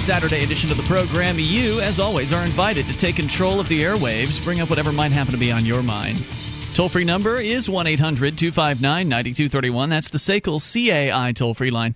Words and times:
Saturday 0.00 0.42
edition 0.42 0.70
of 0.70 0.78
the 0.78 0.82
program. 0.84 1.38
You, 1.38 1.80
as 1.80 2.00
always, 2.00 2.32
are 2.32 2.42
invited 2.42 2.86
to 2.86 2.96
take 2.96 3.16
control 3.16 3.60
of 3.60 3.68
the 3.68 3.82
airwaves, 3.82 4.42
bring 4.42 4.60
up 4.60 4.70
whatever 4.70 4.92
might 4.92 5.12
happen 5.12 5.32
to 5.32 5.38
be 5.38 5.52
on 5.52 5.66
your 5.66 5.82
mind. 5.82 6.24
Toll 6.72 6.88
free 6.88 7.04
number 7.04 7.38
is 7.38 7.68
1 7.68 7.86
800 7.86 8.38
259 8.38 9.08
9231. 9.08 9.90
That's 9.90 10.08
the 10.08 10.18
SACL 10.18 10.58
CAI 10.58 11.32
toll 11.32 11.52
free 11.52 11.70
line. 11.70 11.94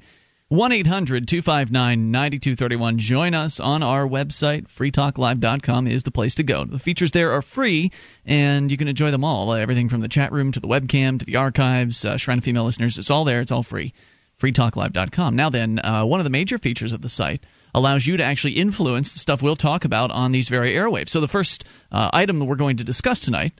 1 0.48 0.72
800 0.72 1.26
259 1.26 2.10
9231. 2.10 2.98
Join 2.98 3.32
us 3.32 3.58
on 3.58 3.82
our 3.82 4.06
website. 4.06 4.68
freetalklive.com 4.68 5.86
is 5.86 6.02
the 6.02 6.10
place 6.10 6.34
to 6.34 6.42
go. 6.42 6.66
The 6.66 6.78
features 6.78 7.12
there 7.12 7.32
are 7.32 7.40
free, 7.40 7.90
and 8.26 8.70
you 8.70 8.76
can 8.76 8.86
enjoy 8.86 9.12
them 9.12 9.24
all. 9.24 9.54
Everything 9.54 9.88
from 9.88 10.02
the 10.02 10.08
chat 10.08 10.30
room 10.30 10.52
to 10.52 10.60
the 10.60 10.68
webcam 10.68 11.18
to 11.18 11.24
the 11.24 11.36
archives, 11.36 12.04
uh, 12.04 12.18
Shrine 12.18 12.38
of 12.38 12.44
Female 12.44 12.64
Listeners. 12.64 12.98
It's 12.98 13.10
all 13.10 13.24
there. 13.24 13.40
It's 13.40 13.50
all 13.50 13.62
free 13.62 13.94
freetalklive.com. 14.40 15.36
Now, 15.36 15.48
then, 15.48 15.78
uh, 15.78 16.04
one 16.04 16.20
of 16.20 16.24
the 16.24 16.30
major 16.30 16.58
features 16.58 16.92
of 16.92 17.00
the 17.00 17.08
site 17.08 17.44
allows 17.74 18.06
you 18.06 18.16
to 18.16 18.24
actually 18.24 18.52
influence 18.52 19.12
the 19.12 19.18
stuff 19.18 19.42
we'll 19.42 19.56
talk 19.56 19.84
about 19.84 20.10
on 20.10 20.30
these 20.32 20.48
very 20.48 20.72
airwaves. 20.72 21.10
So, 21.10 21.20
the 21.20 21.28
first 21.28 21.64
uh, 21.90 22.10
item 22.12 22.38
that 22.38 22.44
we're 22.46 22.56
going 22.56 22.76
to 22.78 22.84
discuss 22.84 23.20
tonight 23.20 23.52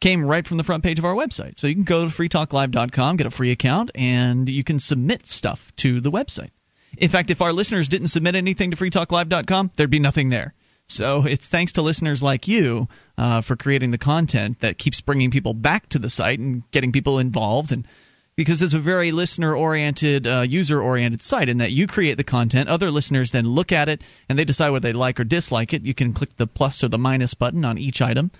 came 0.00 0.24
right 0.24 0.46
from 0.46 0.56
the 0.56 0.64
front 0.64 0.82
page 0.82 0.98
of 0.98 1.04
our 1.04 1.14
website. 1.14 1.58
So, 1.58 1.66
you 1.66 1.74
can 1.74 1.84
go 1.84 2.08
to 2.08 2.14
freetalklive.com, 2.14 3.16
get 3.16 3.26
a 3.26 3.30
free 3.30 3.50
account, 3.50 3.90
and 3.94 4.48
you 4.48 4.64
can 4.64 4.78
submit 4.78 5.28
stuff 5.28 5.74
to 5.76 6.00
the 6.00 6.10
website. 6.10 6.50
In 6.98 7.08
fact, 7.08 7.30
if 7.30 7.40
our 7.40 7.52
listeners 7.52 7.88
didn't 7.88 8.08
submit 8.08 8.34
anything 8.34 8.70
to 8.72 8.76
freetalklive.com, 8.76 9.70
there'd 9.76 9.90
be 9.90 10.00
nothing 10.00 10.30
there. 10.30 10.54
So 10.90 11.24
it's 11.24 11.48
thanks 11.48 11.72
to 11.72 11.82
listeners 11.82 12.20
like 12.20 12.48
you 12.48 12.88
uh, 13.16 13.42
for 13.42 13.54
creating 13.54 13.92
the 13.92 13.98
content 13.98 14.58
that 14.58 14.76
keeps 14.76 15.00
bringing 15.00 15.30
people 15.30 15.54
back 15.54 15.88
to 15.90 16.00
the 16.00 16.10
site 16.10 16.40
and 16.40 16.68
getting 16.72 16.90
people 16.90 17.20
involved 17.20 17.70
and 17.70 17.86
because 18.36 18.62
it's 18.62 18.74
a 18.74 18.78
very 18.78 19.12
listener 19.12 19.54
oriented, 19.54 20.26
uh, 20.26 20.44
user 20.48 20.80
oriented 20.80 21.22
site 21.22 21.48
in 21.48 21.58
that 21.58 21.72
you 21.72 21.86
create 21.86 22.16
the 22.16 22.24
content, 22.24 22.68
other 22.68 22.90
listeners 22.90 23.32
then 23.32 23.46
look 23.46 23.72
at 23.72 23.88
it 23.88 24.00
and 24.28 24.38
they 24.38 24.44
decide 24.44 24.70
whether 24.70 24.88
they 24.88 24.92
like 24.92 25.20
or 25.20 25.24
dislike 25.24 25.72
it. 25.72 25.82
You 25.82 25.94
can 25.94 26.12
click 26.12 26.36
the 26.36 26.46
plus 26.46 26.82
or 26.82 26.88
the 26.88 26.98
minus 26.98 27.34
button 27.34 27.64
on 27.64 27.78
each 27.78 28.00
item. 28.00 28.30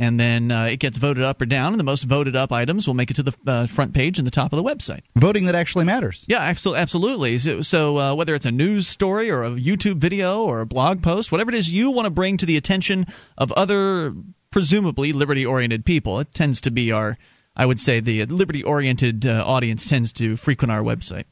And 0.00 0.20
then 0.20 0.52
uh, 0.52 0.66
it 0.66 0.76
gets 0.76 0.96
voted 0.96 1.24
up 1.24 1.42
or 1.42 1.46
down, 1.46 1.72
and 1.72 1.80
the 1.80 1.84
most 1.84 2.04
voted 2.04 2.36
up 2.36 2.52
items 2.52 2.86
will 2.86 2.94
make 2.94 3.10
it 3.10 3.14
to 3.14 3.24
the 3.24 3.36
uh, 3.48 3.66
front 3.66 3.94
page 3.94 4.18
and 4.18 4.26
the 4.26 4.30
top 4.30 4.52
of 4.52 4.56
the 4.56 4.62
website. 4.62 5.00
Voting 5.16 5.46
that 5.46 5.56
actually 5.56 5.86
matters. 5.86 6.24
Yeah, 6.28 6.38
absolutely. 6.38 7.36
So, 7.38 7.62
so 7.62 7.98
uh, 7.98 8.14
whether 8.14 8.36
it's 8.36 8.46
a 8.46 8.52
news 8.52 8.86
story 8.86 9.28
or 9.28 9.42
a 9.42 9.50
YouTube 9.50 9.96
video 9.96 10.44
or 10.44 10.60
a 10.60 10.66
blog 10.66 11.02
post, 11.02 11.32
whatever 11.32 11.50
it 11.50 11.56
is 11.56 11.72
you 11.72 11.90
want 11.90 12.06
to 12.06 12.10
bring 12.10 12.36
to 12.36 12.46
the 12.46 12.56
attention 12.56 13.06
of 13.36 13.50
other 13.52 14.14
presumably 14.52 15.12
liberty 15.12 15.44
oriented 15.44 15.84
people, 15.84 16.20
it 16.20 16.32
tends 16.32 16.60
to 16.60 16.70
be 16.70 16.92
our 16.92 17.18
I 17.58 17.66
would 17.66 17.80
say 17.80 18.00
the 18.00 18.24
liberty 18.26 18.62
oriented 18.62 19.26
uh, 19.26 19.42
audience 19.44 19.88
tends 19.88 20.12
to 20.14 20.36
frequent 20.36 20.72
our 20.72 20.82
website 20.82 21.24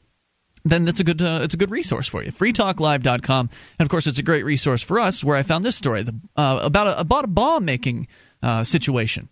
then 0.69 0.85
that's 0.85 0.99
a 0.99 1.03
good 1.03 1.21
uh, 1.21 1.39
it's 1.43 1.53
a 1.53 1.57
good 1.57 1.71
resource 1.71 2.07
for 2.07 2.23
you. 2.23 2.31
freetalklive.com 2.31 3.49
and 3.79 3.85
of 3.85 3.89
course 3.89 4.07
it's 4.07 4.19
a 4.19 4.23
great 4.23 4.43
resource 4.43 4.81
for 4.81 4.99
us 4.99 5.23
where 5.23 5.37
I 5.37 5.43
found 5.43 5.63
this 5.63 5.75
story 5.75 6.03
the, 6.03 6.15
uh, 6.35 6.59
about 6.63 6.87
a, 6.87 6.99
about 6.99 7.25
a 7.25 7.27
bomb 7.27 7.65
making 7.65 8.07
uh, 8.43 8.63
situation 8.63 9.29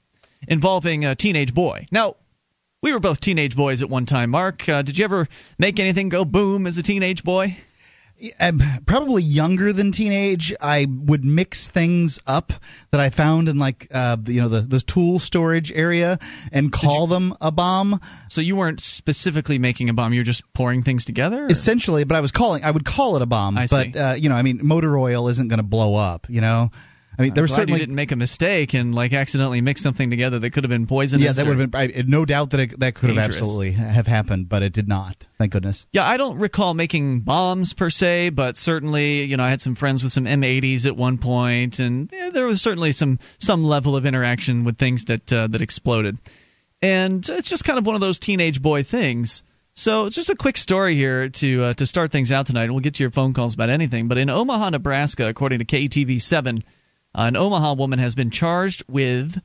involving 0.47 1.05
a 1.05 1.15
teenage 1.15 1.53
boy. 1.53 1.87
Now, 1.91 2.15
we 2.81 2.91
were 2.91 2.99
both 2.99 3.19
teenage 3.19 3.55
boys 3.55 3.81
at 3.81 3.89
one 3.89 4.05
time. 4.05 4.29
Mark, 4.29 4.67
uh, 4.69 4.81
did 4.81 4.97
you 4.97 5.05
ever 5.05 5.27
make 5.57 5.79
anything 5.79 6.09
go 6.09 6.23
boom 6.23 6.67
as 6.67 6.77
a 6.77 6.83
teenage 6.83 7.23
boy? 7.23 7.57
I'm 8.39 8.61
probably 8.85 9.23
younger 9.23 9.73
than 9.73 9.91
teenage. 9.91 10.53
I 10.61 10.87
would 10.89 11.25
mix 11.25 11.67
things 11.67 12.19
up 12.25 12.53
that 12.91 13.01
I 13.01 13.09
found 13.09 13.49
in 13.49 13.59
like 13.59 13.87
uh, 13.91 14.17
you 14.25 14.41
know 14.41 14.47
the 14.47 14.61
the 14.61 14.79
tool 14.79 15.19
storage 15.19 15.71
area 15.71 16.17
and 16.51 16.71
call 16.71 17.03
you, 17.03 17.07
them 17.07 17.35
a 17.41 17.51
bomb. 17.51 17.99
So 18.29 18.39
you 18.39 18.55
weren't 18.55 18.81
specifically 18.81 19.59
making 19.59 19.89
a 19.89 19.93
bomb; 19.93 20.13
you 20.13 20.21
were 20.21 20.25
just 20.25 20.51
pouring 20.53 20.81
things 20.81 21.03
together. 21.03 21.43
Or? 21.43 21.47
Essentially, 21.47 22.05
but 22.05 22.15
I 22.15 22.21
was 22.21 22.31
calling. 22.31 22.63
I 22.63 22.71
would 22.71 22.85
call 22.85 23.17
it 23.17 23.21
a 23.21 23.25
bomb. 23.25 23.57
I 23.57 23.67
but 23.67 23.95
uh, 23.95 24.15
you 24.17 24.29
know, 24.29 24.35
I 24.35 24.43
mean, 24.43 24.59
motor 24.63 24.97
oil 24.97 25.27
isn't 25.27 25.49
going 25.49 25.59
to 25.59 25.63
blow 25.63 25.95
up. 25.95 26.27
You 26.29 26.41
know. 26.41 26.71
I 27.17 27.21
mean, 27.23 27.33
there 27.33 27.43
was 27.43 27.53
certainly 27.53 27.79
didn't 27.79 27.95
make 27.95 28.11
a 28.11 28.15
mistake 28.15 28.73
and 28.73 28.93
like 28.93 29.13
accidentally 29.13 29.61
mix 29.61 29.81
something 29.81 30.09
together 30.09 30.39
that 30.39 30.51
could 30.51 30.63
have 30.63 30.69
been 30.69 30.87
poisonous. 30.87 31.23
Yeah, 31.23 31.31
that 31.31 31.45
would 31.47 31.59
have 31.59 31.71
been 31.71 31.91
I, 31.97 32.03
no 32.07 32.25
doubt 32.25 32.51
that 32.51 32.59
it, 32.59 32.79
that 32.79 32.95
could 32.95 33.07
dangerous. 33.07 33.25
have 33.25 33.35
absolutely 33.35 33.71
have 33.73 34.07
happened, 34.07 34.49
but 34.49 34.63
it 34.63 34.73
did 34.73 34.87
not. 34.87 35.27
Thank 35.37 35.51
goodness. 35.51 35.87
Yeah, 35.93 36.07
I 36.07 36.17
don't 36.17 36.37
recall 36.37 36.73
making 36.73 37.21
bombs 37.21 37.73
per 37.73 37.89
se, 37.89 38.29
but 38.29 38.57
certainly, 38.57 39.23
you 39.23 39.37
know, 39.37 39.43
I 39.43 39.49
had 39.49 39.61
some 39.61 39.75
friends 39.75 40.03
with 40.03 40.11
some 40.11 40.25
M80s 40.25 40.85
at 40.85 40.97
one 40.97 41.17
point, 41.17 41.79
and 41.79 42.09
yeah, 42.11 42.29
there 42.29 42.45
was 42.45 42.61
certainly 42.61 42.91
some 42.91 43.19
some 43.39 43.63
level 43.63 43.95
of 43.95 44.05
interaction 44.05 44.63
with 44.63 44.77
things 44.77 45.05
that 45.05 45.31
uh, 45.31 45.47
that 45.47 45.61
exploded. 45.61 46.17
And 46.81 47.27
it's 47.29 47.49
just 47.49 47.63
kind 47.63 47.79
of 47.79 47.85
one 47.85 47.95
of 47.95 48.01
those 48.01 48.19
teenage 48.19 48.61
boy 48.61 48.83
things. 48.83 49.43
So, 49.77 50.09
just 50.09 50.29
a 50.29 50.35
quick 50.35 50.55
story 50.55 50.95
here 50.95 51.27
to 51.27 51.63
uh, 51.63 51.73
to 51.73 51.85
start 51.85 52.11
things 52.11 52.31
out 52.31 52.45
tonight, 52.45 52.63
and 52.63 52.73
we'll 52.73 52.81
get 52.81 52.93
to 52.95 53.03
your 53.03 53.11
phone 53.11 53.33
calls 53.33 53.53
about 53.53 53.69
anything. 53.69 54.07
But 54.07 54.17
in 54.17 54.29
Omaha, 54.29 54.69
Nebraska, 54.69 55.27
according 55.27 55.59
to 55.59 55.65
KETV 55.65 56.21
seven 56.21 56.63
an 57.15 57.35
Omaha 57.35 57.73
woman 57.73 57.99
has 57.99 58.13
been 58.13 58.29
charged 58.29 58.83
with 58.87 59.41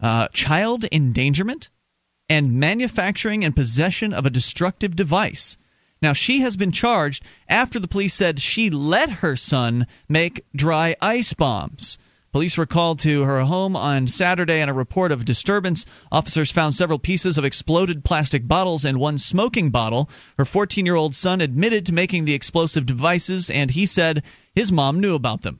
uh, 0.00 0.28
child 0.32 0.86
endangerment 0.90 1.68
and 2.28 2.54
manufacturing 2.54 3.44
and 3.44 3.54
possession 3.54 4.12
of 4.12 4.24
a 4.24 4.30
destructive 4.30 4.96
device. 4.96 5.58
Now, 6.02 6.14
she 6.14 6.40
has 6.40 6.56
been 6.56 6.72
charged 6.72 7.22
after 7.48 7.78
the 7.78 7.88
police 7.88 8.14
said 8.14 8.40
she 8.40 8.70
let 8.70 9.10
her 9.10 9.36
son 9.36 9.86
make 10.08 10.44
dry 10.54 10.96
ice 11.00 11.34
bombs. 11.34 11.98
Police 12.32 12.56
were 12.56 12.66
called 12.66 13.00
to 13.00 13.22
her 13.22 13.40
home 13.42 13.74
on 13.74 14.06
Saturday 14.06 14.62
on 14.62 14.68
a 14.68 14.72
report 14.72 15.10
of 15.10 15.24
disturbance. 15.24 15.84
Officers 16.12 16.52
found 16.52 16.76
several 16.76 17.00
pieces 17.00 17.36
of 17.36 17.44
exploded 17.44 18.04
plastic 18.04 18.46
bottles 18.46 18.84
and 18.84 19.00
one 19.00 19.18
smoking 19.18 19.70
bottle. 19.70 20.08
Her 20.38 20.44
14 20.44 20.86
year 20.86 20.94
old 20.94 21.14
son 21.14 21.40
admitted 21.40 21.84
to 21.86 21.92
making 21.92 22.24
the 22.24 22.34
explosive 22.34 22.86
devices, 22.86 23.50
and 23.50 23.72
he 23.72 23.84
said 23.84 24.22
his 24.54 24.70
mom 24.70 25.00
knew 25.00 25.16
about 25.16 25.42
them. 25.42 25.58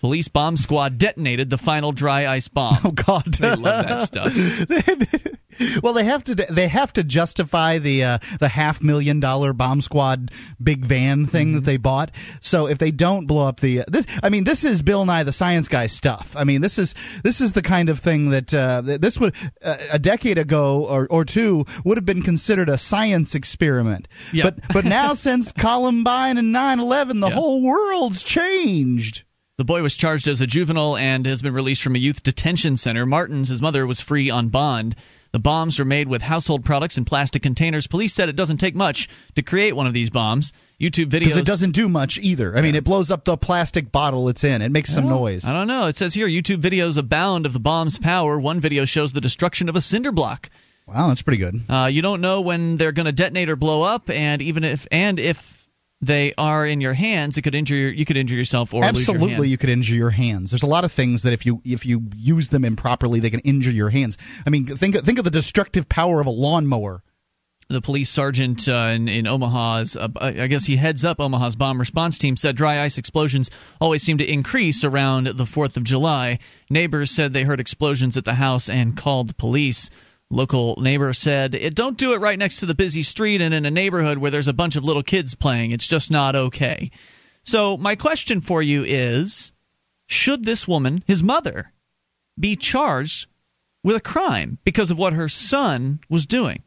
Police 0.00 0.28
bomb 0.28 0.56
squad 0.56 0.96
detonated 0.96 1.50
the 1.50 1.58
final 1.58 1.92
dry 1.92 2.26
ice 2.26 2.48
bomb. 2.48 2.78
Oh 2.82 2.92
God, 2.92 3.34
they 3.34 3.54
love 3.54 3.86
that 3.86 4.06
stuff. 4.06 5.82
well, 5.82 5.92
they 5.92 6.04
have 6.04 6.24
to 6.24 6.34
they 6.34 6.68
have 6.68 6.92
to 6.94 7.04
justify 7.04 7.78
the 7.78 8.04
uh, 8.04 8.18
the 8.38 8.48
half 8.48 8.82
million 8.82 9.20
dollar 9.20 9.52
bomb 9.52 9.80
squad 9.80 10.30
big 10.62 10.84
van 10.84 11.26
thing 11.26 11.48
mm-hmm. 11.48 11.56
that 11.56 11.64
they 11.64 11.76
bought. 11.76 12.10
So 12.40 12.66
if 12.66 12.78
they 12.78 12.90
don't 12.90 13.26
blow 13.26 13.46
up 13.46 13.60
the 13.60 13.80
uh, 13.80 13.84
this, 13.88 14.06
I 14.22 14.30
mean, 14.30 14.44
this 14.44 14.64
is 14.64 14.82
Bill 14.82 15.04
Nye 15.04 15.24
the 15.24 15.32
Science 15.32 15.68
Guy 15.68 15.86
stuff. 15.88 16.34
I 16.36 16.44
mean, 16.44 16.62
this 16.62 16.78
is 16.78 16.94
this 17.22 17.40
is 17.40 17.52
the 17.52 17.62
kind 17.62 17.88
of 17.88 17.98
thing 17.98 18.30
that 18.30 18.54
uh, 18.54 18.80
this 18.82 19.18
would 19.18 19.34
uh, 19.62 19.76
a 19.92 19.98
decade 19.98 20.38
ago 20.38 20.86
or, 20.86 21.06
or 21.08 21.24
two 21.24 21.64
would 21.84 21.98
have 21.98 22.06
been 22.06 22.22
considered 22.22 22.68
a 22.68 22.78
science 22.78 23.34
experiment. 23.34 24.08
Yep. 24.32 24.44
But 24.44 24.72
but 24.72 24.84
now 24.84 25.14
since 25.14 25.52
Columbine 25.52 26.38
and 26.38 26.54
9/11, 26.54 27.20
the 27.20 27.26
yep. 27.26 27.34
whole 27.34 27.62
world's 27.62 28.22
changed. 28.22 29.24
The 29.60 29.64
boy 29.64 29.82
was 29.82 29.94
charged 29.94 30.26
as 30.26 30.40
a 30.40 30.46
juvenile 30.46 30.96
and 30.96 31.26
has 31.26 31.42
been 31.42 31.52
released 31.52 31.82
from 31.82 31.94
a 31.94 31.98
youth 31.98 32.22
detention 32.22 32.78
center. 32.78 33.04
Martins, 33.04 33.48
his 33.48 33.60
mother, 33.60 33.86
was 33.86 34.00
free 34.00 34.30
on 34.30 34.48
bond. 34.48 34.96
The 35.32 35.38
bombs 35.38 35.78
were 35.78 35.84
made 35.84 36.08
with 36.08 36.22
household 36.22 36.64
products 36.64 36.96
in 36.96 37.04
plastic 37.04 37.42
containers. 37.42 37.86
Police 37.86 38.14
said 38.14 38.30
it 38.30 38.36
doesn't 38.36 38.56
take 38.56 38.74
much 38.74 39.06
to 39.34 39.42
create 39.42 39.76
one 39.76 39.86
of 39.86 39.92
these 39.92 40.08
bombs. 40.08 40.54
YouTube 40.80 41.10
videos. 41.10 41.24
Because 41.24 41.36
it 41.36 41.44
doesn't 41.44 41.72
do 41.72 41.90
much 41.90 42.16
either. 42.22 42.56
I 42.56 42.62
mean, 42.62 42.74
it 42.74 42.84
blows 42.84 43.10
up 43.10 43.26
the 43.26 43.36
plastic 43.36 43.92
bottle 43.92 44.30
it's 44.30 44.44
in. 44.44 44.62
It 44.62 44.70
makes 44.70 44.94
some 44.94 45.10
noise. 45.10 45.44
I 45.44 45.52
don't 45.52 45.66
know. 45.66 45.88
It 45.88 45.96
says 45.98 46.14
here 46.14 46.26
YouTube 46.26 46.62
videos 46.62 46.96
abound 46.96 47.44
of 47.44 47.52
the 47.52 47.60
bomb's 47.60 47.98
power. 47.98 48.40
One 48.40 48.60
video 48.60 48.86
shows 48.86 49.12
the 49.12 49.20
destruction 49.20 49.68
of 49.68 49.76
a 49.76 49.82
cinder 49.82 50.10
block. 50.10 50.48
Wow, 50.86 51.08
that's 51.08 51.20
pretty 51.20 51.36
good. 51.36 51.60
Uh, 51.68 51.90
you 51.92 52.00
don't 52.00 52.22
know 52.22 52.40
when 52.40 52.78
they're 52.78 52.92
going 52.92 53.04
to 53.04 53.12
detonate 53.12 53.50
or 53.50 53.56
blow 53.56 53.82
up, 53.82 54.08
and 54.08 54.40
even 54.40 54.64
if 54.64 54.86
and 54.90 55.20
if 55.20 55.59
they 56.00 56.32
are 56.38 56.66
in 56.66 56.80
your 56.80 56.94
hands, 56.94 57.36
it 57.36 57.42
could 57.42 57.54
injure 57.54 57.76
your, 57.76 57.92
you 57.92 58.04
could 58.04 58.16
injure 58.16 58.34
yourself 58.34 58.72
or 58.72 58.84
absolutely 58.84 59.48
you 59.48 59.58
could 59.58 59.68
injure 59.68 59.94
your 59.94 60.10
hands. 60.10 60.50
There's 60.50 60.62
a 60.62 60.68
lot 60.68 60.84
of 60.84 60.92
things 60.92 61.22
that 61.22 61.32
if 61.32 61.44
you 61.44 61.60
if 61.64 61.84
you 61.84 62.08
use 62.16 62.48
them 62.48 62.64
improperly, 62.64 63.20
they 63.20 63.30
can 63.30 63.40
injure 63.40 63.70
your 63.70 63.90
hands. 63.90 64.16
I 64.46 64.50
mean, 64.50 64.64
think 64.64 64.96
think 65.04 65.18
of 65.18 65.24
the 65.24 65.30
destructive 65.30 65.88
power 65.88 66.20
of 66.20 66.26
a 66.26 66.30
lawnmower. 66.30 67.02
The 67.68 67.80
police 67.80 68.10
sergeant 68.10 68.68
uh, 68.68 68.90
in, 68.94 69.08
in 69.08 69.28
Omaha's, 69.28 69.94
uh, 69.94 70.08
I 70.16 70.48
guess 70.48 70.64
he 70.64 70.74
heads 70.74 71.04
up 71.04 71.20
Omaha's 71.20 71.54
bomb 71.54 71.78
response 71.78 72.18
team, 72.18 72.36
said 72.36 72.56
dry 72.56 72.82
ice 72.82 72.98
explosions 72.98 73.48
always 73.80 74.02
seem 74.02 74.18
to 74.18 74.28
increase 74.28 74.82
around 74.82 75.28
the 75.28 75.44
4th 75.44 75.76
of 75.76 75.84
July. 75.84 76.40
Neighbors 76.68 77.12
said 77.12 77.32
they 77.32 77.44
heard 77.44 77.60
explosions 77.60 78.16
at 78.16 78.24
the 78.24 78.34
house 78.34 78.68
and 78.68 78.96
called 78.96 79.36
police. 79.36 79.88
Local 80.30 80.80
neighbor 80.80 81.12
said, 81.12 81.56
it, 81.56 81.74
Don't 81.74 81.98
do 81.98 82.14
it 82.14 82.20
right 82.20 82.38
next 82.38 82.58
to 82.58 82.66
the 82.66 82.74
busy 82.74 83.02
street 83.02 83.40
and 83.40 83.52
in 83.52 83.66
a 83.66 83.70
neighborhood 83.70 84.18
where 84.18 84.30
there's 84.30 84.48
a 84.48 84.52
bunch 84.52 84.76
of 84.76 84.84
little 84.84 85.02
kids 85.02 85.34
playing. 85.34 85.72
It's 85.72 85.88
just 85.88 86.10
not 86.10 86.36
okay. 86.36 86.90
So, 87.42 87.76
my 87.76 87.96
question 87.96 88.40
for 88.40 88.62
you 88.62 88.84
is 88.84 89.52
Should 90.06 90.44
this 90.44 90.68
woman, 90.68 91.02
his 91.06 91.22
mother, 91.22 91.72
be 92.38 92.54
charged 92.54 93.26
with 93.82 93.96
a 93.96 94.00
crime 94.00 94.58
because 94.64 94.90
of 94.92 94.98
what 94.98 95.14
her 95.14 95.28
son 95.28 95.98
was 96.08 96.26
doing? 96.26 96.62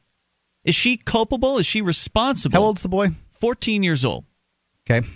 Is 0.65 0.75
she 0.75 0.97
culpable? 0.97 1.57
Is 1.57 1.65
she 1.65 1.81
responsible? 1.81 2.57
How 2.57 2.65
old's 2.65 2.83
the 2.83 2.89
boy? 2.89 3.11
14 3.39 3.81
years 3.81 4.03
old. 4.03 4.25
Okay. 4.89 5.07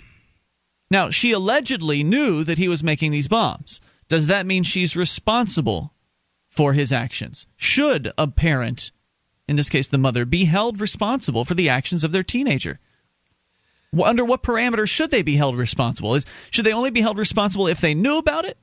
Now, 0.90 1.10
she 1.10 1.32
allegedly 1.32 2.02
knew 2.02 2.44
that 2.44 2.58
he 2.58 2.68
was 2.68 2.82
making 2.82 3.10
these 3.10 3.28
bombs. 3.28 3.82
Does 4.08 4.28
that 4.28 4.46
mean 4.46 4.62
she's 4.62 4.96
responsible 4.96 5.92
for 6.58 6.72
his 6.72 6.92
actions. 6.92 7.46
Should 7.56 8.10
a 8.18 8.26
parent, 8.26 8.90
in 9.46 9.54
this 9.54 9.68
case 9.68 9.86
the 9.86 9.96
mother, 9.96 10.24
be 10.24 10.46
held 10.46 10.80
responsible 10.80 11.44
for 11.44 11.54
the 11.54 11.68
actions 11.68 12.02
of 12.02 12.10
their 12.10 12.24
teenager? 12.24 12.80
Under 14.02 14.24
what 14.24 14.42
parameters 14.42 14.88
should 14.88 15.12
they 15.12 15.22
be 15.22 15.36
held 15.36 15.56
responsible? 15.56 16.16
Is, 16.16 16.26
should 16.50 16.64
they 16.64 16.72
only 16.72 16.90
be 16.90 17.00
held 17.00 17.16
responsible 17.16 17.68
if 17.68 17.80
they 17.80 17.94
knew 17.94 18.18
about 18.18 18.44
it? 18.44 18.58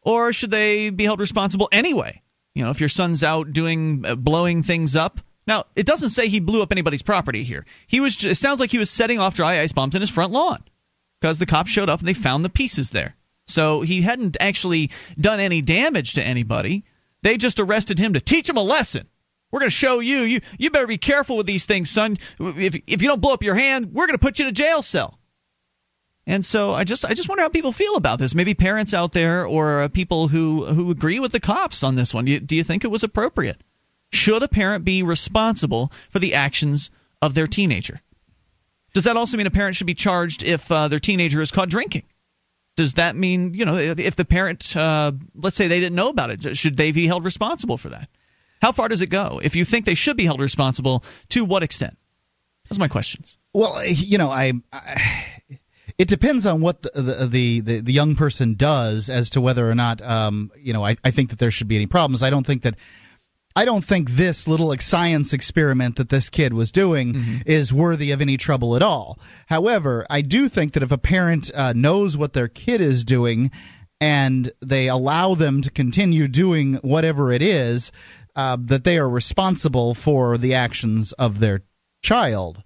Or 0.00 0.32
should 0.32 0.50
they 0.50 0.88
be 0.88 1.04
held 1.04 1.20
responsible 1.20 1.68
anyway? 1.70 2.22
You 2.54 2.64
know, 2.64 2.70
if 2.70 2.80
your 2.80 2.88
son's 2.88 3.22
out 3.22 3.52
doing, 3.52 4.06
uh, 4.06 4.14
blowing 4.16 4.62
things 4.62 4.96
up. 4.96 5.20
Now, 5.46 5.64
it 5.76 5.84
doesn't 5.84 6.16
say 6.16 6.28
he 6.28 6.40
blew 6.40 6.62
up 6.62 6.72
anybody's 6.72 7.02
property 7.02 7.44
here. 7.44 7.66
He 7.86 8.00
was, 8.00 8.16
just, 8.16 8.32
it 8.32 8.36
sounds 8.36 8.58
like 8.58 8.70
he 8.70 8.78
was 8.78 8.88
setting 8.88 9.18
off 9.18 9.34
dry 9.34 9.60
ice 9.60 9.72
bombs 9.72 9.94
in 9.94 10.00
his 10.00 10.08
front 10.08 10.32
lawn 10.32 10.64
because 11.20 11.38
the 11.38 11.44
cops 11.44 11.70
showed 11.70 11.90
up 11.90 11.98
and 11.98 12.08
they 12.08 12.14
found 12.14 12.42
the 12.42 12.48
pieces 12.48 12.88
there. 12.88 13.16
So 13.44 13.82
he 13.82 14.00
hadn't 14.00 14.38
actually 14.40 14.90
done 15.20 15.40
any 15.40 15.60
damage 15.60 16.14
to 16.14 16.22
anybody. 16.22 16.84
They 17.24 17.38
just 17.38 17.58
arrested 17.58 17.98
him 17.98 18.12
to 18.12 18.20
teach 18.20 18.50
him 18.50 18.58
a 18.58 18.62
lesson. 18.62 19.08
We're 19.50 19.60
going 19.60 19.70
to 19.70 19.74
show 19.74 20.00
you. 20.00 20.18
You 20.18 20.40
you 20.58 20.70
better 20.70 20.86
be 20.86 20.98
careful 20.98 21.38
with 21.38 21.46
these 21.46 21.64
things, 21.64 21.90
son. 21.90 22.18
If 22.38 22.74
if 22.86 23.00
you 23.00 23.08
don't 23.08 23.22
blow 23.22 23.32
up 23.32 23.42
your 23.42 23.54
hand, 23.54 23.94
we're 23.94 24.06
going 24.06 24.18
to 24.18 24.22
put 24.22 24.38
you 24.38 24.44
in 24.44 24.50
a 24.50 24.52
jail 24.52 24.82
cell. 24.82 25.18
And 26.26 26.44
so 26.44 26.72
I 26.72 26.84
just 26.84 27.04
I 27.04 27.14
just 27.14 27.30
wonder 27.30 27.42
how 27.42 27.48
people 27.48 27.72
feel 27.72 27.96
about 27.96 28.18
this. 28.18 28.34
Maybe 28.34 28.52
parents 28.52 28.92
out 28.92 29.12
there 29.12 29.46
or 29.46 29.82
uh, 29.82 29.88
people 29.88 30.28
who 30.28 30.66
who 30.66 30.90
agree 30.90 31.18
with 31.18 31.32
the 31.32 31.40
cops 31.40 31.82
on 31.82 31.94
this 31.94 32.12
one. 32.12 32.26
Do 32.26 32.32
you, 32.32 32.40
do 32.40 32.56
you 32.56 32.62
think 32.62 32.84
it 32.84 32.90
was 32.90 33.02
appropriate? 33.02 33.62
Should 34.12 34.42
a 34.42 34.48
parent 34.48 34.84
be 34.84 35.02
responsible 35.02 35.90
for 36.10 36.18
the 36.18 36.34
actions 36.34 36.90
of 37.22 37.32
their 37.32 37.46
teenager? 37.46 38.02
Does 38.92 39.04
that 39.04 39.16
also 39.16 39.38
mean 39.38 39.46
a 39.46 39.50
parent 39.50 39.76
should 39.76 39.86
be 39.86 39.94
charged 39.94 40.42
if 40.42 40.70
uh, 40.70 40.88
their 40.88 41.00
teenager 41.00 41.40
is 41.40 41.50
caught 41.50 41.70
drinking? 41.70 42.02
Does 42.76 42.94
that 42.94 43.14
mean 43.14 43.54
you 43.54 43.64
know 43.64 43.76
if 43.76 44.16
the 44.16 44.24
parent, 44.24 44.76
uh, 44.76 45.12
let's 45.34 45.56
say 45.56 45.68
they 45.68 45.80
didn't 45.80 45.96
know 45.96 46.08
about 46.08 46.30
it, 46.30 46.56
should 46.56 46.76
they 46.76 46.92
be 46.92 47.06
held 47.06 47.24
responsible 47.24 47.78
for 47.78 47.88
that? 47.90 48.08
How 48.60 48.72
far 48.72 48.88
does 48.88 49.02
it 49.02 49.10
go? 49.10 49.40
If 49.42 49.54
you 49.54 49.64
think 49.64 49.84
they 49.84 49.94
should 49.94 50.16
be 50.16 50.24
held 50.24 50.40
responsible, 50.40 51.04
to 51.30 51.44
what 51.44 51.62
extent? 51.62 51.98
That's 52.64 52.78
my 52.78 52.88
questions. 52.88 53.38
Well, 53.52 53.78
you 53.86 54.18
know, 54.18 54.30
I, 54.30 54.54
I 54.72 55.24
it 55.98 56.08
depends 56.08 56.46
on 56.46 56.60
what 56.60 56.82
the 56.82 56.90
the, 57.28 57.60
the 57.60 57.80
the, 57.80 57.92
young 57.92 58.16
person 58.16 58.54
does 58.54 59.08
as 59.08 59.30
to 59.30 59.40
whether 59.40 59.68
or 59.68 59.74
not 59.74 60.02
um, 60.02 60.50
you 60.58 60.72
know 60.72 60.84
I, 60.84 60.96
I 61.04 61.10
think 61.10 61.30
that 61.30 61.38
there 61.38 61.50
should 61.50 61.68
be 61.68 61.76
any 61.76 61.86
problems. 61.86 62.22
I 62.22 62.30
don't 62.30 62.46
think 62.46 62.62
that 62.62 62.74
I 63.56 63.64
don't 63.64 63.84
think 63.84 64.10
this 64.10 64.48
little 64.48 64.74
science 64.80 65.32
experiment 65.32 65.96
that 65.96 66.08
this 66.08 66.28
kid 66.28 66.52
was 66.52 66.72
doing 66.72 67.14
mm-hmm. 67.14 67.36
is 67.46 67.72
worthy 67.72 68.10
of 68.10 68.20
any 68.20 68.36
trouble 68.36 68.74
at 68.74 68.82
all. 68.82 69.18
However, 69.46 70.04
I 70.10 70.22
do 70.22 70.48
think 70.48 70.72
that 70.72 70.82
if 70.82 70.90
a 70.90 70.98
parent 70.98 71.50
uh, 71.54 71.72
knows 71.74 72.16
what 72.16 72.32
their 72.32 72.48
kid 72.48 72.80
is 72.80 73.04
doing 73.04 73.52
and 74.00 74.50
they 74.60 74.88
allow 74.88 75.34
them 75.34 75.62
to 75.62 75.70
continue 75.70 76.26
doing 76.26 76.74
whatever 76.76 77.30
it 77.30 77.42
is, 77.42 77.92
uh, 78.34 78.56
that 78.60 78.82
they 78.82 78.98
are 78.98 79.08
responsible 79.08 79.94
for 79.94 80.36
the 80.36 80.54
actions 80.54 81.12
of 81.12 81.38
their 81.38 81.62
child. 82.02 82.62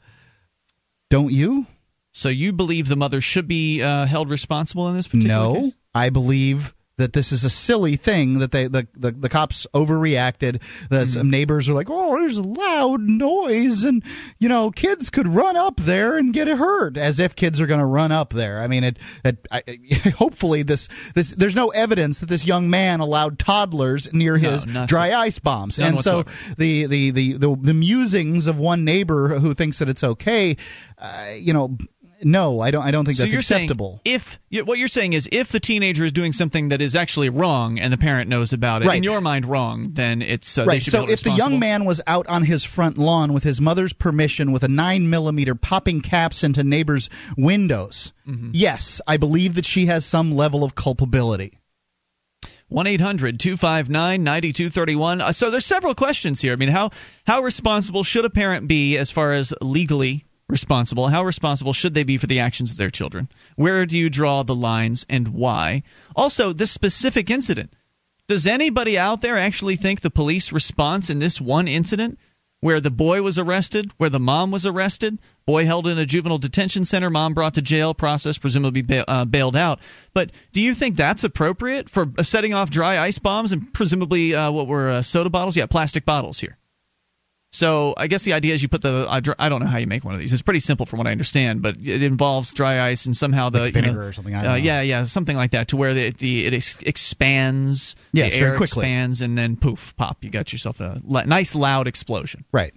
Don't 1.11 1.32
you? 1.32 1.67
So 2.12 2.31
you 2.31 2.52
believe 2.52 2.88
the 2.88 2.96
mother 2.96 3.20
should 3.20 3.46
be 3.46 3.82
uh, 3.82 4.06
held 4.06 4.31
responsible 4.31 4.88
in 4.88 4.96
this 4.96 5.06
particular 5.06 5.35
no, 5.35 5.55
case? 5.55 5.76
I 5.94 6.08
believe 6.08 6.75
that 6.99 7.12
this 7.12 7.33
is 7.33 7.45
a 7.45 7.50
silly 7.50 7.97
thing 7.97 8.41
that 8.41 8.53
they 8.53 8.67
the 8.67 8.87
the, 8.95 9.12
the 9.12 9.29
cops 9.29 9.67
overreacted. 9.73 10.61
That 10.91 11.06
mm. 11.06 11.15
some 11.15 11.31
neighbors 11.31 11.69
are 11.69 11.73
like, 11.73 11.89
"Oh, 11.89 12.17
there's 12.19 12.37
a 12.37 12.43
loud 12.43 13.00
noise, 13.00 13.85
and 13.85 14.05
you 14.39 14.49
know, 14.49 14.71
kids 14.71 15.09
could 15.09 15.27
run 15.27 15.56
up 15.56 15.77
there 15.79 16.19
and 16.19 16.33
get 16.33 16.49
hurt." 16.49 16.97
As 16.97 17.19
if 17.19 17.35
kids 17.35 17.61
are 17.61 17.67
going 17.67 17.81
to 17.81 17.87
run 17.87 18.12
up 18.12 18.31
there. 18.31 18.61
I 18.61 18.67
mean, 18.67 18.85
it. 18.85 18.99
it 19.25 19.47
I, 19.50 19.62
hopefully, 20.17 20.62
this 20.62 20.89
this 21.15 21.31
there's 21.31 21.56
no 21.56 21.69
evidence 21.69 22.21
that 22.21 22.29
this 22.29 22.47
young 22.47 22.69
man 22.69 23.00
allowed 23.00 23.39
toddlers 23.39 24.12
near 24.12 24.37
his 24.37 24.67
no, 24.67 24.87
dry 24.87 25.12
ice 25.15 25.39
bombs, 25.39 25.79
None 25.79 25.89
and 25.89 25.97
whatsoever. 25.97 26.31
so 26.31 26.55
the, 26.59 26.87
the 26.87 27.11
the 27.11 27.33
the 27.33 27.56
the 27.56 27.75
musings 27.75 28.47
of 28.47 28.59
one 28.59 28.85
neighbor 28.85 29.39
who 29.39 29.55
thinks 29.55 29.79
that 29.79 29.89
it's 29.89 30.05
okay, 30.05 30.56
uh, 30.99 31.33
you 31.37 31.53
know 31.53 31.77
no, 32.23 32.61
I 32.61 32.70
don't. 32.70 32.82
I 32.85 32.91
don't 32.91 33.05
think 33.05 33.17
so 33.17 33.25
that's 33.25 33.35
acceptable. 33.35 34.00
if 34.05 34.38
what 34.65 34.79
you're 34.79 34.88
saying 34.88 35.12
is, 35.12 35.29
if 35.31 35.49
the 35.49 35.61
teenager 35.61 36.05
is 36.05 36.12
doing 36.12 36.32
something 36.32 36.69
that 36.69 36.81
is 36.81 36.97
actually 36.97 37.29
wrong 37.29 37.79
and 37.79 37.93
the 37.93 37.99
parent 37.99 38.29
knows 38.29 38.53
about 38.53 38.82
it, 38.82 38.87
right. 38.87 38.97
in 38.97 39.03
your 39.03 39.20
mind, 39.20 39.47
wrong, 39.47 39.91
then 39.93 40.23
it's 40.23 40.59
uh, 40.59 40.65
right. 40.65 40.82
so 40.82 41.09
if 41.09 41.23
the 41.23 41.31
young 41.31 41.59
man 41.59 41.85
was 41.85 42.00
out 42.06 42.26
on 42.26 42.43
his 42.43 42.65
front 42.65 42.99
lawn 42.99 43.32
with 43.32 43.44
his 43.44 43.61
mother's 43.61 43.93
permission, 43.93 44.53
with 44.53 44.62
a 44.62 44.69
nine 44.69 45.09
millimeter 45.11 45.55
popping 45.55 46.00
caps 46.00 46.43
into 46.43 46.65
neighbors' 46.65 47.09
windows, 47.37 48.12
mm-hmm. 48.26 48.50
yes, 48.53 49.00
I 49.06 49.17
believe 49.17 49.55
that 49.55 49.64
she 49.64 49.87
has 49.87 50.05
some 50.05 50.32
level 50.32 50.64
of 50.64 50.75
culpability. 50.75 51.59
1 52.69 52.87
800 52.87 53.41
259 53.41 54.23
9231. 54.23 55.21
Uh, 55.21 55.32
so 55.32 55.50
there's 55.50 55.64
several 55.64 55.94
questions 55.94 56.41
here. 56.41 56.53
I 56.53 56.56
mean, 56.56 56.69
how, 56.69 56.91
how 57.26 57.41
responsible 57.41 58.05
should 58.05 58.26
a 58.26 58.31
parent 58.31 58.69
be 58.69 58.99
as 58.99 59.11
far 59.11 59.32
as 59.32 59.55
legally 59.62 60.26
responsible? 60.49 61.09
How 61.09 61.25
responsible 61.25 61.73
should 61.73 61.95
they 61.95 62.05
be 62.05 62.17
for 62.17 62.27
the 62.27 62.41
actions 62.41 62.71
of 62.71 62.77
their 62.77 62.91
children? 62.91 63.29
Where 63.56 63.87
do 63.87 63.97
you 63.97 64.11
draw 64.11 64.43
the 64.43 64.55
lines 64.55 65.05
and 65.09 65.29
why? 65.29 65.83
Also, 66.17 66.53
this 66.53 66.71
specific 66.71 67.31
incident. 67.31 67.73
Does 68.27 68.47
anybody 68.47 68.99
out 68.99 69.21
there 69.21 69.39
actually 69.39 69.77
think 69.77 70.00
the 70.00 70.11
police 70.11 70.53
response 70.53 71.09
in 71.09 71.19
this 71.19 71.41
one 71.41 71.67
incident 71.67 72.19
where 72.61 72.81
the 72.81 72.91
boy 72.91 73.23
was 73.23 73.39
arrested, 73.39 73.91
where 73.99 74.11
the 74.11 74.19
mom 74.19 74.50
was 74.50 74.67
arrested, 74.67 75.19
boy 75.47 75.65
held 75.65 75.87
in 75.87 75.99
a 75.99 76.05
juvenile 76.05 76.39
detention 76.39 76.85
center, 76.85 77.09
mom 77.09 77.33
brought 77.33 77.55
to 77.55 77.62
jail, 77.62 77.95
process 77.95 78.37
presumably 78.37 78.83
ba- 78.83 79.09
uh, 79.09 79.25
bailed 79.25 79.56
out. 79.56 79.79
But 80.12 80.31
do 80.53 80.61
you 80.61 80.75
think 80.75 80.97
that's 80.97 81.25
appropriate 81.25 81.89
for 81.89 82.09
uh, 82.19 82.23
setting 82.23 82.55
off 82.55 82.71
dry 82.71 82.99
ice 82.99 83.19
bombs 83.19 83.53
and 83.53 83.73
presumably 83.73 84.35
uh, 84.35 84.50
what 84.50 84.67
were 84.67 84.91
uh, 84.91 85.03
soda 85.03 85.31
bottles? 85.31 85.56
Yeah, 85.56 85.67
plastic 85.67 86.05
bottles 86.05 86.41
here. 86.41 86.57
So 87.50 87.95
I 87.97 88.09
guess 88.09 88.25
the 88.25 88.35
idea 88.35 88.55
is 88.55 88.62
you 88.62 88.69
put 88.69 88.83
the 88.83 89.06
I 89.09 89.49
don't 89.49 89.61
know 89.61 89.67
how 89.67 89.79
you 89.79 89.87
make 89.87 90.05
one 90.05 90.12
of 90.12 90.21
these. 90.21 90.33
It's 90.33 90.43
pretty 90.43 90.61
simple 90.61 90.85
from 90.85 90.99
what 90.99 91.06
I 91.06 91.12
understand, 91.12 91.62
but 91.62 91.77
it 91.83 92.03
involves 92.03 92.53
dry 92.53 92.89
ice 92.89 93.06
and 93.06 93.17
somehow 93.17 93.49
the 93.49 93.61
like 93.61 93.73
vinegar 93.73 93.93
you 93.93 93.99
know, 93.99 94.06
or 94.06 94.12
something. 94.12 94.35
Uh, 94.35 94.55
yeah, 94.56 94.83
yeah, 94.83 95.05
something 95.06 95.37
like 95.37 95.53
that 95.53 95.69
to 95.69 95.77
where 95.77 95.95
the, 95.95 96.11
the 96.11 96.47
it 96.47 96.53
ex- 96.53 96.79
expands, 96.83 97.97
yes, 98.12 98.35
the 98.35 98.39
air 98.39 98.50
quickly. 98.50 98.83
expands, 98.83 99.23
and 99.23 99.39
then 99.39 99.56
poof, 99.56 99.97
pop, 99.97 100.23
you 100.23 100.31
got 100.31 100.53
yourself 100.53 100.81
a 100.81 101.00
nice 101.05 101.55
loud 101.55 101.87
explosion. 101.87 102.45
Right. 102.53 102.75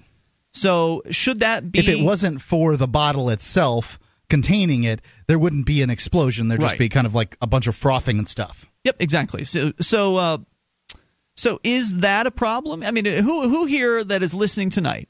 So 0.51 1.03
should 1.09 1.39
that 1.39 1.69
be? 1.71 1.79
If 1.79 1.89
it 1.89 2.01
wasn't 2.01 2.41
for 2.41 2.77
the 2.77 2.87
bottle 2.87 3.29
itself 3.29 3.99
containing 4.29 4.85
it, 4.85 5.01
there 5.27 5.37
wouldn't 5.37 5.65
be 5.65 5.81
an 5.81 5.89
explosion. 5.89 6.47
There'd 6.47 6.61
just 6.61 6.73
right. 6.73 6.79
be 6.79 6.89
kind 6.89 7.05
of 7.05 7.13
like 7.13 7.35
a 7.41 7.47
bunch 7.47 7.67
of 7.67 7.75
frothing 7.75 8.17
and 8.17 8.27
stuff. 8.27 8.71
Yep, 8.85 8.95
exactly. 8.99 9.43
So, 9.43 9.73
so, 9.79 10.15
uh, 10.15 10.37
so 11.35 11.59
is 11.63 11.99
that 11.99 12.27
a 12.27 12.31
problem? 12.31 12.83
I 12.83 12.91
mean, 12.91 13.05
who 13.05 13.49
who 13.49 13.65
here 13.65 14.03
that 14.03 14.23
is 14.23 14.33
listening 14.33 14.69
tonight 14.69 15.09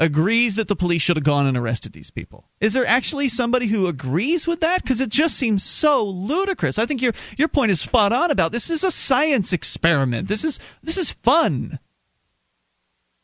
agrees 0.00 0.54
that 0.56 0.66
the 0.66 0.74
police 0.74 1.02
should 1.02 1.16
have 1.16 1.24
gone 1.24 1.46
and 1.46 1.56
arrested 1.56 1.92
these 1.92 2.10
people. 2.10 2.48
Is 2.60 2.72
there 2.72 2.86
actually 2.86 3.28
somebody 3.28 3.66
who 3.66 3.86
agrees 3.86 4.46
with 4.46 4.60
that? 4.60 4.82
Because 4.82 5.00
it 5.00 5.10
just 5.10 5.36
seems 5.36 5.62
so 5.62 6.04
ludicrous. 6.04 6.78
I 6.78 6.86
think 6.86 7.02
your 7.02 7.12
your 7.36 7.48
point 7.48 7.70
is 7.70 7.80
spot 7.80 8.12
on 8.12 8.30
about 8.30 8.50
this 8.50 8.70
is 8.70 8.82
a 8.82 8.90
science 8.90 9.52
experiment. 9.52 10.26
This 10.26 10.42
is 10.42 10.58
this 10.82 10.96
is 10.96 11.12
fun. 11.12 11.78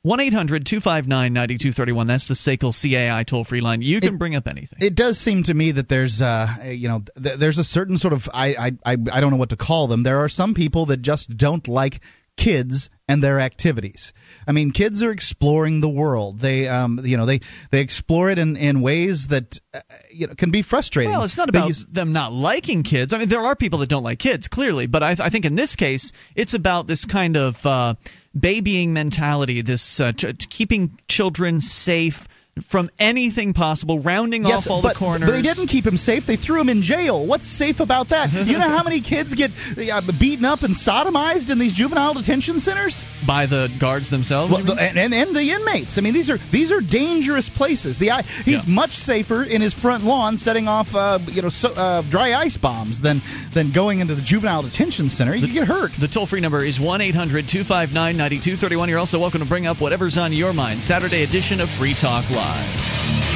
1 0.03 0.21
800 0.21 0.65
259 0.65 1.33
9231. 1.33 2.07
That's 2.07 2.29
the 2.29 2.35
SACL 2.35 2.71
CAI 2.73 3.25
toll 3.25 3.43
free 3.43 3.61
line. 3.61 3.83
You 3.83 4.01
can 4.01 4.15
it, 4.15 4.19
bring 4.19 4.37
up 4.37 4.47
anything. 4.47 4.79
It 4.81 4.95
does 4.95 5.19
seem 5.19 5.43
to 5.45 5.55
me 5.55 5.73
that 5.73 5.89
there's, 5.89 6.23
uh, 6.23 6.47
you 6.65 6.87
know, 6.87 7.03
th- 7.21 7.35
there's 7.39 7.59
a 7.59 7.65
certain 7.65 7.97
sort 7.97 8.13
of, 8.13 8.31
I, 8.33 8.55
I, 8.55 8.93
I, 8.93 8.97
I 9.13 9.21
don't 9.21 9.33
know 9.33 9.37
what 9.37 9.49
to 9.49 9.57
call 9.57 9.89
them. 9.89 10.05
There 10.05 10.21
are 10.21 10.29
some 10.29 10.55
people 10.55 10.87
that 10.87 10.99
just 10.99 11.37
don't 11.37 11.67
like 11.67 12.01
kids 12.37 12.91
and 13.09 13.23
their 13.23 13.41
activities. 13.41 14.13
I 14.47 14.53
mean, 14.53 14.71
kids 14.71 15.03
are 15.03 15.11
exploring 15.11 15.81
the 15.81 15.89
world. 15.89 16.41
They, 16.41 16.69
um, 16.69 17.01
you 17.05 17.17
know, 17.17 17.25
they 17.25 17.41
they 17.71 17.81
explore 17.81 18.31
it 18.31 18.39
in, 18.39 18.57
in 18.57 18.81
ways 18.81 19.29
that 19.29 19.59
uh, 19.73 19.81
you 20.11 20.27
know 20.27 20.35
can 20.35 20.51
be 20.51 20.63
frustrating. 20.63 21.13
Well, 21.13 21.23
it's 21.25 21.37
not 21.37 21.49
about 21.49 21.69
use- 21.69 21.87
them 21.89 22.13
not 22.13 22.33
liking 22.33 22.83
kids. 22.83 23.13
I 23.13 23.19
mean, 23.19 23.29
there 23.29 23.45
are 23.45 23.57
people 23.57 23.79
that 23.81 23.89
don't 23.89 24.03
like 24.03 24.19
kids, 24.19 24.49
clearly, 24.49 24.87
but 24.87 25.03
I, 25.03 25.11
I 25.11 25.31
think 25.31 25.45
in 25.45 25.55
this 25.55 25.77
case, 25.77 26.13
it's 26.35 26.55
about 26.55 26.87
this 26.87 27.05
kind 27.05 27.37
of 27.37 27.65
uh, 27.65 27.95
babying 28.39 28.93
mentality, 28.93 29.63
this 29.63 30.01
uh, 30.01 30.13
keeping 30.51 30.99
children 31.09 31.61
safe 31.61 32.29
from 32.63 32.89
anything 32.99 33.53
possible, 33.53 33.99
rounding 33.99 34.45
yes, 34.45 34.67
off 34.67 34.71
all 34.71 34.83
but, 34.83 34.95
the 34.95 34.99
corners. 34.99 35.29
But 35.29 35.37
they 35.37 35.43
didn't 35.43 35.67
keep 35.67 35.87
him 35.87 35.99
safe. 35.99 36.25
They 36.25 36.37
threw 36.37 36.61
him 36.61 36.71
in 36.71 36.81
jail. 36.81 37.25
What's 37.25 37.47
safe 37.47 37.81
about 37.81 38.09
that? 38.09 38.33
you 38.47 38.59
know 38.59 38.69
how 38.69 38.83
many 38.83 39.01
kids 39.01 39.35
get 39.35 39.51
uh, 39.93 40.01
beaten 40.19 40.45
up 40.45 40.63
and 40.63 40.73
sodomized 40.73 41.51
in 41.51 41.59
these 41.59 41.75
juvenile 41.75 42.15
detention 42.15 42.59
centers 42.59 43.05
by 43.27 43.45
the 43.45 43.71
guards 43.79 44.09
themselves, 44.09 44.53
well, 44.53 44.63
the, 44.63 44.81
and, 44.81 44.99
and, 44.99 45.13
and 45.13 45.37
the 45.37 45.51
inmates. 45.51 45.99
I 45.99 46.01
mean, 46.01 46.15
these 46.15 46.31
are 46.31 46.39
these 46.39 46.73
are 46.73 46.81
dangerous 46.81 47.49
places. 47.49 47.99
The 47.99 48.11
he's 48.45 48.67
yeah. 48.67 48.75
much 48.75 48.93
safer 48.93 49.43
in 49.43 49.61
his 49.61 49.75
front 49.75 50.05
lawn, 50.05 50.37
setting 50.39 50.67
off 50.67 50.95
uh, 50.95 51.19
you 51.27 51.43
know 51.43 51.51
so, 51.51 51.75
uh, 51.75 52.03
dry 52.03 52.33
ice 52.35 52.57
bombs 52.57 53.03
than 53.03 53.21
than 53.53 53.71
going 53.71 54.01
into 54.01 54.15
the 54.15 54.23
juvenile 54.23 54.63
detention 54.63 55.11
center. 55.11 55.35
You 55.35 55.47
the, 55.47 55.53
get 55.53 55.69
hurt. 55.69 55.93
The 55.93 56.09
toll 56.09 56.25
free 56.25 56.41
number 56.41 56.65
is 56.65 56.81
1 56.81 57.01
800 57.03 57.49
259 57.49 58.17
9231. 58.17 58.89
You're 58.89 58.99
also 58.99 59.19
welcome 59.19 59.41
to 59.41 59.47
bring 59.47 59.67
up 59.67 59.81
whatever's 59.81 60.17
on 60.17 60.33
your 60.33 60.55
mind. 60.55 60.81
Saturday 60.81 61.23
edition 61.23 61.61
of 61.61 61.69
Free 61.69 61.93
Talk 61.93 62.29
Live 62.31 62.46
live. 62.47 63.36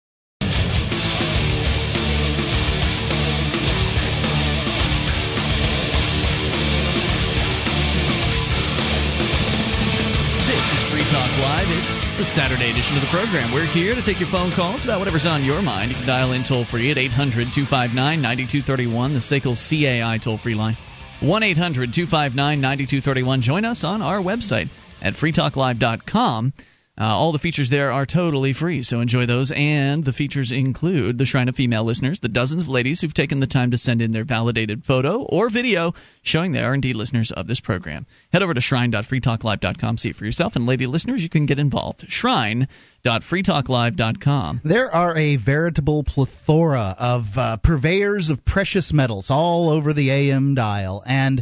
Live. 11.41 11.67
It's 11.71 12.13
the 12.13 12.23
Saturday 12.23 12.69
edition 12.69 12.95
of 12.97 13.01
the 13.01 13.07
program. 13.07 13.51
We're 13.51 13.65
here 13.65 13.95
to 13.95 14.01
take 14.01 14.19
your 14.19 14.29
phone 14.29 14.51
calls 14.51 14.83
about 14.83 14.99
whatever's 14.99 15.25
on 15.25 15.43
your 15.43 15.63
mind. 15.63 15.89
You 15.89 15.97
can 15.97 16.05
dial 16.05 16.33
in 16.33 16.43
toll 16.43 16.63
free 16.63 16.91
at 16.91 16.99
800 16.99 17.47
259 17.51 18.21
9231, 18.21 19.13
the 19.13 19.19
SACL 19.19 19.55
CAI 19.55 20.19
toll 20.19 20.37
free 20.37 20.53
line. 20.53 20.75
1 21.21 21.43
800 21.43 21.93
259 21.93 22.61
9231. 22.61 23.41
Join 23.41 23.65
us 23.65 23.83
on 23.83 24.03
our 24.03 24.19
website 24.19 24.69
at 25.01 25.13
freetalklive.com. 25.13 26.53
Uh, 26.99 27.05
all 27.05 27.31
the 27.31 27.39
features 27.39 27.69
there 27.69 27.89
are 27.89 28.05
totally 28.05 28.51
free, 28.51 28.83
so 28.83 28.99
enjoy 28.99 29.25
those. 29.25 29.49
And 29.51 30.03
the 30.03 30.11
features 30.11 30.51
include 30.51 31.17
the 31.17 31.25
Shrine 31.25 31.47
of 31.47 31.55
Female 31.55 31.85
Listeners, 31.85 32.19
the 32.19 32.27
dozens 32.27 32.61
of 32.61 32.67
ladies 32.67 32.99
who've 32.99 33.13
taken 33.13 33.39
the 33.39 33.47
time 33.47 33.71
to 33.71 33.77
send 33.77 34.01
in 34.01 34.11
their 34.11 34.25
validated 34.25 34.83
photo 34.83 35.21
or 35.23 35.49
video 35.49 35.93
showing 36.21 36.51
they 36.51 36.63
are 36.63 36.73
indeed 36.73 36.97
listeners 36.97 37.31
of 37.31 37.47
this 37.47 37.61
program. 37.61 38.05
Head 38.33 38.43
over 38.43 38.53
to 38.53 38.59
shrine.freetalklive.com, 38.61 39.97
see 39.97 40.09
it 40.09 40.17
for 40.17 40.25
yourself. 40.25 40.57
And 40.57 40.65
lady 40.65 40.85
listeners, 40.85 41.23
you 41.23 41.29
can 41.29 41.45
get 41.45 41.59
involved. 41.59 42.11
Shrine.freetalklive.com. 42.11 44.61
There 44.63 44.93
are 44.93 45.17
a 45.17 45.37
veritable 45.37 46.03
plethora 46.03 46.95
of 46.99 47.37
uh, 47.37 47.55
purveyors 47.57 48.29
of 48.29 48.43
precious 48.43 48.91
metals 48.91 49.31
all 49.31 49.69
over 49.69 49.93
the 49.93 50.11
AM 50.11 50.55
dial. 50.55 51.03
And 51.07 51.41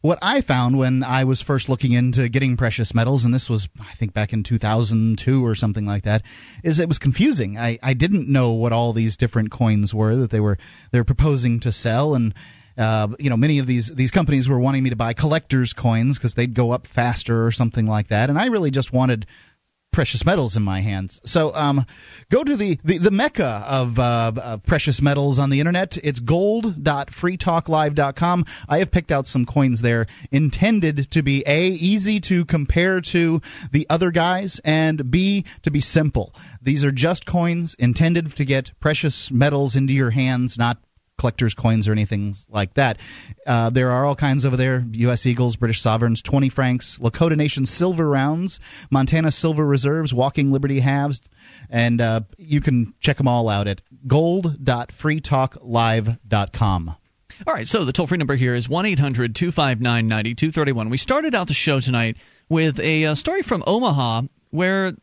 what 0.00 0.18
I 0.22 0.40
found 0.40 0.78
when 0.78 1.02
I 1.02 1.24
was 1.24 1.40
first 1.40 1.68
looking 1.68 1.92
into 1.92 2.28
getting 2.28 2.56
precious 2.56 2.94
metals, 2.94 3.24
and 3.24 3.34
this 3.34 3.50
was, 3.50 3.68
I 3.80 3.94
think, 3.94 4.12
back 4.12 4.32
in 4.32 4.42
2002 4.42 5.44
or 5.44 5.54
something 5.54 5.86
like 5.86 6.04
that, 6.04 6.22
is 6.62 6.78
it 6.78 6.88
was 6.88 6.98
confusing. 6.98 7.58
I, 7.58 7.78
I 7.82 7.94
didn't 7.94 8.28
know 8.28 8.52
what 8.52 8.72
all 8.72 8.92
these 8.92 9.16
different 9.16 9.50
coins 9.50 9.94
were 9.94 10.14
that 10.16 10.30
they 10.30 10.40
were 10.40 10.58
they 10.92 11.00
were 11.00 11.04
proposing 11.04 11.60
to 11.60 11.72
sell, 11.72 12.14
and 12.14 12.34
uh, 12.76 13.08
you 13.18 13.28
know, 13.28 13.36
many 13.36 13.58
of 13.58 13.66
these 13.66 13.88
these 13.88 14.12
companies 14.12 14.48
were 14.48 14.60
wanting 14.60 14.84
me 14.84 14.90
to 14.90 14.96
buy 14.96 15.12
collectors 15.12 15.72
coins 15.72 16.16
because 16.16 16.34
they'd 16.34 16.54
go 16.54 16.70
up 16.70 16.86
faster 16.86 17.44
or 17.44 17.50
something 17.50 17.86
like 17.86 18.06
that, 18.08 18.30
and 18.30 18.38
I 18.38 18.46
really 18.46 18.70
just 18.70 18.92
wanted 18.92 19.26
precious 19.92 20.24
metals 20.24 20.56
in 20.56 20.62
my 20.62 20.80
hands. 20.80 21.20
So 21.24 21.54
um, 21.54 21.84
go 22.30 22.42
to 22.44 22.56
the, 22.56 22.78
the, 22.84 22.98
the 22.98 23.10
mecca 23.10 23.64
of, 23.66 23.98
uh, 23.98 24.30
of 24.42 24.62
precious 24.64 25.02
metals 25.02 25.38
on 25.38 25.50
the 25.50 25.60
internet. 25.60 25.98
It's 26.02 26.20
gold.freetalklive.com. 26.20 28.44
I 28.68 28.78
have 28.78 28.90
picked 28.90 29.10
out 29.10 29.26
some 29.26 29.46
coins 29.46 29.80
there 29.82 30.06
intended 30.30 31.10
to 31.10 31.22
be 31.22 31.42
A, 31.46 31.68
easy 31.68 32.20
to 32.20 32.44
compare 32.44 33.00
to 33.00 33.40
the 33.72 33.86
other 33.90 34.10
guys, 34.10 34.60
and 34.64 35.10
B, 35.10 35.44
to 35.62 35.70
be 35.70 35.80
simple. 35.80 36.34
These 36.62 36.84
are 36.84 36.92
just 36.92 37.26
coins 37.26 37.74
intended 37.74 38.34
to 38.36 38.44
get 38.44 38.72
precious 38.80 39.30
metals 39.30 39.76
into 39.76 39.94
your 39.94 40.10
hands, 40.10 40.58
not 40.58 40.78
collector's 41.18 41.54
coins 41.54 41.86
or 41.88 41.92
anything 41.92 42.34
like 42.48 42.72
that. 42.74 43.00
Uh, 43.46 43.70
there 43.70 43.90
are 43.90 44.06
all 44.06 44.14
kinds 44.14 44.46
over 44.46 44.56
there 44.56 44.84
U.S. 44.92 45.26
Eagles, 45.26 45.56
British 45.56 45.80
Sovereigns, 45.80 46.22
20 46.22 46.48
francs, 46.48 46.98
Lakota 46.98 47.36
Nation 47.36 47.66
silver 47.66 48.08
rounds, 48.08 48.60
Montana 48.90 49.30
silver 49.30 49.66
reserves, 49.66 50.14
Walking 50.14 50.52
Liberty 50.52 50.80
halves, 50.80 51.28
and 51.68 52.00
uh, 52.00 52.20
you 52.38 52.60
can 52.60 52.94
check 53.00 53.18
them 53.18 53.28
all 53.28 53.48
out 53.48 53.68
at 53.68 53.82
gold.freetalklive.com. 54.06 56.96
All 57.46 57.54
right, 57.54 57.68
so 57.68 57.84
the 57.84 57.92
toll 57.92 58.08
free 58.08 58.18
number 58.18 58.34
here 58.34 58.54
is 58.54 58.68
1 58.68 58.86
800 58.86 59.34
259 59.34 60.08
9231. 60.08 60.90
We 60.90 60.96
started 60.96 61.34
out 61.34 61.46
the 61.46 61.54
show 61.54 61.78
tonight 61.78 62.16
with 62.48 62.80
a 62.80 63.06
uh, 63.06 63.14
story 63.14 63.42
from 63.42 63.62
Omaha 63.66 64.22
where 64.50 64.88
a 64.88 64.96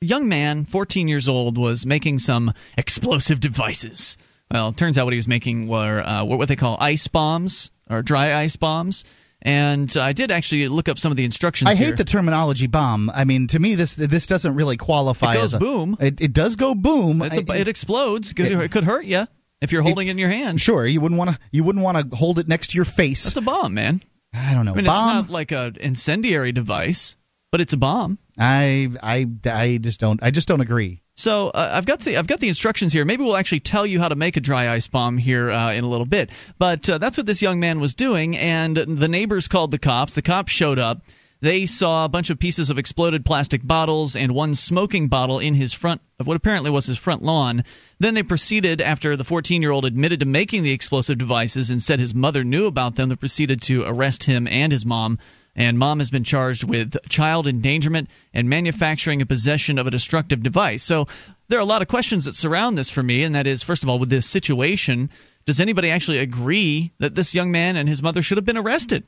young 0.00 0.28
man, 0.28 0.64
14 0.64 1.08
years 1.08 1.28
old, 1.28 1.58
was 1.58 1.84
making 1.84 2.20
some 2.20 2.52
explosive 2.78 3.40
devices. 3.40 4.16
Well, 4.54 4.68
it 4.68 4.76
turns 4.76 4.96
out 4.96 5.04
what 5.04 5.12
he 5.12 5.18
was 5.18 5.26
making 5.26 5.66
were 5.66 6.00
uh, 6.00 6.24
what 6.24 6.46
they 6.46 6.54
call 6.54 6.76
ice 6.78 7.08
bombs 7.08 7.72
or 7.90 8.02
dry 8.02 8.36
ice 8.36 8.54
bombs. 8.54 9.02
And 9.42 9.94
I 9.96 10.12
did 10.12 10.30
actually 10.30 10.68
look 10.68 10.88
up 10.88 10.96
some 10.96 11.10
of 11.10 11.16
the 11.16 11.24
instructions. 11.24 11.70
I 11.70 11.74
here. 11.74 11.88
hate 11.88 11.96
the 11.96 12.04
terminology 12.04 12.68
bomb. 12.68 13.10
I 13.10 13.24
mean, 13.24 13.48
to 13.48 13.58
me, 13.58 13.74
this 13.74 13.96
this 13.96 14.26
doesn't 14.26 14.54
really 14.54 14.76
qualify 14.76 15.32
it 15.32 15.34
goes 15.34 15.44
as 15.46 15.54
a 15.54 15.58
boom. 15.58 15.96
It, 15.98 16.20
it 16.20 16.32
does 16.32 16.54
go 16.54 16.76
boom. 16.76 17.20
A, 17.20 17.26
it 17.26 17.66
explodes. 17.66 18.32
Could, 18.32 18.46
it, 18.46 18.52
it, 18.52 18.70
could 18.70 18.84
hurt 18.84 19.04
you 19.04 19.26
if 19.60 19.72
you're 19.72 19.82
holding 19.82 20.06
it, 20.06 20.12
in 20.12 20.18
your 20.18 20.28
hand. 20.28 20.60
Sure, 20.60 20.86
you 20.86 21.00
wouldn't 21.00 21.18
want 21.18 21.30
to. 21.30 21.38
You 21.50 21.64
wouldn't 21.64 21.84
want 21.84 22.12
to 22.12 22.16
hold 22.16 22.38
it 22.38 22.46
next 22.46 22.68
to 22.68 22.76
your 22.76 22.84
face. 22.84 23.26
It's 23.26 23.36
a 23.36 23.42
bomb, 23.42 23.74
man. 23.74 24.02
I 24.32 24.54
don't 24.54 24.64
know. 24.64 24.72
I 24.72 24.76
mean, 24.76 24.84
bomb? 24.86 25.18
it's 25.18 25.28
not 25.28 25.32
like 25.32 25.50
an 25.50 25.76
incendiary 25.80 26.52
device, 26.52 27.16
but 27.50 27.60
it's 27.60 27.72
a 27.72 27.76
bomb. 27.76 28.18
I 28.38 28.88
I 29.02 29.26
I 29.44 29.78
just 29.78 29.98
don't. 29.98 30.22
I 30.22 30.30
just 30.30 30.46
don't 30.46 30.60
agree. 30.60 31.02
So 31.16 31.48
uh, 31.48 31.70
I've 31.72 31.86
got 31.86 32.00
the 32.00 32.16
I've 32.16 32.26
got 32.26 32.40
the 32.40 32.48
instructions 32.48 32.92
here. 32.92 33.04
Maybe 33.04 33.22
we'll 33.22 33.36
actually 33.36 33.60
tell 33.60 33.86
you 33.86 34.00
how 34.00 34.08
to 34.08 34.16
make 34.16 34.36
a 34.36 34.40
dry 34.40 34.68
ice 34.70 34.88
bomb 34.88 35.16
here 35.16 35.50
uh, 35.50 35.72
in 35.72 35.84
a 35.84 35.88
little 35.88 36.06
bit. 36.06 36.30
But 36.58 36.88
uh, 36.90 36.98
that's 36.98 37.16
what 37.16 37.26
this 37.26 37.42
young 37.42 37.60
man 37.60 37.80
was 37.80 37.94
doing, 37.94 38.36
and 38.36 38.76
the 38.76 39.08
neighbors 39.08 39.46
called 39.46 39.70
the 39.70 39.78
cops. 39.78 40.14
The 40.14 40.22
cops 40.22 40.52
showed 40.52 40.78
up. 40.78 41.02
They 41.40 41.66
saw 41.66 42.06
a 42.06 42.08
bunch 42.08 42.30
of 42.30 42.38
pieces 42.38 42.70
of 42.70 42.78
exploded 42.78 43.26
plastic 43.26 43.66
bottles 43.66 44.16
and 44.16 44.32
one 44.34 44.54
smoking 44.54 45.08
bottle 45.08 45.38
in 45.38 45.54
his 45.54 45.74
front 45.74 46.00
what 46.22 46.36
apparently 46.36 46.70
was 46.70 46.86
his 46.86 46.96
front 46.96 47.22
lawn. 47.22 47.64
Then 47.98 48.14
they 48.14 48.22
proceeded, 48.22 48.80
after 48.80 49.16
the 49.16 49.24
14 49.24 49.60
year 49.60 49.70
old 49.70 49.84
admitted 49.84 50.20
to 50.20 50.26
making 50.26 50.62
the 50.62 50.72
explosive 50.72 51.18
devices 51.18 51.70
and 51.70 51.82
said 51.82 52.00
his 52.00 52.14
mother 52.14 52.44
knew 52.44 52.66
about 52.66 52.94
them, 52.94 53.08
they 53.08 53.16
proceeded 53.16 53.60
to 53.62 53.84
arrest 53.84 54.24
him 54.24 54.46
and 54.46 54.72
his 54.72 54.86
mom 54.86 55.18
and 55.56 55.78
mom 55.78 55.98
has 56.00 56.10
been 56.10 56.24
charged 56.24 56.64
with 56.64 56.96
child 57.08 57.46
endangerment 57.46 58.08
and 58.32 58.48
manufacturing 58.48 59.20
and 59.20 59.28
possession 59.28 59.78
of 59.78 59.86
a 59.86 59.90
destructive 59.90 60.42
device. 60.42 60.82
So 60.82 61.06
there 61.48 61.58
are 61.58 61.62
a 61.62 61.66
lot 61.66 61.82
of 61.82 61.88
questions 61.88 62.24
that 62.24 62.34
surround 62.34 62.76
this 62.76 62.90
for 62.90 63.02
me, 63.02 63.22
and 63.22 63.34
that 63.34 63.46
is, 63.46 63.62
first 63.62 63.82
of 63.82 63.88
all, 63.88 63.98
with 63.98 64.10
this 64.10 64.26
situation, 64.26 65.10
does 65.44 65.60
anybody 65.60 65.90
actually 65.90 66.18
agree 66.18 66.92
that 66.98 67.14
this 67.14 67.34
young 67.34 67.50
man 67.50 67.76
and 67.76 67.88
his 67.88 68.02
mother 68.02 68.22
should 68.22 68.38
have 68.38 68.46
been 68.46 68.56
arrested? 68.56 69.04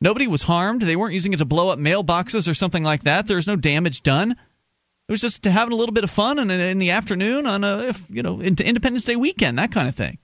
Nobody 0.00 0.26
was 0.26 0.42
harmed. 0.42 0.82
They 0.82 0.96
weren't 0.96 1.14
using 1.14 1.32
it 1.32 1.38
to 1.38 1.44
blow 1.44 1.68
up 1.68 1.78
mailboxes 1.78 2.48
or 2.48 2.54
something 2.54 2.82
like 2.82 3.02
that. 3.02 3.26
There 3.26 3.36
was 3.36 3.46
no 3.46 3.56
damage 3.56 4.02
done. 4.02 4.32
It 4.32 5.12
was 5.12 5.20
just 5.20 5.44
having 5.44 5.72
a 5.72 5.76
little 5.76 5.92
bit 5.92 6.04
of 6.04 6.10
fun 6.10 6.38
in, 6.38 6.50
in 6.50 6.78
the 6.78 6.92
afternoon 6.92 7.46
on 7.46 7.64
a 7.64 7.94
you 8.08 8.22
know 8.22 8.40
Independence 8.40 9.04
Day 9.04 9.16
weekend, 9.16 9.58
that 9.58 9.72
kind 9.72 9.88
of 9.88 9.94
thing. 9.94 10.18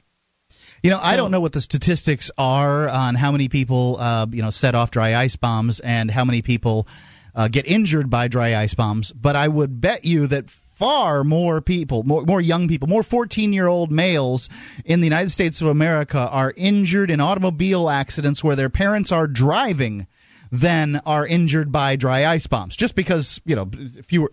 You 0.83 0.91
know, 0.91 1.01
so, 1.01 1.09
I 1.09 1.17
don't 1.17 1.31
know 1.31 1.41
what 1.41 1.53
the 1.53 1.61
statistics 1.61 2.31
are 2.39 2.89
on 2.89 3.15
how 3.15 3.33
many 3.33 3.49
people, 3.49 3.97
uh, 3.99 4.27
you 4.31 4.43
know, 4.43 4.51
set 4.51 4.75
off 4.75 4.91
dry 4.91 5.15
ice 5.15 5.37
bombs 5.37 5.81
and 5.81 6.11
how 6.11 6.25
many 6.25 6.43
people 6.43 6.87
uh, 7.35 7.49
get 7.49 7.67
injured 7.67 8.11
by 8.11 8.29
dry 8.29 8.57
ice 8.57 8.75
bombs, 8.75 9.13
but 9.13 9.37
I 9.37 9.49
would 9.49 9.81
bet 9.81 10.05
you 10.05 10.27
that 10.29 10.51
far 10.51 11.25
more 11.25 11.61
people, 11.61 12.03
more, 12.03 12.23
more 12.25 12.41
young 12.41 12.69
people, 12.69 12.87
more 12.89 13.03
14 13.03 13.53
year 13.53 13.67
old 13.67 13.91
males 13.91 14.49
in 14.85 15.01
the 15.01 15.07
United 15.07 15.31
States 15.31 15.61
of 15.61 15.69
America 15.69 16.29
are 16.31 16.53
injured 16.57 17.11
in 17.11 17.21
automobile 17.21 17.89
accidents 17.89 18.45
where 18.45 18.57
their 18.57 18.69
parents 18.69 19.11
are 19.11 19.27
driving 19.27 20.07
than 20.51 21.01
are 21.07 21.27
injured 21.27 21.73
by 21.73 21.97
dry 21.97 22.27
ice 22.27 22.47
bombs. 22.47 22.77
Just 22.77 22.95
because 22.95 23.41
you 23.45 23.57
know 23.57 23.69
fewer, 24.05 24.31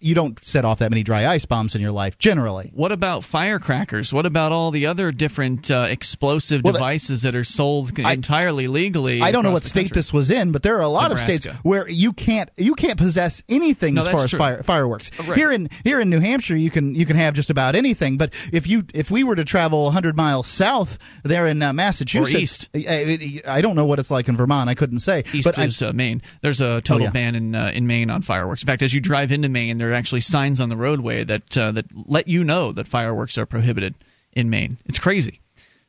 you 0.00 0.14
don't 0.14 0.42
set 0.44 0.64
off 0.64 0.78
that 0.78 0.90
many 0.90 1.02
dry 1.02 1.26
ice 1.26 1.46
bombs 1.46 1.74
in 1.74 1.80
your 1.80 1.92
life 1.92 2.18
generally. 2.18 2.70
What 2.74 2.92
about 2.92 3.24
firecrackers? 3.24 4.12
What 4.12 4.26
about 4.26 4.52
all 4.52 4.70
the 4.70 4.86
other 4.86 5.12
different 5.12 5.70
uh, 5.70 5.86
explosive 5.88 6.62
well, 6.62 6.72
devices 6.72 7.22
that 7.22 7.34
are 7.34 7.44
sold 7.44 7.98
I, 8.00 8.14
entirely 8.14 8.68
legally? 8.68 9.22
I 9.22 9.32
don't 9.32 9.44
know 9.44 9.52
what 9.52 9.64
state 9.64 9.84
country. 9.84 9.94
this 9.94 10.12
was 10.12 10.30
in, 10.30 10.52
but 10.52 10.62
there 10.62 10.76
are 10.76 10.82
a 10.82 10.88
lot 10.88 11.08
Nebraska. 11.08 11.32
of 11.32 11.40
states 11.42 11.58
where 11.62 11.88
you 11.88 12.12
can't 12.12 12.50
you 12.56 12.74
can't 12.74 12.98
possess 12.98 13.42
anything 13.48 13.94
no, 13.94 14.02
as 14.02 14.08
far 14.08 14.24
as 14.24 14.32
fire, 14.32 14.62
fireworks. 14.62 15.10
Right. 15.26 15.36
Here 15.36 15.50
in 15.50 15.70
here 15.84 16.00
in 16.00 16.10
New 16.10 16.20
Hampshire, 16.20 16.56
you 16.56 16.70
can 16.70 16.94
you 16.94 17.06
can 17.06 17.16
have 17.16 17.34
just 17.34 17.50
about 17.50 17.74
anything. 17.74 18.16
But 18.16 18.34
if 18.52 18.66
you 18.66 18.84
if 18.94 19.10
we 19.10 19.24
were 19.24 19.36
to 19.36 19.44
travel 19.44 19.84
100 19.84 20.16
miles 20.16 20.46
south 20.46 20.98
there 21.22 21.46
in 21.46 21.62
uh, 21.62 21.72
Massachusetts, 21.72 22.68
I, 22.74 23.40
I, 23.46 23.60
don't 23.60 23.76
know 23.76 23.84
what 23.84 23.98
it's 23.98 24.10
like 24.10 24.28
in 24.28 24.36
Vermont. 24.36 24.68
I 24.68 24.74
couldn't 24.74 24.98
say. 24.98 25.24
East 25.32 25.45
but 25.54 25.64
is 25.64 25.82
uh, 25.82 25.92
Maine. 25.92 26.22
There's 26.42 26.60
a 26.60 26.80
total 26.80 27.02
oh, 27.02 27.04
yeah. 27.04 27.10
ban 27.10 27.34
in 27.34 27.54
uh, 27.54 27.70
in 27.74 27.86
Maine 27.86 28.10
on 28.10 28.22
fireworks. 28.22 28.62
In 28.62 28.66
fact, 28.66 28.82
as 28.82 28.92
you 28.92 29.00
drive 29.00 29.32
into 29.32 29.48
Maine, 29.48 29.78
there 29.78 29.90
are 29.90 29.94
actually 29.94 30.20
signs 30.20 30.60
on 30.60 30.68
the 30.68 30.76
roadway 30.76 31.24
that 31.24 31.56
uh, 31.56 31.72
that 31.72 31.86
let 32.06 32.28
you 32.28 32.44
know 32.44 32.72
that 32.72 32.88
fireworks 32.88 33.38
are 33.38 33.46
prohibited 33.46 33.94
in 34.32 34.50
Maine. 34.50 34.78
It's 34.86 34.98
crazy. 34.98 35.40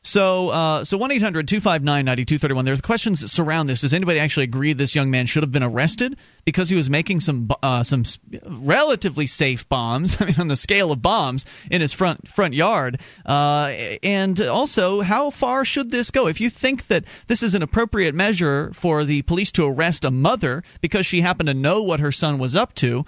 So, 0.04 0.50
uh, 0.50 0.84
so 0.86 0.98
one 0.98 1.10
259 1.10 1.84
9231 1.84 2.64
There 2.64 2.74
are 2.74 2.78
questions 2.78 3.20
that 3.20 3.28
surround 3.28 3.68
this. 3.68 3.82
Does 3.82 3.94
anybody 3.94 4.20
actually 4.20 4.46
agree 4.46 4.72
this 4.72 4.96
young 4.96 5.12
man 5.12 5.26
should 5.26 5.44
have 5.44 5.52
been 5.52 5.64
arrested 5.64 6.16
because 6.46 6.70
he 6.70 6.78
was 6.78 6.90
making 6.90 7.20
some 7.20 7.50
uh, 7.62 7.84
some 7.84 8.04
relatively 8.46 9.28
safe 9.28 9.68
bombs? 9.68 10.16
I 10.22 10.26
mean, 10.26 10.40
on 10.40 10.48
the 10.48 10.56
scale 10.56 10.94
of 10.94 11.02
bombs 11.02 11.46
in 11.70 11.82
his 11.82 11.92
front 11.92 12.26
front 12.28 12.54
yard. 12.54 13.02
Uh, 13.26 13.74
and 14.02 14.40
also, 14.40 15.02
how 15.02 15.30
far 15.30 15.66
should 15.66 15.92
this 15.92 16.10
go? 16.10 16.28
If 16.28 16.40
you 16.40 16.50
think 16.50 16.88
that 16.88 17.04
this 17.28 17.44
is 17.44 17.54
an 17.54 17.62
appropriate 17.62 18.16
measure 18.16 18.72
for 18.74 19.04
the 19.04 19.24
police 19.24 19.52
to 19.54 19.66
arrest 19.66 20.06
a 20.06 20.12
mother 20.12 20.64
because 20.80 21.06
she 21.06 21.20
happened 21.20 21.48
to 21.48 21.54
know 21.54 21.84
what 21.84 22.00
her 22.00 22.14
son 22.14 22.38
was 22.38 22.56
up 22.56 22.74
to, 22.76 23.06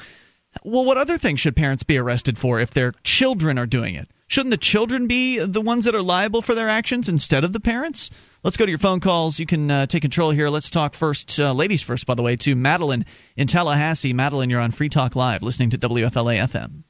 well, 0.63 0.84
what 0.84 0.98
other 0.98 1.17
things 1.17 1.39
should 1.39 1.55
parents 1.55 1.84
be 1.84 1.98
arrested 1.98 2.38
for 2.38 2.60
if 2.60 2.72
their 2.72 2.93
children 3.03 3.58
are 3.58 3.67
doing 3.67 3.96
it? 3.96 4.10
Shouldn't 4.29 4.51
the 4.51 4.57
children 4.57 5.07
be 5.07 5.39
the 5.39 5.59
ones 5.59 5.86
that 5.86 5.95
are 5.95 6.03
liable 6.03 6.43
for 6.43 6.53
their 6.53 6.69
actions 6.69 7.09
instead 7.09 7.43
of 7.43 7.51
the 7.51 7.59
parents? 7.59 8.12
Let's 8.43 8.57
go 8.57 8.65
to 8.65 8.69
your 8.69 8.77
phone 8.77 9.00
calls. 9.00 9.39
You 9.39 9.48
can 9.48 9.71
uh, 9.71 9.86
take 9.88 10.03
control 10.03 10.29
here. 10.29 10.50
Let's 10.50 10.69
talk 10.69 10.93
first, 10.93 11.39
uh, 11.39 11.51
ladies 11.51 11.81
first, 11.81 12.05
by 12.05 12.13
the 12.13 12.21
way, 12.21 12.36
to 12.36 12.55
Madeline 12.55 13.05
in 13.36 13.48
Tallahassee. 13.48 14.13
Madeline, 14.13 14.51
you're 14.51 14.59
on 14.59 14.69
Free 14.69 14.88
Talk 14.88 15.15
Live, 15.15 15.41
listening 15.41 15.71
to 15.71 15.79
WFLA 15.79 16.48
FM. 16.48 16.83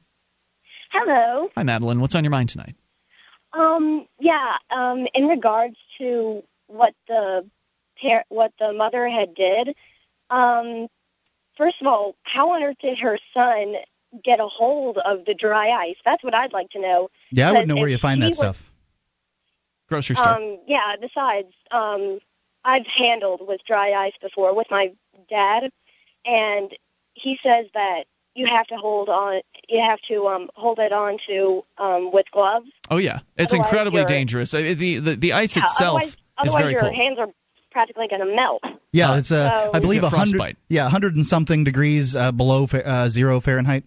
Hello. 0.91 1.49
Hi, 1.55 1.63
Madeline. 1.63 2.01
What's 2.01 2.13
on 2.13 2.25
your 2.25 2.31
mind 2.31 2.49
tonight? 2.49 2.75
Um, 3.53 4.05
yeah. 4.19 4.57
Um, 4.69 5.07
in 5.13 5.27
regards 5.27 5.77
to 5.99 6.43
what 6.67 6.93
the 7.07 7.49
par- 8.01 8.25
what 8.27 8.51
the 8.59 8.73
mother 8.73 9.07
had 9.07 9.33
did, 9.33 9.77
um, 10.29 10.89
first 11.55 11.79
of 11.79 11.87
all, 11.87 12.15
how 12.23 12.51
on 12.51 12.63
earth 12.63 12.79
did 12.81 12.99
her 12.99 13.17
son 13.33 13.75
get 14.23 14.39
a 14.39 14.47
hold 14.47 14.97
of 14.97 15.25
the 15.25 15.33
dry 15.33 15.69
ice? 15.69 15.97
That's 16.05 16.23
what 16.23 16.33
I'd 16.33 16.53
like 16.53 16.69
to 16.71 16.79
know. 16.79 17.09
Yeah, 17.31 17.49
I 17.49 17.51
wouldn't 17.51 17.67
know 17.67 17.75
where 17.75 17.87
you 17.87 17.97
find 17.97 18.21
that 18.21 18.29
was, 18.29 18.37
stuff. 18.37 18.71
Grocery 19.87 20.15
store. 20.15 20.35
Um, 20.35 20.59
yeah. 20.67 20.95
Besides, 20.99 21.53
um, 21.71 22.19
I've 22.63 22.87
handled 22.87 23.47
with 23.47 23.61
dry 23.65 23.93
ice 23.93 24.13
before 24.21 24.53
with 24.55 24.67
my 24.69 24.91
dad, 25.29 25.71
and 26.25 26.71
he 27.13 27.39
says 27.41 27.67
that 27.73 28.05
you 28.35 28.45
have 28.47 28.67
to 28.67 28.77
hold 28.77 29.09
on. 29.09 29.41
You 29.67 29.81
have 29.81 29.99
to 30.07 30.27
um, 30.27 30.49
hold 30.55 30.79
it 30.79 30.91
on 30.91 31.17
to 31.27 31.63
um, 31.77 32.11
with 32.11 32.25
gloves. 32.31 32.69
Oh 32.89 32.97
yeah, 32.97 33.19
it's 33.37 33.53
otherwise 33.53 33.67
incredibly 33.67 34.05
dangerous. 34.05 34.51
the, 34.51 34.73
the 34.73 35.15
the 35.15 35.33
ice 35.33 35.55
yeah, 35.55 35.63
itself 35.63 35.97
otherwise, 35.97 36.09
is 36.09 36.17
otherwise 36.37 36.61
very 36.61 36.71
your 36.73 36.81
cold. 36.81 36.93
hands 36.93 37.19
are 37.19 37.27
practically 37.71 38.07
going 38.07 38.25
to 38.25 38.35
melt. 38.35 38.63
Yeah, 38.91 39.17
it's 39.17 39.31
uh, 39.31 39.65
so, 39.65 39.71
I 39.73 39.79
believe 39.79 40.03
a 40.03 40.09
hundred. 40.09 40.37
frostbite. 40.37 40.57
Yeah, 40.69 40.89
hundred 40.89 41.15
and 41.15 41.25
something 41.25 41.63
degrees 41.63 42.15
uh, 42.15 42.31
below 42.31 42.67
uh, 42.73 43.09
zero 43.09 43.39
Fahrenheit. 43.39 43.83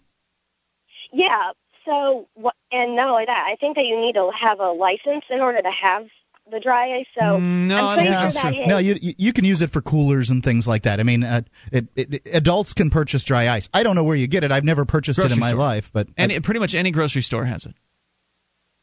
Yeah. 1.12 1.52
So, 1.84 2.28
wh- 2.42 2.48
and 2.70 2.94
not 2.96 3.08
only 3.08 3.24
that, 3.24 3.44
I 3.46 3.56
think 3.56 3.76
that 3.76 3.84
you 3.86 4.00
need 4.00 4.14
to 4.14 4.30
have 4.30 4.60
a 4.60 4.70
license 4.70 5.24
in 5.30 5.40
order 5.40 5.60
to 5.60 5.70
have 5.70 6.06
the 6.50 6.60
dry 6.60 6.94
ice. 6.98 7.06
So, 7.14 7.22
Mm, 7.38 7.66
no, 7.68 7.86
I'm 7.88 7.98
pretty 7.98 8.10
I 8.10 8.12
sure 8.12 8.22
don't 8.22 8.34
that 8.34 8.42
think 8.42 8.56
his, 8.56 8.68
No, 8.68 8.78
you 8.78 8.96
you 9.00 9.14
you 9.18 9.32
can 9.32 9.44
use 9.44 9.62
it 9.62 9.70
for 9.70 9.80
coolers 9.82 10.30
and 10.30 10.42
things 10.44 10.66
like 10.68 10.82
that. 10.82 11.00
I 11.00 11.02
mean, 11.02 11.24
uh, 11.24 11.42
it, 11.72 11.86
it, 11.96 12.22
adults 12.32 12.72
can 12.72 12.88
purchase 12.90 13.24
dry 13.24 13.48
ice. 13.48 13.68
I 13.74 13.82
don't 13.82 13.96
know 13.96 14.04
where 14.04 14.16
you 14.16 14.26
get 14.28 14.44
it. 14.44 14.52
I've 14.52 14.64
never 14.64 14.84
purchased 14.84 15.18
it 15.18 15.32
in 15.32 15.38
my 15.40 15.48
store. 15.50 15.60
life, 15.60 15.90
but 15.92 16.08
and 16.16 16.42
pretty 16.44 16.60
much 16.60 16.74
any 16.74 16.90
grocery 16.92 17.22
store 17.22 17.44
has 17.46 17.66
it. 17.66 17.74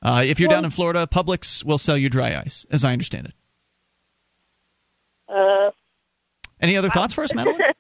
Uh, 0.01 0.24
if 0.25 0.39
you're 0.39 0.48
Well- 0.50 0.57
down 0.57 0.65
in 0.65 0.71
Florida, 0.71 1.07
Publix 1.12 1.63
will 1.63 1.77
sell 1.77 1.98
you 1.98 2.09
dry 2.09 2.38
ice, 2.39 2.65
as 2.71 2.83
I 2.83 2.93
understand 2.93 3.27
it. 3.27 3.33
uh, 5.33 5.71
Any 6.62 6.75
other 6.77 6.89
thoughts 6.89 7.13
for 7.13 7.24
us, 7.24 7.33
Madeline? 7.33 7.59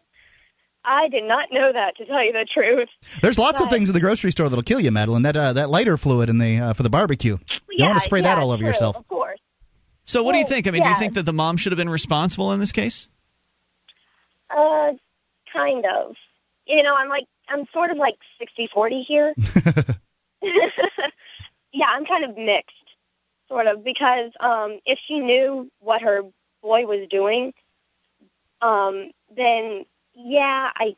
I 0.83 1.09
did 1.09 1.25
not 1.25 1.51
know 1.51 1.71
that 1.71 1.97
to 1.97 2.05
tell 2.05 2.23
you 2.23 2.31
the 2.31 2.45
truth. 2.45 2.89
there's 3.21 3.37
lots 3.37 3.59
of 3.59 3.69
things 3.69 3.89
in 3.89 3.93
the 3.93 3.99
grocery 3.99 4.31
store 4.31 4.49
that'll 4.49 4.63
kill 4.63 4.79
you, 4.79 4.91
Madeline. 4.91 5.23
That 5.23 5.35
uh, 5.35 5.53
that 5.53 5.69
lighter 5.69 5.97
fluid 5.97 6.29
in 6.29 6.37
the 6.37 6.59
uh, 6.59 6.73
for 6.73 6.83
the 6.83 6.89
barbecue. 6.89 7.33
You 7.33 7.59
yeah, 7.71 7.77
don't 7.79 7.89
want 7.89 7.99
to 8.01 8.05
spray 8.05 8.21
that 8.21 8.37
all 8.37 8.51
over 8.51 8.59
true, 8.59 8.67
yourself. 8.67 8.97
Of 8.97 9.07
course. 9.07 9.39
So, 10.05 10.23
what 10.23 10.31
do 10.31 10.39
you 10.39 10.47
think? 10.47 10.67
I 10.67 10.71
mean, 10.71 10.81
do 10.81 10.89
you 10.89 10.97
think 10.97 11.13
that 11.13 11.25
the 11.27 11.33
mom 11.33 11.57
should 11.57 11.71
have 11.71 11.77
been 11.77 11.89
responsible 11.89 12.51
in 12.51 12.59
this 12.59 12.71
case? 12.71 13.07
Uh, 14.49 14.93
kind 15.53 15.85
of. 15.85 16.15
You 16.65 16.81
know, 16.81 16.95
I'm 16.95 17.09
like, 17.09 17.27
I'm 17.47 17.67
sort 17.73 17.91
of 17.91 17.97
like 17.97 18.17
60-40 18.41 19.05
here. 19.05 19.33
yeah, 21.71 21.87
I'm 21.89 22.05
kind 22.05 22.23
of 22.23 22.37
mixed, 22.37 22.75
sort 23.47 23.67
of, 23.67 23.83
because 23.83 24.31
um, 24.39 24.79
if 24.85 24.97
she 25.07 25.19
knew 25.19 25.69
what 25.79 26.01
her 26.01 26.23
boy 26.61 26.85
was 26.85 27.07
doing, 27.09 27.53
um, 28.61 29.11
then 29.35 29.85
yeah, 30.25 30.71
I 30.75 30.95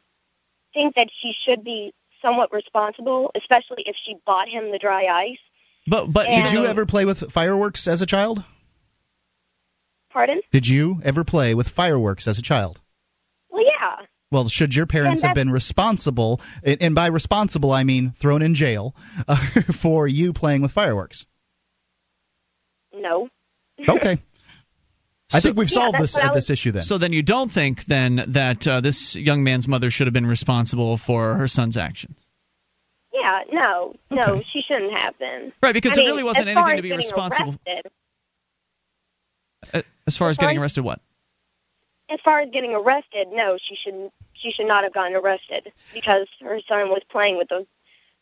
think 0.74 0.96
that 0.96 1.10
she 1.22 1.34
should 1.46 1.64
be 1.64 1.94
somewhat 2.22 2.54
responsible, 2.54 3.32
especially 3.36 3.84
if 3.86 3.96
she 4.04 4.16
bought 4.26 4.48
him 4.48 4.72
the 4.72 4.80
dry 4.80 5.06
ice. 5.06 5.38
But 5.88 6.08
but 6.08 6.28
And- 6.28 6.44
Did 6.46 6.54
you 6.54 6.66
ever 6.66 6.86
play 6.86 7.06
with 7.06 7.32
fireworks 7.32 7.88
as 7.88 8.02
a 8.02 8.06
child? 8.06 8.44
Pardon? 10.12 10.42
Did 10.52 10.68
you 10.68 11.00
ever 11.04 11.24
play 11.24 11.56
with 11.56 11.70
fireworks 11.70 12.28
as 12.28 12.38
a 12.38 12.42
child? 12.42 12.82
Well, 13.50 13.66
yeah. 13.66 14.06
Well, 14.30 14.48
should 14.48 14.76
your 14.76 14.86
parents 14.86 15.22
have 15.22 15.36
been 15.36 15.52
responsible, 15.52 16.42
and 16.64 16.82
and 16.82 16.96
by 16.96 17.08
responsible 17.08 17.72
I 17.72 17.84
mean 17.84 18.12
thrown 18.12 18.42
in 18.42 18.54
jail 18.54 18.96
uh, 19.28 19.36
for 19.74 20.08
you 20.08 20.34
playing 20.34 20.62
with 20.62 20.72
fireworks? 20.72 21.26
No. 22.94 23.30
Okay. 23.88 24.20
I 25.34 25.40
think 25.40 25.58
we've 25.58 25.70
Yeah, 25.70 25.74
solved 25.76 25.94
that's 25.96 26.02
this 26.04 26.14
what 26.16 26.24
I 26.24 26.28
uh, 26.28 26.34
was- 26.34 26.48
this 26.48 26.50
issue 26.50 26.72
then. 26.72 26.84
So 26.84 26.98
then 26.98 27.14
you 27.14 27.22
don't 27.24 27.52
think 27.52 27.86
then 27.86 28.24
that 28.28 28.68
uh, 28.68 28.82
this 28.82 29.16
young 29.16 29.44
man's 29.44 29.68
mother 29.68 29.90
should 29.92 30.08
have 30.08 30.14
been 30.14 30.26
responsible 30.28 30.98
for 30.98 31.36
her 31.36 31.48
son's 31.48 31.78
actions? 31.78 32.28
Yeah, 33.14 33.42
no, 33.52 33.96
no, 34.10 34.42
she 34.52 34.62
shouldn't 34.62 34.94
have 34.94 35.18
been. 35.20 35.52
Right, 35.62 35.74
because 35.74 35.94
I 35.94 35.96
there 35.96 36.04
mean, 36.06 36.12
really 36.12 36.24
wasn't 36.24 36.48
anything 36.48 36.76
to 36.78 36.82
be 36.82 36.92
responsible. 36.94 37.56
Arrested, 37.68 37.92
Uh, 39.74 39.82
As 40.08 40.18
far 40.18 40.30
as 40.30 40.34
As 40.34 40.38
far 40.38 40.46
getting 40.48 40.58
as- 40.58 40.62
arrested, 40.62 40.82
what? 40.84 41.02
as 42.10 42.20
far 42.26 42.40
as 42.42 42.50
getting 42.52 42.74
arrested, 42.74 43.28
no, 43.32 43.58
she 43.62 43.76
shouldn't. 43.76 44.12
she 44.34 44.52
should 44.52 44.68
not 44.68 44.84
have 44.84 44.94
gotten 44.94 45.16
arrested 45.16 45.72
because 45.94 46.28
her 46.42 46.60
son 46.68 46.90
was 46.90 47.02
playing 47.10 47.38
with 47.38 47.48
those 47.48 47.66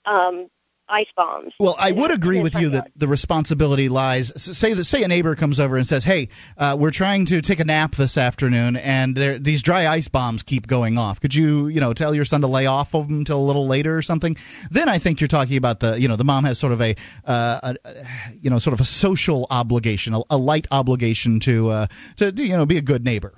um, 0.05 0.47
ice 0.89 1.07
bombs. 1.15 1.53
Well, 1.59 1.75
I 1.79 1.91
would 1.91 2.11
agree 2.11 2.41
with 2.41 2.55
you 2.55 2.69
that 2.69 2.91
the 2.95 3.07
responsibility 3.07 3.89
lies. 3.89 4.31
Say 4.35 4.73
that 4.73 4.83
say 4.83 5.03
a 5.03 5.07
neighbor 5.07 5.35
comes 5.35 5.59
over 5.59 5.77
and 5.77 5.85
says, 5.85 6.03
"Hey, 6.03 6.29
uh, 6.57 6.75
we're 6.79 6.91
trying 6.91 7.25
to 7.25 7.41
take 7.41 7.59
a 7.59 7.65
nap 7.65 7.95
this 7.95 8.17
afternoon, 8.17 8.75
and 8.75 9.15
there, 9.15 9.39
these 9.39 9.61
dry 9.61 9.87
ice 9.87 10.07
bombs 10.07 10.43
keep 10.43 10.67
going 10.67 10.97
off. 10.97 11.19
Could 11.19 11.35
you, 11.35 11.67
you 11.67 11.79
know, 11.79 11.93
tell 11.93 12.13
your 12.13 12.25
son 12.25 12.41
to 12.41 12.47
lay 12.47 12.65
off 12.65 12.93
of 12.95 13.07
them 13.07 13.19
until 13.19 13.39
a 13.39 13.45
little 13.45 13.67
later 13.67 13.97
or 13.97 14.01
something?" 14.01 14.35
Then 14.71 14.89
I 14.89 14.97
think 14.97 15.21
you're 15.21 15.27
talking 15.27 15.57
about 15.57 15.79
the, 15.79 15.99
you 15.99 16.07
know, 16.07 16.15
the 16.15 16.25
mom 16.25 16.43
has 16.45 16.59
sort 16.59 16.73
of 16.73 16.81
a, 16.81 16.95
uh, 17.25 17.73
a 17.85 18.05
you 18.41 18.49
know, 18.49 18.59
sort 18.59 18.73
of 18.73 18.81
a 18.81 18.85
social 18.85 19.47
obligation, 19.49 20.13
a, 20.13 20.21
a 20.29 20.37
light 20.37 20.67
obligation 20.71 21.39
to, 21.41 21.69
uh, 21.69 21.87
to, 22.17 22.31
you 22.31 22.57
know, 22.57 22.65
be 22.65 22.77
a 22.77 22.81
good 22.81 23.03
neighbor. 23.03 23.33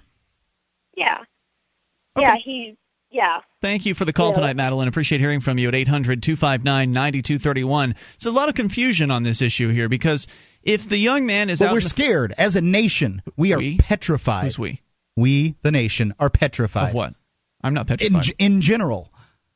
Yeah, 0.96 1.24
Okay. 2.18 2.26
yeah, 2.26 2.36
he, 2.36 2.78
yeah. 3.12 3.40
Thank 3.62 3.86
you 3.86 3.94
for 3.94 4.06
the 4.06 4.14
call 4.14 4.30
Yeah. 4.30 4.34
tonight, 4.36 4.56
Madeline. 4.56 4.88
Appreciate 4.88 5.22
hearing 5.22 5.40
from 5.42 5.58
you 5.58 5.68
at 5.68 5.76
800 5.76 6.24
259 6.24 6.92
9231. 6.92 7.96
There's 8.20 8.26
a 8.26 8.32
lot 8.32 8.50
of 8.50 8.56
confusion 8.56 9.12
on 9.12 9.24
this 9.24 9.42
issue 9.42 9.70
here 9.70 9.90
because 9.90 10.28
if 10.64 10.88
the 10.88 10.98
young 10.98 11.26
man 11.26 11.50
is 11.50 11.60
But 11.60 11.68
out. 11.70 11.74
we're 11.74 11.82
the- 11.82 11.90
scared 11.90 12.34
as 12.38 12.56
a 12.56 12.62
nation. 12.62 13.22
We 13.38 13.54
are 13.54 13.58
We? 13.60 13.78
petrified. 13.78 14.46
Who's 14.46 14.58
we? 14.60 14.82
We, 15.16 15.56
the 15.62 15.72
nation, 15.72 16.14
are 16.20 16.30
petrified. 16.30 16.90
Of 16.90 16.94
what? 16.96 17.14
I'm 17.64 17.74
not 17.74 17.82
In, 17.82 17.98
petrified. 17.98 18.34
in 18.40 18.62
general. 18.62 19.12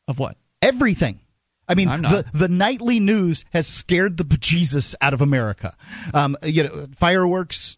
of 0.07 0.19
what? 0.19 0.37
everything. 0.61 1.19
I 1.67 1.73
mean, 1.75 1.87
the, 1.87 2.25
the 2.33 2.47
nightly 2.47 2.99
news 2.99 3.43
has 3.51 3.65
scared 3.67 4.17
the 4.17 4.23
bejesus 4.23 4.93
out 5.01 5.13
of 5.15 5.21
America. 5.21 5.75
Um, 6.13 6.37
you 6.43 6.63
know, 6.63 6.85
fireworks, 6.95 7.77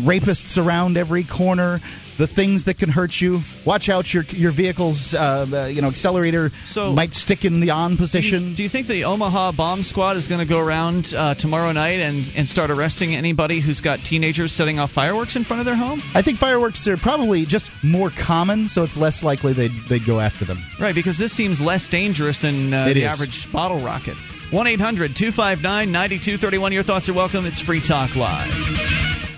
rapists 0.00 0.62
around 0.62 0.96
every 0.98 1.24
corner, 1.24 1.80
the 2.18 2.26
things 2.26 2.64
that 2.64 2.78
can 2.78 2.88
hurt 2.90 3.20
you. 3.20 3.40
Watch 3.64 3.88
out, 3.88 4.12
your 4.12 4.24
your 4.24 4.50
vehicle's 4.52 5.14
uh, 5.14 5.46
uh, 5.52 5.64
you 5.66 5.80
know 5.82 5.88
accelerator 5.88 6.50
So- 6.64 6.92
might 6.92 7.14
stick 7.14 7.44
in 7.44 7.60
the 7.60 7.70
on 7.70 7.90
Do 7.90 7.94
you, 7.94 7.98
position. 7.98 8.54
do 8.54 8.62
you 8.62 8.68
think 8.68 8.86
the 8.86 9.04
Omaha 9.04 9.52
bomb 9.52 9.82
squad 9.82 10.16
is 10.16 10.28
going 10.28 10.40
to 10.40 10.46
go 10.46 10.58
around 10.58 11.14
uh, 11.16 11.34
tomorrow 11.34 11.72
night 11.72 12.00
and, 12.00 12.24
and 12.36 12.48
start 12.48 12.70
arresting 12.70 13.14
anybody 13.14 13.60
who's 13.60 13.80
got 13.80 13.98
teenagers 14.00 14.52
setting 14.52 14.78
off 14.78 14.90
fireworks 14.90 15.36
in 15.36 15.44
front 15.44 15.60
of 15.60 15.66
their 15.66 15.76
home? 15.76 16.00
I 16.14 16.22
think 16.22 16.38
fireworks 16.38 16.86
are 16.86 16.96
probably 16.96 17.44
just 17.44 17.70
more 17.82 18.10
common, 18.10 18.68
so 18.68 18.82
it's 18.82 18.96
less 18.96 19.24
likely 19.24 19.52
they'd, 19.52 19.72
they'd 19.88 20.04
go 20.04 20.20
after 20.20 20.44
them. 20.44 20.58
Right, 20.78 20.94
because 20.94 21.18
this 21.18 21.32
seems 21.32 21.60
less 21.60 21.88
dangerous 21.88 22.38
than 22.38 22.72
uh, 22.74 22.86
the 22.86 23.02
is. 23.02 23.12
average 23.12 23.50
bottle 23.52 23.78
rocket. 23.78 24.16
1 24.50 24.66
800 24.66 25.16
259 25.16 25.90
9231. 25.90 26.72
Your 26.72 26.82
thoughts 26.82 27.08
are 27.08 27.14
welcome. 27.14 27.46
It's 27.46 27.58
Free 27.60 27.80
Talk 27.80 28.14
Live. 28.16 29.31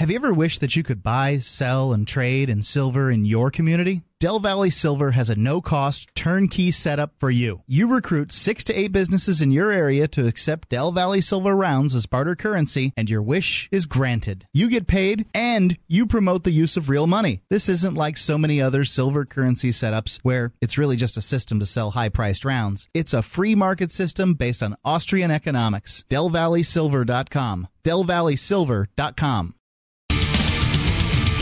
Have 0.00 0.10
you 0.10 0.16
ever 0.16 0.32
wished 0.32 0.62
that 0.62 0.76
you 0.76 0.82
could 0.82 1.02
buy, 1.02 1.40
sell, 1.40 1.92
and 1.92 2.08
trade 2.08 2.48
in 2.48 2.62
silver 2.62 3.10
in 3.10 3.26
your 3.26 3.50
community? 3.50 4.00
Del 4.18 4.38
Valley 4.38 4.70
Silver 4.70 5.10
has 5.10 5.28
a 5.28 5.36
no 5.36 5.60
cost 5.60 6.14
turnkey 6.14 6.70
setup 6.70 7.12
for 7.18 7.30
you. 7.30 7.62
You 7.66 7.92
recruit 7.92 8.32
six 8.32 8.64
to 8.64 8.74
eight 8.74 8.92
businesses 8.92 9.42
in 9.42 9.52
your 9.52 9.70
area 9.70 10.08
to 10.08 10.26
accept 10.26 10.70
Del 10.70 10.90
Valley 10.90 11.20
Silver 11.20 11.54
rounds 11.54 11.94
as 11.94 12.06
barter 12.06 12.34
currency, 12.34 12.94
and 12.96 13.10
your 13.10 13.20
wish 13.20 13.68
is 13.70 13.84
granted. 13.84 14.46
You 14.54 14.70
get 14.70 14.86
paid 14.86 15.26
and 15.34 15.76
you 15.86 16.06
promote 16.06 16.44
the 16.44 16.50
use 16.50 16.78
of 16.78 16.88
real 16.88 17.06
money. 17.06 17.42
This 17.50 17.68
isn't 17.68 17.92
like 17.94 18.16
so 18.16 18.38
many 18.38 18.62
other 18.62 18.86
silver 18.86 19.26
currency 19.26 19.68
setups 19.68 20.18
where 20.22 20.54
it's 20.62 20.78
really 20.78 20.96
just 20.96 21.18
a 21.18 21.22
system 21.22 21.60
to 21.60 21.66
sell 21.66 21.90
high 21.90 22.08
priced 22.08 22.46
rounds. 22.46 22.88
It's 22.94 23.12
a 23.12 23.20
free 23.20 23.54
market 23.54 23.92
system 23.92 24.32
based 24.32 24.62
on 24.62 24.76
Austrian 24.82 25.30
economics. 25.30 26.06
DelValleySilver.com. 26.08 27.68
DelValleySilver.com. 27.84 29.54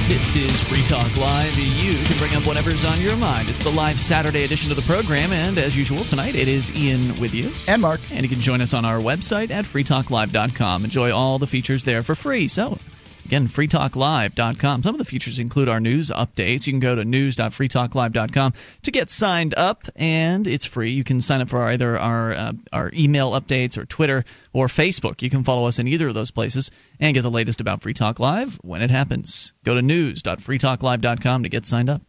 This 0.09 0.37
is 0.37 0.51
Free 0.63 0.83
Talk 0.85 1.15
Live. 1.19 1.53
You 1.59 1.93
can 2.07 2.17
bring 2.17 2.35
up 2.35 2.47
whatever's 2.47 2.83
on 2.83 2.99
your 2.99 3.15
mind. 3.15 3.51
It's 3.51 3.63
the 3.63 3.71
live 3.71 4.01
Saturday 4.01 4.43
edition 4.45 4.71
of 4.71 4.77
the 4.77 4.83
program, 4.85 5.33
and 5.33 5.59
as 5.59 5.77
usual, 5.77 6.03
tonight 6.03 6.35
it 6.35 6.49
is 6.49 6.75
Ian 6.75 7.21
with 7.21 7.35
you. 7.35 7.53
And 7.69 7.83
Mark. 7.83 8.01
And 8.11 8.23
you 8.23 8.29
can 8.31 8.41
join 8.41 8.63
us 8.63 8.73
on 8.73 8.87
our 8.87 9.01
website 9.01 9.51
at 9.51 9.67
freetalklive.com. 9.67 10.85
Enjoy 10.85 11.13
all 11.13 11.39
the 11.39 11.47
features 11.47 11.85
there 11.85 12.03
for 12.03 12.15
free. 12.15 12.49
So, 12.49 12.79
Again, 13.29 13.47
freetalklive.com. 13.47 14.83
Some 14.83 14.95
of 14.95 14.99
the 14.99 15.05
features 15.05 15.39
include 15.39 15.69
our 15.69 15.81
news 15.81 16.09
updates. 16.09 16.67
You 16.67 16.73
can 16.73 16.81
go 16.81 16.95
to 16.95 17.05
news.freetalklive.com 17.05 18.55
to 18.85 18.91
get 18.91 19.11
signed 19.11 19.53
up, 19.55 19.85
and 19.97 20.47
it's 20.47 20.65
free. 20.65 20.93
You 20.93 21.05
can 21.05 21.21
sign 21.21 21.43
up 21.43 21.51
for 21.51 21.61
either 21.61 21.99
our 21.99 22.33
uh, 22.33 22.53
our 22.73 22.91
email 22.95 23.33
updates 23.33 23.77
or 23.77 23.85
Twitter 23.85 24.25
or 24.55 24.69
Facebook. 24.69 25.21
You 25.21 25.29
can 25.29 25.45
follow 25.45 25.69
us 25.69 25.79
in 25.79 25.87
either 25.87 26.09
of 26.09 26.15
those 26.15 26.31
places 26.31 26.71
and 26.99 27.13
get 27.13 27.21
the 27.21 27.31
latest 27.31 27.61
about 27.61 27.83
Free 27.83 27.93
Talk 27.93 28.19
Live 28.19 28.59
when 28.63 28.81
it 28.81 28.89
happens. 28.89 29.53
Go 29.63 29.75
to 29.75 29.83
news.freetalklive.com 29.83 31.43
to 31.43 31.51
get 31.51 31.67
signed 31.67 31.91
up. 31.91 32.01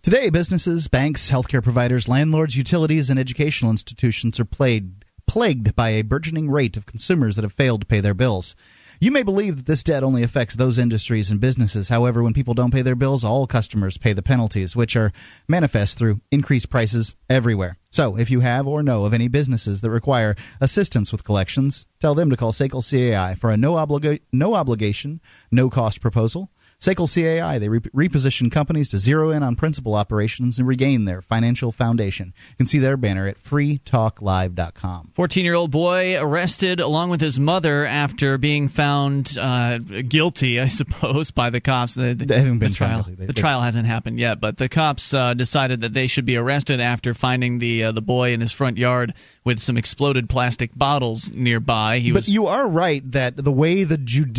Today, 0.00 0.30
businesses, 0.30 0.88
banks, 0.88 1.30
healthcare 1.30 1.62
providers, 1.62 2.08
landlords, 2.08 2.56
utilities, 2.56 3.10
and 3.10 3.20
educational 3.20 3.70
institutions 3.70 4.40
are 4.40 4.46
plagued, 4.46 5.04
plagued 5.26 5.76
by 5.76 5.90
a 5.90 6.02
burgeoning 6.02 6.50
rate 6.50 6.78
of 6.78 6.86
consumers 6.86 7.36
that 7.36 7.42
have 7.42 7.52
failed 7.52 7.82
to 7.82 7.86
pay 7.86 8.00
their 8.00 8.14
bills. 8.14 8.56
You 9.00 9.10
may 9.10 9.22
believe 9.22 9.56
that 9.56 9.66
this 9.66 9.82
debt 9.82 10.02
only 10.02 10.22
affects 10.22 10.54
those 10.54 10.78
industries 10.78 11.30
and 11.30 11.40
businesses. 11.40 11.88
However, 11.88 12.22
when 12.22 12.32
people 12.32 12.54
don't 12.54 12.72
pay 12.72 12.82
their 12.82 12.94
bills, 12.94 13.24
all 13.24 13.46
customers 13.46 13.98
pay 13.98 14.12
the 14.12 14.22
penalties, 14.22 14.76
which 14.76 14.96
are 14.96 15.12
manifest 15.48 15.98
through 15.98 16.20
increased 16.30 16.70
prices 16.70 17.16
everywhere. 17.28 17.76
So, 17.90 18.16
if 18.16 18.30
you 18.30 18.40
have 18.40 18.66
or 18.66 18.82
know 18.82 19.04
of 19.04 19.14
any 19.14 19.28
businesses 19.28 19.80
that 19.80 19.90
require 19.90 20.34
assistance 20.60 21.12
with 21.12 21.24
collections, 21.24 21.86
tell 22.00 22.14
them 22.14 22.30
to 22.30 22.36
call 22.36 22.52
SACL 22.52 22.82
CAI 22.82 23.34
for 23.34 23.50
a 23.50 23.56
no, 23.56 23.74
obliga- 23.74 24.20
no 24.32 24.54
obligation, 24.54 25.20
no 25.50 25.70
cost 25.70 26.00
proposal. 26.00 26.50
SACL 26.84 27.08
CAI, 27.08 27.58
they 27.58 27.70
re- 27.70 27.80
reposition 27.80 28.52
companies 28.52 28.88
to 28.90 28.98
zero 28.98 29.30
in 29.30 29.42
on 29.42 29.56
principal 29.56 29.94
operations 29.94 30.58
and 30.58 30.68
regain 30.68 31.06
their 31.06 31.22
financial 31.22 31.72
foundation. 31.72 32.34
You 32.50 32.56
can 32.58 32.66
see 32.66 32.78
their 32.78 32.98
banner 32.98 33.26
at 33.26 33.38
freetalklive.com. 33.38 35.12
14 35.14 35.44
year 35.44 35.54
old 35.54 35.70
boy 35.70 36.18
arrested 36.20 36.80
along 36.80 37.08
with 37.08 37.22
his 37.22 37.40
mother 37.40 37.86
after 37.86 38.36
being 38.36 38.68
found 38.68 39.36
uh, 39.40 39.78
guilty, 39.78 40.60
I 40.60 40.68
suppose, 40.68 41.30
by 41.30 41.48
the 41.48 41.60
cops. 41.60 41.94
The, 41.94 42.12
the, 42.12 42.26
they 42.26 42.38
haven't 42.38 42.58
been 42.58 42.72
the 42.72 42.76
trial, 42.76 43.02
they, 43.02 43.26
the 43.26 43.32
trial 43.32 43.62
hasn't 43.62 43.86
happened 43.86 44.18
yet, 44.18 44.40
but 44.40 44.58
the 44.58 44.68
cops 44.68 45.14
uh, 45.14 45.32
decided 45.32 45.80
that 45.80 45.94
they 45.94 46.06
should 46.06 46.26
be 46.26 46.36
arrested 46.36 46.80
after 46.80 47.14
finding 47.14 47.60
the, 47.60 47.84
uh, 47.84 47.92
the 47.92 48.02
boy 48.02 48.34
in 48.34 48.42
his 48.42 48.52
front 48.52 48.76
yard 48.76 49.14
with 49.44 49.58
some 49.58 49.76
exploded 49.76 50.28
plastic 50.28 50.74
bottles 50.74 51.30
nearby. 51.32 51.98
He 51.98 52.10
but 52.10 52.20
was, 52.20 52.28
you 52.28 52.46
are 52.46 52.68
right 52.68 53.02
that 53.12 53.36
the 53.36 53.52
way 53.52 53.84
the, 53.84 53.96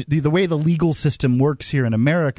the 0.07 0.29
way 0.29 0.45
the 0.45 0.57
legal 0.57 0.93
system 0.93 1.37
works 1.37 1.69
here 1.69 1.85
in 1.85 1.93
America, 1.93 2.34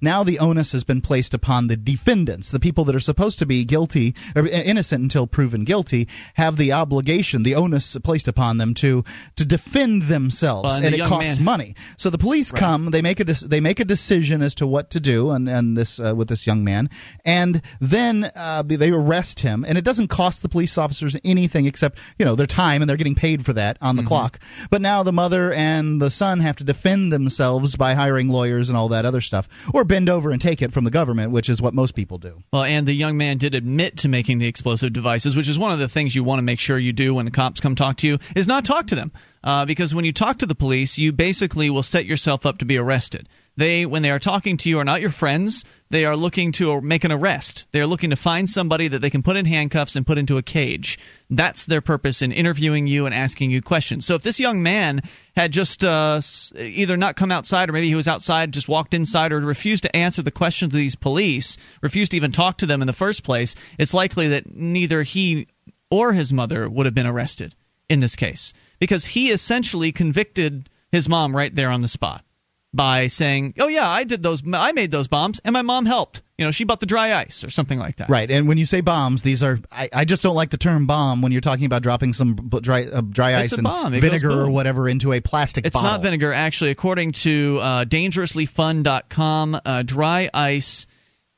now 0.00 0.24
the 0.24 0.38
onus 0.38 0.72
has 0.72 0.84
been 0.84 1.00
placed 1.00 1.34
upon 1.34 1.66
the 1.66 1.76
defendants, 1.76 2.50
the 2.50 2.60
people 2.60 2.84
that 2.84 2.94
are 2.94 3.00
supposed 3.00 3.38
to 3.40 3.46
be 3.46 3.64
guilty 3.64 4.14
or 4.36 4.46
innocent 4.46 5.02
until 5.02 5.26
proven 5.26 5.64
guilty, 5.64 6.08
have 6.34 6.56
the 6.56 6.72
obligation, 6.72 7.42
the 7.42 7.54
onus 7.54 7.96
placed 8.02 8.28
upon 8.28 8.58
them 8.58 8.74
to 8.74 9.04
to 9.36 9.44
defend 9.44 10.02
themselves, 10.02 10.64
well, 10.64 10.76
and, 10.76 10.84
and 10.84 10.94
the 10.94 11.04
it 11.04 11.08
costs 11.08 11.38
man, 11.38 11.44
money. 11.44 11.74
So 11.96 12.10
the 12.10 12.18
police 12.18 12.52
right. 12.52 12.60
come, 12.60 12.86
they 12.86 13.02
make 13.02 13.20
a 13.20 13.24
they 13.24 13.60
make 13.60 13.80
a 13.80 13.84
decision 13.84 14.42
as 14.42 14.54
to 14.56 14.66
what 14.66 14.90
to 14.90 15.00
do, 15.00 15.30
and 15.30 15.48
and 15.48 15.76
this 15.76 16.00
uh, 16.00 16.14
with 16.14 16.28
this 16.28 16.46
young 16.46 16.64
man, 16.64 16.90
and 17.24 17.62
then 17.80 18.30
uh, 18.36 18.62
they 18.62 18.90
arrest 18.90 19.40
him, 19.40 19.64
and 19.66 19.78
it 19.78 19.84
doesn't 19.84 20.08
cost 20.08 20.42
the 20.42 20.48
police 20.48 20.76
officers 20.76 21.16
anything 21.24 21.66
except 21.66 21.98
you 22.18 22.24
know 22.24 22.34
their 22.34 22.46
time 22.46 22.82
and 22.82 22.88
they're 22.88 22.96
getting 22.96 23.14
paid 23.14 23.44
for 23.44 23.52
that 23.52 23.76
on 23.80 23.96
the 23.96 24.02
mm-hmm. 24.02 24.08
clock. 24.08 24.40
But 24.70 24.82
now 24.82 25.02
the 25.02 25.12
mother 25.12 25.52
and 25.52 26.00
the 26.00 26.10
son 26.10 26.40
have 26.40 26.56
to 26.56 26.64
defend 26.64 27.12
themselves 27.12 27.76
by 27.76 27.94
hiring 27.94 28.28
lawyers 28.28 28.68
and 28.68 28.76
all 28.76 28.88
that 28.88 29.04
other 29.04 29.20
stuff 29.20 29.39
or 29.72 29.84
bend 29.84 30.08
over 30.08 30.30
and 30.30 30.40
take 30.40 30.62
it 30.62 30.72
from 30.72 30.84
the 30.84 30.90
government 30.90 31.30
which 31.30 31.48
is 31.48 31.60
what 31.60 31.74
most 31.74 31.94
people 31.94 32.18
do. 32.18 32.42
Well 32.52 32.64
and 32.64 32.86
the 32.86 32.92
young 32.92 33.16
man 33.16 33.38
did 33.38 33.54
admit 33.54 33.98
to 33.98 34.08
making 34.08 34.38
the 34.38 34.46
explosive 34.46 34.92
devices 34.92 35.36
which 35.36 35.48
is 35.48 35.58
one 35.58 35.72
of 35.72 35.78
the 35.78 35.88
things 35.88 36.14
you 36.14 36.24
want 36.24 36.38
to 36.38 36.42
make 36.42 36.60
sure 36.60 36.78
you 36.78 36.92
do 36.92 37.14
when 37.14 37.24
the 37.24 37.30
cops 37.30 37.60
come 37.60 37.74
talk 37.74 37.96
to 37.98 38.06
you 38.06 38.18
is 38.36 38.46
not 38.46 38.64
talk 38.64 38.86
to 38.88 38.94
them. 38.94 39.12
Uh, 39.42 39.64
because 39.64 39.94
when 39.94 40.04
you 40.04 40.12
talk 40.12 40.38
to 40.38 40.46
the 40.46 40.54
police 40.54 40.98
you 40.98 41.12
basically 41.12 41.70
will 41.70 41.82
set 41.82 42.04
yourself 42.04 42.44
up 42.44 42.58
to 42.58 42.64
be 42.64 42.76
arrested 42.76 43.28
they, 43.56 43.84
when 43.84 44.02
they 44.02 44.10
are 44.10 44.18
talking 44.18 44.56
to 44.58 44.68
you, 44.68 44.78
are 44.78 44.84
not 44.84 45.00
your 45.00 45.10
friends. 45.10 45.64
They 45.90 46.04
are 46.04 46.16
looking 46.16 46.52
to 46.52 46.80
make 46.80 47.04
an 47.04 47.12
arrest. 47.12 47.66
They 47.72 47.80
are 47.80 47.86
looking 47.86 48.10
to 48.10 48.16
find 48.16 48.48
somebody 48.48 48.88
that 48.88 49.00
they 49.00 49.10
can 49.10 49.22
put 49.22 49.36
in 49.36 49.44
handcuffs 49.44 49.96
and 49.96 50.06
put 50.06 50.18
into 50.18 50.38
a 50.38 50.42
cage. 50.42 50.98
That's 51.28 51.66
their 51.66 51.80
purpose 51.80 52.22
in 52.22 52.32
interviewing 52.32 52.86
you 52.86 53.06
and 53.06 53.14
asking 53.14 53.50
you 53.50 53.60
questions. 53.60 54.06
So 54.06 54.14
if 54.14 54.22
this 54.22 54.38
young 54.40 54.62
man 54.62 55.02
had 55.34 55.52
just 55.52 55.84
uh, 55.84 56.20
either 56.56 56.96
not 56.96 57.16
come 57.16 57.32
outside 57.32 57.68
or 57.68 57.72
maybe 57.72 57.88
he 57.88 57.94
was 57.96 58.08
outside, 58.08 58.52
just 58.52 58.68
walked 58.68 58.94
inside, 58.94 59.32
or 59.32 59.40
refused 59.40 59.82
to 59.82 59.96
answer 59.96 60.22
the 60.22 60.30
questions 60.30 60.72
of 60.72 60.78
these 60.78 60.94
police, 60.94 61.56
refused 61.82 62.12
to 62.12 62.16
even 62.16 62.32
talk 62.32 62.56
to 62.58 62.66
them 62.66 62.80
in 62.80 62.86
the 62.86 62.92
first 62.92 63.24
place, 63.24 63.54
it's 63.78 63.94
likely 63.94 64.28
that 64.28 64.54
neither 64.54 65.02
he 65.02 65.48
or 65.90 66.12
his 66.12 66.32
mother 66.32 66.70
would 66.70 66.86
have 66.86 66.94
been 66.94 67.06
arrested 67.06 67.54
in 67.88 68.00
this 68.00 68.14
case 68.14 68.52
because 68.78 69.04
he 69.06 69.30
essentially 69.30 69.90
convicted 69.90 70.70
his 70.92 71.08
mom 71.08 71.34
right 71.34 71.54
there 71.54 71.70
on 71.70 71.80
the 71.80 71.88
spot 71.88 72.24
by 72.72 73.08
saying, 73.08 73.54
"Oh 73.58 73.68
yeah, 73.68 73.88
I 73.88 74.04
did 74.04 74.22
those. 74.22 74.42
I 74.52 74.72
made 74.72 74.90
those 74.90 75.08
bombs, 75.08 75.40
and 75.44 75.52
my 75.52 75.62
mom 75.62 75.86
helped. 75.86 76.22
You 76.38 76.44
know, 76.44 76.50
she 76.50 76.64
bought 76.64 76.80
the 76.80 76.86
dry 76.86 77.14
ice 77.14 77.44
or 77.44 77.50
something 77.50 77.78
like 77.78 77.96
that." 77.96 78.08
Right. 78.08 78.30
And 78.30 78.46
when 78.46 78.58
you 78.58 78.66
say 78.66 78.80
bombs, 78.80 79.22
these 79.22 79.42
are 79.42 79.58
I, 79.72 79.88
I 79.92 80.04
just 80.04 80.22
don't 80.22 80.36
like 80.36 80.50
the 80.50 80.56
term 80.56 80.86
bomb 80.86 81.22
when 81.22 81.32
you're 81.32 81.40
talking 81.40 81.66
about 81.66 81.82
dropping 81.82 82.12
some 82.12 82.34
dry 82.34 82.84
uh, 82.84 83.00
dry 83.00 83.32
it's 83.42 83.52
ice 83.52 83.58
and 83.58 83.64
bomb. 83.64 83.92
vinegar 83.92 84.30
or 84.30 84.50
whatever 84.50 84.88
into 84.88 85.12
a 85.12 85.20
plastic. 85.20 85.66
It's 85.66 85.74
bottle. 85.74 85.90
not 85.90 86.02
vinegar, 86.02 86.32
actually. 86.32 86.70
According 86.70 87.12
to 87.12 87.58
uh, 87.60 87.84
dangerouslyfun.com, 87.84 89.60
uh, 89.64 89.82
dry 89.82 90.30
ice 90.32 90.86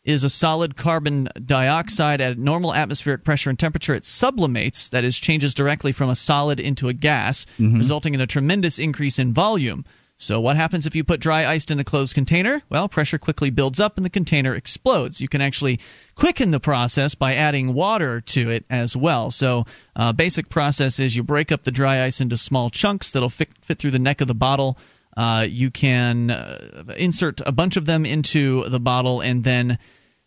is 0.04 0.24
a 0.24 0.30
solid 0.30 0.76
carbon 0.76 1.28
dioxide 1.44 2.20
at 2.20 2.36
normal 2.36 2.74
atmospheric 2.74 3.24
pressure 3.24 3.50
and 3.50 3.58
temperature. 3.58 3.94
It 3.94 4.02
sublimates, 4.02 4.90
that 4.90 5.04
is, 5.04 5.16
changes 5.16 5.54
directly 5.54 5.92
from 5.92 6.10
a 6.10 6.16
solid 6.16 6.58
into 6.58 6.88
a 6.88 6.92
gas, 6.92 7.46
mm-hmm. 7.58 7.78
resulting 7.78 8.14
in 8.14 8.20
a 8.20 8.26
tremendous 8.26 8.78
increase 8.78 9.18
in 9.18 9.32
volume. 9.32 9.84
So, 10.22 10.40
what 10.40 10.54
happens 10.54 10.86
if 10.86 10.94
you 10.94 11.02
put 11.02 11.18
dry 11.18 11.44
ice 11.44 11.64
in 11.64 11.80
a 11.80 11.84
closed 11.84 12.14
container? 12.14 12.62
Well, 12.68 12.88
pressure 12.88 13.18
quickly 13.18 13.50
builds 13.50 13.80
up 13.80 13.96
and 13.96 14.04
the 14.04 14.10
container 14.10 14.54
explodes. 14.54 15.20
You 15.20 15.26
can 15.26 15.40
actually 15.40 15.80
quicken 16.14 16.52
the 16.52 16.60
process 16.60 17.16
by 17.16 17.34
adding 17.34 17.74
water 17.74 18.20
to 18.20 18.48
it 18.48 18.64
as 18.70 18.96
well. 18.96 19.32
So, 19.32 19.66
uh, 19.96 20.12
basic 20.12 20.48
process 20.48 21.00
is 21.00 21.16
you 21.16 21.24
break 21.24 21.50
up 21.50 21.64
the 21.64 21.72
dry 21.72 22.04
ice 22.04 22.20
into 22.20 22.36
small 22.36 22.70
chunks 22.70 23.10
that'll 23.10 23.30
fit, 23.30 23.48
fit 23.62 23.80
through 23.80 23.90
the 23.90 23.98
neck 23.98 24.20
of 24.20 24.28
the 24.28 24.34
bottle. 24.34 24.78
Uh, 25.16 25.44
you 25.50 25.72
can 25.72 26.30
uh, 26.30 26.84
insert 26.96 27.40
a 27.44 27.50
bunch 27.50 27.76
of 27.76 27.86
them 27.86 28.06
into 28.06 28.62
the 28.68 28.78
bottle 28.78 29.20
and 29.20 29.42
then 29.42 29.76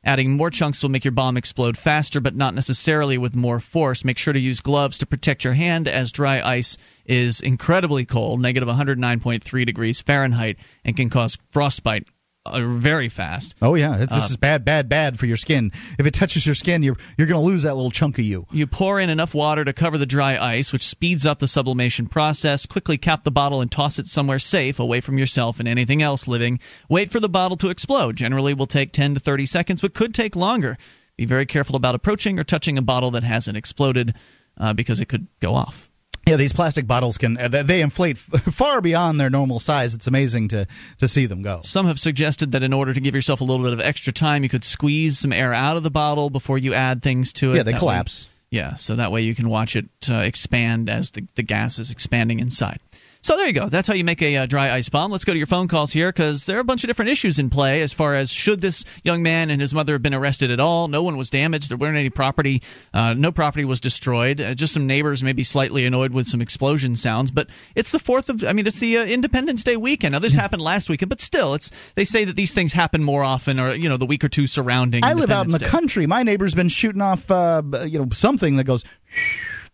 Adding 0.06 0.34
more 0.34 0.52
chunks 0.52 0.84
will 0.84 0.92
make 0.92 1.04
your 1.04 1.12
bomb 1.12 1.36
explode 1.36 1.80
faster, 1.80 2.22
but 2.22 2.36
not 2.36 2.54
necessarily 2.54 3.18
with 3.18 3.36
more 3.36 3.60
force. 3.60 4.06
Make 4.06 4.20
sure 4.20 4.34
to 4.34 4.40
use 4.40 4.62
gloves 4.62 5.00
to 5.00 5.08
protect 5.08 5.44
your 5.44 5.54
hand, 5.54 5.88
as 5.88 6.12
dry 6.12 6.40
ice 6.42 6.78
is 7.06 7.42
incredibly 7.42 8.06
cold, 8.06 8.40
negative 8.40 8.70
109.3 8.70 9.66
degrees 9.66 10.02
Fahrenheit, 10.02 10.58
and 10.84 10.96
can 10.96 11.10
cause 11.10 11.40
frostbite 11.50 12.08
very 12.54 13.10
fast. 13.10 13.56
Oh 13.62 13.76
yeah, 13.76 13.98
this 13.98 14.12
uh, 14.12 14.28
is 14.30 14.38
bad, 14.38 14.66
bad, 14.66 14.88
bad 14.88 15.18
for 15.18 15.26
your 15.26 15.38
skin. 15.38 15.72
If 15.98 16.06
it 16.06 16.14
touches 16.14 16.46
your 16.46 16.56
skin, 16.56 16.84
you're 16.84 16.98
you're 17.18 17.28
going 17.28 17.42
to 17.42 17.46
lose 17.46 17.64
that 17.64 17.76
little 17.76 17.92
chunk 17.92 18.20
of 18.20 18.26
you. 18.26 18.46
You 18.52 18.68
pour 18.68 19.00
in 19.00 19.10
enough 19.10 19.34
water 19.34 19.66
to 19.66 19.74
cover 19.74 19.98
the 19.98 20.06
dry 20.06 20.38
ice, 20.38 20.72
which 20.72 20.88
speeds 20.88 21.26
up 21.26 21.40
the 21.40 21.48
sublimation 21.48 22.08
process. 22.08 22.66
Quickly 22.66 22.98
cap 22.98 23.24
the 23.24 23.32
bottle 23.32 23.62
and 23.62 23.72
toss 23.72 24.00
it 24.00 24.08
somewhere 24.08 24.40
safe, 24.40 24.80
away 24.80 25.02
from 25.02 25.18
yourself 25.18 25.60
and 25.60 25.68
anything 25.68 26.02
else 26.02 26.28
living. 26.28 26.60
Wait 26.90 27.10
for 27.10 27.20
the 27.20 27.30
bottle 27.30 27.58
to 27.58 27.70
explode. 27.70 28.16
Generally, 28.16 28.54
will 28.54 28.68
take 28.68 28.92
10 28.92 29.16
to 29.16 29.20
30 29.20 29.46
seconds, 29.46 29.82
but 29.82 29.94
could 29.94 30.14
take 30.14 30.36
longer. 30.36 30.78
Be 31.18 31.26
very 31.26 31.46
careful 31.46 31.76
about 31.76 31.96
approaching 31.96 32.40
or 32.40 32.44
touching 32.44 32.78
a 32.78 32.82
bottle 32.82 33.12
that 33.12 33.24
hasn't 33.24 33.58
exploded, 33.58 34.14
uh, 34.58 34.74
because 34.74 35.00
it 35.00 35.08
could 35.08 35.28
go 35.40 35.54
off. 35.56 35.90
Yeah, 36.28 36.38
these 36.38 36.54
plastic 36.54 36.88
bottles 36.88 37.20
can 37.20 37.38
uh, 37.38 37.48
they 37.48 37.82
inflate 37.82 38.18
far 38.18 38.82
beyond 38.82 39.20
their 39.20 39.30
normal 39.30 39.60
size. 39.60 39.94
It's 39.94 40.08
amazing 40.08 40.48
to 40.50 40.66
to 40.98 41.08
see 41.08 41.28
them 41.28 41.44
go. 41.44 41.60
Some 41.62 41.86
have 41.86 42.00
suggested 42.00 42.54
that 42.54 42.64
in 42.64 42.74
order 42.74 42.94
to 42.94 43.00
give 43.00 43.14
yourself 43.14 43.42
a 43.42 43.44
little 43.44 43.64
bit 43.64 43.74
of 43.74 43.80
extra 43.80 44.12
time, 44.12 44.42
you 44.42 44.50
could 44.50 44.64
squeeze 44.64 45.20
some 45.20 45.32
air 45.32 45.54
out 45.54 45.78
of 45.78 45.84
the 45.84 45.92
bottle 45.92 46.32
before 46.32 46.58
you 46.58 46.74
add 46.74 47.04
things 47.04 47.32
to 47.34 47.54
it. 47.54 47.58
Yeah, 47.58 47.64
they 47.64 47.74
that 47.74 47.80
collapse. 47.80 48.26
Way, 48.26 48.32
yeah, 48.58 48.76
so 48.76 48.96
that 48.96 49.12
way 49.12 49.22
you 49.22 49.36
can 49.36 49.50
watch 49.50 49.76
it 49.76 49.86
uh, 50.10 50.16
expand 50.16 50.90
as 50.90 51.12
the 51.12 51.28
the 51.36 51.44
gas 51.44 51.78
is 51.78 51.92
expanding 51.92 52.40
inside. 52.40 52.80
So 53.26 53.36
there 53.38 53.48
you 53.48 53.54
go. 53.54 53.70
That's 53.70 53.88
how 53.88 53.96
you 53.96 54.04
make 54.04 54.22
a 54.22 54.38
uh, 54.38 54.46
dry 54.46 54.72
ice 54.72 54.88
bomb. 54.88 55.12
Let's 55.12 55.26
go 55.26 55.34
to 55.34 55.38
your 55.40 55.48
phone 55.48 55.68
calls 55.68 55.92
here 55.92 56.10
because 56.10 56.46
there 56.46 56.58
are 56.58 56.60
a 56.60 56.64
bunch 56.64 56.84
of 56.84 56.90
different 56.90 57.10
issues 57.10 57.40
in 57.40 57.50
play 57.50 57.82
as 57.82 57.92
far 57.92 58.14
as 58.14 58.30
should 58.30 58.62
this 58.62 58.86
young 59.04 59.24
man 59.24 59.50
and 59.50 59.60
his 59.60 59.74
mother 59.74 59.94
have 59.94 60.04
been 60.04 60.14
arrested 60.14 60.52
at 60.52 60.60
all. 60.60 60.88
No 60.90 61.02
one 61.02 61.18
was 61.18 61.32
damaged. 61.32 61.72
There 61.72 61.78
weren't 61.80 61.98
any 61.98 62.12
property. 62.12 62.62
Uh, 62.94 63.16
no 63.16 63.32
property 63.32 63.66
was 63.66 63.80
destroyed. 63.80 64.40
Uh, 64.40 64.54
just 64.54 64.76
some 64.76 64.86
neighbors 64.86 65.24
maybe 65.24 65.44
slightly 65.44 65.88
annoyed 65.88 66.12
with 66.12 66.28
some 66.28 66.40
explosion 66.40 66.96
sounds. 66.96 67.32
But 67.32 67.48
it's 67.74 67.92
the 67.92 67.98
fourth 67.98 68.30
of. 68.30 68.44
I 68.44 68.54
mean, 68.54 68.68
it's 68.68 68.80
the 68.80 69.00
uh, 69.00 69.06
Independence 69.06 69.64
Day 69.64 69.76
weekend. 69.76 70.12
Now 70.12 70.20
this 70.20 70.36
happened 70.36 70.62
last 70.62 70.88
weekend, 70.88 71.10
but 71.10 71.20
still, 71.20 71.56
it's 71.56 71.72
they 71.96 72.06
say 72.06 72.26
that 72.26 72.36
these 72.36 72.54
things 72.54 72.74
happen 72.74 73.04
more 73.04 73.24
often, 73.24 73.60
or 73.60 73.74
you 73.74 73.90
know, 73.90 73.98
the 73.98 74.06
week 74.06 74.24
or 74.24 74.30
two 74.30 74.46
surrounding. 74.46 75.04
I 75.04 75.14
live 75.14 75.32
out 75.32 75.48
in 75.48 75.52
the 75.52 75.58
Day. 75.58 75.66
country. 75.66 76.06
My 76.06 76.22
neighbor's 76.22 76.54
been 76.54 76.70
shooting 76.70 77.02
off, 77.02 77.32
uh, 77.32 77.64
you 77.88 77.98
know, 77.98 78.08
something 78.12 78.58
that 78.58 78.66
goes. 78.66 78.84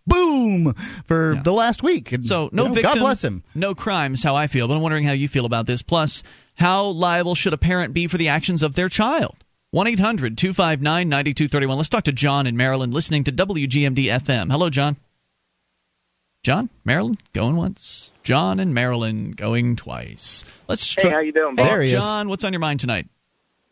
Boom 0.08 0.74
for 1.06 1.34
Yeah. 1.36 1.42
the 1.44 1.54
last 1.54 1.84
week. 1.84 2.12
And, 2.12 2.26
So 2.26 2.50
no 2.52 2.64
you 2.64 2.70
know, 2.70 2.74
victim, 2.76 2.94
God 2.94 3.00
bless 3.00 3.24
him. 3.24 3.44
no 3.56 3.76
crimes. 3.76 4.24
How 4.24 4.36
I 4.36 4.48
feel, 4.48 4.68
but 4.68 4.76
I'm 4.76 4.82
wondering 4.82 5.04
how 5.06 5.14
you 5.14 5.28
feel 5.28 5.46
about 5.46 5.66
this. 5.68 5.82
Plus, 5.82 6.24
how 6.56 6.86
liable 6.86 7.36
should 7.36 7.54
a 7.54 7.58
parent 7.58 7.94
be 7.94 8.08
for 8.08 8.18
the 8.18 8.28
actions 8.28 8.64
of 8.64 8.74
their 8.76 8.90
child? 8.90 9.36
1 9.72 9.88
800 9.88 10.38
259 10.38 11.08
9231. 11.08 11.78
Let's 11.78 11.88
talk 11.90 12.04
to 12.06 12.12
John 12.12 12.46
in 12.48 12.58
Maryland, 12.58 12.94
listening 12.94 13.24
to 13.26 13.32
WGMD 13.32 14.06
FM. 14.08 14.52
Hello, 14.52 14.70
John. 14.70 14.98
John, 16.44 16.70
Maryland, 16.84 17.22
going 17.34 17.56
once. 17.56 18.12
John 18.24 18.60
in 18.60 18.74
Maryland, 18.74 19.38
going 19.38 19.76
twice. 19.76 20.44
Let's. 20.68 20.96
Hey, 20.96 21.10
how 21.10 21.20
you 21.20 21.32
doing, 21.32 21.56
Bob? 21.56 21.68
There 21.68 21.82
he 21.82 21.94
is. 21.94 22.02
John, 22.04 22.30
what's 22.30 22.44
on 22.44 22.52
your 22.52 22.60
mind 22.60 22.80
tonight? 22.80 23.08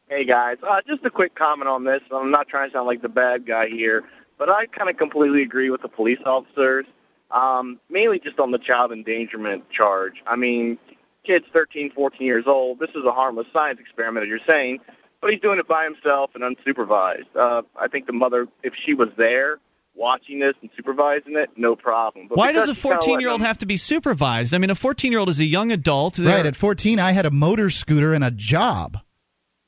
Hey 0.07 0.23
guys, 0.23 0.57
uh, 0.67 0.81
just 0.87 1.03
a 1.05 1.09
quick 1.11 1.35
comment 1.35 1.67
on 1.69 1.83
this. 1.83 2.01
I'm 2.11 2.31
not 2.31 2.47
trying 2.47 2.69
to 2.69 2.73
sound 2.73 2.87
like 2.87 3.01
the 3.03 3.09
bad 3.09 3.45
guy 3.45 3.67
here, 3.67 4.03
but 4.39 4.49
I 4.49 4.65
kind 4.65 4.89
of 4.89 4.97
completely 4.97 5.43
agree 5.43 5.69
with 5.69 5.83
the 5.83 5.89
police 5.89 6.19
officers, 6.25 6.85
um, 7.29 7.79
mainly 7.89 8.17
just 8.19 8.39
on 8.39 8.49
the 8.49 8.57
child 8.57 8.91
endangerment 8.91 9.69
charge. 9.69 10.23
I 10.25 10.35
mean, 10.35 10.79
kid's 11.23 11.45
13, 11.53 11.91
14 11.91 12.25
years 12.25 12.47
old. 12.47 12.79
This 12.79 12.89
is 12.91 13.05
a 13.05 13.11
harmless 13.11 13.47
science 13.53 13.79
experiment, 13.79 14.23
as 14.23 14.29
you're 14.29 14.39
saying, 14.47 14.79
but 15.21 15.31
he's 15.31 15.41
doing 15.41 15.59
it 15.59 15.67
by 15.67 15.83
himself 15.83 16.31
and 16.33 16.43
unsupervised. 16.43 17.27
Uh, 17.35 17.61
I 17.79 17.87
think 17.89 18.07
the 18.07 18.13
mother, 18.13 18.47
if 18.63 18.73
she 18.73 18.95
was 18.95 19.09
there 19.17 19.59
watching 19.93 20.39
this 20.39 20.53
and 20.61 20.69
supervising 20.75 21.35
it, 21.35 21.49
no 21.57 21.75
problem. 21.75 22.27
But 22.29 22.37
Why 22.37 22.53
does 22.53 22.69
a 22.69 22.75
14 22.75 23.19
year 23.19 23.29
old 23.29 23.41
letting 23.41 23.47
have 23.47 23.57
to 23.59 23.65
be 23.65 23.75
supervised? 23.75 24.53
I 24.53 24.57
mean, 24.57 24.69
a 24.69 24.75
14 24.75 25.11
year 25.11 25.19
old 25.19 25.29
is 25.29 25.41
a 25.41 25.45
young 25.45 25.71
adult. 25.71 26.17
Right 26.17 26.25
They're- 26.25 26.47
at 26.47 26.55
14, 26.55 26.99
I 26.99 27.11
had 27.11 27.25
a 27.25 27.31
motor 27.31 27.69
scooter 27.69 28.13
and 28.13 28.23
a 28.23 28.31
job. 28.31 28.97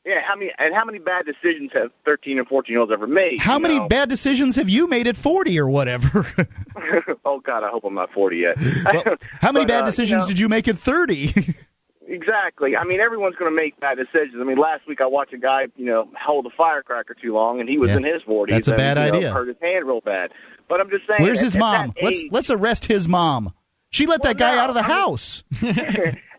Yeah, 0.05 0.21
how 0.21 0.35
many 0.35 0.51
and 0.57 0.73
how 0.73 0.83
many 0.83 0.97
bad 0.97 1.25
decisions 1.27 1.71
have 1.73 1.91
13 2.05 2.39
and 2.39 2.47
14 2.47 2.71
year 2.73 2.79
olds 2.79 2.91
ever 2.91 3.05
made? 3.05 3.39
How 3.39 3.59
many 3.59 3.77
know? 3.79 3.87
bad 3.87 4.09
decisions 4.09 4.55
have 4.55 4.67
you 4.67 4.87
made 4.87 5.07
at 5.07 5.15
40 5.15 5.59
or 5.59 5.67
whatever? 5.69 6.25
oh 7.25 7.39
God, 7.39 7.63
I 7.63 7.69
hope 7.69 7.83
I'm 7.83 7.93
not 7.93 8.11
40 8.11 8.37
yet. 8.37 8.57
well, 8.85 9.03
how 9.41 9.51
many 9.51 9.65
But, 9.65 9.67
bad 9.69 9.83
uh, 9.83 9.85
decisions 9.85 10.09
you 10.09 10.17
know, 10.17 10.27
did 10.27 10.39
you 10.39 10.49
make 10.49 10.67
at 10.67 10.77
30? 10.77 11.55
Exactly. 12.07 12.75
I 12.75 12.83
mean, 12.83 12.99
everyone's 12.99 13.37
going 13.37 13.49
to 13.49 13.55
make 13.55 13.79
bad 13.79 13.95
decisions. 13.97 14.35
I 14.41 14.43
mean, 14.43 14.57
last 14.57 14.85
week 14.85 14.99
I 14.99 15.05
watched 15.05 15.31
a 15.33 15.37
guy, 15.37 15.67
you 15.77 15.85
know, 15.85 16.09
hold 16.19 16.45
a 16.45 16.49
firecracker 16.49 17.13
too 17.13 17.33
long, 17.33 17.61
and 17.61 17.69
he 17.69 17.77
was 17.77 17.91
Yeah. 17.91 17.97
in 17.97 18.03
his 18.03 18.21
40s. 18.23 18.49
That's 18.49 18.67
a 18.67 18.71
and, 18.71 18.77
bad 18.77 18.97
you 18.97 19.11
know, 19.11 19.17
idea. 19.17 19.33
Hurt 19.33 19.47
his 19.47 19.55
hand 19.61 19.85
real 19.87 20.01
bad. 20.01 20.31
But 20.67 20.81
I'm 20.81 20.89
just 20.89 21.07
saying. 21.07 21.21
Where's 21.23 21.39
at- 21.39 21.45
his 21.45 21.55
mom? 21.55 21.93
that 21.95 22.03
Let's 22.03 22.23
let's 22.29 22.49
arrest 22.49 22.85
his 22.85 23.07
mom. 23.07 23.53
She 23.91 24.07
let 24.07 24.21
Well, 24.23 24.33
that 24.33 24.37
guy 24.37 24.55
no, 24.55 24.61
out 24.61 24.69
of 24.69 24.75
the 24.75 24.81
I 24.83 24.87
mean- 24.89 24.97
house. 24.97 25.43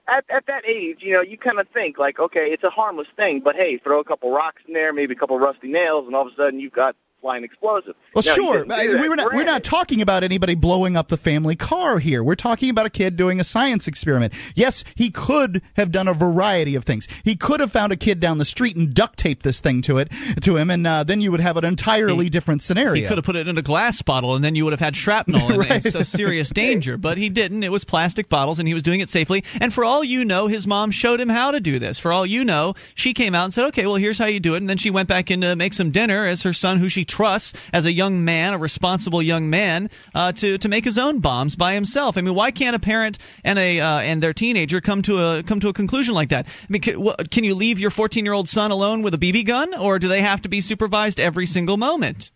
At, 0.08 0.24
at 0.28 0.46
that 0.46 0.66
age, 0.66 0.98
you 1.00 1.12
know, 1.12 1.22
you 1.22 1.38
kind 1.38 1.58
of 1.58 1.68
think 1.68 1.98
like, 1.98 2.18
okay, 2.18 2.50
it's 2.52 2.64
a 2.64 2.70
harmless 2.70 3.08
thing, 3.16 3.40
but 3.40 3.56
hey, 3.56 3.78
throw 3.78 4.00
a 4.00 4.04
couple 4.04 4.30
rocks 4.30 4.62
in 4.66 4.74
there, 4.74 4.92
maybe 4.92 5.14
a 5.14 5.16
couple 5.16 5.38
rusty 5.38 5.68
nails, 5.68 6.06
and 6.06 6.16
all 6.16 6.26
of 6.26 6.32
a 6.32 6.36
sudden 6.36 6.60
you've 6.60 6.72
got 6.72 6.96
flying 7.22 7.44
explosive. 7.44 7.94
Well, 8.14 8.22
No, 8.26 8.32
he 8.32 8.35
sure. 8.35 8.58
I- 8.70 8.87
that, 8.88 9.00
we 9.00 9.08
were 9.08 9.16
not, 9.16 9.32
we're 9.32 9.44
not 9.44 9.64
talking 9.64 10.02
about 10.02 10.24
anybody 10.24 10.54
blowing 10.54 10.96
up 10.96 11.08
the 11.08 11.16
family 11.16 11.56
car 11.56 11.98
here. 11.98 12.22
We're 12.22 12.35
talking 12.35 12.68
about 12.68 12.85
a 12.85 12.90
kid 12.90 13.16
doing 13.16 13.40
a 13.40 13.44
science 13.44 13.88
experiment. 13.88 14.35
Yes, 14.54 14.85
he 14.96 15.08
could 15.11 15.62
have 15.76 15.90
done 15.92 16.08
a 16.08 16.12
variety 16.12 16.74
of 16.74 16.85
things. 16.85 17.08
He 17.24 17.37
could 17.37 17.61
have 17.61 17.72
found 17.72 17.92
a 17.92 17.96
kid 17.96 18.20
down 18.20 18.37
the 18.38 18.44
street 18.44 18.76
and 18.76 18.92
duct 18.92 19.18
taped 19.18 19.42
this 19.44 19.61
thing 19.61 19.80
to 19.82 19.96
it 19.98 20.11
to 20.42 20.56
him, 20.56 20.68
and 20.70 20.87
uh, 20.87 21.04
then 21.04 21.20
you 21.22 21.30
would 21.30 21.40
have 21.40 21.56
an 21.56 21.64
entirely 21.64 22.24
He- 22.24 22.30
different 22.30 22.61
scenario. 22.61 22.94
He 23.00 23.06
could 23.08 23.16
have 23.18 23.24
put 23.24 23.37
it 23.37 23.48
in 23.48 23.56
a 23.56 23.62
glass 23.62 24.02
bottle, 24.02 24.35
and 24.35 24.44
then 24.44 24.54
you 24.54 24.64
would 24.64 24.72
have 24.72 24.80
had 24.80 24.96
shrapnel 24.96 25.40
and, 25.48 25.58
Right. 25.62 25.70
and 25.70 25.85
so 25.85 26.02
serious 26.02 26.50
danger. 26.50 26.96
But 26.98 27.18
he 27.18 27.28
didn't. 27.28 27.62
It 27.62 27.70
was 27.72 27.85
plastic 27.85 28.28
bottles, 28.28 28.58
and 28.58 28.66
he 28.68 28.74
was 28.74 28.82
doing 28.82 29.00
it 29.00 29.08
safely. 29.08 29.44
And 29.61 29.72
for 29.72 29.85
all 29.85 30.02
you 30.02 30.24
know, 30.24 30.48
his 30.48 30.66
mom 30.66 30.90
showed 30.90 31.20
him 31.20 31.28
how 31.28 31.52
to 31.52 31.61
do 31.61 31.78
this. 31.78 31.98
For 32.00 32.12
all 32.12 32.26
you 32.26 32.44
know, 32.44 32.74
she 32.94 33.14
came 33.14 33.35
out 33.35 33.44
and 33.44 33.54
said, 33.54 33.64
"Okay, 33.66 33.87
well, 33.87 33.94
here's 33.94 34.18
how 34.18 34.26
you 34.26 34.40
do 34.40 34.54
it." 34.54 34.58
And 34.58 34.68
then 34.68 34.76
she 34.78 34.90
went 34.90 35.08
back 35.08 35.30
in 35.30 35.40
to 35.42 35.54
make 35.54 35.72
some 35.72 35.90
dinner 35.92 36.26
as 36.26 36.42
her 36.42 36.52
son, 36.52 36.78
who 36.78 36.88
she 36.88 37.04
trusts 37.12 37.53
as 37.75 37.85
a 37.85 37.92
young 37.92 38.25
man, 38.25 38.55
a 38.55 38.59
responsible 38.59 39.22
young 39.22 39.51
man, 39.51 39.90
uh, 40.14 40.33
to 40.33 40.57
to 40.57 40.68
make 40.68 40.85
his 40.85 40.96
own 40.96 41.20
bombs 41.20 41.55
by 41.57 41.75
himself. 41.75 42.16
I 42.16 42.22
mean, 42.22 42.35
why 42.35 42.51
can't 42.51 42.75
a 42.75 42.79
parent 42.79 43.18
and 43.44 43.59
a 43.59 43.81
uh, 43.81 44.01
and 44.01 44.22
their 44.22 44.33
teenager 44.33 44.81
come 44.81 45.03
to 45.03 45.22
a 45.22 45.42
come 45.42 45.61
to 45.61 45.68
a 45.68 45.72
conclusion 45.75 46.14
like 46.14 46.31
that? 46.31 46.46
I 46.46 46.66
mean, 46.70 46.81
can, 46.81 47.14
can 47.31 47.44
you 47.44 47.55
leave 47.55 47.79
your 47.79 47.90
14 47.90 48.25
year 48.25 48.35
old 48.35 48.48
son 48.48 48.70
alone 48.70 49.03
with 49.03 49.12
a 49.14 49.18
BB 49.18 49.46
gun, 49.46 49.75
or 49.75 49.98
do 49.98 50.09
they 50.09 50.22
have 50.22 50.40
to 50.42 50.48
be 50.48 50.61
supervised 50.62 51.20
every 51.20 51.46
single 51.46 51.77
moment? 51.77 52.31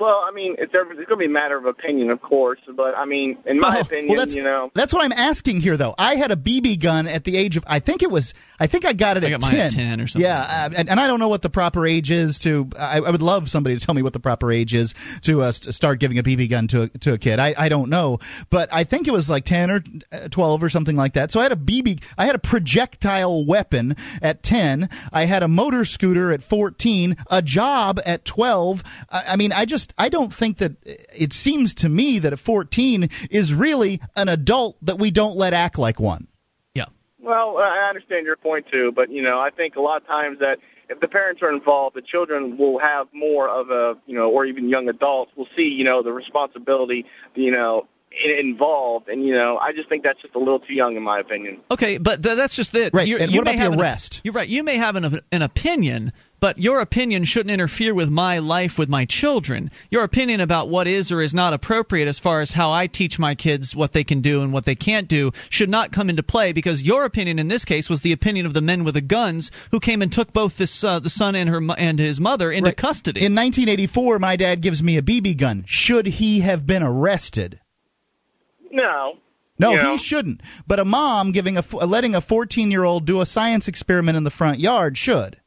Well, 0.00 0.24
I 0.26 0.30
mean, 0.32 0.52
it's, 0.58 0.72
it's 0.74 0.88
going 0.88 1.06
to 1.06 1.16
be 1.16 1.26
a 1.26 1.28
matter 1.28 1.56
of 1.58 1.66
opinion, 1.66 2.10
of 2.10 2.22
course, 2.22 2.58
but 2.74 2.96
I 2.96 3.04
mean, 3.04 3.36
in 3.44 3.60
my 3.60 3.76
Oh, 3.78 3.80
opinion, 3.82 4.08
well, 4.08 4.16
that's, 4.18 4.34
you 4.34 4.42
know, 4.42 4.70
that's 4.74 4.92
what 4.94 5.04
I'm 5.04 5.12
asking 5.12 5.60
here, 5.60 5.76
though. 5.76 5.94
I 5.98 6.14
had 6.16 6.30
a 6.32 6.36
BB 6.36 6.80
gun 6.80 7.06
at 7.06 7.24
the 7.24 7.36
age 7.36 7.56
of, 7.58 7.64
I 7.66 7.78
think 7.80 8.02
it 8.02 8.10
was, 8.10 8.32
I 8.58 8.66
think 8.66 8.86
I 8.86 8.94
got 8.94 9.18
it 9.18 9.24
I 9.24 9.26
at 9.26 9.30
got 9.30 9.42
mine 9.42 9.50
10. 9.52 9.60
at 9.66 9.72
10 9.72 10.00
or 10.00 10.06
something. 10.08 10.26
Yeah, 10.26 10.40
uh, 10.48 10.70
and, 10.76 10.88
and 10.88 10.98
I 10.98 11.06
don't 11.06 11.20
know 11.20 11.28
what 11.28 11.42
the 11.42 11.50
proper 11.50 11.86
age 11.86 12.10
is 12.10 12.38
to, 12.40 12.68
I, 12.78 12.98
I 13.00 13.10
would 13.10 13.20
love 13.22 13.50
somebody 13.50 13.76
to 13.78 13.84
tell 13.84 13.94
me 13.94 14.02
what 14.02 14.14
the 14.14 14.20
proper 14.20 14.50
age 14.50 14.72
is 14.74 14.94
to 15.22 15.42
uh, 15.42 15.52
start 15.52 16.00
giving 16.00 16.18
a 16.18 16.22
BB 16.22 16.48
gun 16.50 16.66
to 16.68 16.82
a, 16.82 16.88
to 16.88 17.12
a 17.12 17.18
kid. 17.18 17.38
I, 17.38 17.54
I 17.58 17.68
don't 17.68 17.90
know, 17.90 18.18
but 18.48 18.68
I 18.72 18.84
think 18.84 19.06
it 19.06 19.12
was 19.12 19.28
like 19.28 19.44
10 19.44 19.70
or 19.70 19.84
uh, 20.12 20.28
12 20.28 20.62
or 20.62 20.68
something 20.70 20.96
like 20.96 21.12
that. 21.12 21.30
So 21.30 21.40
I 21.40 21.42
had 21.44 21.52
a 21.52 21.56
BB, 21.56 22.02
I 22.16 22.24
had 22.24 22.34
a 22.34 22.38
projectile 22.38 23.44
weapon 23.44 23.96
at 24.22 24.42
10. 24.42 24.88
I 25.12 25.26
had 25.26 25.42
a 25.42 25.48
motor 25.48 25.84
scooter 25.84 26.32
at 26.32 26.42
14, 26.42 27.16
a 27.30 27.42
job 27.42 28.00
at 28.06 28.24
12. 28.24 28.82
I, 29.10 29.22
I 29.30 29.36
mean, 29.36 29.52
I 29.52 29.64
just, 29.64 29.89
I 29.98 30.08
don't 30.08 30.32
think 30.32 30.58
that 30.58 30.72
it 30.84 31.32
seems 31.32 31.74
to 31.76 31.88
me 31.88 32.18
that 32.20 32.32
a 32.32 32.36
14 32.36 33.08
is 33.30 33.52
really 33.54 34.00
an 34.16 34.28
adult 34.28 34.76
that 34.82 34.98
we 34.98 35.10
don't 35.10 35.36
let 35.36 35.52
act 35.54 35.78
like 35.78 35.98
one. 36.00 36.26
Yeah. 36.74 36.86
Well, 37.18 37.58
I 37.58 37.88
understand 37.88 38.26
your 38.26 38.36
point 38.36 38.66
too, 38.70 38.92
but 38.92 39.10
you 39.10 39.22
know, 39.22 39.40
I 39.40 39.50
think 39.50 39.76
a 39.76 39.80
lot 39.80 40.00
of 40.02 40.06
times 40.08 40.38
that 40.40 40.58
if 40.88 40.98
the 41.00 41.06
parents 41.08 41.40
are 41.42 41.52
involved, 41.52 41.94
the 41.94 42.02
children 42.02 42.58
will 42.58 42.78
have 42.78 43.06
more 43.12 43.48
of 43.48 43.70
a, 43.70 43.96
you 44.06 44.14
know, 44.16 44.28
or 44.30 44.44
even 44.44 44.68
young 44.68 44.88
adults 44.88 45.30
will 45.36 45.46
see, 45.56 45.68
you 45.68 45.84
know, 45.84 46.02
the 46.02 46.12
responsibility, 46.12 47.06
you 47.36 47.52
know, 47.52 47.86
involved, 48.28 49.08
and 49.08 49.24
you 49.24 49.32
know, 49.32 49.56
I 49.58 49.72
just 49.72 49.88
think 49.88 50.02
that's 50.02 50.20
just 50.20 50.34
a 50.34 50.38
little 50.38 50.58
too 50.58 50.74
young, 50.74 50.96
in 50.96 51.02
my 51.02 51.18
opinion. 51.20 51.58
Okay, 51.70 51.98
but 51.98 52.22
th- 52.22 52.36
that's 52.36 52.56
just 52.56 52.74
it. 52.74 52.92
Right, 52.92 53.06
You're- 53.06 53.22
and 53.22 53.30
you 53.30 53.38
what 53.38 53.44
may 53.44 53.52
about 53.52 53.58
the 53.58 53.62
have 53.64 53.72
an- 53.74 53.80
arrest? 53.80 54.20
you're 54.24 54.34
right. 54.34 54.48
You 54.48 54.62
may 54.64 54.76
have 54.76 54.96
an, 54.96 55.20
an 55.30 55.42
opinion, 55.42 56.12
but 56.40 56.58
your 56.58 56.80
opinion 56.80 57.24
shouldn't 57.24 57.52
interfere 57.52 57.94
with 57.94 58.10
my 58.10 58.38
life 58.38 58.78
with 58.78 58.88
my 58.88 59.04
children. 59.04 59.70
Your 59.90 60.02
opinion 60.04 60.40
about 60.40 60.68
what 60.68 60.86
is 60.86 61.12
or 61.12 61.20
is 61.20 61.34
not 61.34 61.52
appropriate 61.52 62.08
as 62.08 62.18
far 62.18 62.40
as 62.40 62.52
how 62.52 62.72
I 62.72 62.86
teach 62.86 63.18
my 63.18 63.34
kids 63.34 63.76
what 63.76 63.92
they 63.92 64.02
can 64.04 64.20
do 64.20 64.42
and 64.42 64.52
what 64.52 64.64
they 64.64 64.74
can't 64.74 65.06
do 65.08 65.32
should 65.48 65.68
not 65.70 65.92
come 65.92 66.08
into 66.10 66.22
play 66.22 66.52
because 66.52 66.82
your 66.82 67.04
opinion 67.04 67.38
in 67.38 67.48
this 67.48 67.64
case 67.64 67.90
was 67.90 68.00
the 68.02 68.12
opinion 68.12 68.46
of 68.46 68.54
the 68.54 68.62
men 68.62 68.84
with 68.84 68.94
the 68.94 69.00
guns 69.00 69.50
who 69.70 69.78
came 69.80 70.02
and 70.02 70.10
took 70.12 70.32
both 70.32 70.56
this 70.56 70.82
uh, 70.82 70.98
the 70.98 71.10
son 71.10 71.34
and 71.34 71.48
her 71.50 71.60
and 71.76 71.98
his 71.98 72.18
mother 72.20 72.50
into 72.50 72.68
Right. 72.68 72.76
custody. 72.76 73.20
In 73.20 73.34
1984, 73.34 74.18
my 74.18 74.36
dad 74.36 74.60
gives 74.62 74.82
me 74.82 74.96
a 74.96 75.02
BB 75.02 75.36
gun. 75.36 75.64
Should 75.66 76.06
he 76.06 76.40
have 76.40 76.66
been 76.66 76.82
arrested? 76.82 77.60
No. 78.70 79.18
No, 79.58 79.72
You 79.72 79.76
know? 79.76 79.92
he 79.92 79.98
shouldn't. 79.98 80.40
But 80.66 80.80
a 80.80 80.84
mom 80.84 81.32
giving 81.32 81.56
a 81.56 81.60
f- 81.60 81.74
letting 81.74 82.14
a 82.14 82.20
14 82.20 82.70
year 82.70 82.84
old 82.84 83.04
do 83.04 83.20
a 83.20 83.26
science 83.26 83.68
experiment 83.68 84.16
in 84.16 84.24
the 84.24 84.30
front 84.30 84.58
yard 84.58 84.96
should. 84.96 85.38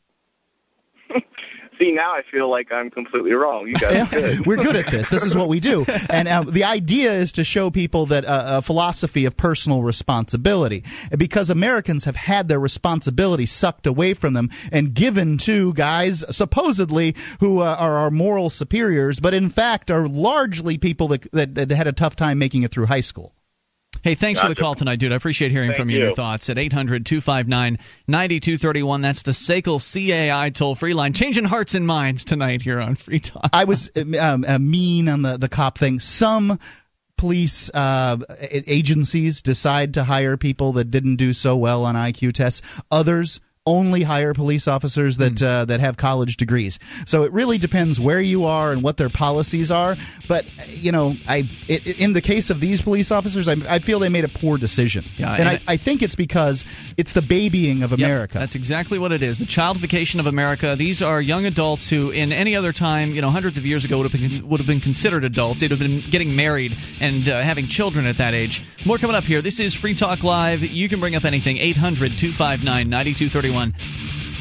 See, 1.79 1.91
now 1.91 2.13
I 2.13 2.21
feel 2.21 2.49
like 2.49 2.71
I'm 2.71 2.91
completely 2.91 3.33
wrong. 3.33 3.67
You 3.67 3.73
guys 3.73 4.09
good. 4.09 4.45
we're 4.45 4.57
good 4.57 4.75
at 4.75 4.91
this. 4.91 5.09
This 5.09 5.23
is 5.23 5.35
what 5.35 5.47
we 5.49 5.59
do. 5.59 5.85
And 6.09 6.27
uh, 6.27 6.43
the 6.43 6.65
idea 6.65 7.11
is 7.13 7.31
to 7.33 7.43
show 7.43 7.71
people 7.71 8.05
that 8.07 8.25
uh, 8.25 8.43
a 8.57 8.61
philosophy 8.61 9.25
of 9.25 9.35
personal 9.35 9.81
responsibility. 9.81 10.83
Because 11.17 11.49
Americans 11.49 12.05
have 12.05 12.15
had 12.15 12.47
their 12.47 12.59
responsibility 12.59 13.45
sucked 13.47 13.87
away 13.87 14.13
from 14.13 14.33
them 14.33 14.49
and 14.71 14.93
given 14.93 15.37
to 15.39 15.73
guys 15.73 16.23
supposedly 16.35 17.15
who 17.39 17.61
uh, 17.61 17.75
are 17.79 17.95
our 17.95 18.11
moral 18.11 18.49
superiors, 18.49 19.19
but 19.19 19.33
in 19.33 19.49
fact 19.49 19.89
are 19.89 20.07
largely 20.07 20.77
people 20.77 21.07
that, 21.07 21.31
that, 21.31 21.55
that 21.55 21.71
had 21.71 21.87
a 21.87 21.91
tough 21.93 22.15
time 22.15 22.37
making 22.37 22.63
it 22.63 22.71
through 22.71 22.85
high 22.85 23.01
school. 23.01 23.33
Hey, 24.03 24.15
thanks 24.15 24.41
for 24.41 24.49
the 24.49 24.55
call 24.55 24.75
tonight, 24.75 24.97
dude. 24.97 25.13
I 25.13 25.15
appreciate 25.15 25.51
hearing 25.51 25.69
Thank 25.69 25.79
from 25.79 25.89
you 25.89 25.95
and 25.95 26.07
your 26.07 26.13
thoughts 26.13 26.49
at 26.49 26.57
800 26.57 27.05
259 27.05 27.79
9231. 28.05 28.99
That's 28.99 29.21
the 29.21 29.31
SACL 29.31 29.79
CAI 29.79 30.49
toll 30.49 30.75
free 30.75 30.93
line. 30.93 31.13
Changing 31.13 31.45
hearts 31.45 31.73
and 31.73 31.87
minds 31.87 32.25
tonight 32.25 32.63
here 32.63 32.81
on 32.81 32.95
Free 32.95 33.21
Talk. 33.21 33.49
I 33.53 33.63
was 33.63 33.89
um, 34.19 34.43
uh, 34.45 34.59
mean 34.59 35.07
on 35.07 35.21
the, 35.21 35.37
the 35.37 35.47
cop 35.47 35.77
thing. 35.77 35.99
Some 35.99 36.59
police 37.15 37.71
uh, 37.73 38.17
agencies 38.51 39.41
decide 39.41 39.93
to 39.93 40.03
hire 40.03 40.35
people 40.35 40.73
that 40.73 40.91
didn't 40.91 41.15
do 41.15 41.31
so 41.31 41.55
well 41.55 41.85
on 41.85 41.95
IQ 41.95 42.33
tests. 42.33 42.61
Others 42.91 43.39
only 43.65 44.03
hire 44.03 44.33
police 44.33 44.67
officers 44.67 45.17
that 45.17 45.39
Hmm. 45.39 45.45
uh, 45.45 45.65
that 45.65 45.79
have 45.79 45.95
college 45.95 46.35
degrees. 46.35 46.79
So 47.05 47.23
it 47.23 47.31
really 47.31 47.57
depends 47.57 47.97
where 47.97 48.19
you 48.19 48.43
are 48.45 48.73
and 48.73 48.83
what 48.83 48.97
their 48.97 49.07
policies 49.09 49.71
are. 49.71 49.95
But 50.27 50.45
you 50.69 50.91
know, 50.91 51.15
I 51.29 51.47
it, 51.69 51.87
it- 51.87 51.99
in 51.99 52.11
the 52.11 52.19
case 52.19 52.49
of 52.49 52.59
these 52.59 52.81
police 52.81 53.09
officers, 53.09 53.47
I, 53.47 53.55
I 53.69 53.79
feel 53.79 53.99
they 53.99 54.09
made 54.09 54.25
a 54.25 54.29
poor 54.29 54.57
decision, 54.57 55.05
Yeah, 55.17 55.31
and, 55.31 55.39
and 55.41 55.49
I, 55.49 55.53
it- 55.53 55.61
I 55.65 55.77
think 55.77 56.01
it's 56.03 56.15
because 56.15 56.65
it's 56.97 57.13
the 57.13 57.21
babying 57.21 57.83
of 57.83 57.91
Yep, 57.91 57.99
America. 57.99 58.37
that's 58.39 58.55
exactly 58.55 58.99
what 58.99 59.13
it 59.13 59.21
is. 59.21 59.37
The 59.39 59.45
childification 59.45 60.19
of 60.19 60.27
America. 60.27 60.75
These 60.77 61.01
are 61.01 61.21
young 61.21 61.45
adults 61.45 61.89
who, 61.89 62.09
in 62.11 62.33
any 62.33 62.57
other 62.57 62.73
time, 62.73 63.11
you 63.11 63.21
know, 63.21 63.29
hundreds 63.29 63.57
of 63.57 63.65
years 63.65 63.85
ago, 63.85 63.97
would 63.99 64.11
have 64.11 64.19
been 64.21 64.49
would 64.49 64.59
have 64.59 64.67
been 64.67 64.81
considered 64.81 65.23
adults. 65.23 65.61
They'd 65.61 65.71
have 65.71 65.79
been 65.79 66.01
getting 66.01 66.35
married 66.35 66.75
and 66.99 67.29
uh, 67.29 67.41
having 67.41 67.67
children 67.67 68.07
at 68.07 68.17
that 68.17 68.33
age. 68.33 68.61
More 68.85 68.97
coming 68.97 69.15
up 69.15 69.23
here. 69.23 69.41
This 69.41 69.61
is 69.61 69.73
Free 69.73 69.95
Talk 69.95 70.21
Live. 70.23 70.61
You 70.63 70.89
can 70.89 70.99
bring 70.99 71.15
up 71.15 71.23
anything. 71.23 71.57
800 71.59 72.17
259 72.17 72.89
9231. 72.89 73.52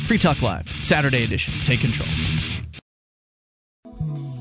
Free 0.07 0.19
Talk 0.19 0.43
Live, 0.43 0.69
Saturday 0.83 1.25
edition. 1.25 1.55
Take 1.65 1.81
control. 1.81 2.09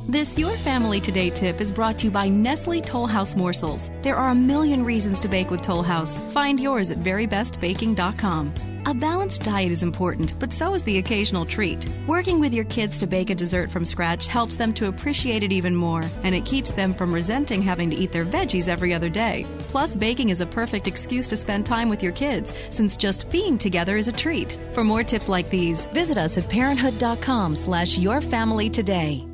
This 0.08 0.38
Your 0.38 0.58
Family 0.58 1.00
Today 1.00 1.30
tip 1.30 1.62
is 1.62 1.72
brought 1.72 1.98
to 2.00 2.06
you 2.08 2.12
by 2.12 2.28
Nestle 2.28 2.82
Toll 2.82 3.08
House 3.08 3.36
Morsels. 3.36 3.90
There 4.02 4.18
are 4.18 4.32
a 4.32 4.36
million 4.36 4.84
reasons 4.84 5.22
to 5.22 5.30
bake 5.30 5.50
with 5.50 5.62
Toll 5.62 5.84
House. 5.84 6.20
Find 6.34 6.60
yours 6.60 6.92
at 6.92 6.98
verybestbaking.com. 6.98 8.71
A 8.88 8.96
balanced 8.96 9.44
diet 9.44 9.72
is 9.72 9.84
important, 9.84 10.34
but 10.40 10.52
so 10.52 10.74
is 10.74 10.82
the 10.82 10.98
occasional 10.98 11.46
treat. 11.46 11.88
Working 12.08 12.40
with 12.40 12.52
your 12.52 12.66
kids 12.66 12.98
to 13.00 13.08
bake 13.08 13.30
a 13.30 13.36
dessert 13.36 13.70
from 13.70 13.86
scratch 13.86 14.26
helps 14.26 14.56
them 14.56 14.74
to 14.74 14.88
appreciate 14.88 15.44
it 15.44 15.52
even 15.52 15.76
more, 15.76 16.04
and 16.24 16.34
it 16.34 16.46
keeps 16.46 16.72
them 16.72 16.92
from 16.92 17.14
resenting 17.14 17.62
having 17.62 17.92
to 17.92 17.96
eat 17.96 18.12
their 18.12 18.26
veggies 18.26 18.68
every 18.68 18.92
other 18.92 19.08
day. 19.08 19.46
Plus, 19.68 19.96
baking 19.96 20.30
is 20.30 20.42
a 20.42 20.48
perfect 20.48 20.88
excuse 20.88 21.28
to 21.28 21.38
spend 21.38 21.64
time 21.64 21.90
with 21.90 22.02
your 22.02 22.12
kids, 22.12 22.54
since 22.72 22.98
just 22.98 23.30
being 23.30 23.56
together 23.56 23.98
is 23.98 24.08
a 24.08 24.12
treat. 24.12 24.58
For 24.74 24.84
more 24.84 25.04
tips 25.04 25.30
like 25.30 25.52
these, 25.52 25.86
visit 25.88 26.18
us 26.18 26.40
at 26.40 26.50
parenthood.com 26.50 27.54
slash 27.54 28.00
yourfamilytoday. 28.00 29.28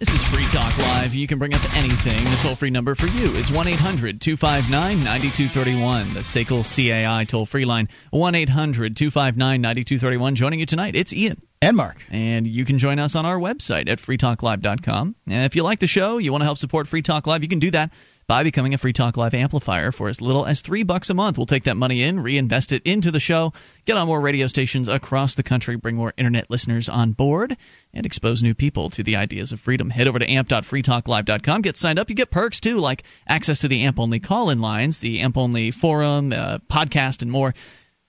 This 0.00 0.12
is 0.12 0.22
Free 0.24 0.44
Talk 0.46 0.76
Live. 0.76 0.91
You 1.20 1.26
can 1.26 1.38
bring 1.38 1.54
up 1.54 1.76
anything. 1.76 2.24
The 2.24 2.38
toll 2.42 2.54
free 2.56 2.70
number 2.70 2.94
for 2.94 3.06
you 3.06 3.32
is 3.32 3.50
1 3.52 3.68
800 3.68 4.20
259 4.20 5.04
9231. 5.04 6.14
The 6.14 6.20
SACL 6.20 6.62
CAI 6.64 7.24
toll 7.24 7.46
free 7.46 7.64
line 7.64 7.88
1 8.10 8.34
800 8.34 8.96
259 8.96 9.60
9231. 9.60 10.34
Joining 10.34 10.60
you 10.60 10.66
tonight, 10.66 10.96
it's 10.96 11.12
Ian. 11.12 11.42
and 11.60 11.76
Mark. 11.76 12.04
And 12.10 12.46
you 12.46 12.64
can 12.64 12.78
join 12.78 12.98
us 12.98 13.14
on 13.14 13.24
our 13.26 13.38
website 13.38 13.88
at 13.88 13.98
freetalklive.com. 13.98 15.14
And 15.28 15.44
if 15.44 15.54
you 15.54 15.62
like 15.62 15.78
the 15.78 15.86
show, 15.86 16.18
you 16.18 16.32
want 16.32 16.42
to 16.42 16.46
help 16.46 16.58
support 16.58 16.88
Free 16.88 17.02
Talk 17.02 17.26
Live, 17.26 17.42
you 17.42 17.48
can 17.48 17.60
do 17.60 17.70
that 17.70 17.92
by 18.26 18.42
becoming 18.42 18.74
a 18.74 18.78
Free 18.78 18.92
Talk 18.92 19.16
Live 19.16 19.34
amplifier 19.34 19.92
for 19.92 20.08
as 20.08 20.20
little 20.20 20.46
as 20.46 20.60
three 20.60 20.82
bucks 20.82 21.10
a 21.10 21.14
month. 21.14 21.36
We'll 21.36 21.46
take 21.46 21.64
that 21.64 21.76
money 21.76 22.02
in, 22.02 22.20
reinvest 22.20 22.72
it 22.72 22.82
into 22.84 23.10
the 23.10 23.20
show, 23.20 23.52
get 23.84 23.96
on 23.96 24.06
more 24.06 24.20
radio 24.20 24.46
stations 24.46 24.88
across 24.88 25.34
the 25.34 25.42
country, 25.42 25.76
bring 25.76 25.96
more 25.96 26.14
internet 26.16 26.50
listeners 26.50 26.88
on 26.88 27.12
board, 27.12 27.56
and 27.92 28.06
expose 28.06 28.42
new 28.42 28.54
people 28.54 28.90
to 28.90 29.02
the 29.02 29.16
ideas 29.16 29.52
of 29.52 29.60
freedom. 29.60 29.90
Head 29.90 30.08
over 30.08 30.18
to 30.18 30.30
amp.freetalklive.com, 30.30 31.62
get 31.62 31.76
signed 31.76 31.98
up. 31.98 32.08
You 32.08 32.16
get 32.16 32.30
perks 32.30 32.60
too, 32.60 32.78
like 32.78 33.02
access 33.26 33.60
to 33.60 33.68
the 33.68 33.82
AMP 33.82 33.98
only 33.98 34.20
call 34.20 34.50
in 34.50 34.60
lines, 34.60 35.00
the 35.00 35.20
AMP 35.20 35.36
only 35.36 35.70
forum, 35.70 36.32
uh, 36.32 36.58
podcast, 36.70 37.22
and 37.22 37.30
more. 37.30 37.54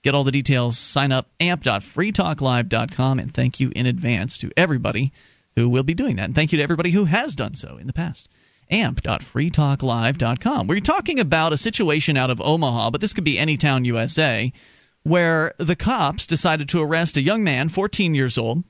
Get 0.04 0.14
all 0.14 0.26
the 0.26 0.32
details. 0.32 0.78
Sign 0.78 1.12
up 1.14 1.30
amp.freetalklive.com 1.40 3.20
and 3.20 3.34
thank 3.34 3.60
you 3.60 3.72
in 3.74 3.86
advance 3.86 4.38
to 4.40 4.52
everybody 4.58 5.14
who 5.56 5.70
will 5.70 5.84
be 5.84 5.94
doing 5.94 6.18
that. 6.18 6.26
And 6.26 6.36
thank 6.36 6.52
you 6.52 6.58
to 6.58 6.64
everybody 6.64 6.92
who 6.92 7.06
has 7.06 7.36
done 7.36 7.56
so 7.56 7.78
in 7.78 7.88
the 7.88 7.94
past. 7.94 8.28
amp.freetalklive.com. 8.74 10.68
We're 10.68 10.80
talking 10.80 11.20
about 11.20 11.54
a 11.54 11.58
situation 11.58 12.18
out 12.18 12.32
of 12.32 12.42
Omaha, 12.42 12.90
but 12.92 13.00
this 13.02 13.14
could 13.14 13.24
be 13.24 13.38
any 13.38 13.56
town 13.56 13.86
USA, 13.86 14.52
where 15.04 15.54
the 15.58 15.76
cops 15.76 16.26
decided 16.28 16.68
to 16.70 16.82
arrest 16.82 17.16
a 17.18 17.22
young 17.22 17.44
man, 17.44 17.70
14 17.70 18.16
years 18.16 18.38
old, 18.38 18.64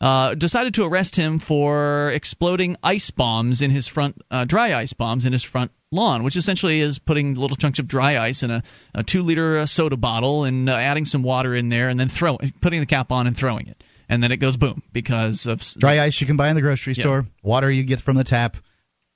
uh, 0.00 0.34
decided 0.34 0.74
to 0.74 0.84
arrest 0.84 1.16
him 1.16 1.38
for 1.38 2.10
exploding 2.14 2.76
ice 2.82 3.10
bombs 3.10 3.60
in 3.60 3.70
his 3.70 3.86
front, 3.86 4.22
uh, 4.30 4.44
dry 4.44 4.74
ice 4.74 4.92
bombs 4.92 5.24
in 5.24 5.32
his 5.32 5.42
front 5.42 5.72
lawn, 5.90 6.22
which 6.22 6.36
essentially 6.36 6.80
is 6.80 6.98
putting 6.98 7.34
little 7.34 7.56
chunks 7.56 7.78
of 7.78 7.86
dry 7.86 8.18
ice 8.18 8.42
in 8.42 8.50
a, 8.50 8.62
a 8.94 9.02
two 9.02 9.22
liter 9.22 9.58
uh, 9.58 9.66
soda 9.66 9.96
bottle 9.96 10.44
and 10.44 10.68
uh, 10.68 10.74
adding 10.74 11.04
some 11.04 11.22
water 11.22 11.54
in 11.54 11.68
there 11.68 11.88
and 11.88 11.98
then 11.98 12.08
throw, 12.08 12.38
putting 12.60 12.80
the 12.80 12.86
cap 12.86 13.12
on 13.12 13.26
and 13.26 13.36
throwing 13.36 13.66
it. 13.66 13.82
And 14.08 14.22
then 14.22 14.32
it 14.32 14.38
goes 14.38 14.56
boom 14.56 14.82
because 14.92 15.46
of 15.46 15.60
Dry 15.78 16.00
ice 16.00 16.18
you 16.20 16.26
can 16.26 16.38
buy 16.38 16.48
in 16.48 16.54
the 16.54 16.62
grocery 16.62 16.94
store, 16.94 17.26
water 17.42 17.70
you 17.70 17.82
get 17.82 18.00
from 18.00 18.16
the 18.16 18.24
tap, 18.24 18.56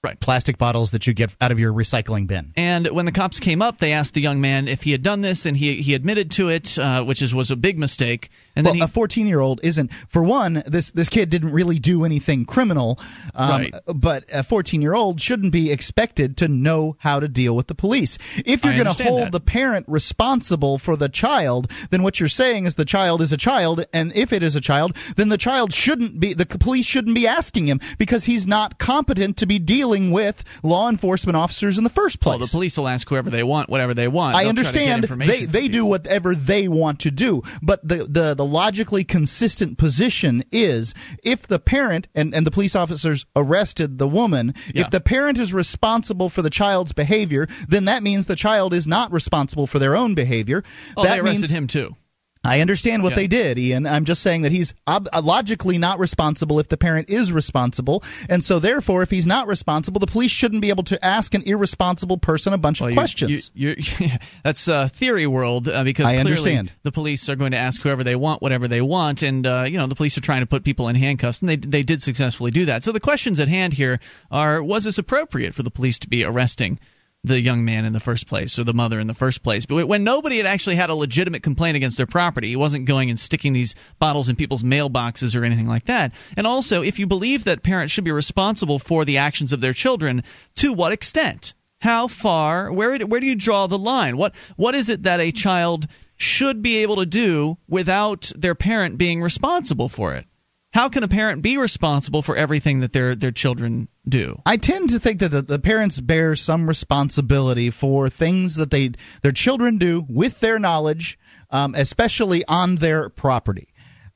Right. 0.05 0.19
plastic 0.19 0.59
bottles 0.59 0.91
that 0.91 1.07
you 1.07 1.15
get 1.15 1.33
out 1.41 1.53
of 1.53 1.61
your 1.61 1.73
recycling 1.73 2.27
bin. 2.27 2.53
And 2.57 2.89
when 2.89 3.07
the 3.07 3.13
cops 3.13 3.39
came 3.39 3.63
up, 3.63 3.79
they 3.79 3.93
asked 3.93 4.15
the 4.15 4.21
young 4.21 4.41
man 4.41 4.67
if 4.67 4.83
he 4.83 4.91
had 4.91 5.05
done 5.05 5.21
this, 5.21 5.47
and 5.47 5.57
he 5.57 5.81
he 5.81 5.95
admitted 5.95 6.33
to 6.33 6.49
it, 6.49 6.77
uh, 6.77 7.05
which 7.05 7.23
is 7.23 7.33
was 7.33 7.53
a 7.53 7.57
big 7.57 7.79
mistake. 7.79 8.29
And 8.57 8.67
then 8.67 8.73
well, 8.73 8.79
he, 8.79 8.81
a 8.83 8.89
14 8.89 9.29
year 9.29 9.39
old 9.39 9.61
isn't. 9.63 9.95
For 10.09 10.25
one, 10.25 10.65
this 10.67 10.91
this 10.91 11.09
kid 11.09 11.31
didn't 11.31 11.53
really 11.53 11.79
do 11.79 12.05
anything 12.05 12.47
criminal, 12.47 12.99
um, 13.37 13.51
Right. 13.63 13.75
but 13.95 14.25
a 14.33 14.43
14 14.43 14.83
year 14.83 14.93
old 14.93 15.21
shouldn't 15.21 15.53
be 15.53 15.71
expected 15.71 16.37
to 16.39 16.49
know 16.49 16.97
how 16.99 17.21
to 17.21 17.29
deal 17.29 17.55
with 17.55 17.69
the 17.69 17.75
police. 17.77 18.19
If 18.45 18.65
you're 18.65 18.75
going 18.75 18.93
to 18.93 19.05
hold 19.05 19.21
that. 19.27 19.33
the 19.33 19.39
parent 19.41 19.87
responsible 19.89 20.79
for 20.79 20.97
the 20.97 21.09
child, 21.09 21.71
then 21.93 22.03
what 22.03 22.19
you're 22.19 22.29
saying 22.29 22.65
is 22.67 22.75
the 22.75 22.85
child 22.85 23.23
is 23.23 23.31
a 23.31 23.37
child, 23.37 23.85
and 23.93 24.13
if 24.17 24.33
it 24.33 24.43
is 24.43 24.57
a 24.57 24.61
child, 24.61 24.97
then 25.15 25.29
the 25.29 25.39
child 25.39 25.73
shouldn't 25.73 26.19
be. 26.19 26.35
The 26.35 26.47
police 26.47 26.87
shouldn't 26.87 27.15
be 27.15 27.29
asking 27.29 27.69
him 27.69 27.79
because 27.99 28.25
he's 28.25 28.49
not 28.49 28.79
competent 28.79 29.37
to 29.37 29.47
be 29.47 29.61
dealing 29.61 29.92
with 30.01 30.61
law 30.63 30.89
enforcement 30.89 31.37
officers 31.37 31.79
in 31.79 31.85
the 31.85 31.91
first 31.91 32.21
place. 32.21 32.33
well, 32.39 32.39
the 32.47 32.51
police 32.51 32.77
will 32.77 32.89
ask 32.89 33.09
whoever 33.09 33.31
they 33.31 33.43
want, 33.43 33.69
whatever 33.69 33.95
they 33.95 34.09
want. 34.09 34.35
I 34.37 34.45
They'll 34.45 34.55
try 34.55 34.65
to 34.65 34.79
get 34.79 34.93
understand 34.95 35.21
they 35.29 35.45
they 35.45 35.69
do 35.69 35.85
whatever 35.85 36.35
they 36.35 36.69
want 36.69 37.01
to 37.01 37.11
do, 37.11 37.43
but 37.63 37.87
the, 37.87 38.05
the 38.05 38.35
the 38.35 38.45
logically 38.45 39.05
consistent 39.05 39.79
position 39.79 40.43
is 40.51 40.95
if 41.23 41.47
the 41.47 41.59
parent 41.59 42.09
and, 42.15 42.35
and 42.35 42.47
the 42.47 42.51
police 42.51 42.75
officers 42.75 43.27
arrested 43.37 43.99
the 43.99 44.09
woman, 44.09 44.55
Yeah. 44.75 44.83
if 44.83 44.91
the 44.91 45.01
parent 45.01 45.39
is 45.39 45.53
responsible 45.53 46.29
for 46.29 46.43
the 46.43 46.51
child's 46.51 46.93
behavior, 46.93 47.47
then 47.69 47.85
that 47.87 48.03
means 48.03 48.27
the 48.27 48.37
child 48.37 48.73
is 48.75 48.87
not 48.87 49.13
responsible 49.13 49.67
for 49.67 49.79
their 49.79 49.97
own 49.97 50.15
behavior. 50.15 50.63
Oh, 50.97 51.03
that 51.05 51.15
they 51.15 51.21
arrested 51.21 51.41
means 51.41 51.51
him 51.51 51.67
too. 51.67 51.97
I 52.45 52.61
understand 52.61 53.05
what 53.05 53.11
Yeah. 53.11 53.17
they 53.17 53.27
did, 53.29 53.59
Ian. 53.59 53.87
I'm 53.87 54.05
just 54.05 54.21
saying 54.21 54.43
that 54.43 54.51
he's 54.51 54.75
ob- 54.89 55.09
uh, 55.13 55.23
logically 55.23 55.79
not 55.79 56.01
responsible 56.01 56.59
if 56.59 56.67
the 56.69 56.77
parent 56.77 57.09
is 57.09 57.33
responsible, 57.33 58.03
and 58.29 58.43
so 58.43 58.59
therefore, 58.59 59.03
if 59.03 59.11
he's 59.11 59.29
not 59.29 59.47
responsible, 59.47 60.01
the 60.01 60.09
police 60.09 60.33
shouldn't 60.33 60.61
be 60.61 60.69
able 60.69 60.83
to 60.85 61.05
ask 61.05 61.35
an 61.35 61.43
irresponsible 61.43 62.19
person 62.19 62.53
a 62.53 62.59
bunch 62.59 62.81
Well, 62.81 62.89
of 62.89 62.93
you're- 62.95 63.01
questions. 63.01 63.51
You, 63.55 63.77
you, 63.79 64.09
that's 64.45 64.67
uh, 64.67 64.89
theory 64.89 65.27
world 65.29 65.69
uh, 65.69 65.85
because 65.85 66.07
I 66.07 66.15
clearly 66.15 66.31
understand. 66.31 66.73
the 66.83 66.91
police 66.91 67.29
are 67.29 67.37
going 67.37 67.53
to 67.53 67.59
ask 67.59 67.81
whoever 67.81 68.03
they 68.03 68.17
want, 68.17 68.43
whatever 68.43 68.67
they 68.67 68.81
want, 68.81 69.23
and 69.23 69.47
uh, 69.47 69.65
you 69.69 69.79
know 69.79 69.87
the 69.87 69.95
police 69.95 70.19
are 70.19 70.23
trying 70.23 70.41
to 70.41 70.47
put 70.47 70.65
people 70.65 70.89
in 70.89 70.97
handcuffs, 70.97 71.43
and 71.43 71.49
they 71.49 71.57
they 71.57 71.83
did 71.85 72.03
successfully 72.03 72.51
do 72.51 72.65
that. 72.65 72.83
So 72.83 72.91
the 72.91 72.99
questions 73.01 73.39
at 73.39 73.47
hand 73.49 73.75
here 73.75 74.01
are: 74.33 74.63
Was 74.63 74.83
this 74.85 74.99
appropriate 74.99 75.55
for 75.55 75.63
the 75.63 75.71
police 75.71 75.99
to 76.01 76.09
be 76.09 76.25
arresting? 76.25 76.81
The 77.25 77.41
young 77.41 77.65
man 77.65 77.85
in 77.85 77.93
the 77.93 78.01
first 78.01 78.27
place, 78.27 78.59
or 78.59 78.65
the 78.65 78.75
mother 78.75 78.99
in 78.99 79.07
the 79.07 79.15
first 79.15 79.45
place. 79.45 79.65
But 79.65 79.87
when 79.87 80.03
nobody 80.03 80.39
had 80.39 80.47
actually 80.47 80.75
had 80.75 80.91
a 80.91 80.95
legitimate 80.95 81.45
complaint 81.45 81.77
against 81.77 81.97
their 81.97 82.07
property, 82.07 82.49
he 82.49 82.57
wasn't 82.57 82.87
going 82.87 83.11
and 83.11 83.21
sticking 83.21 83.53
these 83.53 83.77
bottles 84.01 84.29
in 84.29 84.35
people's 84.35 84.65
mailboxes 84.65 85.39
or 85.39 85.45
anything 85.45 85.69
like 85.69 85.85
that. 85.85 86.13
And 86.37 86.49
also, 86.49 86.83
if 86.83 86.99
you 86.99 87.07
believe 87.07 87.45
that 87.45 87.63
parents 87.63 87.93
should 87.93 88.03
be 88.03 88.11
responsible 88.11 88.81
for 88.81 89.05
the 89.05 89.19
actions 89.19 89.53
of 89.53 89.61
their 89.61 89.73
children, 89.73 90.25
to 90.57 90.73
what 90.73 90.91
extent? 90.91 91.55
how 91.83 92.07
far 92.07 92.71
where 92.73 92.97
where 93.01 93.19
do 93.19 93.27
you 93.27 93.35
draw 93.35 93.67
the 93.67 93.79
line 93.79 94.17
what 94.17 94.33
what 94.57 94.75
is 94.75 94.89
it 94.89 95.03
that 95.03 95.19
a 95.19 95.33
child 95.33 95.89
should 96.17 96.63
be 96.63 96.77
able 96.77 96.95
to 96.95 97.07
do 97.07 97.59
without 97.69 98.31
their 98.37 98.55
parent 98.55 98.97
being 98.97 99.21
responsible 99.21 99.89
for 99.89 100.15
it 100.15 100.25
how 100.73 100.89
can 100.89 101.03
a 101.03 101.09
parent 101.09 101.43
be 101.43 101.57
responsible 101.57 102.23
for 102.23 102.37
everything 102.37 102.81
that 102.81 102.93
their 102.93 103.15
their 103.15 103.31
children 103.31 103.89
do 104.09 104.41
I 104.45 104.57
tend 104.57 104.91
to 104.91 104.99
think 104.99 105.21
that 105.21 105.29
the, 105.29 105.43
the 105.43 105.59
parents 105.59 106.01
bear 106.01 106.35
some 106.35 106.67
responsibility 106.67 107.71
for 107.71 108.09
things 108.09 108.57
that 108.57 108.71
they 108.71 108.93
their 109.23 109.33
children 109.33 109.79
do 109.79 110.05
with 110.09 110.41
their 110.41 110.59
knowledge, 110.59 111.19
um, 111.51 111.75
especially 111.77 112.45
on 112.47 112.77
their 112.77 113.09
property. 113.09 113.69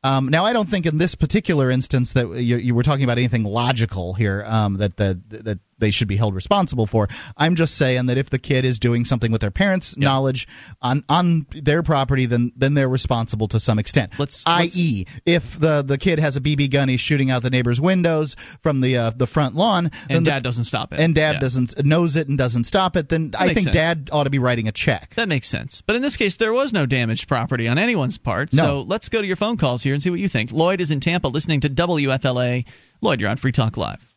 Um, 0.03 0.29
now, 0.29 0.45
I 0.45 0.53
don't 0.53 0.69
think 0.69 0.87
in 0.87 0.99
this 0.99 1.17
particular 1.17 1.69
instance 1.69 2.13
that 2.13 2.29
you, 2.29 2.59
you 2.59 2.75
were 2.75 2.85
talking 2.85 3.03
about 3.03 3.19
anything 3.19 3.43
logical 3.43 4.15
here 4.15 4.45
um, 4.47 4.77
that, 4.77 4.97
that 4.99 5.29
that 5.31 5.59
they 5.79 5.91
should 5.91 6.09
be 6.09 6.17
held 6.17 6.35
responsible 6.35 6.87
for. 6.87 7.09
I'm 7.37 7.55
just 7.55 7.75
saying 7.77 8.07
that 8.07 8.17
if 8.19 8.31
the 8.31 8.39
kid 8.39 8.65
is 8.65 8.79
doing 8.79 9.05
something 9.05 9.31
with 9.33 9.41
their 9.41 9.51
parents' 9.51 9.97
knowledge 9.97 10.47
on 10.83 11.05
on 11.09 11.47
their 11.51 11.83
property, 11.83 12.27
then 12.27 12.53
then 12.57 12.75
they're 12.75 12.89
responsible 12.89 13.49
to 13.49 13.61
some 13.61 13.79
extent. 13.79 14.19
Let's- 14.19 14.43
i.e., 14.47 15.05
if 15.25 15.59
the 15.59 15.83
the 15.83 15.99
kid 15.99 16.19
has 16.19 16.37
a 16.37 16.41
BB 16.41 16.71
gun, 16.71 16.89
he's 16.89 17.01
shooting 17.01 17.31
out 17.31 17.43
the 17.43 17.51
neighbor's 17.51 17.81
windows 17.81 18.35
from 18.63 18.81
the 18.81 18.97
uh, 18.97 19.11
the 19.17 19.27
front 19.27 19.55
lawn, 19.55 19.91
then 20.09 20.19
and 20.19 20.27
the- 20.27 20.31
dad 20.31 20.43
doesn't 20.43 20.65
stop 20.65 20.93
it 20.93 21.01
and 21.01 21.15
dad 21.15 21.35
Yeah. 21.35 21.41
doesn't 21.41 21.85
knows 21.85 22.17
it 22.17 22.29
and 22.29 22.39
doesn't 22.39 22.65
stop 22.65 22.97
it, 22.97 23.09
then 23.09 23.33
I 23.39 23.49
think 23.49 23.61
sense. 23.67 23.75
dad 23.75 24.09
ought 24.13 24.25
to 24.25 24.31
be 24.31 24.39
writing 24.39 24.69
a 24.69 24.73
check. 24.73 25.15
that 25.17 25.29
makes 25.29 25.49
sense 25.49 25.83
but 25.87 25.97
in 25.97 26.03
this 26.03 26.17
case 26.17 26.37
there 26.37 26.53
was 26.53 26.73
no 26.73 26.87
damaged 26.87 27.29
property 27.29 27.69
on 27.69 27.79
anyone's 27.79 28.19
part 28.19 28.53
No. 28.53 28.63
so 28.63 28.83
let's 28.83 29.09
go 29.09 29.21
to 29.21 29.27
your 29.27 29.37
phone 29.37 29.57
calls 29.57 29.83
here 29.83 29.95
and 29.95 30.03
see 30.03 30.11
what 30.11 30.19
you 30.21 30.29
think 30.29 30.53
lloyd 30.53 30.81
is 30.81 30.91
in 30.91 31.01
tampa 31.01 31.29
listening 31.29 31.61
to 31.61 31.69
wfla 31.69 32.65
lloyd 33.01 33.21
you're 33.21 33.31
on 33.31 33.37
free 33.37 33.53
talk 33.53 33.77
live 33.77 34.13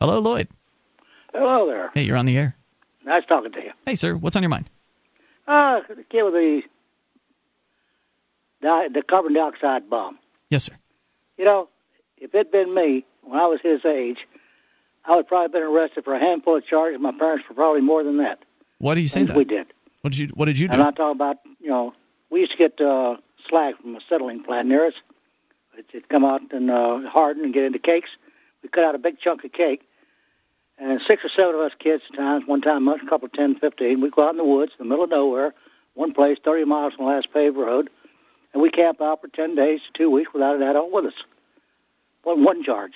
hello 0.00 0.18
lloyd 0.18 0.48
Hello 1.32 1.66
there. 1.66 1.90
hey 1.94 2.02
you're 2.02 2.16
on 2.16 2.26
the 2.26 2.36
air 2.36 2.56
Nice 3.02 3.24
talking 3.26 3.50
to 3.52 3.62
you. 3.62 3.72
Hey, 3.86 3.94
sir, 3.94 4.14
what's 4.14 4.36
on 4.36 4.42
your 4.42 4.50
mind? 4.50 4.68
Uh, 5.48 5.80
the 5.88 6.02
kid 6.04 6.22
with 6.22 6.34
the 6.34 6.62
di- 8.60 8.88
the 8.88 9.02
carbon 9.02 9.32
dioxide 9.32 9.88
bomb. 9.88 10.18
Yes, 10.50 10.64
sir. 10.64 10.74
You 11.38 11.46
know, 11.46 11.68
if 12.18 12.34
it'd 12.34 12.52
been 12.52 12.74
me 12.74 13.06
when 13.22 13.40
I 13.40 13.46
was 13.46 13.60
his 13.62 13.86
age, 13.86 14.18
I 15.06 15.16
would 15.16 15.26
probably 15.26 15.48
been 15.48 15.66
arrested 15.66 16.04
for 16.04 16.14
a 16.14 16.20
handful 16.20 16.56
of 16.56 16.66
charges. 16.66 17.00
My 17.00 17.10
parents 17.12 17.46
for 17.48 17.54
probably 17.54 17.80
more 17.80 18.04
than 18.04 18.18
that. 18.18 18.40
Why 18.78 18.94
do 18.94 19.00
you 19.00 19.08
say 19.08 19.24
that? 19.24 19.34
we 19.34 19.44
did. 19.44 19.68
What 20.02 20.12
did 20.12 20.18
you 20.18 20.28
What 20.34 20.44
did 20.44 20.58
you 20.58 20.68
do? 20.68 20.74
And 20.74 20.82
I'm 20.82 20.94
talking 20.94 21.16
about, 21.16 21.38
you 21.58 21.70
know, 21.70 21.94
we 22.28 22.40
used 22.40 22.52
to 22.52 22.58
get 22.58 22.78
uh, 22.82 23.16
slag 23.48 23.78
from 23.78 23.96
a 23.96 24.00
settling 24.10 24.44
plant 24.44 24.68
near 24.68 24.86
us. 24.88 24.94
It'd, 25.72 25.86
it'd 25.88 26.08
come 26.10 26.24
out 26.26 26.42
and 26.52 26.70
uh, 26.70 27.08
harden 27.08 27.44
and 27.44 27.54
get 27.54 27.64
into 27.64 27.78
cakes. 27.78 28.10
We 28.62 28.68
cut 28.68 28.84
out 28.84 28.94
a 28.94 28.98
big 28.98 29.18
chunk 29.18 29.42
of 29.44 29.52
cake, 29.52 29.88
and 30.80 31.00
six 31.06 31.24
or 31.24 31.28
seven 31.28 31.54
of 31.54 31.60
us 31.60 31.72
kids 31.78 32.02
at 32.10 32.16
times, 32.16 32.44
one 32.46 32.60
time 32.62 32.88
a 32.88 32.98
couple 33.06 33.26
of 33.26 33.32
ten, 33.32 33.54
fifteen, 33.56 34.00
we'd 34.00 34.12
go 34.12 34.24
out 34.24 34.30
in 34.30 34.36
the 34.38 34.44
woods, 34.44 34.72
in 34.78 34.86
the 34.86 34.88
middle 34.88 35.04
of 35.04 35.10
nowhere, 35.10 35.52
one 35.94 36.12
place, 36.14 36.38
30 36.42 36.64
miles 36.64 36.94
from 36.94 37.04
the 37.06 37.10
last 37.10 37.32
paved 37.32 37.56
road, 37.56 37.90
and 38.52 38.62
we 38.62 38.70
camp 38.70 39.00
out 39.00 39.20
for 39.20 39.28
10 39.28 39.54
days 39.54 39.80
to 39.86 39.92
two 39.92 40.10
weeks 40.10 40.32
without 40.32 40.56
an 40.56 40.62
adult 40.62 40.90
with 40.90 41.06
us. 41.06 41.14
One, 42.22 42.42
one 42.44 42.62
charge. 42.64 42.92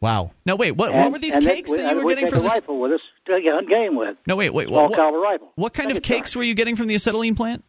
Wow. 0.00 0.30
no, 0.46 0.56
wait. 0.56 0.72
What 0.72 0.90
and, 0.90 0.98
What 1.00 1.12
were 1.12 1.18
these 1.18 1.34
and 1.36 1.44
then 1.44 1.54
cakes 1.56 1.70
we, 1.70 1.76
that 1.76 1.82
you 1.82 1.88
and 1.90 1.98
were 1.98 2.04
we'd 2.06 2.14
getting 2.14 2.24
take 2.30 2.34
from? 2.34 2.38
a 2.40 2.42
the- 2.42 2.48
rifle 2.48 2.80
with 2.80 2.92
us 2.92 3.00
to 3.26 3.40
get 3.40 3.54
on 3.54 3.66
game 3.66 3.94
with. 3.96 4.16
No, 4.26 4.34
wait, 4.36 4.50
wait. 4.54 4.68
Small 4.68 4.88
What, 4.88 4.96
caliber 4.96 5.18
rifle. 5.18 5.52
what 5.56 5.74
kind 5.74 5.90
of 5.90 6.02
cakes 6.02 6.30
charge. 6.32 6.36
were 6.36 6.44
you 6.44 6.54
getting 6.54 6.74
from 6.76 6.86
the 6.88 6.94
acetylene 6.94 7.34
plant? 7.34 7.64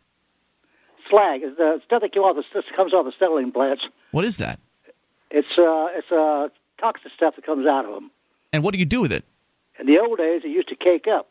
Slag 1.10 1.44
is 1.44 1.58
the 1.58 1.82
stuff 1.86 2.02
that 2.02 2.14
came 2.14 2.24
off 2.24 2.38
the, 2.38 2.64
comes 2.76 2.94
off 2.94 3.04
the 3.06 3.12
acetylene 3.12 3.52
plants. 3.52 3.88
What 4.12 4.24
is 4.24 4.38
that? 4.38 4.60
It's 5.30 5.58
uh, 5.58 5.88
it's 5.94 6.12
uh, 6.12 6.48
toxic 6.80 7.12
stuff 7.14 7.36
that 7.36 7.46
comes 7.46 7.66
out 7.68 7.86
of 7.86 7.94
them. 7.94 8.12
And 8.54 8.64
what 8.64 8.74
do 8.74 8.80
you 8.80 8.86
do 8.86 9.02
with 9.02 9.12
it? 9.12 9.26
In 9.82 9.88
the 9.88 10.00
old 10.00 10.20
days, 10.20 10.44
it 10.46 10.50
used 10.50 10.70
to 10.70 10.76
cake 10.76 11.08
up. 11.08 11.28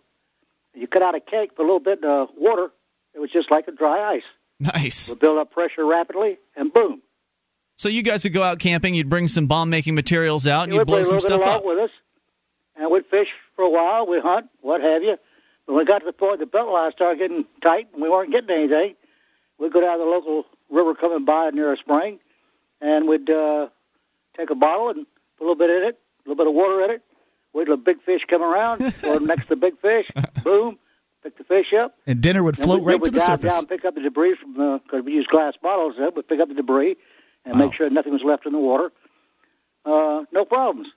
You 0.74 0.88
cut 0.88 1.03
out 1.03 1.14
a 1.14 1.20
cake, 1.20 1.55
put 1.55 1.62
a 1.62 1.66
little 1.66 1.78
bit 1.78 2.05
uh, 2.05 2.26
water. 2.36 2.70
It 3.14 3.20
was 3.20 3.30
just 3.30 3.48
like 3.48 3.68
a 3.68 3.72
dry 3.72 4.14
ice. 4.14 4.24
Nice. 4.59 5.09
It 5.09 5.12
would 5.12 5.20
build 5.20 5.38
up 5.38 5.53
pressure 5.53 5.86
rapidly, 5.86 6.38
and 6.57 6.72
boom. 6.72 7.01
So 7.76 7.88
you 7.88 8.03
guys 8.03 8.24
would 8.24 8.32
go 8.32 8.42
out 8.42 8.59
camping. 8.59 8.94
You'd 8.94 9.09
bring 9.09 9.28
some 9.28 9.46
bomb 9.46 9.70
making 9.70 9.94
materials 9.94 10.48
out, 10.48 10.64
and 10.64 10.74
you'd 10.74 10.86
blow 10.86 11.05
some 11.05 11.20
stuff 11.20 11.40
up. 11.42 11.64
with 11.64 11.78
us, 11.78 11.90
and 12.76 12.90
we'd 12.90 13.07
fish 13.07 13.32
for 13.55 13.64
a 13.64 13.70
while. 13.70 14.07
We'd 14.07 14.22
hunt, 14.22 14.51
what 14.61 14.80
have 14.80 15.03
you. 15.05 15.16
But 15.66 15.72
when 15.72 15.84
we 15.84 15.84
got 15.86 16.01
to 16.01 16.07
the 16.07 16.12
point 16.12 16.40
the 16.40 16.46
belt 16.46 16.70
line 16.70 16.90
started 16.90 17.20
getting 17.20 17.44
tight 17.62 17.88
and 17.92 18.03
we 18.03 18.11
weren't 18.11 18.32
getting 18.32 18.51
anything, 18.51 18.96
we'd 19.59 19.72
go 19.72 19.80
down 19.80 19.98
to 19.98 20.05
the 20.05 20.11
local 20.11 20.44
river 20.70 20.94
coming 20.94 21.24
by 21.24 21.51
near 21.51 21.72
a 21.72 21.76
spring, 21.76 22.18
and 22.80 23.09
we'd 23.09 23.30
uh, 23.30 23.68
take 24.36 24.51
a 24.51 24.57
bottle 24.57 24.88
and 24.90 25.07
put 25.38 25.44
a 25.44 25.48
little 25.48 25.55
bit 25.55 25.70
in 25.70 25.88
it, 25.88 26.01
a 26.26 26.28
little 26.28 26.44
bit 26.44 26.48
of 26.48 26.55
water 26.55 26.84
in 26.84 26.90
it. 26.90 27.03
Wait 27.53 27.64
till 27.64 27.74
a 27.74 27.76
big 27.76 28.01
fish 28.03 28.24
come 28.28 28.42
around, 28.42 28.80
it 29.03 29.22
next 29.22 29.44
to 29.44 29.48
the 29.51 29.57
big 29.57 29.78
fish, 29.80 30.09
boom, 30.44 30.78
pick 31.22 31.36
the 31.36 31.44
fish 31.44 31.72
up. 31.72 31.96
And 32.07 32.20
dinner 32.20 32.42
would 32.42 32.57
float 32.57 32.82
right 32.82 33.03
to 33.03 33.11
the 33.11 33.20
surface. 33.20 33.53
down, 33.53 33.66
pick 33.66 33.84
up 33.84 33.94
the 33.94 34.01
debris 34.01 34.36
from 34.36 34.55
the 34.55 34.80
because 34.84 35.05
we 35.05 35.12
use 35.14 35.26
glass 35.26 35.55
bottles. 35.61 35.94
Then 35.98 36.11
we'd 36.14 36.28
pick 36.28 36.40
up 36.40 36.48
the 36.48 36.55
debris 36.55 36.96
and 37.44 37.55
Wow. 37.59 37.66
make 37.66 37.74
sure 37.74 37.88
nothing 37.90 38.12
was 38.12 38.22
left 38.22 38.46
in 38.46 38.53
the 38.53 38.59
water. 38.59 38.92
Uh, 39.84 40.24
no 40.32 40.44
problems. 40.44 40.88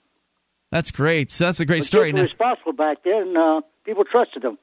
That's 0.72 0.91
great. 0.91 1.32
So 1.32 1.45
that's 1.45 1.60
a 1.60 1.66
great 1.66 1.80
But 1.82 1.86
story. 1.88 2.12
Now, 2.12 2.24
responsible 2.24 2.74
back 2.74 3.04
then. 3.04 3.36
Uh, 3.38 3.62
people 3.86 4.04
trusted 4.06 4.41
them. 4.43 4.58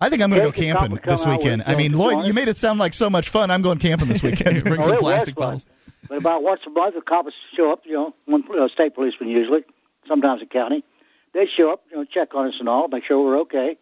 I 0.00 0.10
think 0.10 0.22
I'm 0.22 0.28
going 0.30 0.42
to 0.42 0.48
go 0.48 0.52
camping 0.52 0.98
this 1.04 1.26
weekend. 1.26 1.62
I 1.66 1.74
mean, 1.74 1.92
Lloyd, 1.92 2.24
you 2.26 2.34
made 2.34 2.48
it 2.48 2.58
sound 2.58 2.78
like 2.78 2.92
so 2.92 3.08
much 3.08 3.30
fun. 3.30 3.50
I'm 3.50 3.62
going 3.62 3.78
camping 3.78 4.08
this 4.08 4.22
weekend. 4.22 4.62
bring 4.64 4.80
Oh, 4.82 4.86
some 4.86 4.98
plastic 4.98 5.34
bottles. 5.34 5.66
But 6.08 6.18
about 6.18 6.42
once 6.42 6.60
a 6.66 6.70
month, 6.70 6.94
the 6.94 7.00
cops 7.00 7.32
show 7.56 7.72
up. 7.72 7.82
You 7.86 7.92
know, 7.94 8.14
one 8.26 8.44
uh, 8.58 8.68
state 8.68 8.94
policeman 8.94 9.30
usually, 9.30 9.64
sometimes 10.06 10.42
a 10.42 10.46
county. 10.46 10.84
They 11.36 11.46
show 11.46 11.70
up, 11.70 11.82
you 11.90 11.98
know, 11.98 12.04
check 12.04 12.34
on 12.34 12.48
us 12.48 12.54
and 12.58 12.66
all, 12.66 12.88
make 12.88 13.04
sure 13.04 13.22
we're 13.22 13.40
okay. 13.40 13.76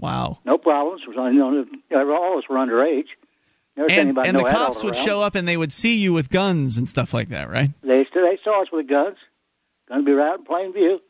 Wow. 0.00 0.40
No 0.44 0.58
problems. 0.58 1.02
You 1.06 1.14
know, 1.14 1.64
all 2.12 2.32
of 2.32 2.38
us 2.38 2.48
were 2.50 2.56
underage. 2.56 3.06
Never 3.76 3.90
And 3.92 4.08
and 4.08 4.16
the 4.16 4.32
no 4.32 4.46
adult 4.46 4.50
cops 4.50 4.82
would 4.82 4.96
around. 4.96 5.04
show 5.04 5.20
up 5.20 5.36
and 5.36 5.46
they 5.46 5.56
would 5.56 5.72
see 5.72 5.94
you 5.94 6.12
with 6.12 6.30
guns 6.30 6.76
and 6.76 6.90
stuff 6.90 7.14
like 7.14 7.28
that, 7.28 7.48
right? 7.48 7.70
They 7.82 8.04
they 8.12 8.38
saw 8.42 8.62
us 8.62 8.72
with 8.72 8.88
guns. 8.88 9.18
Going 9.88 10.00
to 10.00 10.04
be 10.04 10.12
right 10.12 10.36
in 10.36 10.44
plain 10.44 10.72
view. 10.72 11.00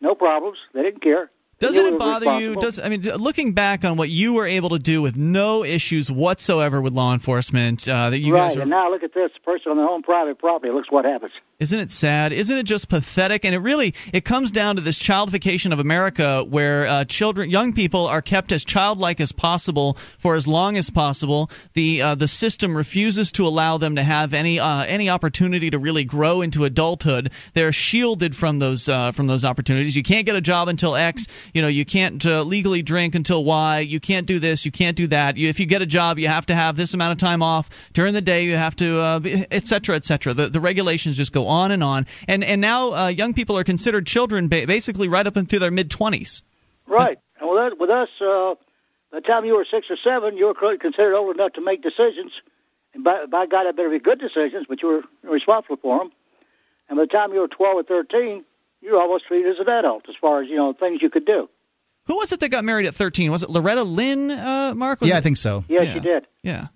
No 0.00 0.14
problems. 0.14 0.58
They 0.72 0.82
didn't 0.82 1.02
care. 1.02 1.32
Doesn't 1.58 1.84
it 1.84 1.98
bother 1.98 2.38
you? 2.38 2.54
Does 2.54 2.78
I 2.78 2.88
mean, 2.88 3.02
looking 3.02 3.52
back 3.54 3.84
on 3.84 3.96
what 3.96 4.10
you 4.10 4.34
were 4.34 4.46
able 4.46 4.68
to 4.68 4.78
do 4.78 5.02
with 5.02 5.16
no 5.16 5.64
issues 5.64 6.08
whatsoever 6.08 6.80
with 6.80 6.92
law 6.92 7.12
enforcement, 7.12 7.88
uh, 7.88 8.10
that 8.10 8.18
you 8.18 8.32
right, 8.32 8.50
guys 8.50 8.56
were 8.56 8.62
and 8.62 8.70
now 8.70 8.88
look 8.88 9.02
at 9.02 9.12
this 9.14 9.32
person 9.44 9.72
on 9.72 9.76
their 9.78 9.88
own 9.88 10.02
private 10.04 10.38
property. 10.38 10.72
Looks 10.72 10.92
what 10.92 11.04
happens. 11.04 11.32
Isn't 11.60 11.80
it 11.80 11.90
sad? 11.90 12.32
Isn't 12.32 12.56
it 12.56 12.62
just 12.62 12.88
pathetic? 12.88 13.44
And 13.44 13.52
it 13.52 13.58
really 13.58 13.92
it 14.12 14.24
comes 14.24 14.52
down 14.52 14.76
to 14.76 14.80
this 14.80 14.96
childification 14.96 15.72
of 15.72 15.80
America, 15.80 16.44
where 16.48 16.86
uh, 16.86 17.04
children, 17.04 17.50
young 17.50 17.72
people, 17.72 18.06
are 18.06 18.22
kept 18.22 18.52
as 18.52 18.64
childlike 18.64 19.20
as 19.20 19.32
possible 19.32 19.94
for 20.18 20.36
as 20.36 20.46
long 20.46 20.76
as 20.76 20.88
possible. 20.88 21.50
The 21.74 22.00
uh, 22.00 22.14
the 22.14 22.28
system 22.28 22.76
refuses 22.76 23.32
to 23.32 23.44
allow 23.44 23.76
them 23.76 23.96
to 23.96 24.04
have 24.04 24.34
any 24.34 24.60
uh, 24.60 24.84
any 24.84 25.10
opportunity 25.10 25.68
to 25.70 25.80
really 25.80 26.04
grow 26.04 26.42
into 26.42 26.64
adulthood. 26.64 27.32
They're 27.54 27.72
shielded 27.72 28.36
from 28.36 28.60
those 28.60 28.88
uh, 28.88 29.10
from 29.10 29.26
those 29.26 29.44
opportunities. 29.44 29.96
You 29.96 30.04
can't 30.04 30.26
get 30.26 30.36
a 30.36 30.40
job 30.40 30.68
until 30.68 30.94
X. 30.94 31.26
You 31.54 31.62
know, 31.62 31.66
you 31.68 31.84
can't 31.84 32.24
uh, 32.24 32.44
legally 32.44 32.82
drink 32.82 33.16
until 33.16 33.44
Y. 33.44 33.80
You 33.80 33.98
can't 33.98 34.28
do 34.28 34.38
this. 34.38 34.64
You 34.64 34.70
can't 34.70 34.96
do 34.96 35.08
that. 35.08 35.36
You, 35.36 35.48
if 35.48 35.58
you 35.58 35.66
get 35.66 35.82
a 35.82 35.86
job, 35.86 36.20
you 36.20 36.28
have 36.28 36.46
to 36.46 36.54
have 36.54 36.76
this 36.76 36.94
amount 36.94 37.10
of 37.10 37.18
time 37.18 37.42
off 37.42 37.68
during 37.94 38.14
the 38.14 38.20
day. 38.20 38.44
You 38.44 38.54
have 38.54 38.76
to, 38.76 39.00
uh, 39.00 39.20
etc. 39.50 39.96
et. 39.96 40.06
The 40.06 40.50
the 40.52 40.60
regulations 40.60 41.16
just 41.16 41.32
go 41.32 41.47
on 41.48 41.70
and 41.72 41.82
on. 41.82 42.06
And 42.28 42.44
and 42.44 42.60
now 42.60 42.92
uh, 42.92 43.08
young 43.08 43.34
people 43.34 43.58
are 43.58 43.64
considered 43.64 44.06
children 44.06 44.48
ba- 44.48 44.66
basically 44.66 45.08
right 45.08 45.26
up 45.26 45.36
into 45.36 45.58
their 45.58 45.70
mid 45.70 45.90
twenties. 45.90 46.42
Right. 46.86 47.18
And 47.40 47.48
with 47.50 47.58
us, 47.58 47.72
with 47.78 47.90
us 47.90 48.08
uh, 48.20 48.54
by 49.12 49.20
the 49.20 49.26
time 49.26 49.44
you 49.44 49.56
were 49.56 49.64
six 49.70 49.86
or 49.90 49.96
seven, 49.96 50.36
you 50.36 50.46
were 50.46 50.76
considered 50.76 51.14
old 51.16 51.34
enough 51.36 51.54
to 51.54 51.60
make 51.60 51.82
decisions. 51.82 52.32
And 52.94 53.04
by, 53.04 53.26
by 53.26 53.46
God, 53.46 53.66
it 53.66 53.76
better 53.76 53.90
be 53.90 53.98
good 53.98 54.18
decisions, 54.18 54.66
but 54.68 54.82
you 54.82 54.88
were 54.88 55.02
responsible 55.30 55.76
for 55.76 55.98
them. 55.98 56.10
And 56.88 56.96
by 56.96 57.04
the 57.04 57.08
time 57.08 57.32
you 57.32 57.40
were 57.40 57.48
12 57.48 57.76
or 57.76 57.82
13, 57.82 58.44
you 58.80 58.92
were 58.92 59.00
almost 59.00 59.26
treated 59.26 59.52
as 59.52 59.58
an 59.60 59.68
adult 59.68 60.08
as 60.08 60.14
far 60.20 60.42
as, 60.42 60.48
you 60.48 60.56
know, 60.56 60.72
things 60.72 61.02
you 61.02 61.10
could 61.10 61.26
do. 61.26 61.48
Who 62.06 62.16
was 62.16 62.32
it 62.32 62.40
that 62.40 62.48
got 62.48 62.64
married 62.64 62.86
at 62.86 62.94
thirteen? 62.94 63.30
Was 63.30 63.42
it 63.42 63.50
Loretta 63.50 63.82
Lynn? 63.82 64.30
Uh, 64.30 64.72
Mark? 64.74 65.00
Was 65.00 65.10
Yeah, 65.10 65.16
it? 65.16 65.18
I 65.18 65.20
think 65.20 65.36
so. 65.36 65.62
Yes, 65.68 65.84
Yeah. 65.84 65.92
she 65.92 66.00
did. 66.00 66.26
Yeah. 66.42 66.66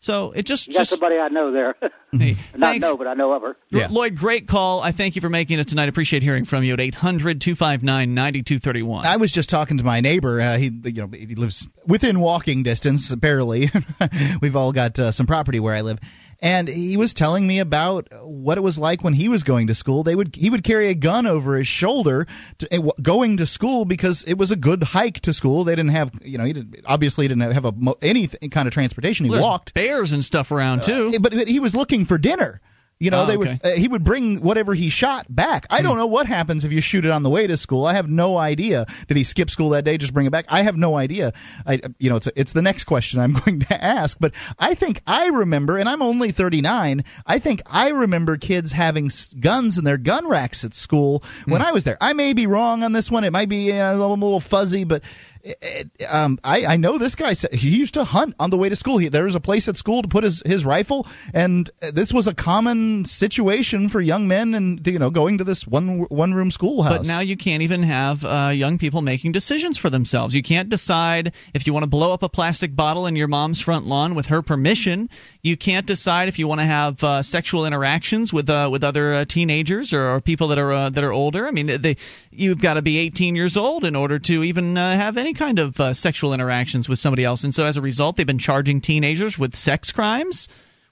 So 0.00 0.30
it 0.30 0.46
just 0.46 0.68
You 0.68 0.74
got 0.74 0.80
just 0.80 0.90
somebody 0.90 1.16
I 1.18 1.28
know 1.28 1.50
there. 1.50 1.74
hey, 2.12 2.36
Not 2.56 2.70
thanks. 2.70 2.82
know, 2.86 2.96
but 2.96 3.08
I 3.08 3.14
know 3.14 3.32
of 3.32 3.42
her. 3.42 3.56
Yeah. 3.70 3.88
Lloyd, 3.90 4.16
great 4.16 4.46
call. 4.46 4.80
I 4.80 4.92
thank 4.92 5.16
you 5.16 5.20
for 5.20 5.28
making 5.28 5.58
it 5.58 5.66
tonight. 5.66 5.88
Appreciate 5.88 6.22
hearing 6.22 6.44
from 6.44 6.62
you 6.62 6.72
at 6.72 6.80
800 6.80 7.40
259 7.40 8.14
9231. 8.14 9.06
I 9.06 9.16
was 9.16 9.32
just 9.32 9.48
talking 9.50 9.76
to 9.78 9.84
my 9.84 10.00
neighbor. 10.00 10.40
Uh, 10.40 10.56
he, 10.56 10.70
you 10.84 10.92
know, 11.06 11.08
he 11.12 11.34
lives 11.34 11.66
within 11.86 12.20
walking 12.20 12.62
distance, 12.62 13.12
barely. 13.16 13.70
We've 14.40 14.54
all 14.56 14.70
got 14.70 14.98
uh, 15.00 15.10
some 15.10 15.26
property 15.26 15.58
where 15.58 15.74
I 15.74 15.80
live, 15.80 15.98
and 16.40 16.68
he 16.68 16.96
was 16.96 17.14
telling 17.14 17.46
me 17.46 17.58
about 17.58 18.08
what 18.22 18.58
it 18.58 18.60
was 18.60 18.78
like 18.78 19.02
when 19.02 19.14
he 19.14 19.28
was 19.28 19.42
going 19.42 19.66
to 19.66 19.74
school. 19.74 20.02
They 20.02 20.14
would 20.14 20.36
he 20.36 20.50
would 20.50 20.62
carry 20.62 20.88
a 20.88 20.94
gun 20.94 21.26
over 21.26 21.56
his 21.56 21.66
shoulder 21.66 22.26
to, 22.58 22.76
uh, 22.76 22.90
going 23.02 23.38
to 23.38 23.46
school 23.46 23.84
because 23.84 24.22
it 24.24 24.34
was 24.34 24.50
a 24.50 24.56
good 24.56 24.82
hike 24.82 25.20
to 25.20 25.32
school. 25.32 25.64
They 25.64 25.74
didn't 25.74 25.90
have, 25.90 26.12
you 26.22 26.38
know, 26.38 26.44
he 26.44 26.52
didn't, 26.52 26.76
obviously 26.86 27.26
didn't 27.28 27.50
have 27.50 27.64
a 27.64 27.72
any 28.02 28.26
kind 28.26 28.68
of 28.68 28.74
transportation. 28.74 29.26
He 29.26 29.32
There's 29.32 29.42
walked, 29.42 29.74
bears 29.74 30.12
and 30.12 30.24
stuff 30.24 30.50
around 30.50 30.84
too. 30.84 31.12
but, 31.20 31.32
but 31.34 31.48
he 31.48 31.60
was 31.60 31.74
looking 31.74 32.04
for 32.04 32.18
dinner. 32.18 32.60
You 33.00 33.10
know, 33.12 33.22
Oh, 33.22 33.26
they 33.26 33.36
okay. 33.36 33.58
would. 33.62 33.72
Uh, 33.72 33.76
he 33.76 33.86
would 33.86 34.02
bring 34.02 34.40
whatever 34.42 34.74
he 34.74 34.88
shot 34.88 35.26
back. 35.28 35.66
I 35.70 35.82
don't 35.82 35.96
know 35.96 36.08
what 36.08 36.26
happens 36.26 36.64
if 36.64 36.72
you 36.72 36.80
shoot 36.80 37.04
it 37.04 37.12
on 37.12 37.22
the 37.22 37.30
way 37.30 37.46
to 37.46 37.56
school. 37.56 37.86
I 37.86 37.92
have 37.94 38.08
no 38.08 38.36
idea. 38.36 38.86
Did 39.06 39.16
he 39.16 39.22
skip 39.22 39.50
school 39.50 39.68
that 39.70 39.84
day? 39.84 39.98
Just 39.98 40.12
bring 40.12 40.26
it 40.26 40.32
back? 40.32 40.46
I 40.48 40.62
have 40.62 40.76
no 40.76 40.96
idea. 40.96 41.32
I, 41.64 41.80
you 41.98 42.10
know, 42.10 42.16
it's 42.16 42.28
it's 42.34 42.54
the 42.54 42.62
next 42.62 42.84
question 42.84 43.20
I'm 43.20 43.32
going 43.44 43.60
to 43.60 43.84
ask. 43.84 44.18
But 44.18 44.34
I 44.58 44.74
think 44.74 45.00
I 45.06 45.28
remember, 45.28 45.76
and 45.78 45.88
I'm 45.88 46.02
only 46.02 46.32
39. 46.32 47.04
I 47.24 47.38
think 47.38 47.62
I 47.70 47.90
remember 47.90 48.36
kids 48.36 48.72
having 48.72 49.10
guns 49.38 49.78
in 49.78 49.84
their 49.84 49.96
gun 49.98 50.26
racks 50.28 50.64
at 50.64 50.74
school 50.74 51.22
when 51.46 51.62
I 51.62 51.70
was 51.70 51.84
there. 51.84 51.98
I 52.00 52.14
may 52.14 52.32
be 52.32 52.48
wrong 52.48 52.82
on 52.82 52.92
this 52.92 53.10
one. 53.12 53.22
It 53.22 53.32
might 53.32 53.48
be 53.48 53.70
uh, 53.72 53.92
a 53.92 53.96
little, 53.96 54.16
little 54.16 54.40
fuzzy, 54.40 54.82
but. 54.82 55.04
It, 55.42 55.56
it- 55.60 55.90
um, 56.10 56.38
I, 56.44 56.64
I 56.64 56.76
know 56.76 56.96
this 56.96 57.14
guy 57.14 57.34
he 57.52 57.68
used 57.76 57.94
to 57.94 58.04
hunt 58.04 58.34
on 58.38 58.50
the 58.50 58.56
way 58.56 58.68
to 58.68 58.76
school. 58.76 58.98
He, 58.98 59.08
there 59.08 59.24
was 59.24 59.34
a 59.34 59.40
place 59.40 59.68
at 59.68 59.76
school 59.76 60.02
to 60.02 60.08
put 60.08 60.24
his, 60.24 60.42
his 60.46 60.64
rifle, 60.64 61.06
and 61.34 61.68
this 61.92 62.12
was 62.12 62.26
a 62.26 62.34
common 62.34 63.04
situation 63.04 63.88
for 63.88 64.00
young 64.00 64.28
men 64.28 64.54
and 64.54 64.86
you 64.86 64.98
know 64.98 65.10
going 65.10 65.38
to 65.38 65.44
this 65.44 65.66
one 65.66 66.00
one 66.08 66.34
room 66.34 66.50
schoolhouse. 66.50 66.98
But 66.98 67.06
now 67.06 67.20
you 67.20 67.36
can't 67.36 67.62
even 67.62 67.82
have 67.82 68.24
uh, 68.24 68.52
young 68.54 68.78
people 68.78 69.02
making 69.02 69.32
decisions 69.32 69.76
for 69.76 69.90
themselves. 69.90 70.34
You 70.34 70.42
can't 70.42 70.68
decide 70.68 71.34
if 71.52 71.66
you 71.66 71.72
want 71.72 71.82
to 71.82 71.88
blow 71.90 72.12
up 72.12 72.22
a 72.22 72.28
plastic 72.28 72.74
bottle 72.76 73.06
in 73.06 73.16
your 73.16 73.28
mom's 73.28 73.60
front 73.60 73.86
lawn 73.86 74.14
with 74.14 74.26
her 74.26 74.40
permission. 74.40 75.10
You 75.42 75.56
can't 75.56 75.86
decide 75.86 76.28
if 76.28 76.38
you 76.38 76.46
want 76.48 76.60
to 76.60 76.66
have 76.66 77.02
uh, 77.02 77.22
sexual 77.22 77.66
interactions 77.66 78.32
with 78.32 78.48
uh, 78.48 78.68
with 78.70 78.84
other 78.84 79.14
uh, 79.14 79.24
teenagers 79.24 79.92
or, 79.92 80.08
or 80.14 80.20
people 80.20 80.48
that 80.48 80.58
are 80.58 80.72
uh, 80.72 80.90
that 80.90 81.04
are 81.04 81.12
older. 81.12 81.46
I 81.46 81.50
mean, 81.50 81.66
they 81.66 81.96
you've 82.30 82.60
got 82.60 82.74
to 82.74 82.82
be 82.82 82.98
18 82.98 83.34
years 83.36 83.56
old 83.56 83.84
in 83.84 83.96
order 83.96 84.18
to 84.20 84.44
even 84.44 84.76
uh, 84.78 84.94
have 84.96 85.16
any 85.16 85.27
kind 85.34 85.58
of 85.58 85.78
uh, 85.80 85.94
sexual 85.94 86.34
interactions 86.34 86.88
with 86.88 86.98
somebody 86.98 87.24
else. 87.24 87.44
And 87.44 87.54
so 87.54 87.64
as 87.64 87.76
a 87.76 87.82
result, 87.82 88.16
they've 88.16 88.26
been 88.26 88.38
charging 88.38 88.80
teenagers 88.80 89.38
with 89.38 89.54
sex 89.54 89.92
crimes 89.92 90.48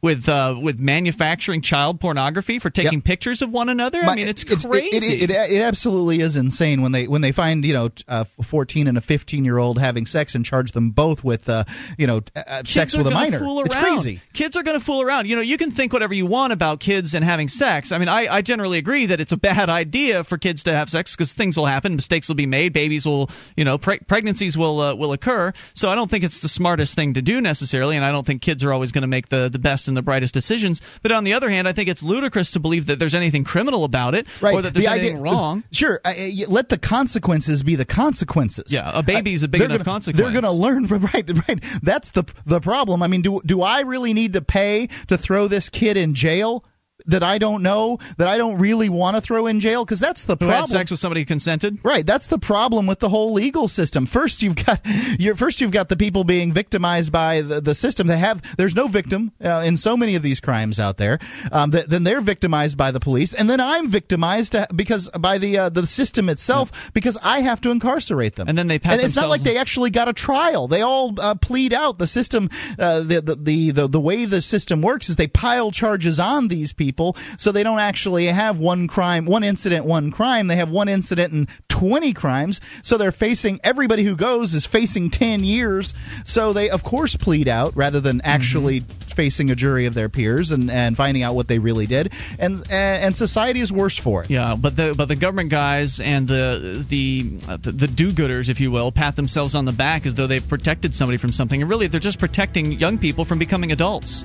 with 0.06 0.28
uh, 0.28 0.56
with 0.62 0.78
manufacturing 0.78 1.60
child 1.60 1.98
pornography 2.00 2.58
for 2.60 2.70
taking 2.70 2.98
Yep. 2.98 3.04
pictures 3.04 3.42
of 3.42 3.50
one 3.50 3.68
another. 3.68 4.00
I 4.02 4.14
mean, 4.14 4.28
it's 4.28 4.44
it- 4.44 4.64
crazy. 4.64 4.96
It, 4.96 5.22
it, 5.24 5.30
it, 5.30 5.50
it 5.50 5.62
absolutely 5.62 6.20
is 6.20 6.36
insane 6.36 6.80
when 6.80 6.92
they 6.92 7.08
when 7.08 7.20
they 7.22 7.32
find 7.32 7.64
you 7.66 7.74
know 7.74 7.90
a 8.06 8.24
14 8.24 8.86
and 8.86 8.96
a 8.96 9.00
15 9.00 9.44
year 9.44 9.58
old 9.58 9.78
having 9.80 10.06
sex 10.06 10.34
and 10.36 10.44
charge 10.44 10.70
them 10.72 10.90
both 10.90 11.24
with 11.24 11.48
uh, 11.48 11.64
you 11.98 12.06
know 12.06 12.20
uh, 12.36 12.58
Kids 12.58 12.70
sex 12.70 12.96
with 12.96 13.06
a 13.08 13.10
minor. 13.10 13.40
Fool 13.40 13.60
It's 13.62 13.74
crazy. 13.74 14.20
Kids 14.32 14.54
are 14.56 14.62
going 14.62 14.78
to 14.78 14.84
fool 14.84 15.02
around. 15.02 15.26
You 15.26 15.34
know, 15.36 15.42
you 15.42 15.56
can 15.58 15.70
think 15.72 15.92
whatever 15.92 16.14
you 16.14 16.26
want 16.26 16.52
about 16.52 16.78
kids 16.78 17.12
and 17.14 17.24
having 17.24 17.48
sex. 17.48 17.90
I 17.90 17.98
mean, 17.98 18.08
I, 18.08 18.28
I 18.28 18.42
generally 18.42 18.78
agree 18.78 19.06
that 19.06 19.20
it's 19.20 19.32
a 19.32 19.36
bad 19.36 19.68
idea 19.82 20.22
for 20.24 20.38
kids 20.38 20.62
to 20.64 20.72
have 20.72 20.88
sex 20.88 21.16
because 21.16 21.32
things 21.32 21.56
will 21.56 21.66
happen, 21.66 21.96
mistakes 21.96 22.28
will 22.28 22.36
be 22.36 22.46
made, 22.46 22.72
babies 22.72 23.04
will, 23.04 23.28
you 23.56 23.64
know, 23.64 23.76
pre- 23.78 23.98
pregnancies 23.98 24.56
will 24.56 24.80
uh, 24.80 24.94
will 24.94 25.12
occur. 25.12 25.52
So 25.74 25.88
I 25.88 25.96
don't 25.96 26.08
think 26.10 26.22
it's 26.22 26.40
the 26.42 26.48
smartest 26.48 26.94
thing 26.94 27.14
to 27.14 27.22
do 27.22 27.40
necessarily, 27.40 27.96
and 27.96 28.04
I 28.04 28.12
don't 28.12 28.24
think 28.26 28.42
kids 28.42 28.62
are 28.62 28.72
always 28.72 28.92
going 28.92 29.02
to 29.02 29.08
make 29.08 29.28
the 29.28 29.48
the 29.48 29.58
best 29.58 29.88
and 29.88 29.95
the 29.96 30.02
brightest 30.02 30.32
decisions. 30.32 30.80
But 31.02 31.10
on 31.12 31.24
the 31.24 31.34
other 31.34 31.50
hand, 31.50 31.66
I 31.66 31.72
think 31.72 31.88
it's 31.88 32.02
ludicrous 32.02 32.52
to 32.52 32.60
believe 32.60 32.86
that 32.86 32.98
there's 33.00 33.14
anything 33.14 33.42
criminal 33.42 33.82
about 33.84 34.14
it 34.14 34.26
Right. 34.40 34.54
or 34.54 34.62
that 34.62 34.72
there's 34.74 34.84
The 34.86 34.90
anything 34.92 35.10
idea- 35.16 35.22
wrong. 35.22 35.64
Sure. 35.72 36.00
Y- 36.04 36.44
let 36.48 36.68
the 36.68 36.78
consequences 36.78 37.62
be 37.62 37.74
the 37.74 37.84
consequences. 37.84 38.66
Yeah, 38.72 38.90
a 38.94 39.02
baby's 39.02 39.42
a 39.42 39.48
big 39.48 39.62
enough 39.62 39.78
gonna, 39.78 39.84
consequence. 39.84 40.18
They're 40.20 40.30
going 40.40 40.44
to 40.44 40.50
learn 40.58 40.86
from 40.86 41.04
right. 41.14 41.28
Right. 41.48 41.62
That's 41.82 42.12
the 42.12 42.24
the 42.44 42.60
problem. 42.60 43.02
I 43.02 43.08
mean, 43.08 43.22
do 43.22 43.40
do 43.44 43.62
I 43.62 43.80
really 43.80 44.12
need 44.14 44.34
to 44.34 44.42
pay 44.42 44.86
to 45.08 45.18
throw 45.18 45.48
this 45.48 45.68
kid 45.68 45.96
in 45.96 46.14
jail? 46.14 46.64
That 47.06 47.22
I 47.22 47.38
don't 47.38 47.62
know, 47.62 47.98
that 48.18 48.28
I 48.28 48.36
don't 48.36 48.58
really 48.58 48.88
want 48.88 49.16
to 49.16 49.20
throw 49.20 49.46
in 49.46 49.60
jail, 49.60 49.84
because 49.84 50.00
that's 50.00 50.24
the 50.24 50.34
Who 50.34 50.46
problem. 50.46 50.60
had 50.60 50.68
sex 50.68 50.90
with 50.90 51.00
somebody 51.00 51.20
who 51.20 51.26
consented? 51.26 51.78
Right, 51.84 52.04
that's 52.04 52.26
the 52.26 52.38
problem 52.38 52.86
with 52.86 52.98
the 52.98 53.08
whole 53.08 53.32
legal 53.32 53.68
system. 53.68 54.06
First, 54.06 54.42
you've 54.42 54.56
got 54.56 54.80
you're, 55.18 55.36
first 55.36 55.60
you've 55.60 55.70
got 55.70 55.88
the 55.88 55.96
people 55.96 56.24
being 56.24 56.52
victimized 56.52 57.12
by 57.12 57.42
the, 57.42 57.60
the 57.60 57.74
system. 57.74 58.06
They 58.06 58.18
have 58.18 58.42
there's 58.56 58.74
no 58.74 58.88
victim 58.88 59.32
uh, 59.44 59.62
in 59.64 59.76
so 59.76 59.96
many 59.96 60.16
of 60.16 60.22
these 60.22 60.40
crimes 60.40 60.80
out 60.80 60.96
there. 60.96 61.18
Um, 61.52 61.70
th- 61.70 61.86
then 61.86 62.02
they're 62.04 62.20
victimized 62.20 62.76
by 62.76 62.90
the 62.90 63.00
police, 63.00 63.34
and 63.34 63.48
then 63.48 63.60
I'm 63.60 63.88
victimized 63.88 64.56
uh, 64.56 64.66
because 64.74 65.08
by 65.10 65.38
the 65.38 65.58
uh, 65.58 65.68
the 65.68 65.86
system 65.86 66.28
itself 66.28 66.92
because 66.92 67.18
I 67.22 67.40
have 67.40 67.60
to 67.62 67.70
incarcerate 67.70 68.34
them. 68.34 68.48
And 68.48 68.58
then 68.58 68.66
they 68.66 68.78
pat 68.78 68.94
and 68.94 69.02
it's 69.02 69.16
not 69.16 69.28
like 69.28 69.42
they 69.42 69.58
actually 69.58 69.90
got 69.90 70.08
a 70.08 70.12
trial. 70.12 70.66
They 70.68 70.82
all 70.82 71.14
uh, 71.20 71.34
plead 71.36 71.72
out. 71.72 71.98
The 71.98 72.06
system, 72.06 72.48
uh, 72.78 73.00
the 73.00 73.20
the 73.20 73.70
the 73.70 73.88
the 73.88 74.00
way 74.00 74.24
the 74.24 74.42
system 74.42 74.82
works 74.82 75.08
is 75.08 75.16
they 75.16 75.28
pile 75.28 75.70
charges 75.70 76.18
on 76.18 76.48
these 76.48 76.72
people, 76.72 76.95
so 77.38 77.52
they 77.52 77.62
don't 77.62 77.78
actually 77.78 78.26
have 78.26 78.58
one 78.58 78.88
crime, 78.88 79.26
one 79.26 79.44
incident, 79.44 79.84
one 79.84 80.10
crime. 80.10 80.46
They 80.46 80.56
have 80.56 80.70
one 80.70 80.88
incident 80.88 81.32
and 81.32 81.48
twenty 81.68 82.12
crimes. 82.12 82.60
So 82.82 82.96
they're 82.96 83.12
facing 83.12 83.60
everybody 83.62 84.02
who 84.02 84.16
goes 84.16 84.54
is 84.54 84.66
facing 84.66 85.10
ten 85.10 85.44
years. 85.44 85.94
So 86.24 86.52
they 86.52 86.70
of 86.70 86.82
course 86.82 87.16
plead 87.16 87.48
out 87.48 87.76
rather 87.76 88.00
than 88.00 88.20
actually 88.22 88.80
facing 88.80 89.50
a 89.50 89.54
jury 89.54 89.86
of 89.86 89.94
their 89.94 90.08
peers 90.08 90.52
and, 90.52 90.70
and 90.70 90.96
finding 90.96 91.22
out 91.22 91.34
what 91.34 91.48
they 91.48 91.58
really 91.58 91.86
did. 91.86 92.12
And 92.38 92.62
and 92.70 93.14
society 93.14 93.60
is 93.60 93.72
worse 93.72 93.98
for 93.98 94.24
it. 94.24 94.30
Yeah, 94.30 94.56
but 94.56 94.76
the 94.76 94.94
but 94.96 95.06
the 95.06 95.16
government 95.16 95.50
guys 95.50 96.00
and 96.00 96.26
the 96.26 96.84
the 96.88 97.38
uh, 97.48 97.56
the, 97.56 97.72
the 97.72 97.86
do-gooders, 97.86 98.48
if 98.48 98.60
you 98.60 98.70
will, 98.70 98.92
pat 98.92 99.16
themselves 99.16 99.54
on 99.54 99.64
the 99.64 99.72
back 99.72 100.06
as 100.06 100.14
though 100.14 100.26
they've 100.26 100.46
protected 100.46 100.94
somebody 100.94 101.18
from 101.18 101.32
something, 101.32 101.60
and 101.60 101.70
really 101.70 101.86
they're 101.86 102.00
just 102.00 102.18
protecting 102.18 102.72
young 102.72 102.98
people 102.98 103.24
from 103.24 103.38
becoming 103.38 103.72
adults. 103.72 104.24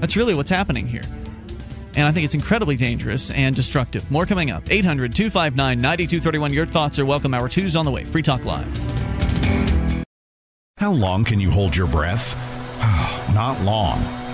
That's 0.00 0.16
really 0.16 0.34
what's 0.34 0.50
happening 0.50 0.86
here. 0.86 1.02
And 1.96 2.06
I 2.06 2.12
think 2.12 2.24
it's 2.24 2.34
incredibly 2.34 2.76
dangerous 2.76 3.30
and 3.30 3.56
destructive. 3.56 4.10
More 4.10 4.26
coming 4.26 4.50
up. 4.50 4.70
800 4.70 5.14
259 5.14 5.80
9231. 5.80 6.52
Your 6.52 6.66
thoughts 6.66 6.98
are 6.98 7.06
welcome. 7.06 7.34
Hour 7.34 7.48
two's 7.48 7.74
on 7.74 7.84
the 7.84 7.90
way. 7.90 8.04
Free 8.04 8.22
Talk 8.22 8.44
Live. 8.44 10.04
How 10.78 10.92
long 10.92 11.24
can 11.24 11.40
you 11.40 11.50
hold 11.50 11.74
your 11.74 11.86
breath? 11.86 12.36
Not 13.34 13.58
long. 13.62 14.25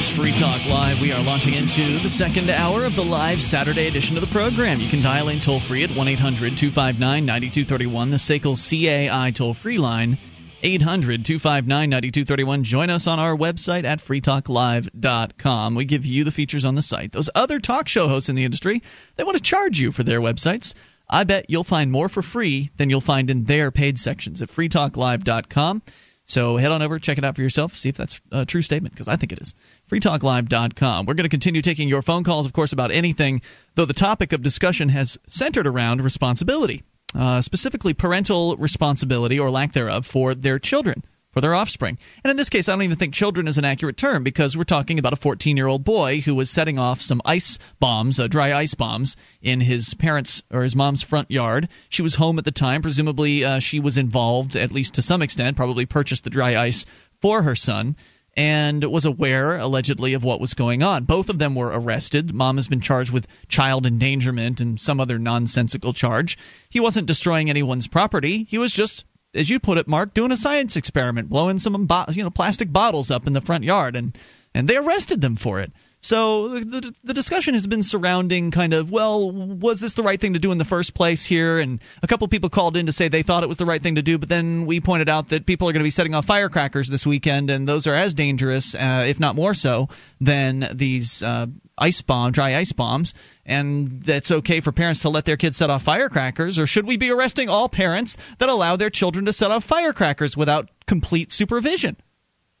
Is 0.00 0.08
Free 0.08 0.32
Talk 0.32 0.64
Live. 0.64 0.98
We 1.02 1.12
are 1.12 1.22
launching 1.22 1.52
into 1.52 1.98
the 1.98 2.08
second 2.08 2.48
hour 2.48 2.86
of 2.86 2.96
the 2.96 3.04
live 3.04 3.42
Saturday 3.42 3.86
edition 3.86 4.16
of 4.16 4.22
the 4.22 4.32
program. 4.32 4.80
You 4.80 4.88
can 4.88 5.02
dial 5.02 5.28
in 5.28 5.40
toll 5.40 5.60
free 5.60 5.84
at 5.84 5.90
1 5.90 6.08
800 6.08 6.56
259 6.56 7.26
9231, 7.26 8.08
the 8.08 8.16
SACL 8.16 8.56
CAI 8.56 9.30
toll 9.32 9.52
free 9.52 9.76
line. 9.76 10.16
800 10.62 11.24
259 11.24 11.90
9231. 11.90 12.64
Join 12.64 12.88
us 12.88 13.06
on 13.06 13.18
our 13.18 13.36
website 13.36 13.84
at 13.84 13.98
freetalklive.com. 13.98 15.74
We 15.74 15.84
give 15.84 16.06
you 16.06 16.24
the 16.24 16.30
features 16.30 16.64
on 16.64 16.76
the 16.76 16.82
site. 16.82 17.12
Those 17.12 17.28
other 17.34 17.60
talk 17.60 17.86
show 17.86 18.08
hosts 18.08 18.30
in 18.30 18.36
the 18.36 18.44
industry, 18.44 18.82
they 19.16 19.24
want 19.24 19.36
to 19.36 19.42
charge 19.42 19.80
you 19.80 19.92
for 19.92 20.02
their 20.02 20.20
websites. 20.22 20.72
I 21.10 21.24
bet 21.24 21.50
you'll 21.50 21.64
find 21.64 21.92
more 21.92 22.08
for 22.08 22.22
free 22.22 22.70
than 22.78 22.88
you'll 22.88 23.02
find 23.02 23.28
in 23.28 23.44
their 23.44 23.70
paid 23.70 23.98
sections 23.98 24.40
at 24.40 24.48
freetalklive.com. 24.48 25.82
So 26.30 26.56
head 26.58 26.70
on 26.70 26.80
over, 26.80 27.00
check 27.00 27.18
it 27.18 27.24
out 27.24 27.34
for 27.34 27.42
yourself, 27.42 27.76
see 27.76 27.88
if 27.88 27.96
that's 27.96 28.20
a 28.30 28.46
true 28.46 28.62
statement, 28.62 28.94
because 28.94 29.08
I 29.08 29.16
think 29.16 29.32
it 29.32 29.40
is. 29.40 29.52
freetalklive.com. 29.90 31.06
We're 31.06 31.14
going 31.14 31.24
to 31.24 31.28
continue 31.28 31.60
taking 31.60 31.88
your 31.88 32.02
phone 32.02 32.22
calls, 32.22 32.46
of 32.46 32.52
course, 32.52 32.72
about 32.72 32.92
anything, 32.92 33.42
though 33.74 33.84
the 33.84 33.92
topic 33.92 34.32
of 34.32 34.40
discussion 34.40 34.90
has 34.90 35.18
centered 35.26 35.66
around 35.66 36.02
responsibility, 36.02 36.84
uh, 37.16 37.42
specifically 37.42 37.94
parental 37.94 38.56
responsibility 38.58 39.40
or 39.40 39.50
lack 39.50 39.72
thereof 39.72 40.06
for 40.06 40.32
their 40.32 40.60
children. 40.60 41.02
For 41.32 41.40
their 41.40 41.54
offspring. 41.54 41.96
And 42.24 42.30
in 42.32 42.36
this 42.36 42.50
case, 42.50 42.68
I 42.68 42.72
don't 42.72 42.82
even 42.82 42.96
think 42.96 43.14
children 43.14 43.46
is 43.46 43.56
an 43.56 43.64
accurate 43.64 43.96
term 43.96 44.24
because 44.24 44.56
we're 44.56 44.64
talking 44.64 44.98
about 44.98 45.12
a 45.12 45.16
14 45.16 45.56
year 45.56 45.68
old 45.68 45.84
boy 45.84 46.20
who 46.22 46.34
was 46.34 46.50
setting 46.50 46.76
off 46.76 47.00
some 47.00 47.22
ice 47.24 47.56
bombs, 47.78 48.18
uh, 48.18 48.26
dry 48.26 48.52
ice 48.52 48.74
bombs, 48.74 49.16
in 49.40 49.60
his 49.60 49.94
parents' 49.94 50.42
or 50.50 50.64
his 50.64 50.74
mom's 50.74 51.02
front 51.02 51.30
yard. 51.30 51.68
She 51.88 52.02
was 52.02 52.16
home 52.16 52.38
at 52.38 52.44
the 52.44 52.50
time. 52.50 52.82
Presumably, 52.82 53.44
uh, 53.44 53.60
she 53.60 53.78
was 53.78 53.96
involved, 53.96 54.56
at 54.56 54.72
least 54.72 54.94
to 54.94 55.02
some 55.02 55.22
extent, 55.22 55.56
probably 55.56 55.86
purchased 55.86 56.24
the 56.24 56.30
dry 56.30 56.56
ice 56.60 56.84
for 57.20 57.44
her 57.44 57.54
son 57.54 57.94
and 58.36 58.84
was 58.84 59.04
aware, 59.04 59.56
allegedly, 59.56 60.14
of 60.14 60.24
what 60.24 60.40
was 60.40 60.54
going 60.54 60.82
on. 60.82 61.04
Both 61.04 61.28
of 61.28 61.38
them 61.38 61.54
were 61.54 61.68
arrested. 61.68 62.32
Mom 62.34 62.56
has 62.56 62.68
been 62.68 62.80
charged 62.80 63.12
with 63.12 63.26
child 63.48 63.86
endangerment 63.86 64.60
and 64.60 64.80
some 64.80 65.00
other 65.00 65.18
nonsensical 65.18 65.92
charge. 65.92 66.38
He 66.68 66.80
wasn't 66.80 67.06
destroying 67.06 67.50
anyone's 67.50 67.86
property. 67.86 68.44
He 68.48 68.58
was 68.58 68.72
just 68.72 69.04
as 69.34 69.50
you 69.50 69.60
put 69.60 69.78
it, 69.78 69.88
Mark, 69.88 70.14
doing 70.14 70.32
a 70.32 70.36
science 70.36 70.76
experiment, 70.76 71.28
blowing 71.28 71.58
some 71.58 71.88
you 72.10 72.22
know 72.22 72.30
plastic 72.30 72.72
bottles 72.72 73.10
up 73.10 73.26
in 73.26 73.32
the 73.32 73.40
front 73.40 73.64
yard, 73.64 73.96
and 73.96 74.16
and 74.54 74.68
they 74.68 74.76
arrested 74.76 75.20
them 75.20 75.36
for 75.36 75.60
it. 75.60 75.72
So 76.02 76.48
the, 76.48 76.94
the 77.04 77.12
discussion 77.12 77.52
has 77.52 77.66
been 77.66 77.82
surrounding 77.82 78.50
kind 78.50 78.72
of 78.72 78.90
well, 78.90 79.30
was 79.30 79.80
this 79.80 79.94
the 79.94 80.02
right 80.02 80.18
thing 80.18 80.32
to 80.32 80.38
do 80.38 80.50
in 80.50 80.56
the 80.56 80.64
first 80.64 80.94
place 80.94 81.26
here? 81.26 81.58
And 81.58 81.78
a 82.02 82.06
couple 82.06 82.26
people 82.26 82.48
called 82.48 82.76
in 82.76 82.86
to 82.86 82.92
say 82.92 83.08
they 83.08 83.22
thought 83.22 83.42
it 83.42 83.50
was 83.50 83.58
the 83.58 83.66
right 83.66 83.82
thing 83.82 83.96
to 83.96 84.02
do, 84.02 84.16
but 84.16 84.30
then 84.30 84.64
we 84.64 84.80
pointed 84.80 85.10
out 85.10 85.28
that 85.28 85.44
people 85.44 85.68
are 85.68 85.72
going 85.72 85.80
to 85.80 85.84
be 85.84 85.90
setting 85.90 86.14
off 86.14 86.24
firecrackers 86.24 86.88
this 86.88 87.06
weekend, 87.06 87.50
and 87.50 87.68
those 87.68 87.86
are 87.86 87.94
as 87.94 88.14
dangerous, 88.14 88.74
uh, 88.74 89.04
if 89.06 89.20
not 89.20 89.34
more 89.34 89.52
so, 89.52 89.90
than 90.20 90.66
these 90.72 91.22
uh, 91.22 91.46
ice 91.76 92.00
bomb, 92.00 92.32
dry 92.32 92.56
ice 92.56 92.72
bombs, 92.72 93.12
and 93.50 94.02
that's 94.02 94.30
okay 94.30 94.60
for 94.60 94.72
parents 94.72 95.02
to 95.02 95.08
let 95.08 95.24
their 95.24 95.36
kids 95.36 95.56
set 95.56 95.70
off 95.70 95.82
firecrackers, 95.82 96.58
or 96.58 96.66
should 96.66 96.86
we 96.86 96.96
be 96.96 97.10
arresting 97.10 97.48
all 97.48 97.68
parents 97.68 98.16
that 98.38 98.48
allow 98.48 98.76
their 98.76 98.90
children 98.90 99.24
to 99.24 99.32
set 99.32 99.50
off 99.50 99.64
firecrackers 99.64 100.36
without 100.36 100.70
complete 100.86 101.32
supervision? 101.32 101.96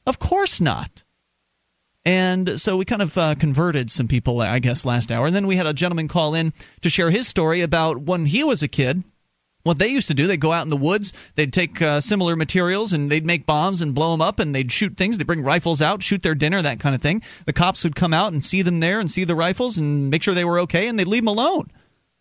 Of 0.06 0.18
course 0.18 0.60
not. 0.60 1.04
And 2.04 2.60
so 2.60 2.76
we 2.76 2.84
kind 2.84 3.02
of 3.02 3.16
uh, 3.16 3.34
converted 3.36 3.90
some 3.90 4.08
people, 4.08 4.40
I 4.40 4.58
guess, 4.58 4.84
last 4.84 5.12
hour. 5.12 5.26
And 5.26 5.36
then 5.36 5.46
we 5.46 5.56
had 5.56 5.66
a 5.66 5.74
gentleman 5.74 6.08
call 6.08 6.34
in 6.34 6.52
to 6.80 6.90
share 6.90 7.10
his 7.10 7.28
story 7.28 7.60
about 7.60 8.00
when 8.02 8.26
he 8.26 8.42
was 8.42 8.62
a 8.62 8.68
kid 8.68 9.04
what 9.62 9.78
they 9.78 9.88
used 9.88 10.08
to 10.08 10.14
do, 10.14 10.26
they'd 10.26 10.40
go 10.40 10.52
out 10.52 10.62
in 10.62 10.68
the 10.68 10.76
woods, 10.76 11.12
they'd 11.34 11.52
take 11.52 11.82
uh, 11.82 12.00
similar 12.00 12.34
materials 12.34 12.92
and 12.92 13.10
they'd 13.10 13.26
make 13.26 13.46
bombs 13.46 13.82
and 13.82 13.94
blow 13.94 14.12
them 14.12 14.22
up 14.22 14.38
and 14.38 14.54
they'd 14.54 14.72
shoot 14.72 14.96
things. 14.96 15.18
They'd 15.18 15.26
bring 15.26 15.42
rifles 15.42 15.82
out, 15.82 16.02
shoot 16.02 16.22
their 16.22 16.34
dinner, 16.34 16.62
that 16.62 16.80
kind 16.80 16.94
of 16.94 17.02
thing. 17.02 17.22
The 17.44 17.52
cops 17.52 17.84
would 17.84 17.94
come 17.94 18.14
out 18.14 18.32
and 18.32 18.44
see 18.44 18.62
them 18.62 18.80
there 18.80 19.00
and 19.00 19.10
see 19.10 19.24
the 19.24 19.34
rifles 19.34 19.76
and 19.76 20.10
make 20.10 20.22
sure 20.22 20.34
they 20.34 20.44
were 20.44 20.60
okay 20.60 20.88
and 20.88 20.98
they'd 20.98 21.06
leave 21.06 21.22
them 21.22 21.28
alone. 21.28 21.70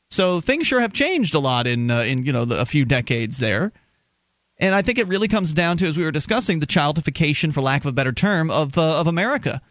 So 0.10 0.42
things 0.42 0.68
sure 0.68 0.82
have 0.82 0.94
changed 0.94 1.36
a 1.36 1.40
lot 1.40 1.68
in 1.68 1.92
uh, 1.92 2.02
in 2.02 2.26
you 2.26 2.34
know 2.34 2.46
the, 2.46 2.60
a 2.60 2.66
few 2.66 2.84
decades 2.84 3.38
there. 3.38 3.72
And 4.58 4.76
I 4.76 4.82
think 4.82 4.98
it 4.98 5.08
really 5.08 5.30
comes 5.30 5.54
down 5.54 5.78
to, 5.78 5.88
as 5.88 5.96
we 5.96 6.04
were 6.04 6.12
discussing, 6.12 6.60
the 6.60 6.68
childification, 6.68 7.54
for 7.54 7.62
lack 7.62 7.82
of 7.82 7.88
a 7.88 7.94
better 7.94 8.12
term, 8.12 8.52
of 8.52 8.78
uh, 8.78 9.00
of 9.00 9.08
America, 9.08 9.62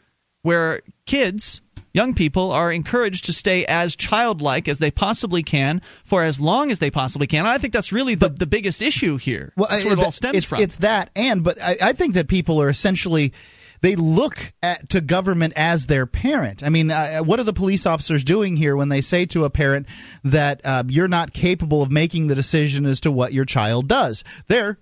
where 0.42 0.80
kids 1.06 1.60
young 1.92 2.14
people 2.14 2.52
are 2.52 2.72
encouraged 2.72 3.24
to 3.26 3.32
stay 3.32 3.64
as 3.66 3.96
childlike 3.96 4.68
as 4.68 4.78
they 4.78 4.90
possibly 4.90 5.42
can 5.42 5.80
for 6.04 6.22
as 6.22 6.40
long 6.40 6.70
as 6.70 6.78
they 6.78 6.90
possibly 6.90 7.26
can. 7.26 7.46
I 7.46 7.58
think 7.58 7.72
that's 7.72 7.92
really 7.92 8.14
the, 8.14 8.28
the 8.28 8.46
biggest 8.46 8.82
issue 8.82 9.16
here. 9.16 9.52
Well, 9.56 9.68
that's 9.70 9.84
where 9.84 9.94
it 9.94 9.98
all 9.98 10.12
stems 10.12 10.38
it's, 10.38 10.46
from. 10.46 10.60
It's 10.60 10.78
that, 10.78 11.10
and 11.16 11.42
but 11.42 11.60
I, 11.62 11.76
I 11.82 11.92
think 11.92 12.14
that 12.14 12.28
people 12.28 12.60
are 12.60 12.68
essentially 12.68 13.32
they 13.80 13.96
look 13.96 14.52
at 14.62 14.88
to 14.90 15.00
government 15.00 15.52
as 15.56 15.86
their 15.86 16.06
parent. 16.06 16.62
I 16.62 16.68
mean, 16.68 16.90
uh, 16.90 17.20
what 17.20 17.38
are 17.38 17.44
the 17.44 17.52
police 17.52 17.86
officers 17.86 18.24
doing 18.24 18.56
here 18.56 18.76
when 18.76 18.88
they 18.88 19.00
say 19.00 19.26
to 19.26 19.44
a 19.44 19.50
parent 19.50 19.86
that 20.24 20.60
uh, 20.64 20.84
you're 20.88 21.08
not 21.08 21.32
capable 21.32 21.82
of 21.82 21.90
making 21.90 22.26
the 22.26 22.34
decision 22.34 22.86
as 22.86 23.00
to 23.00 23.12
what 23.12 23.32
your 23.32 23.44
child 23.44 23.88
does? 23.88 24.24
They're 24.48 24.78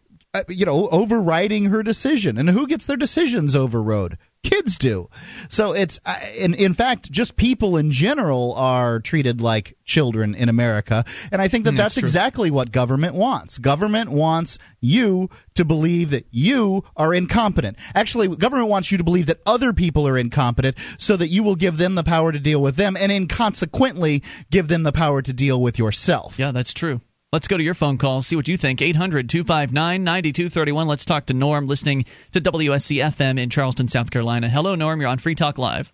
you 0.48 0.66
know, 0.66 0.88
overriding 0.88 1.66
her 1.66 1.82
decision. 1.82 2.38
And 2.38 2.50
who 2.50 2.66
gets 2.66 2.86
their 2.86 2.96
decisions 2.96 3.54
overrode? 3.56 4.16
Kids 4.42 4.78
do. 4.78 5.08
So 5.48 5.72
it's, 5.72 5.98
uh, 6.06 6.14
in, 6.38 6.54
in 6.54 6.72
fact, 6.72 7.10
just 7.10 7.34
people 7.34 7.76
in 7.76 7.90
general 7.90 8.54
are 8.54 9.00
treated 9.00 9.40
like 9.40 9.76
children 9.84 10.36
in 10.36 10.48
America. 10.48 11.04
And 11.32 11.42
I 11.42 11.48
think 11.48 11.64
that 11.64 11.74
Mm, 11.74 11.78
that's, 11.78 11.96
that's 11.96 12.04
exactly 12.04 12.50
what 12.52 12.70
government 12.70 13.14
wants. 13.16 13.58
Government 13.58 14.10
wants 14.10 14.58
you 14.80 15.30
to 15.54 15.64
believe 15.64 16.10
that 16.10 16.26
you 16.30 16.84
are 16.96 17.12
incompetent. 17.12 17.76
Actually, 17.94 18.28
government 18.28 18.68
wants 18.68 18.92
you 18.92 18.98
to 18.98 19.04
believe 19.04 19.26
that 19.26 19.40
other 19.46 19.72
people 19.72 20.06
are 20.06 20.16
incompetent 20.16 20.76
so 20.98 21.16
that 21.16 21.28
you 21.28 21.42
will 21.42 21.56
give 21.56 21.76
them 21.76 21.96
the 21.96 22.04
power 22.04 22.30
to 22.30 22.38
deal 22.38 22.62
with 22.62 22.76
them 22.76 22.96
and 22.96 23.10
inconsequently 23.10 24.22
give 24.50 24.68
them 24.68 24.84
the 24.84 24.92
power 24.92 25.22
to 25.22 25.32
deal 25.32 25.60
with 25.60 25.76
yourself. 25.78 26.38
Yeah, 26.38 26.52
that's 26.52 26.72
true. 26.72 27.00
Let's 27.32 27.48
go 27.48 27.56
to 27.56 27.62
your 27.62 27.74
phone 27.74 27.98
call, 27.98 28.22
see 28.22 28.36
what 28.36 28.46
you 28.46 28.56
think. 28.56 28.80
800 28.80 29.28
259 29.28 30.04
9231. 30.04 30.86
Let's 30.86 31.04
talk 31.04 31.26
to 31.26 31.34
Norm, 31.34 31.66
listening 31.66 32.04
to 32.32 32.40
WSC 32.40 33.02
FM 33.02 33.38
in 33.38 33.50
Charleston, 33.50 33.88
South 33.88 34.10
Carolina. 34.10 34.48
Hello, 34.48 34.76
Norm. 34.76 35.00
You're 35.00 35.10
on 35.10 35.18
Free 35.18 35.34
Talk 35.34 35.58
Live. 35.58 35.92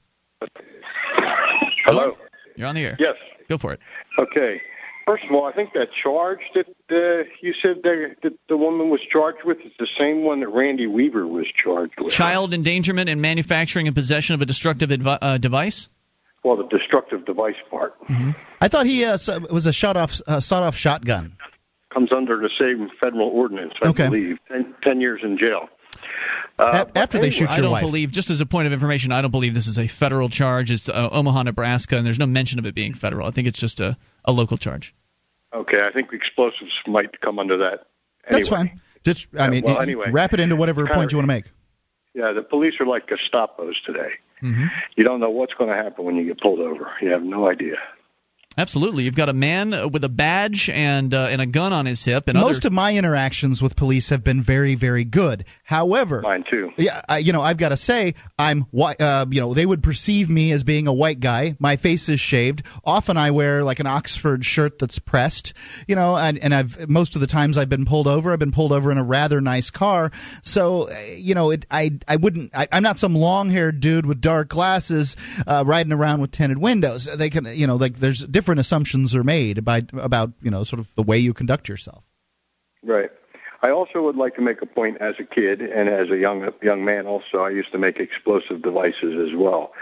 Hello. 1.85 2.16
You're 2.55 2.68
on 2.68 2.74
the 2.74 2.85
air. 2.85 2.97
Yes. 2.99 3.16
Go 3.49 3.57
for 3.57 3.72
it. 3.72 3.80
Okay. 4.18 4.61
First 5.07 5.24
of 5.24 5.33
all, 5.33 5.47
I 5.47 5.53
think 5.53 5.72
that 5.72 5.89
charge 5.93 6.41
that 6.55 6.68
uh, 6.91 7.28
you 7.41 7.55
said 7.55 7.78
the, 7.83 8.14
that 8.22 8.35
the 8.49 8.57
woman 8.57 8.91
was 8.91 9.01
charged 9.01 9.45
with 9.45 9.59
is 9.61 9.72
the 9.78 9.89
same 9.99 10.22
one 10.22 10.41
that 10.41 10.49
Randy 10.49 10.87
Weaver 10.87 11.26
was 11.26 11.47
charged 11.49 11.99
with. 11.99 12.12
Child 12.12 12.55
endangerment 12.55 13.09
and 13.09 13.20
manufacturing 13.20 13.87
and 13.89 13.97
possession 13.97 14.35
of 14.35 14.43
a 14.43 14.47
destructive 14.47 14.91
advi- 14.91 15.18
uh, 15.20 15.39
device? 15.39 15.89
Well, 16.45 16.57
the 16.57 16.66
destructive 16.66 17.24
device 17.24 17.57
part 17.70 17.95
I 18.62 18.68
thought 18.68 18.86
he 18.86 19.04
uh, 19.04 19.18
was 19.50 19.66
a 19.66 19.72
shot 19.72 19.96
off, 19.96 20.20
uh, 20.26 20.40
sawed 20.40 20.62
off 20.62 20.76
shotgun. 20.76 21.36
comes 21.90 22.12
under 22.12 22.36
the 22.38 22.48
same 22.48 22.88
federal 23.00 23.28
ordinance, 23.28 23.74
I 23.82 23.88
Okay. 23.88 24.04
believe. 24.04 24.38
Ten, 24.48 24.74
ten 24.82 25.00
years 25.00 25.20
in 25.22 25.36
jail. 25.36 25.68
Uh, 26.58 26.84
A- 26.94 26.98
after 26.98 27.18
they 27.18 27.26
anyway, 27.26 27.30
shoot 27.30 27.50
I 27.52 27.60
don't 27.60 27.70
wife. 27.72 27.82
believe, 27.82 28.10
just 28.12 28.30
as 28.30 28.40
a 28.40 28.46
point 28.46 28.66
of 28.66 28.72
information, 28.72 29.10
I 29.12 29.20
don't 29.20 29.30
believe 29.30 29.52
this 29.54 29.66
is 29.66 29.78
a 29.78 29.86
federal 29.86 30.28
charge. 30.28 30.70
It's 30.70 30.88
uh, 30.88 31.08
Omaha, 31.12 31.42
Nebraska, 31.44 31.96
and 31.96 32.06
there's 32.06 32.18
no 32.18 32.26
mention 32.26 32.58
of 32.58 32.66
it 32.66 32.74
being 32.74 32.94
federal. 32.94 33.26
I 33.26 33.30
think 33.30 33.48
it's 33.48 33.58
just 33.60 33.80
a, 33.80 33.96
a 34.24 34.32
local 34.32 34.56
charge. 34.56 34.94
Okay, 35.52 35.84
I 35.86 35.90
think 35.90 36.12
explosives 36.12 36.72
might 36.86 37.20
come 37.20 37.38
under 37.38 37.56
that. 37.58 37.86
That's 38.30 38.48
fine. 38.48 38.80
Just 39.04 39.28
I 39.38 39.50
mean, 39.50 39.64
well, 39.64 39.80
anyway. 39.80 40.10
wrap 40.10 40.32
it 40.32 40.40
into 40.40 40.54
whatever 40.56 40.82
Kinda- 40.84 40.94
point 40.94 41.12
you 41.12 41.18
want 41.18 41.24
to 41.28 41.34
make. 41.34 41.44
Yeah, 42.14 42.32
the 42.32 42.42
police 42.42 42.74
are 42.80 42.86
like 42.86 43.06
Gestapos 43.08 43.82
today. 43.84 44.12
Mm-hmm. 44.42 44.66
You 44.96 45.04
don't 45.04 45.18
know 45.20 45.30
what's 45.30 45.54
going 45.54 45.70
to 45.70 45.76
happen 45.76 46.04
when 46.04 46.14
you 46.16 46.24
get 46.26 46.40
pulled 46.40 46.60
over. 46.60 46.90
You 47.00 47.10
have 47.10 47.22
no 47.22 47.48
idea. 47.48 47.76
Absolutely. 48.59 49.05
You've 49.05 49.16
got 49.16 49.30
a 49.30 49.32
man 49.32 49.72
uh, 49.72 49.88
with 49.88 50.05
a 50.05 50.09
badge 50.11 50.68
and 50.68 51.14
uh, 51.14 51.28
and 51.30 51.40
a 51.40 51.46
gun 51.46 51.72
on 51.72 51.86
his 51.86 52.05
hip. 52.05 52.28
And 52.28 52.38
Most 52.38 52.59
other- 52.59 52.68
of 52.68 52.72
my 52.74 52.94
interactions 52.94 53.62
with 53.62 53.76
police 53.76 54.11
have 54.11 54.22
been 54.22 54.42
very, 54.42 54.74
very 54.74 55.05
good. 55.05 55.44
However, 55.64 56.20
Mine 56.20 56.44
too. 56.50 56.70
yeah, 56.76 57.00
I, 57.09 57.18
you 57.18 57.32
know, 57.32 57.40
I've 57.40 57.57
got 57.57 57.70
to 57.70 57.78
say, 57.78 58.14
I'm 58.38 58.62
white. 58.70 59.00
Uh, 59.00 59.24
you 59.30 59.40
know, 59.40 59.55
they 59.55 59.64
would 59.64 59.82
perceive 59.82 60.28
me 60.28 60.53
as 60.53 60.64
being 60.64 60.86
a 60.86 60.92
white 60.92 61.18
guy. 61.18 61.57
My 61.59 61.76
face 61.76 62.11
is 62.11 62.20
shaved. 62.20 62.62
Often, 62.84 63.16
I 63.16 63.30
wear 63.30 63.64
like 63.64 63.80
an 63.80 63.86
Oxford 63.86 64.44
shirt 64.44 64.78
that's 64.78 64.98
pressed. 64.98 65.55
You 65.88 65.96
know, 65.96 66.16
and, 66.18 66.36
and 66.38 66.55
I've 66.55 66.90
most 66.90 67.14
of 67.14 67.22
the 67.22 67.26
times 67.26 67.57
I've 67.57 67.70
been 67.70 67.86
pulled 67.86 68.07
over. 68.07 68.32
I've 68.34 68.38
been 68.38 68.53
pulled 68.53 68.72
over 68.72 68.92
in 68.92 68.98
a 68.98 69.03
rather 69.05 69.40
nice 69.40 69.70
car. 69.70 70.11
So, 70.42 70.90
you 71.16 71.34
know, 71.34 71.53
it, 71.53 71.64
I 71.70 71.92
I 72.07 72.16
wouldn't. 72.16 72.55
I, 72.55 72.68
I'm 72.70 72.82
not 72.82 72.98
some 72.98 73.14
long 73.14 73.48
haired 73.48 73.80
dude 73.80 74.05
with 74.05 74.20
dark 74.20 74.48
glasses 74.50 75.16
uh, 75.46 75.64
riding 75.66 75.92
around 75.92 76.20
with 76.20 76.32
tinted 76.32 76.59
windows. 76.59 77.07
They 77.16 77.30
can, 77.30 77.46
you 77.46 77.66
know, 77.66 77.76
like 77.76 77.94
there's 77.94 78.20
different 78.20 78.41
assumptions 78.61 79.14
are 79.14 79.24
made 79.24 79.64
by 79.64 79.82
about 79.95 80.32
you 80.43 80.51
know 80.51 80.64
sort 80.64 80.80
of 80.80 80.95
the 80.95 81.03
way 81.03 81.18
you 81.18 81.32
conduct 81.32 81.68
yourself. 81.68 82.05
Right. 82.82 83.11
I 83.64 83.70
also 83.70 84.03
would 84.03 84.16
like 84.16 84.34
to 84.36 84.40
make 84.40 84.61
a 84.61 84.66
point 84.66 84.99
as 85.01 85.14
a 85.20 85.24
kid 85.24 85.61
and 85.62 85.88
as 85.88 86.11
a 86.11 86.16
young 86.16 86.49
young 86.62 86.84
man. 86.84 87.07
Also, 87.07 87.38
I 87.38 87.51
used 87.51 87.70
to 87.72 87.78
make 87.78 87.99
explosive 87.99 88.62
devices 88.62 89.28
as 89.30 89.36
well. 89.36 89.72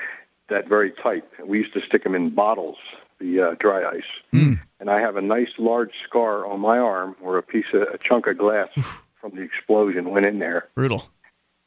That 0.49 0.69
very 0.69 0.91
type. 0.91 1.33
We 1.45 1.59
used 1.59 1.73
to 1.75 1.81
stick 1.81 2.03
them 2.05 2.15
in 2.15 2.31
bottles, 2.31 2.77
the 3.21 3.41
uh, 3.41 3.55
dry 3.59 3.89
ice. 3.89 4.59
And 4.81 4.91
I 4.91 5.01
have 5.01 5.17
a 5.17 5.21
nice 5.23 5.51
large 5.59 5.93
scar 6.09 6.47
on 6.47 6.61
my 6.61 6.79
arm 6.79 7.15
where 7.21 7.37
a 7.37 7.43
piece 7.43 7.67
of 7.75 7.83
a 7.83 7.99
chunk 7.99 8.27
of 8.27 8.39
glass 8.39 8.69
from 9.21 9.35
the 9.35 9.43
explosion 9.43 10.11
went 10.11 10.25
in 10.27 10.39
there. 10.39 10.69
brutal. 10.75 11.09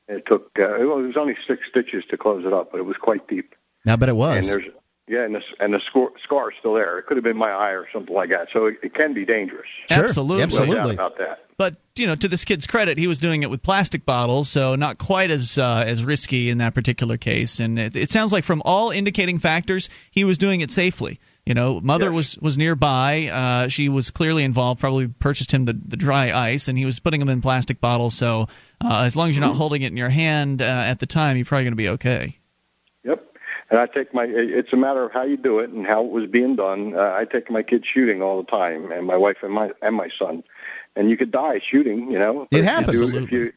It 0.08 0.26
took. 0.26 0.52
Uh, 0.60 0.76
it 0.82 0.84
was 0.86 1.16
only 1.16 1.38
six 1.48 1.62
stitches 1.70 2.04
to 2.10 2.18
close 2.18 2.46
it 2.46 2.52
up, 2.54 2.72
but 2.72 2.80
it 2.80 2.84
was 2.84 2.98
quite 2.98 3.28
deep. 3.28 3.56
Now, 3.86 3.96
but 3.98 4.10
it 4.10 4.12
And 4.12 4.18
was. 4.20 4.50
there's 4.50 4.66
yeah, 5.08 5.24
and 5.24 5.36
the 5.36 5.42
and 5.60 5.74
the 5.74 5.80
scar 5.82 6.10
scar 6.24 6.52
is 6.52 6.58
still 6.60 6.74
there. 6.74 6.98
It 7.00 7.06
could 7.08 7.18
have 7.18 7.24
been 7.24 7.38
my 7.38 7.52
eye 7.52 7.72
or 7.72 7.88
something 7.92 8.14
like 8.14 8.30
that. 8.30 8.48
So 8.54 8.68
it, 8.68 8.78
it 8.84 8.94
can 8.94 9.14
be 9.14 9.26
dangerous. 9.26 9.68
Sure. 9.90 10.06
Absolutely. 10.06 10.44
Absolutely. 10.44 10.94
about 10.94 11.18
that. 11.18 11.46
But 11.58 11.76
you 11.96 12.08
know, 12.08 12.16
to 12.16 12.28
this 12.28 12.46
kid's 12.46 12.66
credit, 12.66 12.98
he 12.98 13.06
was 13.06 13.20
doing 13.20 13.44
it 13.44 13.50
with 13.50 13.62
plastic 13.62 14.06
bottles, 14.06 14.50
so 14.50 14.76
not 14.76 14.98
quite 14.98 15.30
as 15.30 15.58
uh, 15.58 15.84
as 15.86 16.04
risky 16.04 16.50
in 16.50 16.58
that 16.60 16.74
particular 16.74 17.18
case. 17.18 17.60
And 17.60 17.78
it, 17.78 17.96
it 17.96 18.10
sounds 18.12 18.32
like, 18.34 18.44
from 18.44 18.62
all 18.66 18.90
indicating 18.90 19.38
factors, 19.38 19.90
he 20.10 20.24
was 20.24 20.38
doing 20.38 20.62
it 20.62 20.72
safely. 20.72 21.20
You 21.46 21.54
know, 21.54 21.80
mother 21.82 22.06
Yes. 22.06 22.14
was 22.14 22.38
was 22.38 22.58
nearby. 22.58 23.28
Uh, 23.32 23.68
she 23.68 23.90
was 23.90 24.10
clearly 24.10 24.44
involved. 24.46 24.80
Probably 24.80 25.08
purchased 25.08 25.52
him 25.52 25.66
the, 25.66 25.74
the 25.74 25.98
dry 25.98 26.32
ice, 26.32 26.68
and 26.70 26.78
he 26.78 26.86
was 26.86 27.00
putting 27.00 27.20
them 27.20 27.30
in 27.30 27.42
plastic 27.42 27.80
bottles. 27.82 28.16
So 28.16 28.48
uh, 28.84 29.04
as 29.06 29.16
long 29.16 29.30
as 29.30 29.36
you're 29.36 29.46
not 29.46 29.58
holding 29.58 29.82
it 29.84 29.88
in 29.88 29.98
your 29.98 30.10
hand 30.10 30.62
uh, 30.62 30.66
at 30.66 31.00
the 31.00 31.06
time, 31.06 31.36
you're 31.38 31.46
probably 31.46 31.66
going 31.66 31.74
to 31.74 31.76
be 31.76 31.90
okay. 31.90 32.40
Yep. 33.74 33.82
And 33.82 33.90
I 33.90 33.94
take 33.94 34.14
my. 34.14 34.26
It's 34.26 34.72
a 34.72 34.78
matter 34.78 35.04
of 35.04 35.12
how 35.12 35.24
you 35.24 35.38
do 35.38 35.60
it 35.60 35.72
and 35.72 35.86
how 35.86 36.06
it 36.06 36.12
was 36.12 36.30
being 36.30 36.56
done. 36.56 36.96
Uh, 36.96 37.14
I 37.16 37.26
take 37.26 37.50
my 37.50 37.64
kids 37.64 37.86
shooting 37.88 38.22
all 38.22 38.42
the 38.42 38.50
time, 38.50 38.92
and 38.92 39.08
my 39.08 39.18
wife 39.18 39.38
and 39.42 39.52
my 39.54 39.72
and 39.82 39.96
my 39.96 40.10
son. 40.18 40.44
And 40.96 41.10
you 41.10 41.18
could 41.18 41.32
die 41.32 41.60
shooting, 41.60 42.12
you 42.12 42.20
know. 42.20 42.48
It 42.52 42.58
if 42.58 42.60
you 42.60 42.64
happens. 42.64 43.14
If 43.14 43.32
you 43.32 43.54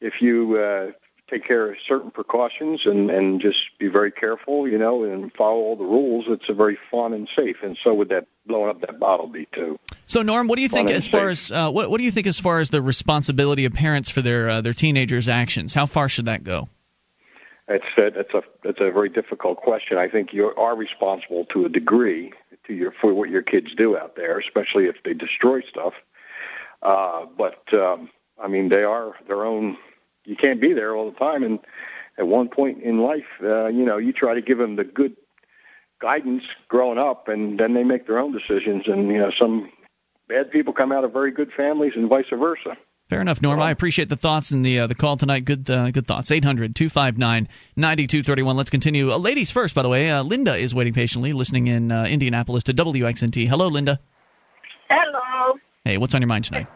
if 0.00 0.22
you 0.22 0.58
uh, 0.58 0.92
take 1.28 1.44
care 1.44 1.72
of 1.72 1.76
certain 1.86 2.12
precautions 2.12 2.86
and 2.86 3.10
and 3.10 3.40
just 3.40 3.76
be 3.78 3.88
very 3.88 4.12
careful, 4.12 4.68
you 4.68 4.78
know, 4.78 5.02
and 5.02 5.32
follow 5.32 5.58
all 5.58 5.76
the 5.76 5.84
rules, 5.84 6.26
it's 6.28 6.48
a 6.48 6.54
very 6.54 6.78
fun 6.90 7.12
and 7.12 7.28
safe. 7.34 7.56
And 7.62 7.76
so 7.82 7.94
would 7.94 8.10
that 8.10 8.28
blowing 8.46 8.70
up 8.70 8.80
that 8.82 9.00
bottle 9.00 9.26
be 9.26 9.48
too. 9.52 9.78
So 10.06 10.22
Norm, 10.22 10.46
what 10.46 10.56
do 10.56 10.62
you 10.62 10.68
think 10.68 10.88
Fun 10.88 10.94
and 10.94 10.98
as 10.98 11.08
far 11.08 11.28
as 11.28 11.50
uh, 11.50 11.70
what 11.72 11.90
what 11.90 11.98
do 11.98 12.04
you 12.04 12.12
think 12.12 12.28
as 12.28 12.38
far 12.38 12.60
as 12.60 12.70
the 12.70 12.80
responsibility 12.80 13.64
of 13.64 13.72
parents 13.72 14.08
for 14.08 14.22
their 14.22 14.48
uh, 14.48 14.60
their 14.60 14.72
teenagers' 14.72 15.28
actions? 15.28 15.74
How 15.74 15.86
far 15.86 16.08
should 16.08 16.26
that 16.26 16.44
go? 16.44 16.68
It's 17.68 17.84
a, 17.98 18.10
that's 18.10 18.32
a 18.32 18.42
that's 18.62 18.80
a 18.80 18.90
very 18.90 19.10
difficult 19.10 19.58
question. 19.58 19.98
I 19.98 20.08
think 20.08 20.32
you 20.32 20.54
are 20.56 20.74
responsible 20.74 21.44
to 21.46 21.66
a 21.66 21.68
degree 21.68 22.32
to 22.66 22.72
your 22.72 22.92
for 22.92 23.12
what 23.12 23.28
your 23.28 23.42
kids 23.42 23.74
do 23.74 23.96
out 23.96 24.16
there, 24.16 24.38
especially 24.38 24.86
if 24.86 25.02
they 25.02 25.12
destroy 25.12 25.60
stuff. 25.62 25.92
Uh, 26.82 27.26
but 27.36 27.62
um, 27.74 28.08
I 28.42 28.48
mean, 28.48 28.70
they 28.70 28.84
are 28.84 29.14
their 29.26 29.44
own. 29.44 29.76
You 30.24 30.34
can't 30.34 30.60
be 30.60 30.72
there 30.72 30.96
all 30.96 31.10
the 31.10 31.18
time, 31.18 31.42
and 31.42 31.58
at 32.16 32.26
one 32.26 32.48
point 32.48 32.82
in 32.82 33.00
life, 33.00 33.26
uh, 33.42 33.66
you 33.66 33.84
know, 33.84 33.98
you 33.98 34.12
try 34.12 34.34
to 34.34 34.42
give 34.42 34.58
them 34.58 34.76
the 34.76 34.84
good 34.84 35.16
guidance 36.00 36.44
growing 36.68 36.98
up, 36.98 37.28
and 37.28 37.60
then 37.60 37.74
they 37.74 37.84
make 37.84 38.06
their 38.06 38.18
own 38.18 38.32
decisions. 38.32 38.86
And 38.86 39.08
you 39.08 39.18
know, 39.18 39.30
some 39.30 39.70
bad 40.26 40.50
people 40.50 40.72
come 40.72 40.92
out 40.92 41.04
of 41.04 41.12
very 41.12 41.32
good 41.32 41.52
families, 41.52 41.92
and 41.96 42.08
vice 42.08 42.30
versa. 42.30 42.78
Fair 43.08 43.22
enough, 43.22 43.40
Norm. 43.40 43.58
I 43.58 43.70
appreciate 43.70 44.10
the 44.10 44.16
thoughts 44.16 44.50
and 44.50 44.62
the 44.64 44.80
uh, 44.80 44.86
the 44.86 44.94
call 44.94 45.16
tonight. 45.16 45.46
Good 45.46 45.68
uh, 45.70 45.90
good 45.90 46.06
thoughts. 46.06 46.28
800-259-9231. 46.30 48.54
Let's 48.54 48.68
continue. 48.68 49.10
Uh, 49.10 49.16
ladies 49.16 49.50
first, 49.50 49.74
by 49.74 49.82
the 49.82 49.88
way. 49.88 50.10
Uh, 50.10 50.22
Linda 50.22 50.54
is 50.56 50.74
waiting 50.74 50.92
patiently, 50.92 51.32
listening 51.32 51.68
in 51.68 51.90
uh, 51.90 52.04
Indianapolis 52.04 52.64
to 52.64 52.74
WXNT. 52.74 53.48
Hello, 53.48 53.68
Linda. 53.68 53.98
Hello. 54.90 55.58
Hey, 55.84 55.96
what's 55.96 56.14
on 56.14 56.20
your 56.20 56.28
mind 56.28 56.44
tonight? 56.44 56.66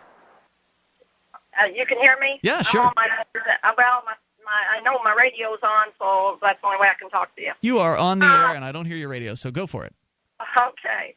Uh, 1.61 1.67
you 1.67 1.85
can 1.85 1.99
hear 1.99 2.17
me? 2.19 2.41
Yeah, 2.43 2.57
I'm 2.59 2.65
sure. 2.65 2.81
on 2.81 2.93
my, 2.97 3.07
uh, 3.35 3.73
well, 3.77 4.03
my, 4.07 4.15
I, 4.49 4.79
I 4.79 4.81
know 4.81 4.99
my 5.05 5.13
radio's 5.15 5.59
on, 5.63 5.89
so 5.99 6.39
that's 6.41 6.59
the 6.63 6.67
only 6.67 6.79
way 6.81 6.89
I 6.89 6.95
can 6.99 7.11
talk 7.11 7.37
to 7.37 7.43
you. 7.43 7.53
You 7.61 7.79
are 7.79 7.95
on 7.95 8.21
the 8.21 8.27
Uh, 8.27 8.49
air, 8.49 8.55
and 8.57 8.65
I 8.65 8.73
don't 8.73 8.87
hear 8.87 8.97
your 8.97 9.11
radio, 9.11 9.35
so 9.35 9.51
go 9.51 9.67
for 9.67 9.85
it. 9.85 9.95
Okay. 10.57 11.15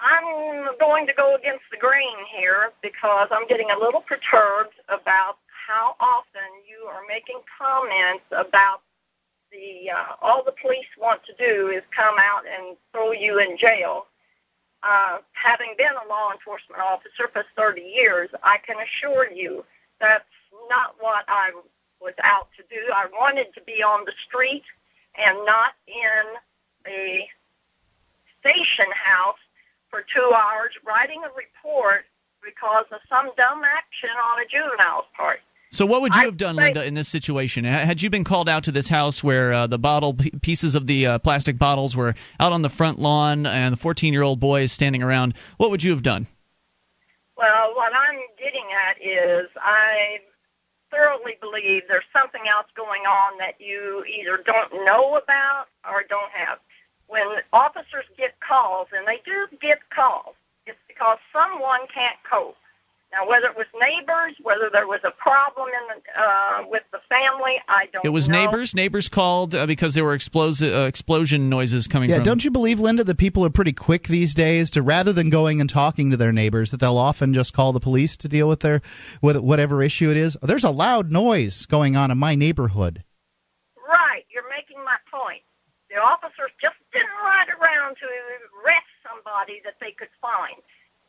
I'm 0.00 0.76
going 0.78 1.06
to 1.08 1.12
go 1.12 1.34
against 1.34 1.64
the 1.70 1.76
grain 1.76 2.16
here 2.36 2.72
because 2.82 3.28
I'm 3.30 3.46
getting 3.48 3.70
a 3.70 3.78
little 3.78 4.00
perturbed 4.00 4.74
about 4.88 5.38
how 5.66 5.96
often 5.98 6.42
you 6.68 6.86
are 6.86 7.02
making 7.08 7.40
comments 7.58 8.24
about 8.30 8.82
the 9.50 9.90
uh, 9.90 10.14
all 10.22 10.44
the 10.44 10.52
police 10.52 10.86
want 10.98 11.22
to 11.24 11.32
do 11.38 11.68
is 11.68 11.82
come 11.90 12.14
out 12.18 12.44
and 12.46 12.76
throw 12.92 13.12
you 13.12 13.38
in 13.38 13.56
jail. 13.56 14.06
Uh, 14.82 15.18
having 15.32 15.74
been 15.76 15.92
a 16.04 16.08
law 16.08 16.30
enforcement 16.30 16.80
officer 16.80 17.28
for 17.32 17.44
30 17.56 17.80
years, 17.80 18.30
I 18.44 18.58
can 18.58 18.76
assure 18.80 19.30
you 19.32 19.64
that's 20.00 20.24
not 20.68 20.94
what 21.00 21.24
I 21.26 21.50
was 22.00 22.14
out 22.22 22.48
to 22.56 22.62
do. 22.70 22.80
I 22.94 23.06
wanted 23.12 23.52
to 23.54 23.60
be 23.62 23.82
on 23.82 24.04
the 24.04 24.12
street 24.28 24.62
and 25.16 25.36
not 25.44 25.72
in 25.88 26.36
a 26.86 27.28
station 28.40 28.86
house 28.94 29.38
for 29.90 30.04
two 30.14 30.32
hours 30.34 30.70
writing 30.86 31.22
a 31.24 31.28
report 31.36 32.04
because 32.44 32.86
of 32.92 33.00
some 33.08 33.30
dumb 33.36 33.62
action 33.64 34.10
on 34.10 34.40
a 34.40 34.46
juvenile's 34.46 35.06
part. 35.16 35.40
So, 35.70 35.84
what 35.84 36.00
would 36.00 36.14
you 36.14 36.22
have 36.22 36.38
done, 36.38 36.56
Linda, 36.56 36.84
in 36.84 36.94
this 36.94 37.08
situation? 37.08 37.64
Had 37.64 38.00
you 38.00 38.08
been 38.08 38.24
called 38.24 38.48
out 38.48 38.64
to 38.64 38.72
this 38.72 38.88
house 38.88 39.22
where 39.22 39.52
uh, 39.52 39.66
the 39.66 39.78
bottle 39.78 40.14
pieces 40.14 40.74
of 40.74 40.86
the 40.86 41.06
uh, 41.06 41.18
plastic 41.18 41.58
bottles 41.58 41.94
were 41.94 42.14
out 42.40 42.52
on 42.52 42.62
the 42.62 42.70
front 42.70 42.98
lawn 42.98 43.44
and 43.44 43.74
the 43.74 43.76
14 43.76 44.14
year 44.14 44.22
old 44.22 44.40
boy 44.40 44.62
is 44.62 44.72
standing 44.72 45.02
around? 45.02 45.34
What 45.58 45.70
would 45.70 45.82
you 45.82 45.90
have 45.90 46.02
done? 46.02 46.26
Well, 47.36 47.74
what 47.74 47.92
I'm 47.94 48.18
getting 48.38 48.64
at 48.88 48.96
is 49.00 49.48
I 49.56 50.20
thoroughly 50.90 51.36
believe 51.40 51.82
there's 51.86 52.02
something 52.14 52.48
else 52.48 52.66
going 52.74 53.02
on 53.02 53.36
that 53.38 53.60
you 53.60 54.04
either 54.08 54.42
don't 54.44 54.72
know 54.86 55.16
about 55.16 55.66
or 55.88 56.02
don't 56.08 56.30
have. 56.32 56.58
When 57.08 57.26
officers 57.52 58.04
get 58.16 58.38
calls, 58.40 58.88
and 58.96 59.06
they 59.06 59.20
do 59.24 59.46
get 59.60 59.80
calls, 59.90 60.34
it's 60.66 60.78
because 60.86 61.18
someone 61.32 61.80
can't 61.92 62.16
cope. 62.30 62.56
Now, 63.10 63.26
whether 63.26 63.46
it 63.46 63.56
was 63.56 63.64
neighbors, 63.80 64.34
whether 64.42 64.68
there 64.70 64.86
was 64.86 65.00
a 65.02 65.10
problem 65.10 65.68
in 65.68 65.96
the, 65.96 66.20
uh, 66.22 66.64
with 66.68 66.82
the 66.92 66.98
family, 67.08 67.58
I 67.66 67.86
don't. 67.90 68.04
It 68.04 68.10
was 68.10 68.28
know. 68.28 68.44
neighbors. 68.44 68.74
Neighbors 68.74 69.08
called 69.08 69.54
uh, 69.54 69.64
because 69.64 69.94
there 69.94 70.04
were 70.04 70.14
explos- 70.16 70.60
uh, 70.60 70.86
explosion 70.86 71.48
noises 71.48 71.86
coming 71.88 72.10
Yeah, 72.10 72.16
from. 72.16 72.24
don't 72.24 72.44
you 72.44 72.50
believe, 72.50 72.80
Linda, 72.80 73.04
that 73.04 73.16
people 73.16 73.46
are 73.46 73.50
pretty 73.50 73.72
quick 73.72 74.08
these 74.08 74.34
days 74.34 74.68
to 74.72 74.82
rather 74.82 75.14
than 75.14 75.30
going 75.30 75.62
and 75.62 75.70
talking 75.70 76.10
to 76.10 76.18
their 76.18 76.32
neighbors, 76.32 76.70
that 76.70 76.80
they'll 76.80 76.98
often 76.98 77.32
just 77.32 77.54
call 77.54 77.72
the 77.72 77.80
police 77.80 78.14
to 78.18 78.28
deal 78.28 78.46
with 78.46 78.60
their 78.60 78.82
with 79.22 79.38
whatever 79.38 79.82
issue 79.82 80.10
it 80.10 80.18
is. 80.18 80.36
There's 80.42 80.64
a 80.64 80.70
loud 80.70 81.10
noise 81.10 81.64
going 81.64 81.96
on 81.96 82.10
in 82.10 82.18
my 82.18 82.34
neighborhood. 82.34 83.04
Right, 83.88 84.24
you're 84.28 84.50
making 84.50 84.84
my 84.84 84.96
point. 85.10 85.40
The 85.88 85.96
officers 85.96 86.50
just 86.60 86.76
didn't 86.98 87.10
ride 87.24 87.48
around 87.60 87.96
to 87.96 88.06
arrest 88.64 88.86
somebody 89.08 89.60
that 89.64 89.74
they 89.80 89.92
could 89.92 90.08
find. 90.20 90.54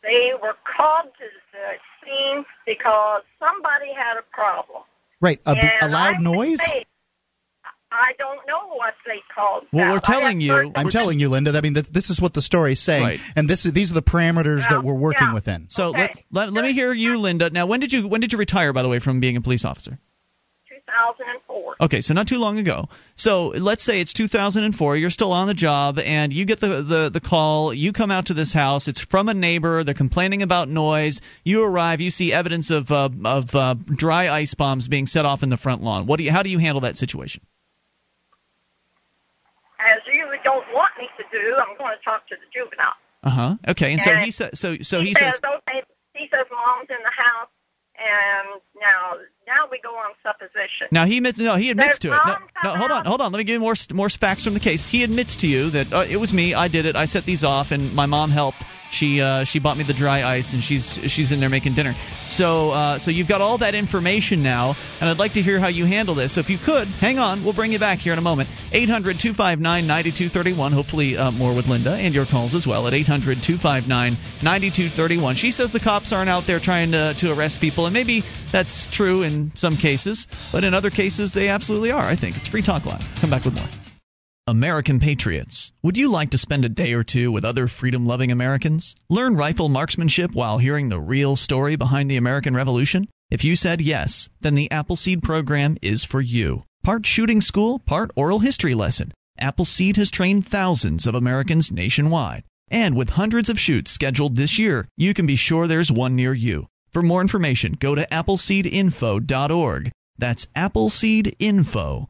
They 0.04 0.34
were 0.42 0.56
called 0.64 1.08
to 1.20 1.26
the 1.52 1.78
scene 2.06 2.46
because 2.66 3.22
somebody 3.40 3.94
had 3.94 4.18
a 4.18 4.24
problem. 4.32 4.84
Right, 5.22 5.42
a, 5.46 5.50
And 5.52 5.72
a 5.82 5.94
loud 5.94 6.16
I 6.16 6.20
noise. 6.20 6.62
think- 6.62 6.86
I 7.92 8.14
don't 8.20 8.46
know 8.48 8.68
what 8.76 8.94
they 9.08 9.20
called. 9.34 9.66
Well, 9.72 9.84
that. 9.88 9.92
we're 9.94 10.00
telling 10.00 10.42
you. 10.42 10.72
I'm 10.76 10.90
telling 10.90 11.20
you, 11.20 11.28
Linda. 11.28 11.58
I 11.58 11.62
mean, 11.62 11.74
th- 11.74 11.88
this 11.88 12.12
is 12.12 12.22
what 12.22 12.36
the 12.36 12.42
story's 12.42 12.80
saying, 12.80 13.04
Right. 13.04 13.20
and 13.36 13.50
this 13.50 13.64
these 13.64 13.90
are 13.90 13.96
the 13.96 14.04
parameters 14.04 14.60
Yeah, 14.62 14.68
that 14.76 14.84
we're 14.84 14.94
working 14.94 15.28
yeah. 15.30 15.34
within. 15.34 15.66
So 15.70 15.86
Okay. 15.88 16.02
let's 16.02 16.24
let, 16.32 16.54
let 16.54 16.64
me 16.66 16.72
hear 16.74 16.94
you, 16.94 17.18
Linda. 17.18 17.50
Now, 17.50 17.66
when 17.66 17.80
did 17.80 17.92
you 17.92 18.08
when 18.08 18.22
did 18.22 18.32
you 18.32 18.38
retire? 18.38 18.74
By 18.74 18.84
the 18.84 18.90
way, 18.90 19.00
from 19.00 19.20
being 19.20 19.36
a 19.38 19.42
police 19.42 19.66
officer. 19.66 19.98
2004. 21.08 21.76
Okay, 21.82 22.02
so 22.02 22.14
not 22.14 22.28
too 22.28 22.40
long 22.40 22.58
ago. 22.58 22.90
So 23.16 23.48
let's 23.50 23.84
say 23.84 24.02
it's 24.02 24.14
2004. 24.14 24.98
You're 24.98 25.10
still 25.10 25.32
on 25.32 25.48
the 25.48 25.54
job, 25.54 26.00
and 26.00 26.34
you 26.34 26.46
get 26.46 26.60
the, 26.60 26.82
the, 26.82 27.10
the 27.10 27.20
call. 27.20 27.74
You 27.74 27.92
come 27.92 28.12
out 28.12 28.26
to 28.28 28.34
this 28.34 28.54
house. 28.54 28.88
It's 28.88 29.00
from 29.00 29.30
a 29.30 29.34
neighbor. 29.34 29.84
They're 29.84 29.94
complaining 29.94 30.42
about 30.42 30.70
noise. 30.70 31.22
You 31.44 31.64
arrive. 31.64 32.02
You 32.02 32.12
see 32.12 32.34
evidence 32.34 32.70
of 32.70 32.92
uh, 32.92 33.10
of 33.26 33.56
uh, 33.56 33.76
dry 33.86 34.30
ice 34.30 34.54
bombs 34.54 34.88
being 34.88 35.08
set 35.08 35.26
off 35.26 35.44
in 35.44 35.50
the 35.50 35.58
front 35.58 35.84
lawn. 35.84 36.06
What 36.06 36.18
do 36.18 36.24
you? 36.24 36.32
How 36.32 36.44
do 36.44 36.50
you 36.50 36.58
handle 36.58 36.82
that 36.82 36.98
situation? 36.98 37.42
As 39.80 40.00
you 40.12 40.26
don't 40.44 40.66
want 40.74 40.92
me 41.00 41.08
to 41.18 41.24
do, 41.32 41.56
I'm 41.56 41.78
going 41.78 41.98
to 41.98 42.04
talk 42.04 42.28
to 42.28 42.36
the 42.36 42.42
juvenile. 42.54 42.94
Uh 43.24 43.30
huh. 43.30 43.56
Okay, 43.68 43.94
and 43.94 44.02
so 44.02 44.16
he 44.16 44.32
says. 44.32 44.60
So 44.60 44.78
so 44.82 45.00
he, 45.02 45.10
he 45.10 45.14
says. 45.14 45.36
says, 45.36 45.42
okay, 45.68 45.84
he 46.14 46.30
says 46.34 46.46
mom's 46.52 46.90
in 46.90 46.98
the 47.04 47.12
house, 47.12 47.50
and 47.98 48.62
now 48.80 49.14
now 49.50 49.68
we 49.72 49.80
go 49.80 49.90
on 49.90 50.12
supposition. 50.22 50.88
Now 50.92 51.06
he 51.06 51.18
admits. 51.18 51.40
No, 51.40 51.56
he 51.56 51.72
admits 51.72 52.00
to 52.00 52.14
it. 52.14 52.20
No, 52.26 52.36
no, 52.64 52.76
hold 52.76 52.92
on, 52.92 53.06
hold 53.06 53.22
on. 53.22 53.32
Let 53.32 53.40
me 53.40 53.44
give 53.44 53.56
you 53.56 53.60
more 53.60 53.76
more 53.94 54.10
facts 54.10 54.44
from 54.44 54.54
the 54.54 54.60
case. 54.60 54.86
He 54.86 55.04
admits 55.04 55.36
to 55.38 55.48
you 55.48 55.72
that 55.72 55.92
uh, 55.92 56.06
it 56.08 56.18
was 56.18 56.32
me. 56.34 56.54
I 56.54 56.68
did 56.68 56.86
it. 56.86 56.96
I 56.96 57.06
set 57.06 57.26
these 57.26 57.44
off, 57.44 57.72
and 57.72 57.94
my 57.94 58.06
mom 58.06 58.30
helped. 58.30 58.64
She 58.92 59.22
uh, 59.22 59.44
she 59.44 59.60
bought 59.60 59.78
me 59.78 59.84
the 59.84 59.94
dry 59.94 60.24
ice, 60.24 60.54
and 60.54 60.64
she's 60.64 61.00
she's 61.12 61.32
in 61.32 61.40
there 61.40 61.50
making 61.50 61.74
dinner. 61.74 61.94
So 62.28 62.72
uh, 62.72 62.98
so 62.98 63.12
you've 63.12 63.28
got 63.28 63.42
all 63.42 63.58
that 63.60 63.76
information 63.76 64.42
now, 64.42 64.76
and 65.00 65.10
I'd 65.10 65.20
like 65.20 65.34
to 65.34 65.42
hear 65.42 65.60
how 65.60 65.68
you 65.68 65.86
handle 65.86 66.16
this. 66.16 66.34
So 66.34 66.40
if 66.40 66.50
you 66.50 66.58
could, 66.58 66.88
hang 66.88 67.20
on. 67.20 67.44
We'll 67.44 67.54
bring 67.54 67.72
you 67.72 67.80
back 67.80 68.00
here 68.00 68.14
in 68.14 68.20
a 68.20 68.24
moment. 68.24 68.50
800 68.72 69.20
259 69.20 69.88
9231. 69.88 70.72
Hopefully 70.72 71.18
uh, 71.18 71.32
more 71.32 71.54
with 71.54 71.68
Linda 71.68 71.94
and 71.94 72.14
your 72.14 72.26
calls 72.26 72.56
as 72.56 72.66
well 72.66 72.88
at 72.88 72.94
800 72.94 73.42
259 73.44 74.18
9231. 74.44 75.36
She 75.36 75.52
says 75.52 75.72
the 75.72 75.80
cops 75.80 76.12
aren't 76.12 76.30
out 76.30 76.46
there 76.46 76.60
trying 76.60 76.92
to, 76.92 77.14
to 77.16 77.32
arrest 77.32 77.62
people, 77.62 77.86
and 77.86 77.94
maybe 77.94 78.24
that's 78.52 78.69
true 78.88 79.24
in 79.24 79.52
some 79.56 79.76
cases, 79.76 80.28
but 80.52 80.64
in 80.64 80.74
other 80.74 80.90
cases 80.90 81.32
they 81.32 81.48
absolutely 81.48 81.92
are. 81.92 82.04
I 82.04 82.16
think 82.16 82.38
it's 82.38 82.48
Free 82.48 82.62
Talk 82.62 82.86
Live. 82.86 83.06
Come 83.16 83.30
back 83.30 83.46
with 83.46 83.56
more. 83.56 83.68
American 84.48 85.00
Patriots. 85.00 85.72
Would 85.84 85.96
you 85.96 86.10
like 86.10 86.32
to 86.32 86.38
spend 86.38 86.66
a 86.66 86.70
day 86.70 86.94
or 86.94 87.04
two 87.04 87.32
with 87.32 87.46
other 87.46 87.68
freedom 87.68 88.08
loving 88.08 88.32
Americans? 88.32 88.96
Learn 89.08 89.36
rifle 89.36 89.70
marksmanship 89.70 90.34
while 90.34 90.58
hearing 90.58 90.90
the 90.90 91.00
real 91.00 91.36
story 91.36 91.76
behind 91.76 92.10
the 92.10 92.18
American 92.18 92.56
Revolution? 92.56 93.08
If 93.30 93.44
you 93.44 93.56
said 93.56 93.80
yes, 93.80 94.28
then 94.42 94.56
the 94.56 94.72
Appleseed 94.72 95.22
program 95.22 95.78
is 95.84 96.04
for 96.04 96.20
you. 96.20 96.64
Part 96.84 97.06
shooting 97.06 97.42
school, 97.42 97.78
part 97.78 98.10
oral 98.16 98.40
history 98.40 98.74
lesson. 98.74 99.12
Appleseed 99.38 99.98
has 99.98 100.10
trained 100.10 100.48
thousands 100.48 101.06
of 101.06 101.14
Americans 101.14 101.72
nationwide. 101.72 102.44
And 102.72 102.96
with 102.96 103.12
hundreds 103.12 103.50
of 103.50 103.60
shoots 103.60 103.92
scheduled 103.92 104.36
this 104.36 104.58
year, 104.58 104.88
you 104.98 105.14
can 105.14 105.28
be 105.28 105.36
sure 105.36 105.68
there's 105.68 105.92
one 105.92 106.16
near 106.16 106.34
you. 106.34 106.68
For 106.92 107.04
more 107.04 107.22
information, 107.22 107.78
go 107.80 107.96
to 107.96 108.08
appleseedinfo.org. 108.12 109.92
That's 110.18 110.46
appleseedinfo.org. 110.48 112.10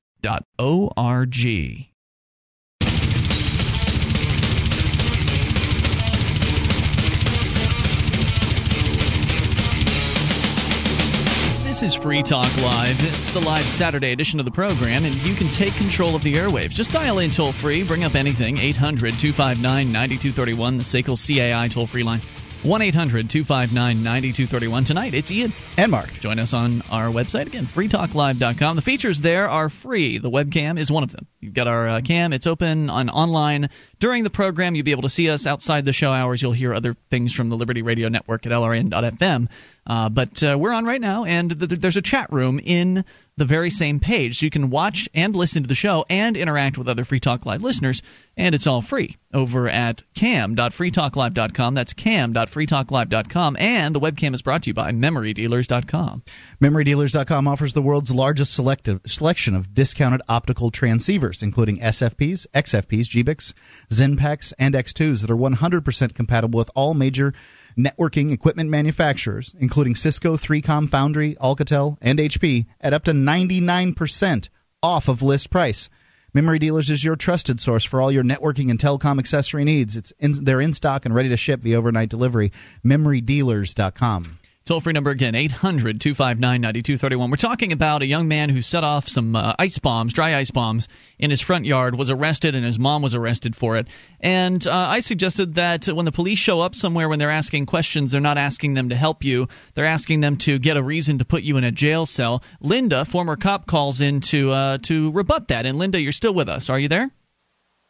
This 11.63 11.83
is 11.83 11.93
Free 11.93 12.21
Talk 12.23 12.53
Live. 12.57 12.97
It's 13.01 13.31
the 13.31 13.39
live 13.39 13.63
Saturday 13.63 14.11
edition 14.11 14.37
of 14.39 14.45
the 14.45 14.51
program, 14.51 15.05
and 15.05 15.15
you 15.23 15.33
can 15.33 15.47
take 15.47 15.73
control 15.75 16.13
of 16.13 16.21
the 16.23 16.33
airwaves. 16.33 16.71
Just 16.71 16.91
dial 16.91 17.19
in 17.19 17.31
toll 17.31 17.53
free, 17.53 17.83
bring 17.83 18.03
up 18.03 18.15
anything, 18.15 18.57
800 18.57 19.17
259 19.17 19.89
9231, 19.89 20.75
the 20.75 20.83
SACL 20.83 21.15
CAI 21.15 21.69
toll 21.69 21.87
free 21.87 22.03
line. 22.03 22.19
1 22.63 22.81
800 22.81 23.29
259 23.29 24.03
9231. 24.03 24.83
Tonight, 24.83 25.13
it's 25.13 25.31
Ian. 25.31 25.53
And 25.77 25.91
Mark. 25.91 26.11
Join 26.19 26.39
us 26.39 26.53
on 26.53 26.81
our 26.91 27.07
website 27.07 27.47
again, 27.47 27.65
freetalklive.com. 27.65 28.75
The 28.75 28.81
features 28.81 29.21
there 29.21 29.49
are 29.49 29.69
free. 29.69 30.17
The 30.17 30.29
webcam 30.29 30.77
is 30.77 30.91
one 30.91 31.03
of 31.03 31.11
them. 31.11 31.27
You've 31.39 31.53
got 31.53 31.67
our 31.67 31.87
uh, 31.87 32.01
cam, 32.01 32.33
it's 32.33 32.47
open 32.47 32.89
on 32.89 33.09
online. 33.09 33.69
During 33.99 34.23
the 34.23 34.29
program, 34.29 34.75
you'll 34.75 34.83
be 34.83 34.91
able 34.91 35.03
to 35.03 35.09
see 35.09 35.29
us 35.29 35.47
outside 35.47 35.85
the 35.85 35.93
show 35.93 36.11
hours. 36.11 36.41
You'll 36.41 36.51
hear 36.51 36.73
other 36.73 36.97
things 37.09 37.33
from 37.33 37.47
the 37.47 37.55
Liberty 37.55 37.81
Radio 37.81 38.09
Network 38.09 38.45
at 38.45 38.51
lrn.fm. 38.51 39.47
Uh, 39.89 40.07
but 40.07 40.43
uh, 40.43 40.55
we're 40.57 40.71
on 40.71 40.85
right 40.85 41.01
now, 41.01 41.25
and 41.25 41.57
th- 41.57 41.67
th- 41.67 41.81
there's 41.81 41.97
a 41.97 42.01
chat 42.01 42.31
room 42.31 42.59
in 42.63 43.03
the 43.37 43.45
very 43.45 43.71
same 43.71 43.99
page. 43.99 44.37
So 44.37 44.45
you 44.45 44.51
can 44.51 44.69
watch 44.69 45.09
and 45.15 45.35
listen 45.35 45.63
to 45.63 45.67
the 45.67 45.73
show 45.73 46.05
and 46.11 46.37
interact 46.37 46.77
with 46.77 46.87
other 46.87 47.03
Free 47.05 47.19
Talk 47.19 47.43
Live 47.43 47.63
listeners, 47.63 48.03
and 48.37 48.53
it's 48.53 48.67
all 48.67 48.83
free 48.83 49.17
over 49.33 49.67
at 49.67 50.03
cam.freetalklive.com. 50.13 51.73
That's 51.73 51.93
cam.freetalklive.com. 51.93 53.57
And 53.57 53.95
the 53.95 53.99
webcam 53.99 54.35
is 54.35 54.43
brought 54.43 54.63
to 54.63 54.69
you 54.69 54.73
by 54.75 54.91
memorydealers.com. 54.91 56.23
MemoryDealers.com 56.61 57.47
offers 57.47 57.73
the 57.73 57.81
world's 57.81 58.13
largest 58.13 58.53
selective, 58.53 59.01
selection 59.07 59.55
of 59.55 59.73
discounted 59.73 60.21
optical 60.29 60.69
transceivers, 60.69 61.41
including 61.41 61.77
SFPs, 61.77 62.45
XFPs, 62.53 63.23
GBICs, 63.23 63.53
XENPAKs, 63.89 64.53
and 64.59 64.75
X2s 64.75 65.21
that 65.21 65.31
are 65.31 65.35
100% 65.35 66.13
compatible 66.13 66.57
with 66.57 66.69
all 66.75 66.93
major 66.93 67.33
networking 67.79 68.31
equipment 68.31 68.69
manufacturers, 68.69 69.55
including 69.59 69.95
Cisco, 69.95 70.35
3Com, 70.35 70.89
Foundry, 70.89 71.35
Alcatel, 71.35 71.97
and 72.01 72.19
HP, 72.19 72.65
at 72.81 72.93
up 72.93 73.05
to 73.05 73.11
99% 73.11 74.49
off 74.83 75.07
of 75.07 75.23
list 75.23 75.49
price. 75.49 75.89
Memory 76.33 76.59
Dealers 76.59 76.89
is 76.89 77.03
your 77.03 77.15
trusted 77.15 77.59
source 77.59 77.83
for 77.83 78.01
all 78.01 78.11
your 78.11 78.23
networking 78.23 78.69
and 78.69 78.77
telecom 78.77 79.17
accessory 79.17 79.63
needs. 79.63 79.97
It's 79.97 80.13
in, 80.19 80.33
they're 80.43 80.61
in 80.61 80.73
stock 80.73 81.05
and 81.05 81.15
ready 81.15 81.29
to 81.29 81.37
ship 81.37 81.61
via 81.61 81.77
overnight 81.77 82.09
delivery. 82.09 82.51
MemoryDealers.com. 82.85 84.38
Toll 84.69 84.81
free 84.81 84.93
number 84.93 85.09
again, 85.09 85.33
800 85.33 85.99
259 85.99 86.61
9231. 86.61 87.31
We're 87.31 87.37
talking 87.37 87.71
about 87.71 88.03
a 88.03 88.05
young 88.05 88.27
man 88.27 88.49
who 88.49 88.61
set 88.61 88.83
off 88.83 89.07
some 89.07 89.35
uh, 89.35 89.55
ice 89.57 89.79
bombs, 89.79 90.13
dry 90.13 90.35
ice 90.35 90.51
bombs, 90.51 90.87
in 91.17 91.31
his 91.31 91.41
front 91.41 91.65
yard, 91.65 91.97
was 91.97 92.11
arrested, 92.11 92.53
and 92.53 92.63
his 92.63 92.77
mom 92.77 93.01
was 93.01 93.15
arrested 93.15 93.55
for 93.55 93.77
it. 93.77 93.87
And 94.19 94.67
uh, 94.67 94.71
I 94.71 94.99
suggested 94.99 95.55
that 95.55 95.87
when 95.87 96.05
the 96.05 96.11
police 96.11 96.37
show 96.37 96.61
up 96.61 96.75
somewhere 96.75 97.09
when 97.09 97.17
they're 97.17 97.31
asking 97.31 97.65
questions, 97.65 98.11
they're 98.11 98.21
not 98.21 98.37
asking 98.37 98.75
them 98.75 98.89
to 98.89 98.95
help 98.95 99.23
you, 99.23 99.47
they're 99.73 99.87
asking 99.87 100.19
them 100.19 100.37
to 100.37 100.59
get 100.59 100.77
a 100.77 100.83
reason 100.83 101.17
to 101.17 101.25
put 101.25 101.41
you 101.41 101.57
in 101.57 101.63
a 101.63 101.71
jail 101.71 102.05
cell. 102.05 102.43
Linda, 102.61 103.05
former 103.05 103.35
cop, 103.35 103.65
calls 103.65 103.99
in 103.99 104.21
to, 104.21 104.51
uh, 104.51 104.77
to 104.83 105.09
rebut 105.13 105.47
that. 105.47 105.65
And 105.65 105.79
Linda, 105.79 105.99
you're 105.99 106.11
still 106.11 106.35
with 106.35 106.47
us. 106.47 106.69
Are 106.69 106.77
you 106.77 106.89
there? 106.89 107.09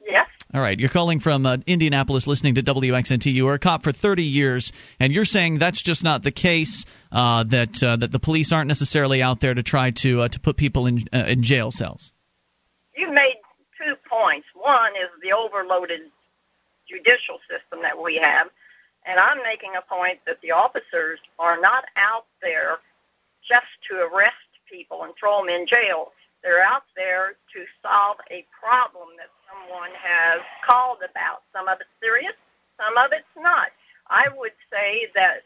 Yes. 0.07 0.30
All 0.51 0.61
right, 0.61 0.79
you're 0.79 0.89
calling 0.89 1.19
from 1.19 1.45
uh, 1.45 1.57
Indianapolis, 1.67 2.25
listening 2.25 2.55
to 2.55 2.63
WXNT. 2.63 3.31
You 3.31 3.45
were 3.45 3.53
a 3.53 3.59
cop 3.59 3.83
for 3.83 3.91
30 3.91 4.23
years, 4.23 4.71
and 4.99 5.13
you're 5.13 5.23
saying 5.23 5.59
that's 5.59 5.79
just 5.79 6.03
not 6.03 6.23
the 6.23 6.31
case. 6.31 6.85
Uh, 7.11 7.43
that 7.43 7.83
uh, 7.83 7.95
that 7.97 8.11
the 8.11 8.19
police 8.19 8.51
aren't 8.51 8.67
necessarily 8.67 9.21
out 9.21 9.41
there 9.41 9.53
to 9.53 9.61
try 9.61 9.91
to 9.91 10.21
uh, 10.21 10.27
to 10.27 10.39
put 10.39 10.57
people 10.57 10.87
in 10.87 11.07
uh, 11.13 11.25
in 11.27 11.43
jail 11.43 11.69
cells. 11.69 12.13
You 12.97 13.11
made 13.11 13.35
two 13.79 13.95
points. 14.09 14.47
One 14.55 14.95
is 14.95 15.09
the 15.21 15.33
overloaded 15.33 16.01
judicial 16.89 17.37
system 17.47 17.83
that 17.83 18.01
we 18.01 18.15
have, 18.15 18.49
and 19.05 19.19
I'm 19.19 19.43
making 19.43 19.75
a 19.75 19.81
point 19.81 20.17
that 20.25 20.41
the 20.41 20.51
officers 20.51 21.19
are 21.37 21.61
not 21.61 21.85
out 21.95 22.25
there 22.41 22.79
just 23.47 23.67
to 23.91 23.97
arrest 23.97 24.33
people 24.67 25.03
and 25.03 25.13
throw 25.19 25.45
them 25.45 25.49
in 25.49 25.67
jail. 25.67 26.11
They're 26.41 26.63
out 26.63 26.83
there 26.95 27.35
to 27.53 27.65
solve 27.83 28.17
a 28.31 28.45
problem 28.59 29.09
that 29.17 29.29
someone 29.70 29.91
has 30.01 30.41
called 30.65 30.99
about. 31.09 31.43
Some 31.53 31.67
of 31.67 31.80
it's 31.80 31.89
serious, 32.01 32.34
some 32.80 32.97
of 32.97 33.11
it's 33.11 33.28
not. 33.38 33.70
I 34.07 34.28
would 34.38 34.53
say 34.72 35.07
that 35.15 35.43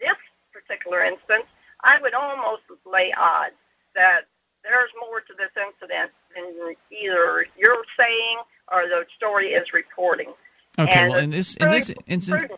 this 0.00 0.16
particular 0.52 1.02
instance, 1.02 1.44
I 1.82 2.00
would 2.00 2.14
almost 2.14 2.62
lay 2.90 3.12
odds 3.12 3.54
that 3.94 4.22
there's 4.64 4.90
more 5.00 5.20
to 5.20 5.34
this 5.38 5.50
incident 5.56 6.10
than 6.34 6.74
either 6.90 7.46
you're 7.58 7.84
saying 7.98 8.38
or 8.70 8.82
the 8.82 9.04
story 9.16 9.48
is 9.48 9.72
reporting. 9.72 10.32
Okay, 10.78 10.90
And 10.90 11.12
well, 11.12 11.20
in 11.20 11.30
this 11.30 11.56
in 11.56 11.70
this 11.70 11.92
incident. 12.06 12.52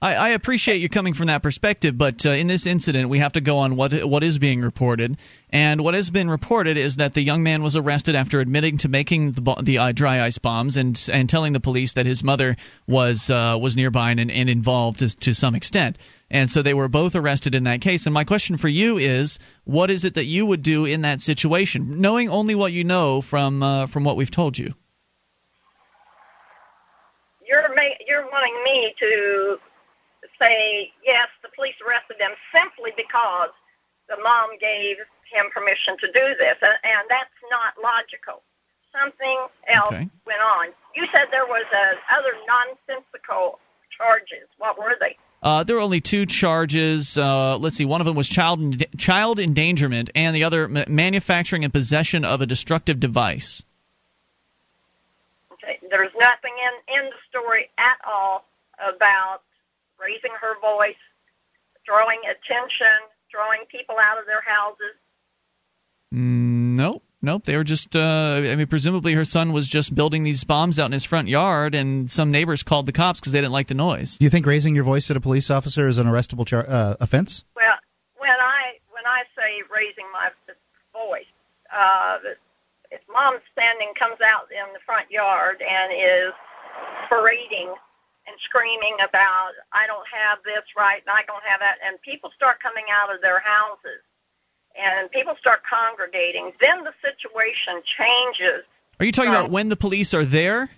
I, 0.00 0.14
I 0.14 0.28
appreciate 0.30 0.76
you 0.76 0.88
coming 0.88 1.12
from 1.12 1.26
that 1.26 1.42
perspective, 1.42 1.98
but 1.98 2.24
uh, 2.24 2.30
in 2.30 2.46
this 2.46 2.66
incident, 2.66 3.08
we 3.08 3.18
have 3.18 3.32
to 3.32 3.40
go 3.40 3.58
on 3.58 3.74
what 3.74 3.92
what 4.04 4.22
is 4.22 4.38
being 4.38 4.60
reported, 4.60 5.16
and 5.50 5.80
what 5.80 5.94
has 5.94 6.08
been 6.08 6.30
reported 6.30 6.76
is 6.76 6.96
that 6.96 7.14
the 7.14 7.22
young 7.22 7.42
man 7.42 7.64
was 7.64 7.74
arrested 7.74 8.14
after 8.14 8.38
admitting 8.38 8.78
to 8.78 8.88
making 8.88 9.32
the 9.32 9.56
the 9.60 9.78
uh, 9.78 9.90
dry 9.90 10.22
ice 10.24 10.38
bombs 10.38 10.76
and 10.76 11.08
and 11.12 11.28
telling 11.28 11.52
the 11.52 11.58
police 11.58 11.94
that 11.94 12.06
his 12.06 12.22
mother 12.22 12.56
was 12.86 13.28
uh, 13.28 13.58
was 13.60 13.76
nearby 13.76 14.12
and, 14.12 14.30
and 14.30 14.48
involved 14.48 15.00
to, 15.00 15.16
to 15.16 15.34
some 15.34 15.56
extent, 15.56 15.98
and 16.30 16.48
so 16.48 16.62
they 16.62 16.74
were 16.74 16.88
both 16.88 17.16
arrested 17.16 17.52
in 17.52 17.64
that 17.64 17.80
case. 17.80 18.06
And 18.06 18.14
my 18.14 18.22
question 18.22 18.56
for 18.56 18.68
you 18.68 18.98
is, 18.98 19.40
what 19.64 19.90
is 19.90 20.04
it 20.04 20.14
that 20.14 20.26
you 20.26 20.46
would 20.46 20.62
do 20.62 20.84
in 20.84 21.02
that 21.02 21.20
situation, 21.20 22.00
knowing 22.00 22.28
only 22.28 22.54
what 22.54 22.70
you 22.70 22.84
know 22.84 23.20
from 23.20 23.64
uh, 23.64 23.86
from 23.86 24.04
what 24.04 24.16
we've 24.16 24.30
told 24.30 24.58
you? 24.58 24.74
You're 27.44 27.74
ma- 27.74 27.98
you're 28.06 28.30
wanting 28.30 28.62
me 28.62 28.94
to 29.00 29.58
say 30.40 30.92
yes, 31.04 31.28
the 31.42 31.48
police 31.54 31.74
arrested 31.86 32.16
them 32.18 32.32
simply 32.54 32.92
because 32.96 33.50
the 34.08 34.16
mom 34.22 34.56
gave 34.58 34.96
him 35.30 35.46
permission 35.52 35.96
to 35.98 36.06
do 36.06 36.34
this, 36.38 36.56
and, 36.62 36.78
and 36.84 37.02
that's 37.08 37.30
not 37.50 37.74
logical. 37.82 38.42
Something 38.98 39.36
else 39.68 39.92
Okay. 39.92 40.08
went 40.26 40.40
on. 40.40 40.68
You 40.94 41.06
said 41.12 41.26
there 41.30 41.46
was 41.46 41.64
uh, 41.72 41.94
other 42.10 42.32
nonsensical 42.48 43.58
charges. 43.96 44.48
What 44.56 44.78
were 44.78 44.96
they? 44.98 45.16
Uh, 45.42 45.62
there 45.62 45.76
were 45.76 45.82
only 45.82 46.00
two 46.00 46.24
charges. 46.26 47.16
Uh, 47.18 47.58
let's 47.58 47.76
see. 47.76 47.84
One 47.84 48.00
of 48.00 48.06
them 48.06 48.16
was 48.16 48.28
child 48.28 48.60
en- 48.60 48.78
child 48.96 49.38
endangerment, 49.38 50.10
and 50.14 50.34
the 50.34 50.42
other 50.42 50.66
ma- 50.66 50.84
manufacturing 50.88 51.62
and 51.64 51.72
possession 51.72 52.24
of 52.24 52.40
a 52.40 52.46
destructive 52.46 52.98
device. 52.98 53.62
Okay, 55.52 55.78
there's 55.90 56.10
nothing 56.18 56.52
in 56.88 56.96
in 56.98 57.04
the 57.10 57.16
story 57.28 57.68
at 57.78 57.98
all 58.06 58.46
about 58.80 59.42
raising 60.00 60.30
her 60.40 60.58
voice, 60.60 60.96
drawing 61.84 62.20
attention, 62.28 62.86
drawing 63.30 63.60
people 63.70 63.96
out 64.00 64.18
of 64.18 64.26
their 64.26 64.42
houses. 64.42 64.94
Mm, 66.14 66.76
nope, 66.76 67.02
nope. 67.20 67.44
They 67.44 67.56
were 67.56 67.64
just. 67.64 67.94
Uh, 67.94 68.40
I 68.44 68.56
mean, 68.56 68.66
presumably 68.66 69.12
her 69.14 69.24
son 69.24 69.52
was 69.52 69.68
just 69.68 69.94
building 69.94 70.22
these 70.22 70.44
bombs 70.44 70.78
out 70.78 70.86
in 70.86 70.92
his 70.92 71.04
front 71.04 71.28
yard, 71.28 71.74
and 71.74 72.10
some 72.10 72.30
neighbors 72.30 72.62
called 72.62 72.86
the 72.86 72.92
cops 72.92 73.20
because 73.20 73.32
they 73.32 73.40
didn't 73.40 73.52
like 73.52 73.66
the 73.66 73.74
noise. 73.74 74.16
Do 74.16 74.24
you 74.24 74.30
think 74.30 74.46
raising 74.46 74.74
your 74.74 74.84
voice 74.84 75.10
at 75.10 75.16
a 75.16 75.20
police 75.20 75.50
officer 75.50 75.86
is 75.88 75.98
an 75.98 76.06
arrestable 76.06 76.46
char- 76.46 76.68
uh, 76.68 76.94
offense? 77.00 77.44
Well, 77.54 77.76
when 78.16 78.30
I 78.30 78.78
when 78.90 79.04
I 79.06 79.24
say 79.36 79.62
raising 79.74 80.06
my 80.12 80.30
voice, 80.94 81.24
uh, 81.74 82.18
if 82.90 83.00
mom 83.12 83.38
standing 83.52 83.92
comes 83.94 84.20
out 84.22 84.48
in 84.50 84.72
the 84.72 84.80
front 84.86 85.10
yard 85.10 85.60
and 85.60 85.92
is 85.92 86.32
parading 87.08 87.68
and 87.68 87.76
screaming 88.44 88.94
about 88.96 89.52
I 89.72 89.86
don't 89.86 90.06
have 90.12 90.38
this 90.44 90.62
right 90.76 91.00
and 91.06 91.10
I 91.10 91.22
don't 91.26 91.42
have 91.44 91.60
that, 91.60 91.76
and 91.84 92.00
people 92.02 92.30
start 92.34 92.60
coming 92.60 92.84
out 92.90 93.14
of 93.14 93.20
their 93.22 93.40
houses 93.40 94.02
and 94.80 95.10
people 95.10 95.34
start 95.40 95.60
congregating, 95.68 96.52
then 96.60 96.84
the 96.84 96.92
situation 97.02 97.82
changes. 97.84 98.64
Are 99.00 99.04
you 99.06 99.12
talking 99.12 99.30
about 99.30 99.50
when 99.50 99.68
the 99.68 99.76
police 99.76 100.14
are 100.14 100.24
there? 100.24 100.70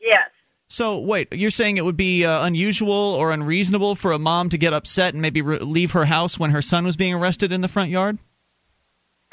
Yes. 0.00 0.30
So 0.68 0.98
wait, 0.98 1.32
you're 1.32 1.50
saying 1.50 1.76
it 1.76 1.84
would 1.84 1.96
be 1.96 2.24
uh, 2.24 2.44
unusual 2.44 2.90
or 2.92 3.30
unreasonable 3.32 3.94
for 3.94 4.12
a 4.12 4.18
mom 4.18 4.48
to 4.50 4.58
get 4.58 4.72
upset 4.72 5.14
and 5.14 5.22
maybe 5.22 5.42
re- 5.42 5.58
leave 5.58 5.92
her 5.92 6.04
house 6.04 6.38
when 6.38 6.50
her 6.50 6.62
son 6.62 6.84
was 6.84 6.96
being 6.96 7.14
arrested 7.14 7.52
in 7.52 7.60
the 7.60 7.68
front 7.68 7.90
yard? 7.90 8.18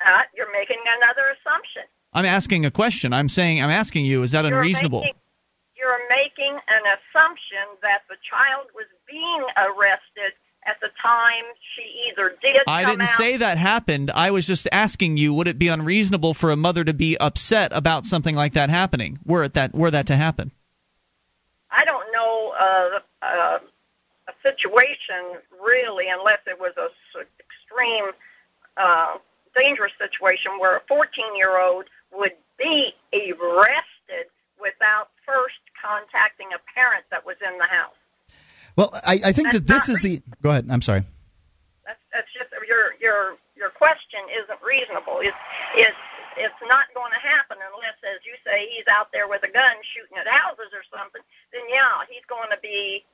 Uh, 0.05 0.21
you're 0.35 0.51
making 0.51 0.77
another 0.97 1.21
assumption. 1.39 1.83
I'm 2.13 2.25
asking 2.25 2.65
a 2.65 2.71
question. 2.71 3.13
I'm 3.13 3.29
saying 3.29 3.61
I'm 3.61 3.71
asking 3.71 4.05
you. 4.05 4.21
Is 4.21 4.31
that 4.31 4.45
You're 4.45 4.59
unreasonable? 4.59 5.01
making- 5.01 5.15
you're 5.83 6.07
making 6.09 6.53
an 6.53 6.81
assumption 6.85 7.57
that 7.81 8.03
the 8.09 8.15
child 8.23 8.67
was 8.73 8.85
being 9.09 9.43
arrested 9.57 10.33
at 10.65 10.79
the 10.79 10.89
time 11.01 11.43
she 11.75 12.07
either 12.09 12.35
did 12.41 12.61
I 12.67 12.85
didn't 12.85 13.01
out. 13.01 13.07
say 13.17 13.35
that 13.37 13.57
happened. 13.57 14.09
I 14.11 14.31
was 14.31 14.47
just 14.47 14.65
asking 14.71 15.17
you, 15.17 15.33
would 15.33 15.49
it 15.49 15.59
be 15.59 15.67
unreasonable 15.67 16.33
for 16.33 16.51
a 16.51 16.55
mother 16.55 16.85
to 16.85 16.93
be 16.93 17.17
upset 17.17 17.71
about 17.75 18.05
something 18.05 18.33
like 18.33 18.53
that 18.53 18.69
happening? 18.69 19.19
Were 19.25 19.43
it 19.43 19.55
that 19.55 19.75
were 19.75 19.91
that 19.91 20.07
to 20.07 20.15
happen? 20.15 20.51
I 21.69 21.83
don't 21.83 22.09
know 22.13 22.53
uh, 22.57 22.99
uh, 23.21 23.59
a 24.29 24.33
situation 24.41 25.39
really, 25.61 26.07
unless 26.07 26.39
it 26.47 26.57
was 26.59 26.71
a 26.77 26.89
s- 27.19 27.25
extreme, 27.41 28.11
uh, 28.77 29.17
dangerous 29.55 29.91
situation 29.99 30.53
where 30.59 30.77
a 30.77 30.81
14-year-old 30.81 31.85
would 32.13 32.33
be 32.57 32.93
arrested 33.13 34.27
without 34.61 35.09
first 35.25 35.57
contacting 35.83 36.47
a 36.55 36.59
parent 36.73 37.03
that 37.11 37.25
was 37.25 37.35
in 37.45 37.57
the 37.57 37.65
house. 37.65 37.99
Well, 38.75 38.89
I, 39.05 39.19
I 39.25 39.31
think 39.31 39.51
that 39.51 39.67
this 39.67 39.89
is 39.89 39.99
the. 39.99 40.21
Go 40.41 40.49
ahead. 40.49 40.67
I'm 40.69 40.81
sorry. 40.81 41.03
That's 41.85 41.99
that's 42.11 42.31
just 42.33 42.49
your 42.67 42.95
your 43.01 43.37
your 43.55 43.69
question 43.69 44.21
isn't 44.31 44.59
reasonable. 44.65 45.19
It's 45.21 45.37
it's 45.75 45.97
it's 46.37 46.61
not 46.65 46.89
going 46.95 47.11
to 47.11 47.21
happen 47.21 47.57
unless, 47.61 47.97
as 48.01 48.25
you 48.25 48.33
say, 48.41 48.67
he's 48.73 48.87
out 48.89 49.11
there 49.13 49.27
with 49.27 49.43
a 49.43 49.51
gun 49.51 49.77
shooting 49.83 50.17
at 50.17 50.27
houses 50.27 50.73
or 50.73 50.81
something. 50.89 51.21
Then 51.51 51.61
yeah, 51.69 52.01
he's 52.09 52.25
going 52.25 52.49
to 52.49 52.57
be 52.63 53.05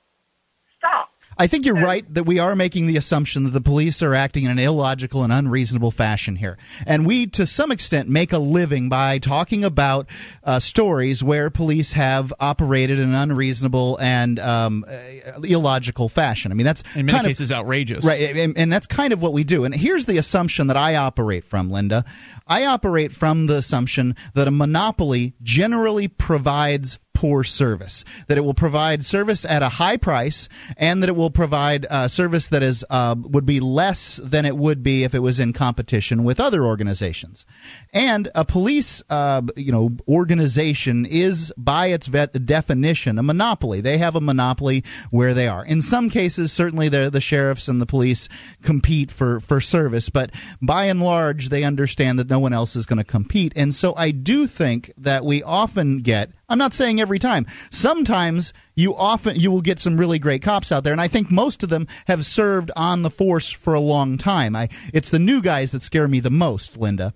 stopped. 0.77 1.18
I 1.39 1.47
think 1.47 1.65
you're 1.65 1.75
right 1.75 2.05
that 2.13 2.25
we 2.25 2.37
are 2.39 2.53
making 2.53 2.87
the 2.87 2.97
assumption 2.97 3.45
that 3.45 3.51
the 3.51 3.61
police 3.61 4.03
are 4.03 4.13
acting 4.13 4.43
in 4.43 4.51
an 4.51 4.59
illogical 4.59 5.23
and 5.23 5.31
unreasonable 5.31 5.89
fashion 5.89 6.35
here. 6.35 6.57
And 6.85 7.05
we, 7.07 7.27
to 7.27 7.45
some 7.45 7.71
extent, 7.71 8.09
make 8.09 8.33
a 8.33 8.37
living 8.37 8.89
by 8.89 9.19
talking 9.19 9.63
about 9.63 10.09
uh, 10.43 10.59
stories 10.59 11.23
where 11.23 11.49
police 11.49 11.93
have 11.93 12.33
operated 12.41 12.99
in 12.99 13.07
an 13.09 13.15
unreasonable 13.15 13.97
and 14.01 14.37
um, 14.37 14.83
uh, 14.85 15.39
illogical 15.43 16.09
fashion. 16.09 16.51
I 16.51 16.55
mean, 16.55 16.65
that's 16.65 16.83
In 16.93 17.05
many 17.05 17.15
kind 17.15 17.25
of- 17.25 17.29
cases, 17.29 17.53
outrageous. 17.53 18.03
Right, 18.05 18.35
and, 18.35 18.57
and 18.57 18.69
that's 18.71 18.85
kind 18.87 19.13
of 19.13 19.21
what 19.21 19.31
we 19.31 19.45
do. 19.45 19.63
And 19.63 19.73
here's 19.73 20.03
the 20.05 20.17
assumption 20.17 20.67
that 20.67 20.77
I 20.77 20.97
operate 20.97 21.45
from, 21.45 21.71
Linda. 21.71 22.03
I 22.47 22.65
operate 22.65 23.13
from 23.13 23.45
the 23.47 23.55
assumption 23.55 24.17
that 24.33 24.49
a 24.49 24.51
monopoly 24.51 25.35
generally 25.41 26.09
provides 26.09 26.99
poor 27.19 27.43
service, 27.43 28.05
that 28.27 28.37
it 28.37 28.45
will 28.45 28.53
provide 28.53 29.03
service 29.03 29.43
at 29.43 29.61
a 29.61 29.67
high 29.67 29.97
price, 29.97 30.47
and 30.77 31.03
that 31.03 31.09
it 31.09 31.15
will 31.17 31.29
provide 31.29 31.85
uh, 31.89 32.07
service 32.07 32.47
that 32.47 32.63
is 32.63 32.85
uh, 32.89 33.13
would 33.19 33.45
be 33.45 33.59
less 33.59 34.21
than 34.23 34.45
it 34.45 34.55
would 34.55 34.81
be 34.81 35.03
if 35.03 35.13
it 35.13 35.19
was 35.19 35.37
in 35.37 35.51
competition 35.51 36.23
with 36.23 36.39
other 36.39 36.63
organizations. 36.63 37.45
And 37.91 38.29
a 38.35 38.45
police, 38.45 39.03
uh, 39.09 39.41
you 39.57 39.69
know, 39.69 39.97
organization 40.07 41.05
is 41.05 41.51
by 41.57 41.87
its 41.87 42.07
vet- 42.07 42.45
definition 42.45 43.19
a 43.19 43.23
monopoly. 43.23 43.81
They 43.81 43.97
have 43.97 44.15
a 44.15 44.21
monopoly 44.21 44.85
where 45.11 45.33
they 45.33 45.49
are. 45.49 45.65
In 45.65 45.81
some 45.81 46.09
cases, 46.09 46.53
certainly 46.53 46.87
the 46.87 47.09
the 47.09 47.19
sheriffs 47.19 47.67
and 47.67 47.81
the 47.81 47.85
police 47.85 48.29
compete 48.63 49.11
for 49.11 49.41
for 49.41 49.59
service, 49.59 50.07
but 50.07 50.31
by 50.61 50.85
and 50.85 51.03
large, 51.03 51.49
they 51.49 51.65
understand 51.65 52.17
that 52.17 52.29
no 52.29 52.39
one 52.39 52.53
else 52.53 52.77
is 52.77 52.85
going 52.85 52.95
to 52.95 53.03
compete. 53.03 53.51
And 53.57 53.75
so, 53.75 53.93
I 53.97 54.11
do 54.11 54.47
think 54.47 54.93
that 54.95 55.25
we 55.25 55.43
often 55.43 55.97
get 55.97 56.31
I'm 56.49 56.57
not 56.57 56.73
saying 56.73 56.99
every 56.99 57.19
time. 57.19 57.45
Sometimes 57.69 58.53
you 58.75 58.95
often 58.95 59.35
you 59.35 59.51
will 59.51 59.61
get 59.61 59.79
some 59.79 59.97
really 59.97 60.19
great 60.19 60.41
cops 60.41 60.71
out 60.71 60.83
there, 60.83 60.93
and 60.93 61.01
I 61.01 61.07
think 61.07 61.31
most 61.31 61.63
of 61.63 61.69
them 61.69 61.87
have 62.07 62.25
served 62.25 62.71
on 62.75 63.03
the 63.03 63.09
force 63.09 63.51
for 63.51 63.73
a 63.73 63.79
long 63.79 64.17
time. 64.17 64.55
I 64.55 64.69
it's 64.93 65.09
the 65.09 65.19
new 65.19 65.41
guys 65.41 65.71
that 65.71 65.83
scare 65.83 66.07
me 66.07 66.19
the 66.19 66.31
most, 66.31 66.77
Linda. 66.77 67.13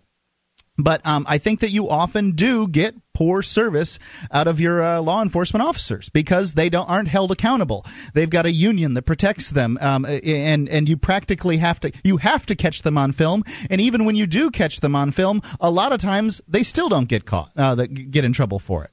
But 0.78 1.06
um, 1.06 1.26
I 1.30 1.38
think 1.38 1.60
that 1.60 1.70
you 1.70 1.88
often 1.88 2.32
do 2.32 2.68
get 2.68 2.96
poor 3.14 3.44
service 3.44 4.00
out 4.32 4.48
of 4.48 4.60
your 4.60 4.82
uh, 4.82 5.02
law 5.02 5.22
enforcement 5.22 5.64
officers 5.64 6.10
because 6.10 6.54
they 6.54 6.68
don't 6.68 6.90
aren't 6.90 7.08
held 7.08 7.32
accountable. 7.32 7.86
They've 8.16 8.30
got 8.30 8.48
a 8.48 8.52
union 8.52 8.96
that 8.96 9.04
protects 9.04 9.52
them, 9.52 9.78
um, 9.82 10.06
and 10.06 10.68
and 10.68 10.90
you 10.90 10.98
practically 10.98 11.58
have 11.58 11.80
to 11.82 11.92
you 12.04 12.18
have 12.18 12.48
to 12.48 12.56
catch 12.56 12.82
them 12.82 12.98
on 12.98 13.12
film. 13.12 13.44
And 13.70 13.80
even 13.82 14.06
when 14.06 14.16
you 14.16 14.26
do 14.26 14.50
catch 14.50 14.80
them 14.80 14.96
on 14.96 15.12
film, 15.12 15.42
a 15.62 15.70
lot 15.70 15.94
of 15.94 16.00
times 16.00 16.42
they 16.48 16.64
still 16.64 16.90
don't 16.90 17.08
get 17.08 17.26
caught, 17.26 17.52
uh, 17.56 17.76
get 17.76 18.26
in 18.26 18.34
trouble 18.34 18.58
for 18.58 18.84
it. 18.84 18.90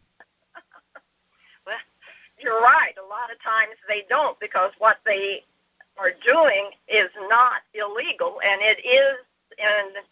You're 2.51 2.61
right. 2.63 2.93
A 2.99 3.07
lot 3.09 3.31
of 3.31 3.41
times 3.43 3.77
they 3.89 4.05
don't 4.09 4.39
because 4.41 4.73
what 4.79 4.99
they 5.07 5.45
are 5.99 6.13
doing 6.27 6.71
is 6.89 7.09
not 7.29 7.63
illegal, 7.75 8.41
and 8.45 8.61
it 8.61 8.85
is 8.85 9.17
in 9.59 10.03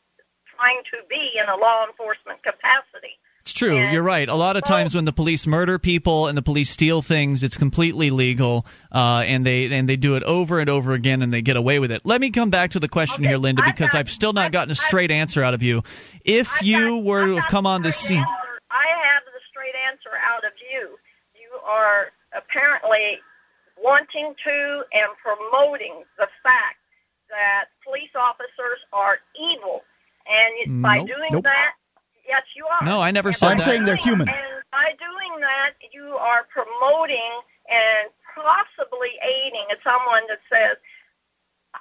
trying 0.57 0.83
to 0.93 0.99
be 1.09 1.33
in 1.37 1.49
a 1.49 1.57
law 1.57 1.85
enforcement 1.87 2.43
capacity. 2.45 3.19
It's 3.41 3.53
true. 3.53 3.77
And- 3.77 3.93
You're 3.93 4.03
right. 4.05 4.29
A 4.29 4.35
lot 4.35 4.57
of 4.57 4.65
times 4.65 4.95
when 4.95 5.05
the 5.05 5.13
police 5.13 5.47
murder 5.47 5.79
people 5.81 6.27
and 6.29 6.37
the 6.39 6.43
police 6.43 6.71
steal 6.71 7.03
things, 7.03 7.43
it's 7.43 7.57
completely 7.57 8.11
legal, 8.11 8.67
uh, 8.93 9.25
and 9.27 9.45
they 9.45 9.73
and 9.73 9.89
they 9.89 9.97
do 9.97 10.15
it 10.17 10.23
over 10.25 10.61
and 10.61 10.69
over 10.71 10.93
again, 10.93 11.23
and 11.23 11.33
they 11.35 11.43
get 11.43 11.57
away 11.57 11.79
with 11.81 11.91
it. 11.91 12.03
Let 12.05 12.21
me 12.21 12.31
come 12.31 12.51
back 12.51 12.73
to 12.73 12.81
the 12.81 12.89
question 12.89 13.25
Okay, 13.25 13.31
here, 13.31 13.39
Linda, 13.39 13.63
I've 13.65 13.75
because 13.75 13.93
got- 13.93 13.99
I've 14.01 14.11
still 14.11 14.33
not 14.33 14.47
I've- 14.47 14.53
gotten 14.53 14.71
a 14.71 14.79
I've- 14.79 14.87
straight 14.87 15.11
answer 15.11 15.43
out 15.43 15.55
of 15.55 15.63
you. 15.63 15.83
If 16.25 16.53
I've 16.55 16.63
you 16.63 16.99
got- 16.99 17.05
were 17.05 17.23
I've 17.23 17.29
to 17.29 17.35
have 17.41 17.47
come 17.51 17.67
on 17.67 17.83
the 17.83 17.89
the 17.89 17.93
scene, 17.93 18.19
answer. 18.19 18.61
I 18.71 18.87
have 19.03 19.25
the 19.25 19.41
straight 19.51 19.75
answer 19.87 20.11
out 20.23 20.45
of 20.45 20.53
you. 20.71 20.99
You 21.35 21.59
are 21.67 22.13
apparently 22.49 23.21
wanting 23.77 24.35
to 24.45 24.85
and 24.93 25.09
promoting 25.23 26.03
the 26.19 26.29
fact 26.43 26.77
that 27.31 27.67
police 27.85 28.11
officers 28.19 28.79
are 28.93 29.19
evil, 29.39 29.85
and 30.27 30.55
you- 30.59 30.83
by 30.83 30.99
Nope. 30.99 31.07
doing 31.09 31.33
Nope. 31.33 31.45
that, 31.45 31.75
yes, 32.27 32.43
you 32.55 32.67
are. 32.67 32.83
No, 32.83 33.01
I 33.01 33.11
never 33.11 33.29
And 33.29 33.37
said 33.37 33.47
by 33.47 33.53
I'm 33.53 33.59
that. 33.59 33.65
saying 33.65 33.83
they're 33.85 33.97
human. 33.97 34.29
And 34.29 34.63
by 34.73 34.95
doing 34.99 35.41
that, 35.41 35.75
you 35.93 36.17
are 36.17 36.45
promoting 36.45 37.41
and 37.69 38.09
possibly 38.35 39.19
aiding 39.23 39.67
someone 39.85 40.27
that 40.29 40.41
says 40.51 40.77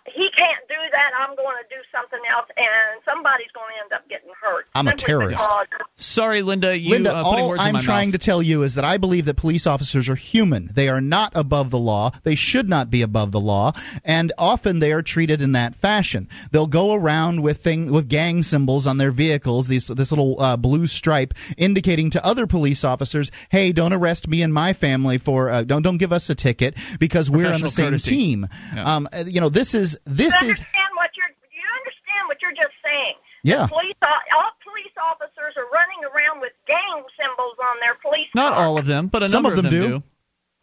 he 0.08 0.30
can't 0.32 0.60
do 0.70 0.76
that. 0.92 1.12
I'm 1.20 1.36
going 1.36 1.58
to 1.62 1.76
do 1.76 1.82
something 1.94 2.20
else, 2.30 2.48
and 2.58 3.02
somebody's 3.06 3.52
going 3.54 3.68
to 3.76 3.84
end 3.84 3.94
up 3.94 4.08
getting 4.10 4.30
hurt. 4.42 4.66
I'm 4.74 4.88
a 4.88 4.96
terrorist. 4.96 5.38
because- 5.40 5.68
sorry, 5.96 6.42
Linda, 6.42 6.78
you 6.78 6.92
Linda, 6.92 7.16
uh, 7.16 7.24
putting 7.24 7.44
all 7.44 7.50
words 7.50 7.62
I'm 7.64 7.74
my 7.74 7.80
trying 7.80 8.10
mouth. 8.10 8.20
to 8.20 8.26
tell 8.26 8.42
you 8.42 8.64
is 8.64 8.76
that 8.76 8.86
I 8.86 8.98
believe 8.98 9.26
that 9.26 9.36
police 9.38 9.68
officers 9.68 10.08
are 10.10 10.16
human. 10.16 10.70
They 10.74 10.90
are 10.90 11.02
not 11.02 11.34
above 11.36 11.70
the 11.72 11.78
law. 11.78 12.12
They 12.24 12.36
should 12.36 12.70
not 12.70 12.90
be 12.90 13.02
above 13.02 13.32
the 13.32 13.40
law, 13.40 13.74
and 14.06 14.32
often 14.38 14.80
they 14.80 14.92
are 14.94 15.02
treated 15.02 15.42
in 15.42 15.52
that 15.54 15.76
fashion. 15.76 16.28
They'll 16.52 16.68
go 16.68 16.94
around 16.94 17.42
with 17.42 17.58
thing 17.64 17.92
with 17.92 18.08
gang 18.10 18.44
symbols 18.44 18.88
on 18.88 18.98
their 18.98 19.12
vehicles, 19.12 19.68
these 19.68 19.88
this 19.88 20.12
little 20.12 20.40
uh, 20.42 20.58
blue 20.58 20.88
stripe 20.88 21.34
indicating 21.58 22.10
to 22.12 22.26
other 22.26 22.48
police 22.48 22.84
officers, 22.84 23.32
"Hey, 23.50 23.72
don't 23.72 23.94
arrest 23.94 24.28
me 24.28 24.42
and 24.42 24.54
my 24.54 24.74
family 24.74 25.18
for 25.18 25.50
uh, 25.50 25.64
don't 25.64 25.82
don't 25.82 25.98
give 25.98 26.14
us 26.14 26.30
a 26.30 26.36
ticket 26.36 26.76
because 27.00 27.30
we're 27.30 27.52
on 27.52 27.62
the 27.62 27.70
same 27.70 27.88
courtesy. 27.92 28.12
team." 28.16 28.48
Yeah. 28.76 28.96
Um, 28.96 29.10
uh, 29.12 29.24
you 29.28 29.42
know, 29.42 29.50
this 29.50 29.74
is 29.74 29.97
this 30.06 30.34
you 30.42 30.50
is 30.50 30.60
understand 30.60 30.90
what 30.96 31.12
you're 31.18 31.28
you 31.52 31.64
understand 31.80 32.28
what 32.28 32.42
you're 32.42 32.54
just 32.54 32.74
saying. 32.84 33.16
Yeah. 33.44 33.64
The 33.64 33.68
police 33.70 33.94
all 34.04 34.52
police 34.64 34.94
officers 35.12 35.56
are 35.58 35.68
running 35.74 36.00
around 36.14 36.42
with 36.42 36.54
gang 36.68 37.04
symbols 37.20 37.56
on 37.60 37.80
their 37.80 37.96
police 37.96 38.28
Not 38.36 38.54
cars. 38.56 38.60
all 38.66 38.78
of 38.78 38.86
them, 38.86 39.08
but 39.08 39.24
a 39.24 39.30
Some 39.30 39.44
number 39.44 39.58
of 39.58 39.64
them 39.64 39.72
do. 39.72 39.88
do. 40.00 40.04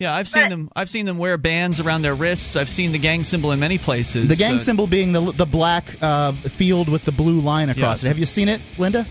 Yeah, 0.01 0.13
I've 0.15 0.29
seen 0.29 0.45
But- 0.45 0.49
them. 0.51 0.71
I've 0.77 0.91
seen 0.91 1.07
them 1.07 1.19
wear 1.19 1.39
bands 1.39 1.79
around 1.81 2.03
their 2.03 2.15
wrists. 2.17 2.57
I've 2.57 2.69
seen 2.69 2.93
the 2.93 2.99
gang 2.99 3.23
symbol 3.25 3.53
in 3.53 3.61
many 3.61 3.79
places. 3.79 4.27
the 4.29 4.37
gang 4.37 4.57
Uh, 4.57 4.59
symbol 4.59 4.87
being 4.87 5.13
the 5.13 5.21
the 5.33 5.47
black 5.47 5.85
uh, 6.03 6.33
field 6.33 6.89
with 6.89 7.05
the 7.05 7.13
blue 7.13 7.41
line 7.41 7.71
across 7.71 8.03
Yeah. 8.03 8.09
it. 8.09 8.11
Have 8.11 8.19
you 8.19 8.27
seen 8.27 8.49
it, 8.49 8.61
Linda? 8.77 9.07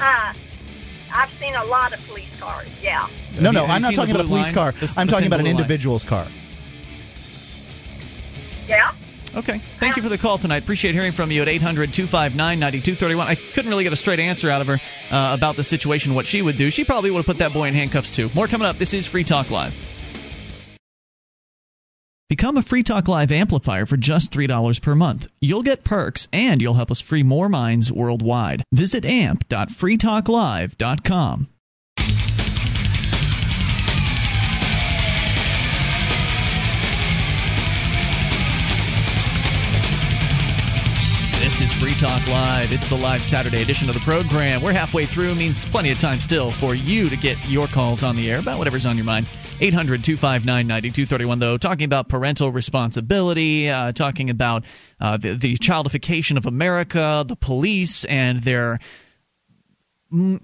Uh, 0.00 0.32
I've 1.14 1.32
seen 1.40 1.54
a 1.54 1.64
lot 1.64 1.92
of 1.92 2.06
police 2.08 2.38
cars. 2.40 2.68
Yeah. 2.82 3.06
No, 3.40 3.50
no, 3.50 3.64
I'm 3.64 3.80
not 3.82 3.94
talking 3.94 4.10
about 4.14 4.24
a 4.26 4.28
police 4.28 4.44
line? 4.46 4.54
car. 4.54 4.72
This- 4.72 4.96
I'm 4.98 5.06
the 5.06 5.12
talking 5.12 5.26
about 5.26 5.40
an 5.40 5.44
blue 5.44 5.52
line. 5.54 5.60
individual's 5.60 6.04
car. 6.04 6.26
Yeah. 8.68 8.92
Okay. 9.36 9.60
Thank 9.78 9.96
you 9.96 10.02
for 10.02 10.08
the 10.08 10.18
call 10.18 10.38
tonight. 10.38 10.62
Appreciate 10.62 10.94
hearing 10.94 11.12
from 11.12 11.30
you 11.30 11.42
at 11.42 11.48
800 11.48 11.92
259 11.92 12.58
9231. 12.58 13.26
I 13.26 13.34
couldn't 13.34 13.70
really 13.70 13.84
get 13.84 13.92
a 13.92 13.96
straight 13.96 14.20
answer 14.20 14.50
out 14.50 14.60
of 14.60 14.66
her 14.68 14.78
uh, 15.10 15.36
about 15.36 15.56
the 15.56 15.64
situation, 15.64 16.14
what 16.14 16.26
she 16.26 16.42
would 16.42 16.56
do. 16.56 16.70
She 16.70 16.84
probably 16.84 17.10
would 17.10 17.18
have 17.18 17.26
put 17.26 17.38
that 17.38 17.52
boy 17.52 17.68
in 17.68 17.74
handcuffs 17.74 18.10
too. 18.10 18.30
More 18.34 18.46
coming 18.46 18.66
up. 18.66 18.76
This 18.76 18.94
is 18.94 19.06
Free 19.06 19.24
Talk 19.24 19.50
Live. 19.50 19.74
Become 22.28 22.58
a 22.58 22.62
Free 22.62 22.82
Talk 22.82 23.08
Live 23.08 23.32
amplifier 23.32 23.86
for 23.86 23.96
just 23.96 24.32
$3 24.32 24.82
per 24.82 24.94
month. 24.94 25.28
You'll 25.40 25.62
get 25.62 25.82
perks 25.82 26.28
and 26.30 26.60
you'll 26.60 26.74
help 26.74 26.90
us 26.90 27.00
free 27.00 27.22
more 27.22 27.48
minds 27.48 27.90
worldwide. 27.90 28.62
Visit 28.70 29.06
amp.freetalklive.com. 29.06 31.48
This 41.48 41.62
is 41.62 41.72
Free 41.72 41.94
Talk 41.94 42.28
Live. 42.28 42.72
It's 42.72 42.90
the 42.90 42.96
live 42.98 43.24
Saturday 43.24 43.62
edition 43.62 43.88
of 43.88 43.94
the 43.94 44.02
program. 44.02 44.60
We're 44.60 44.74
halfway 44.74 45.06
through, 45.06 45.34
means 45.34 45.64
plenty 45.64 45.90
of 45.90 45.98
time 45.98 46.20
still 46.20 46.50
for 46.50 46.74
you 46.74 47.08
to 47.08 47.16
get 47.16 47.38
your 47.48 47.66
calls 47.66 48.02
on 48.02 48.16
the 48.16 48.30
air 48.30 48.40
about 48.40 48.58
whatever's 48.58 48.84
on 48.84 48.98
your 48.98 49.06
mind. 49.06 49.26
800 49.58 50.04
259 50.04 50.44
9231, 50.66 51.38
though, 51.38 51.56
talking 51.56 51.86
about 51.86 52.10
parental 52.10 52.52
responsibility, 52.52 53.70
uh, 53.70 53.92
talking 53.92 54.28
about 54.28 54.66
uh, 55.00 55.16
the, 55.16 55.32
the 55.36 55.56
childification 55.56 56.36
of 56.36 56.44
America, 56.44 57.24
the 57.26 57.34
police, 57.34 58.04
and 58.04 58.42
their 58.42 58.78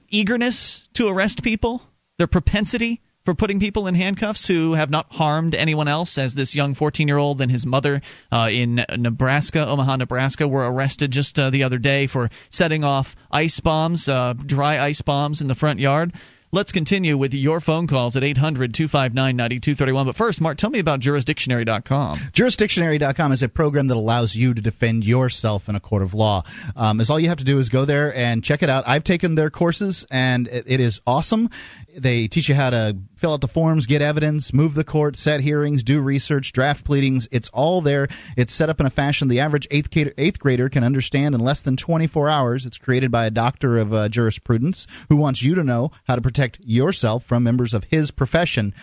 eagerness 0.09 0.88
to 0.94 1.09
arrest 1.09 1.42
people, 1.42 1.82
their 2.16 2.26
propensity 2.28 3.02
for 3.24 3.34
putting 3.34 3.58
people 3.58 3.86
in 3.86 3.94
handcuffs 3.94 4.46
who 4.46 4.74
have 4.74 4.90
not 4.90 5.12
harmed 5.12 5.54
anyone 5.54 5.88
else, 5.88 6.18
as 6.18 6.34
this 6.34 6.54
young 6.54 6.74
14 6.74 7.08
year 7.08 7.16
old 7.16 7.40
and 7.40 7.50
his 7.50 7.64
mother 7.64 8.02
uh, 8.30 8.48
in 8.52 8.84
Nebraska, 8.96 9.66
Omaha, 9.66 9.96
Nebraska, 9.96 10.46
were 10.46 10.70
arrested 10.70 11.10
just 11.10 11.38
uh, 11.38 11.50
the 11.50 11.62
other 11.62 11.78
day 11.78 12.06
for 12.06 12.28
setting 12.50 12.84
off 12.84 13.16
ice 13.30 13.60
bombs, 13.60 14.08
uh, 14.08 14.34
dry 14.34 14.78
ice 14.78 15.00
bombs 15.00 15.40
in 15.40 15.48
the 15.48 15.54
front 15.54 15.80
yard. 15.80 16.12
Let's 16.54 16.70
continue 16.70 17.18
with 17.18 17.34
your 17.34 17.60
phone 17.60 17.88
calls 17.88 18.14
at 18.14 18.22
800 18.22 18.72
259 18.74 19.34
9231. 19.34 20.06
But 20.06 20.14
first, 20.14 20.40
Mark, 20.40 20.56
tell 20.56 20.70
me 20.70 20.78
about 20.78 21.00
jurisdictionary.com. 21.00 22.16
Jurisdictionary.com 22.16 23.32
is 23.32 23.42
a 23.42 23.48
program 23.48 23.88
that 23.88 23.96
allows 23.96 24.36
you 24.36 24.54
to 24.54 24.62
defend 24.62 25.04
yourself 25.04 25.68
in 25.68 25.74
a 25.74 25.80
court 25.80 26.04
of 26.04 26.14
law. 26.14 26.44
Um, 26.76 27.00
all 27.10 27.18
you 27.18 27.28
have 27.28 27.38
to 27.38 27.44
do 27.44 27.58
is 27.58 27.70
go 27.70 27.84
there 27.84 28.14
and 28.14 28.44
check 28.44 28.62
it 28.62 28.70
out. 28.70 28.84
I've 28.86 29.02
taken 29.02 29.34
their 29.34 29.50
courses 29.50 30.06
and 30.12 30.46
it 30.46 30.78
is 30.78 31.00
awesome. 31.08 31.50
They 31.97 32.26
teach 32.26 32.49
you 32.49 32.55
how 32.55 32.70
to 32.70 32.97
fill 33.16 33.34
out 33.34 33.40
the 33.40 33.49
forms, 33.49 33.86
get 33.86 34.03
evidence, 34.03 34.53
move 34.53 34.74
the 34.74 34.84
court, 34.84 35.16
set 35.16 35.40
hearings, 35.40 35.82
do 35.82 36.01
research, 36.01 36.53
draft 36.53 36.84
pleadings. 36.84 37.28
It's 37.30 37.49
all 37.51 37.80
there. 37.80 38.09
It's 38.36 38.53
set 38.53 38.68
up 38.68 38.80
in 38.80 38.86
a 38.86 38.90
fashion 38.90 39.28
the 39.28 39.40
average 39.40 39.68
eighth, 39.70 39.90
grader, 39.90 40.12
eighth 40.18 40.38
grader 40.38 40.68
can 40.68 40.82
understand 40.82 41.34
in 41.34 41.40
less 41.40 41.62
than 41.62 41.76
24 41.76 42.28
hours. 42.28 42.66
It's 42.66 42.78
created 42.78 43.12
by 43.12 43.26
a 43.26 43.30
doctor 43.30 43.78
of 43.78 43.92
uh, 43.92 44.09
jurisprudence 44.09 44.86
who 45.09 45.16
wants 45.16 45.42
you 45.42 45.55
to 45.55 45.62
know 45.62 45.92
how 46.09 46.16
to 46.16 46.22
protect 46.22 46.59
yourself 46.61 47.24
from 47.24 47.45
members 47.45 47.72
of 47.72 47.84
his 47.84 48.11
profession. 48.11 48.74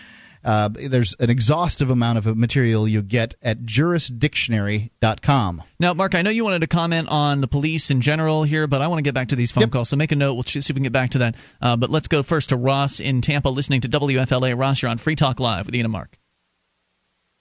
Uh, 0.44 0.68
there's 0.72 1.14
an 1.20 1.30
exhaustive 1.30 1.90
amount 1.90 2.18
of 2.18 2.36
material 2.36 2.88
you 2.88 3.02
get 3.02 3.34
at 3.42 3.60
jurisdictionary.com. 3.60 5.62
Now, 5.78 5.94
Mark, 5.94 6.14
I 6.14 6.22
know 6.22 6.30
you 6.30 6.44
wanted 6.44 6.60
to 6.60 6.66
comment 6.66 7.08
on 7.08 7.40
the 7.40 7.48
police 7.48 7.90
in 7.90 8.00
general 8.00 8.42
here, 8.42 8.66
but 8.66 8.80
I 8.82 8.88
want 8.88 8.98
to 8.98 9.02
get 9.02 9.14
back 9.14 9.28
to 9.28 9.36
these 9.36 9.50
phone 9.50 9.62
Yep. 9.62 9.70
calls. 9.70 9.88
So 9.88 9.96
make 9.96 10.12
a 10.12 10.16
note. 10.16 10.34
We'll 10.34 10.42
see 10.44 10.58
if 10.58 10.68
we 10.68 10.74
can 10.74 10.82
get 10.82 10.92
back 10.92 11.10
to 11.10 11.18
that. 11.18 11.34
Uh, 11.60 11.76
but 11.76 11.90
let's 11.90 12.08
go 12.08 12.22
first 12.22 12.50
to 12.50 12.56
Ross 12.56 13.00
in 13.00 13.20
Tampa, 13.20 13.48
listening 13.48 13.80
to 13.82 13.88
WFLA. 13.88 14.58
Ross, 14.58 14.82
you're 14.82 14.90
on 14.90 14.98
Free 14.98 15.16
Talk 15.16 15.40
Live 15.40 15.66
with 15.66 15.74
Ian 15.74 15.86
and 15.86 15.92
Mark. 15.92 16.18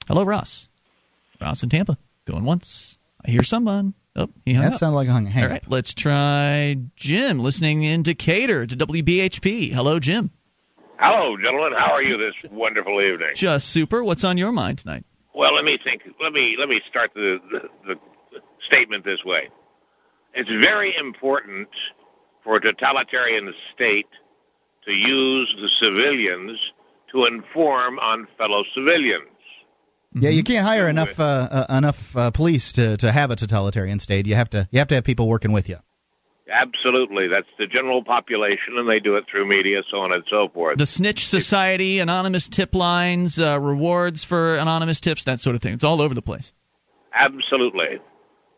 Hello, 0.07 0.23
Ross. 0.23 0.69
Ross 1.39 1.63
in 1.63 1.69
Tampa. 1.69 1.97
Going 2.25 2.43
once. 2.43 2.97
I 3.25 3.31
hear 3.31 3.43
someone. 3.43 3.93
Oh, 4.15 4.27
he 4.45 4.53
hung 4.53 4.63
That 4.65 4.73
up. 4.73 4.79
sounded 4.79 4.95
like 4.97 5.07
a 5.07 5.13
hang. 5.13 5.25
hang 5.25 5.43
All 5.45 5.49
right, 5.49 5.63
let's 5.69 5.93
try 5.93 6.75
Jim, 6.97 7.39
listening 7.39 7.83
in 7.83 8.03
Decatur 8.03 8.67
to 8.67 8.75
WBHP. 8.75 9.71
Hello, 9.71 9.99
Jim. 9.99 10.31
Hello, 11.01 11.35
gentlemen. 11.35 11.73
How 11.73 11.93
are 11.93 12.03
you 12.03 12.15
this 12.15 12.35
wonderful 12.51 13.01
evening? 13.01 13.31
Just 13.33 13.69
super. 13.69 14.03
What's 14.03 14.23
on 14.23 14.37
your 14.37 14.51
mind 14.51 14.77
tonight? 14.77 15.03
Well, 15.33 15.55
let 15.55 15.65
me 15.65 15.79
think. 15.83 16.03
Let 16.21 16.31
me 16.31 16.55
let 16.59 16.69
me 16.69 16.79
start 16.87 17.11
the, 17.15 17.39
the, 17.51 17.95
the 18.33 18.41
statement 18.67 19.03
this 19.03 19.25
way. 19.25 19.49
It's 20.35 20.49
very 20.63 20.95
important 20.95 21.69
for 22.43 22.57
a 22.57 22.61
totalitarian 22.61 23.51
state 23.73 24.09
to 24.85 24.93
use 24.93 25.55
the 25.59 25.69
civilians 25.69 26.59
to 27.11 27.25
inform 27.25 27.97
on 27.97 28.27
fellow 28.37 28.63
civilians. 28.75 29.25
Yeah, 30.13 30.29
you 30.29 30.43
can't 30.43 30.67
hire 30.67 30.87
enough 30.87 31.19
uh, 31.19 31.47
uh, 31.51 31.77
enough 31.77 32.15
uh, 32.15 32.29
police 32.29 32.73
to, 32.73 32.95
to 32.97 33.11
have 33.11 33.31
a 33.31 33.35
totalitarian 33.35 33.97
state. 33.97 34.27
You 34.27 34.35
have 34.35 34.51
to 34.51 34.67
you 34.69 34.77
have 34.77 34.89
to 34.89 34.95
have 34.95 35.03
people 35.03 35.27
working 35.27 35.51
with 35.51 35.67
you. 35.67 35.77
Absolutely. 36.51 37.27
That's 37.27 37.47
the 37.57 37.65
general 37.65 38.03
population, 38.03 38.77
and 38.77 38.87
they 38.87 38.99
do 38.99 39.15
it 39.15 39.25
through 39.29 39.45
media, 39.47 39.83
so 39.89 40.01
on 40.01 40.11
and 40.11 40.23
so 40.27 40.49
forth. 40.49 40.77
The 40.77 40.85
Snitch 40.85 41.25
Society, 41.25 41.99
anonymous 41.99 42.49
tip 42.49 42.75
lines, 42.75 43.39
uh, 43.39 43.57
rewards 43.59 44.23
for 44.23 44.57
anonymous 44.57 44.99
tips, 44.99 45.23
that 45.23 45.39
sort 45.39 45.55
of 45.55 45.61
thing. 45.61 45.73
It's 45.73 45.83
all 45.83 46.01
over 46.01 46.13
the 46.13 46.21
place. 46.21 46.51
Absolutely. 47.13 47.99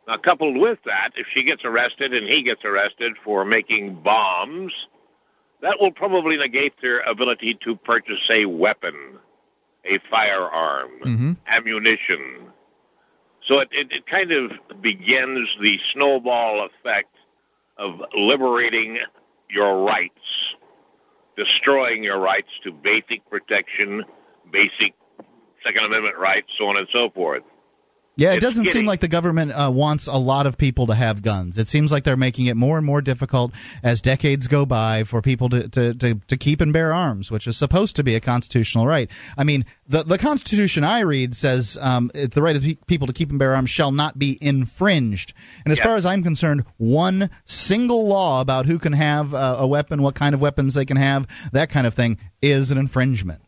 Now, 0.07 0.17
coupled 0.17 0.57
with 0.57 0.79
that, 0.85 1.11
if 1.15 1.27
she 1.33 1.43
gets 1.43 1.63
arrested 1.63 2.13
and 2.13 2.27
he 2.27 2.41
gets 2.41 2.65
arrested 2.65 3.13
for 3.23 3.45
making 3.45 4.01
bombs, 4.01 4.73
that 5.61 5.77
will 5.79 5.91
probably 5.91 6.35
negate 6.35 6.73
their 6.81 6.99
ability 7.01 7.57
to 7.63 7.75
purchase 7.75 8.29
a 8.29 8.45
weapon, 8.45 9.19
a 9.85 9.99
firearm, 10.09 10.91
mm-hmm. 11.05 11.31
ammunition. 11.47 12.47
So 13.45 13.59
it, 13.59 13.69
it, 13.71 13.91
it 13.91 14.07
kind 14.07 14.31
of 14.31 14.51
begins 14.81 15.49
the 15.61 15.79
snowball 15.93 16.65
effect 16.65 17.12
of 17.77 18.01
liberating 18.15 18.99
your 19.49 19.83
rights, 19.83 20.55
destroying 21.35 22.03
your 22.03 22.19
rights 22.19 22.49
to 22.63 22.71
basic 22.71 23.27
protection, 23.29 24.03
basic 24.51 24.93
Second 25.63 25.85
Amendment 25.85 26.17
rights, 26.17 26.51
so 26.57 26.67
on 26.67 26.77
and 26.77 26.87
so 26.91 27.09
forth. 27.09 27.43
Yeah, 28.15 28.33
it 28.33 28.35
It's 28.35 28.45
doesn't 28.45 28.67
seem 28.67 28.85
like 28.85 28.99
the 28.99 29.07
government 29.07 29.53
uh, 29.53 29.71
wants 29.73 30.05
a 30.05 30.17
lot 30.17 30.45
of 30.45 30.55
people 30.55 30.85
to 30.87 30.93
have 30.93 31.23
guns. 31.23 31.57
It 31.57 31.67
seems 31.67 31.91
like 31.91 32.03
they're 32.03 32.15
making 32.15 32.45
it 32.45 32.55
more 32.55 32.77
and 32.77 32.85
more 32.85 33.01
difficult 33.01 33.53
as 33.81 34.01
decades 34.01 34.47
go 34.47 34.67
by 34.67 35.03
for 35.03 35.23
people 35.23 35.49
to, 35.49 35.67
to, 35.69 35.93
to, 35.95 36.15
to 36.27 36.37
keep 36.37 36.61
and 36.61 36.71
bear 36.71 36.93
arms, 36.93 37.31
which 37.31 37.47
is 37.47 37.57
supposed 37.57 37.95
to 37.95 38.03
be 38.03 38.13
a 38.13 38.19
constitutional 38.19 38.85
right. 38.85 39.09
I 39.35 39.43
mean, 39.43 39.65
the, 39.87 40.03
the 40.03 40.19
Constitution 40.19 40.83
I 40.83 40.99
read 40.99 41.33
says 41.33 41.75
um, 41.81 42.11
the 42.13 42.41
right 42.43 42.55
of 42.55 42.63
people 42.85 43.07
to 43.07 43.13
keep 43.13 43.31
and 43.31 43.39
bear 43.39 43.55
arms 43.55 43.71
shall 43.71 43.91
not 43.91 44.19
be 44.19 44.37
infringed. 44.39 45.33
And 45.65 45.71
as 45.71 45.79
far 45.79 45.95
as 45.95 46.05
I'm 46.05 46.21
concerned, 46.21 46.65
one 46.77 47.31
single 47.45 48.07
law 48.07 48.41
about 48.41 48.67
who 48.67 48.77
can 48.77 48.93
have 48.93 49.33
uh, 49.33 49.55
a 49.57 49.65
weapon, 49.65 50.03
what 50.03 50.13
kind 50.13 50.35
of 50.35 50.41
weapons 50.41 50.75
they 50.75 50.85
can 50.85 50.97
have, 50.97 51.27
that 51.51 51.69
kind 51.69 51.87
of 51.87 51.95
thing, 51.95 52.19
is 52.43 52.69
an 52.69 52.77
infringement. 52.77 53.41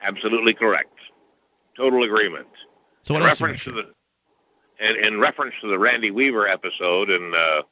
Absolutely 0.00 0.54
correct. 0.54 0.94
Total 1.76 2.04
agreement. 2.04 2.46
So 3.02 3.14
what 3.14 3.22
in 3.22 3.28
reference 3.28 3.64
to 3.64 3.72
the 3.72 3.92
in, 4.78 5.04
in 5.04 5.20
reference 5.20 5.54
to 5.60 5.68
the 5.68 5.78
Randy 5.78 6.10
Weaver 6.10 6.48
episode 6.48 7.10
in 7.10 7.32
uh, 7.34 7.62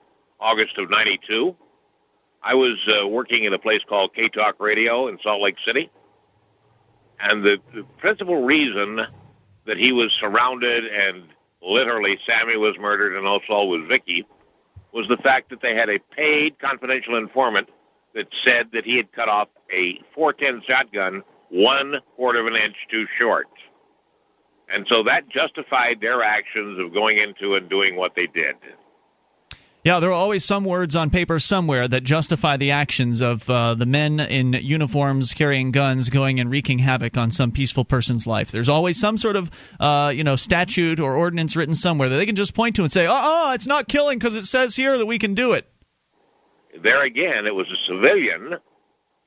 August 0.40 0.78
of 0.78 0.90
'92, 0.90 1.56
I 2.42 2.54
was 2.54 2.78
uh, 2.88 3.06
working 3.06 3.46
at 3.46 3.52
a 3.52 3.58
place 3.58 3.82
called 3.88 4.14
K 4.14 4.28
Talk 4.28 4.60
Radio 4.60 5.08
in 5.08 5.18
Salt 5.22 5.40
Lake 5.40 5.56
City, 5.64 5.90
and 7.20 7.44
the, 7.44 7.58
the 7.74 7.84
principal 7.98 8.42
reason 8.42 9.00
that 9.66 9.76
he 9.76 9.92
was 9.92 10.12
surrounded 10.12 10.86
and 10.86 11.24
literally 11.62 12.18
Sammy 12.26 12.56
was 12.56 12.78
murdered 12.78 13.16
and 13.16 13.26
also 13.26 13.64
was 13.64 13.82
Vicky 13.88 14.26
was 14.92 15.06
the 15.08 15.18
fact 15.18 15.50
that 15.50 15.60
they 15.60 15.74
had 15.74 15.90
a 15.90 15.98
paid 15.98 16.58
confidential 16.58 17.16
informant 17.16 17.68
that 18.14 18.28
said 18.44 18.68
that 18.72 18.84
he 18.84 18.96
had 18.96 19.12
cut 19.12 19.28
off 19.28 19.48
a 19.72 20.00
410 20.14 20.62
shotgun 20.66 21.22
one 21.50 21.96
quarter 22.16 22.40
of 22.40 22.46
an 22.46 22.56
inch 22.56 22.76
too 22.90 23.06
short. 23.18 23.48
And 24.70 24.86
so 24.88 25.02
that 25.04 25.28
justified 25.28 26.00
their 26.00 26.22
actions 26.22 26.78
of 26.78 26.92
going 26.92 27.18
into 27.18 27.54
and 27.54 27.68
doing 27.68 27.96
what 27.96 28.14
they 28.14 28.26
did. 28.26 28.56
Yeah, 29.84 30.00
there 30.00 30.10
are 30.10 30.12
always 30.12 30.44
some 30.44 30.64
words 30.64 30.94
on 30.96 31.08
paper 31.08 31.38
somewhere 31.38 31.88
that 31.88 32.02
justify 32.02 32.56
the 32.58 32.72
actions 32.72 33.22
of 33.22 33.48
uh, 33.48 33.74
the 33.74 33.86
men 33.86 34.20
in 34.20 34.52
uniforms 34.52 35.32
carrying 35.32 35.70
guns 35.70 36.10
going 36.10 36.40
and 36.40 36.50
wreaking 36.50 36.80
havoc 36.80 37.16
on 37.16 37.30
some 37.30 37.52
peaceful 37.52 37.86
person's 37.86 38.26
life. 38.26 38.50
There's 38.50 38.68
always 38.68 39.00
some 39.00 39.16
sort 39.16 39.36
of, 39.36 39.50
uh, 39.80 40.12
you 40.14 40.24
know, 40.24 40.36
statute 40.36 41.00
or 41.00 41.16
ordinance 41.16 41.56
written 41.56 41.74
somewhere 41.74 42.08
that 42.08 42.16
they 42.16 42.26
can 42.26 42.34
just 42.34 42.54
point 42.54 42.76
to 42.76 42.82
and 42.82 42.92
say, 42.92 43.06
"Oh, 43.06 43.12
oh 43.14 43.52
it's 43.52 43.66
not 43.66 43.88
killing 43.88 44.18
because 44.18 44.34
it 44.34 44.44
says 44.44 44.76
here 44.76 44.98
that 44.98 45.06
we 45.06 45.18
can 45.18 45.34
do 45.34 45.52
it." 45.52 45.66
There 46.82 47.02
again, 47.02 47.46
it 47.46 47.54
was 47.54 47.70
a 47.72 47.76
civilian, 47.86 48.56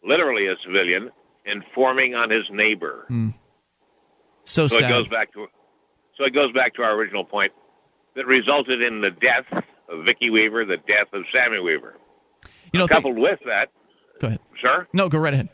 literally 0.03 0.47
a 0.47 0.57
civilian, 0.63 1.09
informing 1.45 2.13
on 2.13 2.29
his 2.29 2.43
neighbor. 2.51 3.05
So, 4.43 4.67
so 4.67 4.79
sad. 4.79 4.89
it 4.91 4.93
goes 4.93 5.07
back 5.07 5.33
to 5.33 5.47
so 6.17 6.25
it 6.25 6.33
goes 6.33 6.51
back 6.51 6.73
to 6.75 6.83
our 6.83 6.93
original 6.95 7.23
point 7.23 7.51
that 8.15 8.25
resulted 8.27 8.81
in 8.81 9.01
the 9.01 9.11
death 9.11 9.45
of 9.89 10.05
Vicky 10.05 10.29
Weaver, 10.29 10.65
the 10.65 10.77
death 10.77 11.07
of 11.13 11.23
Sammy 11.31 11.59
Weaver. 11.59 11.95
you 12.73 12.79
know, 12.79 12.87
Coupled 12.87 13.17
with 13.17 13.39
that, 13.45 13.69
go 14.19 14.27
ahead. 14.27 14.39
sir, 14.61 14.87
No, 14.93 15.09
go 15.09 15.17
right 15.19 15.33
ahead. 15.33 15.49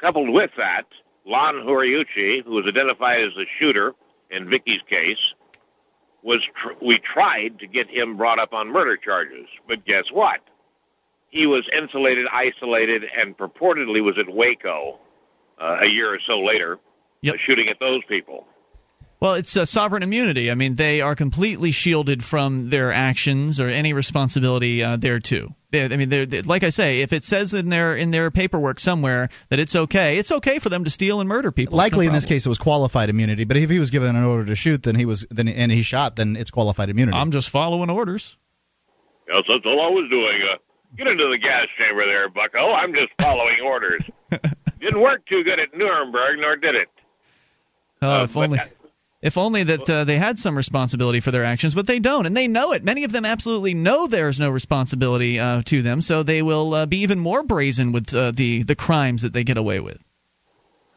coupled 0.00 0.30
with 0.30 0.50
that, 0.56 0.84
Lon 1.26 1.56
Horiuchi, 1.56 2.44
who 2.44 2.52
was 2.52 2.66
identified 2.66 3.20
as 3.22 3.32
the 3.34 3.46
shooter 3.58 3.94
in 4.30 4.48
Vicky's 4.48 4.80
case, 4.88 5.34
was 6.22 6.42
tr- 6.56 6.72
we 6.82 6.98
tried 6.98 7.58
to 7.60 7.66
get 7.66 7.88
him 7.90 8.16
brought 8.16 8.38
up 8.38 8.52
on 8.54 8.68
murder 8.72 8.96
charges, 8.96 9.46
but 9.66 9.84
guess 9.84 10.10
what? 10.10 10.40
He 11.30 11.46
was 11.46 11.68
insulated, 11.76 12.26
isolated, 12.32 13.04
and 13.16 13.36
purportedly 13.36 14.02
was 14.02 14.16
at 14.18 14.28
Waco 14.32 14.98
uh, 15.60 15.78
a 15.82 15.86
year 15.86 16.12
or 16.14 16.18
so 16.20 16.40
later, 16.40 16.78
Yep. 17.22 17.34
uh, 17.34 17.38
shooting 17.46 17.68
at 17.68 17.80
those 17.80 18.02
people. 18.08 18.46
Well, 19.20 19.34
it's 19.34 19.56
uh, 19.56 19.64
sovereign 19.64 20.04
immunity. 20.04 20.48
I 20.48 20.54
mean, 20.54 20.76
they 20.76 21.00
are 21.00 21.16
completely 21.16 21.72
shielded 21.72 22.24
from 22.24 22.70
their 22.70 22.92
actions 22.92 23.58
or 23.58 23.68
any 23.68 23.92
responsibility 23.92 24.82
uh, 24.82 24.96
there 24.96 25.18
too. 25.18 25.54
I 25.74 25.88
mean, 25.88 26.08
they're, 26.08 26.24
they 26.24 26.42
like 26.42 26.62
I 26.62 26.70
say, 26.70 27.00
if 27.00 27.12
it 27.12 27.24
says 27.24 27.52
in 27.52 27.68
their 27.68 27.94
in 27.94 28.10
their 28.10 28.30
paperwork 28.30 28.80
somewhere 28.80 29.28
that 29.50 29.58
it's 29.58 29.74
okay, 29.74 30.16
it's 30.16 30.32
okay 30.32 30.58
for 30.60 30.68
them 30.70 30.84
to 30.84 30.90
steal 30.90 31.20
and 31.20 31.28
murder 31.28 31.50
people. 31.50 31.74
It's 31.74 31.76
no 31.76 31.84
Likely 31.84 32.06
in 32.06 32.12
this 32.12 32.24
case 32.24 32.46
it 32.46 32.48
was 32.48 32.58
qualified 32.58 33.10
immunity, 33.10 33.44
but 33.44 33.56
if 33.56 33.68
he 33.68 33.78
was 33.78 33.90
given 33.90 34.16
an 34.16 34.24
order 34.24 34.46
to 34.46 34.54
shoot, 34.54 34.84
then 34.84 34.94
he 34.94 35.04
was 35.04 35.26
then 35.30 35.46
and 35.48 35.70
he 35.70 35.82
shot, 35.82 36.16
then 36.16 36.36
it's 36.36 36.50
qualified 36.50 36.88
immunity. 36.88 37.18
I'm 37.18 37.32
just 37.32 37.50
following 37.50 37.90
orders. 37.90 38.36
Yes, 39.28 39.44
that's 39.46 39.66
all 39.66 39.80
I 39.80 39.88
was 39.90 40.08
doing. 40.08 40.40
Uh, 40.50 40.56
get 40.96 41.06
into 41.06 41.28
the 41.28 41.36
gas 41.36 41.66
chamber 41.76 42.06
there, 42.06 42.30
Bucko. 42.30 42.72
I'm 42.72 42.94
just 42.94 43.10
following 43.20 43.60
orders. 43.62 44.02
Didn't 44.80 45.00
work 45.00 45.26
too 45.26 45.44
good 45.44 45.60
at 45.60 45.76
Nuremberg, 45.76 46.38
nor 46.38 46.56
did 46.56 46.76
it. 46.76 46.88
Uh, 48.02 48.06
Uh, 48.06 48.24
if 48.24 48.36
only. 48.36 48.60
If 49.20 49.36
only 49.36 49.64
that 49.64 49.90
uh, 49.90 50.04
they 50.04 50.16
had 50.16 50.38
some 50.38 50.56
responsibility 50.56 51.18
for 51.18 51.32
their 51.32 51.44
actions, 51.44 51.74
but 51.74 51.88
they 51.88 51.98
don't, 51.98 52.24
and 52.24 52.36
they 52.36 52.46
know 52.46 52.70
it. 52.70 52.84
Many 52.84 53.02
of 53.02 53.10
them 53.10 53.24
absolutely 53.24 53.74
know 53.74 54.06
there's 54.06 54.38
no 54.38 54.48
responsibility 54.48 55.40
uh, 55.40 55.62
to 55.62 55.82
them, 55.82 56.00
so 56.00 56.22
they 56.22 56.40
will 56.40 56.72
uh, 56.72 56.86
be 56.86 56.98
even 56.98 57.18
more 57.18 57.42
brazen 57.42 57.90
with 57.90 58.14
uh, 58.14 58.30
the 58.30 58.62
the 58.62 58.76
crimes 58.76 59.22
that 59.22 59.32
they 59.32 59.42
get 59.42 59.56
away 59.56 59.80
with. 59.80 59.98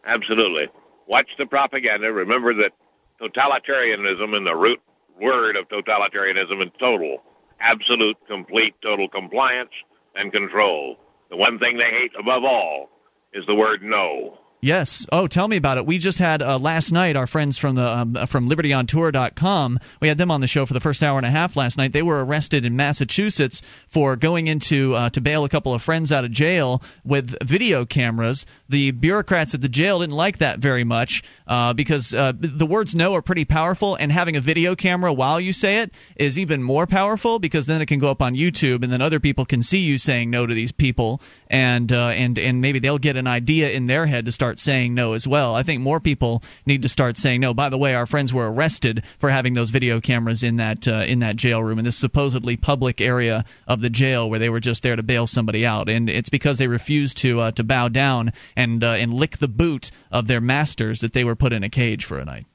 Absolutely. 0.06 0.68
Watch 1.08 1.30
the 1.40 1.48
propaganda. 1.48 2.14
Remember 2.14 2.54
that 2.54 2.74
totalitarianism 3.20 4.38
and 4.38 4.46
the 4.46 4.56
root 4.56 4.80
word 5.20 5.56
of 5.56 5.68
totalitarianism 5.70 6.62
is 6.62 6.72
total, 6.80 7.24
absolute, 7.60 8.18
complete, 8.28 8.76
total 8.84 9.08
compliance 9.10 9.72
and 10.16 10.32
control. 10.32 10.98
The 11.32 11.38
one 11.38 11.58
thing 11.58 11.78
they 11.78 11.90
hate 11.90 12.12
above 12.20 12.44
all 12.44 12.90
is 13.34 13.46
the 13.48 13.56
word 13.56 13.82
no. 13.82 14.38
Yes. 14.64 15.08
Oh, 15.12 15.26
tell 15.26 15.48
me 15.48 15.58
about 15.58 15.80
it. 15.80 15.88
We 15.88 15.98
just 15.98 16.20
had 16.20 16.44
uh, 16.44 16.60
last 16.60 16.92
night 16.92 17.16
our 17.16 17.26
friends 17.26 17.58
from 17.58 17.74
the 17.74 17.88
um, 17.88 18.14
from 18.28 18.48
libertyontour.com. 18.48 19.80
We 20.00 20.08
had 20.08 20.20
them 20.20 20.30
on 20.30 20.42
the 20.42 20.48
show 20.48 20.68
for 20.68 20.76
the 20.76 20.80
first 20.80 21.02
hour 21.02 21.18
and 21.18 21.26
a 21.26 21.32
half 21.32 21.56
last 21.56 21.80
night. 21.80 21.94
They 21.94 22.04
were 22.04 22.24
arrested 22.24 22.64
in 22.64 22.76
Massachusetts 22.76 23.64
for 23.88 24.16
going 24.16 24.46
into 24.46 24.94
uh, 24.94 25.10
to 25.10 25.20
bail 25.20 25.46
a 25.46 25.50
couple 25.50 25.74
of 25.74 25.82
friends 25.82 26.12
out 26.12 26.26
of 26.26 26.32
jail 26.32 26.84
with 27.04 27.36
video 27.44 27.86
cameras. 27.86 28.46
The 28.70 28.92
bureaucrats 28.92 29.56
at 29.56 29.62
the 29.62 29.70
jail 29.70 30.02
didn't 30.02 30.14
like 30.14 30.38
that 30.38 30.60
very 30.60 30.84
much 30.84 31.24
uh, 31.48 31.74
because 31.74 32.14
uh, 32.14 32.32
the 32.36 32.68
words 32.68 32.94
"no" 32.94 33.16
are 33.16 33.24
pretty 33.24 33.46
powerful, 33.46 33.96
and 33.96 34.12
having 34.12 34.38
a 34.38 34.42
video 34.42 34.76
camera 34.76 35.12
while 35.12 35.42
you 35.42 35.54
say 35.54 35.80
it 35.80 35.92
is 36.18 36.38
even 36.38 36.62
more 36.62 36.86
powerful 36.86 37.40
because 37.40 37.66
then 37.66 37.82
it 37.82 37.88
can 37.88 37.98
go 37.98 38.12
up 38.12 38.22
on 38.22 38.36
YouTube, 38.36 38.84
and 38.84 38.94
then 38.94 39.02
other 39.02 39.20
people 39.20 39.44
can 39.44 39.64
see 39.64 39.80
you 39.80 39.98
saying 39.98 40.30
no 40.30 40.46
to 40.46 40.54
these 40.54 40.72
people, 40.72 41.20
and 41.48 41.92
uh, 41.92 42.10
and 42.10 42.38
and 42.38 42.62
maybe 42.62 42.78
they'll 42.78 43.00
get 43.00 43.18
an 43.18 43.26
idea 43.26 43.72
in 43.72 43.88
their 43.88 44.06
head 44.06 44.26
to 44.28 44.32
start 44.32 44.51
saying 44.60 44.94
no 44.94 45.14
as 45.14 45.28
well. 45.28 45.56
I 45.56 45.64
think 45.64 45.82
more 45.82 46.00
people 46.00 46.44
need 46.66 46.82
to 46.82 46.90
start 46.90 47.18
saying 47.18 47.42
no. 47.42 47.54
By 47.54 47.70
the 47.70 47.78
way, 47.78 47.96
our 47.96 48.06
friends 48.06 48.34
were 48.34 48.52
arrested 48.52 49.04
for 49.18 49.30
having 49.30 49.54
those 49.54 49.70
video 49.70 50.00
cameras 50.00 50.44
in 50.44 50.58
that 50.58 50.88
uh, 50.88 51.04
in 51.08 51.20
that 51.20 51.36
jail 51.36 51.64
room 51.64 51.80
in 51.80 51.86
this 51.86 51.98
supposedly 51.98 52.58
public 52.58 53.02
area 53.02 53.46
of 53.68 53.82
the 53.82 53.90
jail 53.90 54.30
where 54.30 54.40
they 54.40 54.50
were 54.50 54.60
just 54.60 54.84
there 54.84 54.96
to 54.96 55.04
bail 55.04 55.28
somebody 55.28 55.66
out, 55.66 55.90
and 55.90 56.10
it's 56.10 56.30
because 56.30 56.58
they 56.58 56.68
refused 56.68 57.18
to 57.18 57.40
uh, 57.40 57.52
to 57.52 57.64
bow 57.64 57.88
down 57.88 58.32
and 58.56 58.84
uh, 58.84 58.92
and 58.92 59.14
lick 59.14 59.38
the 59.38 59.48
boot 59.48 59.92
of 60.12 60.28
their 60.28 60.42
masters 60.42 61.00
that 61.00 61.14
they 61.14 61.24
were 61.24 61.36
put 61.36 61.54
in 61.54 61.64
a 61.64 61.70
cage 61.70 62.06
for 62.06 62.20
a 62.20 62.26
night. 62.26 62.46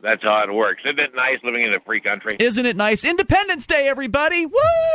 That's 0.00 0.22
how 0.22 0.42
it 0.44 0.52
works. 0.54 0.82
Isn't 0.84 0.98
it 1.00 1.14
nice 1.14 1.38
living 1.42 1.62
in 1.64 1.74
a 1.74 1.80
free 1.80 2.00
country? 2.00 2.36
Isn't 2.38 2.66
it 2.66 2.76
nice? 2.76 3.04
Independence 3.04 3.66
Day, 3.66 3.88
everybody! 3.88 4.46
Woo! 4.46 4.52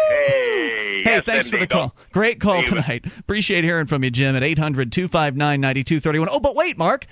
Hey, 0.10 1.02
Hey, 1.04 1.16
yes, 1.16 1.26
thanks 1.26 1.48
for 1.48 1.58
the 1.58 1.64
indeed. 1.64 1.70
call. 1.70 1.96
Great 2.14 2.40
call 2.40 2.60
Leave 2.60 2.68
it. 2.68 2.70
tonight. 2.70 3.06
Appreciate 3.20 3.64
hearing 3.66 3.88
from 3.88 4.04
you, 4.04 4.10
Jim, 4.12 4.36
at 4.36 4.44
800 4.44 4.92
259 4.94 5.60
9231. 5.60 6.30
Oh, 6.32 6.40
but 6.40 6.56
wait, 6.56 6.78
Mark. 6.78 7.06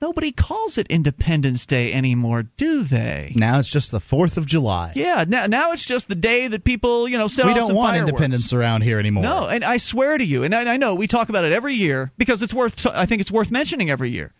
Nobody 0.00 0.30
calls 0.30 0.78
it 0.78 0.86
Independence 0.86 1.66
Day 1.66 1.92
anymore, 1.92 2.44
do 2.56 2.84
they? 2.84 3.32
now 3.34 3.58
it's 3.58 3.68
just 3.68 3.90
the 3.90 3.98
Fourth 3.98 4.36
of 4.36 4.46
July. 4.46 4.92
Yeah, 4.94 5.24
now, 5.26 5.46
now 5.46 5.72
it's 5.72 5.84
just 5.84 6.06
the 6.06 6.14
day 6.14 6.46
that 6.46 6.62
people, 6.62 7.08
you 7.08 7.18
know, 7.18 7.26
set 7.26 7.46
we 7.46 7.54
don't 7.54 7.66
some 7.66 7.74
want 7.76 7.94
fireworks. 7.94 8.10
independence 8.10 8.52
around 8.52 8.82
here 8.82 9.00
anymore. 9.00 9.24
No, 9.24 9.48
and 9.48 9.64
I 9.64 9.78
swear 9.78 10.16
to 10.16 10.24
you, 10.24 10.44
and 10.44 10.54
I, 10.54 10.74
I 10.74 10.76
know 10.76 10.94
we 10.94 11.08
talk 11.08 11.30
about 11.30 11.44
it 11.44 11.50
every 11.50 11.74
year 11.74 12.12
because 12.16 12.42
it's 12.42 12.54
worth. 12.54 12.86
I 12.86 13.06
think 13.06 13.20
it's 13.20 13.32
worth 13.32 13.50
mentioning 13.50 13.90
every 13.90 14.10
year. 14.10 14.32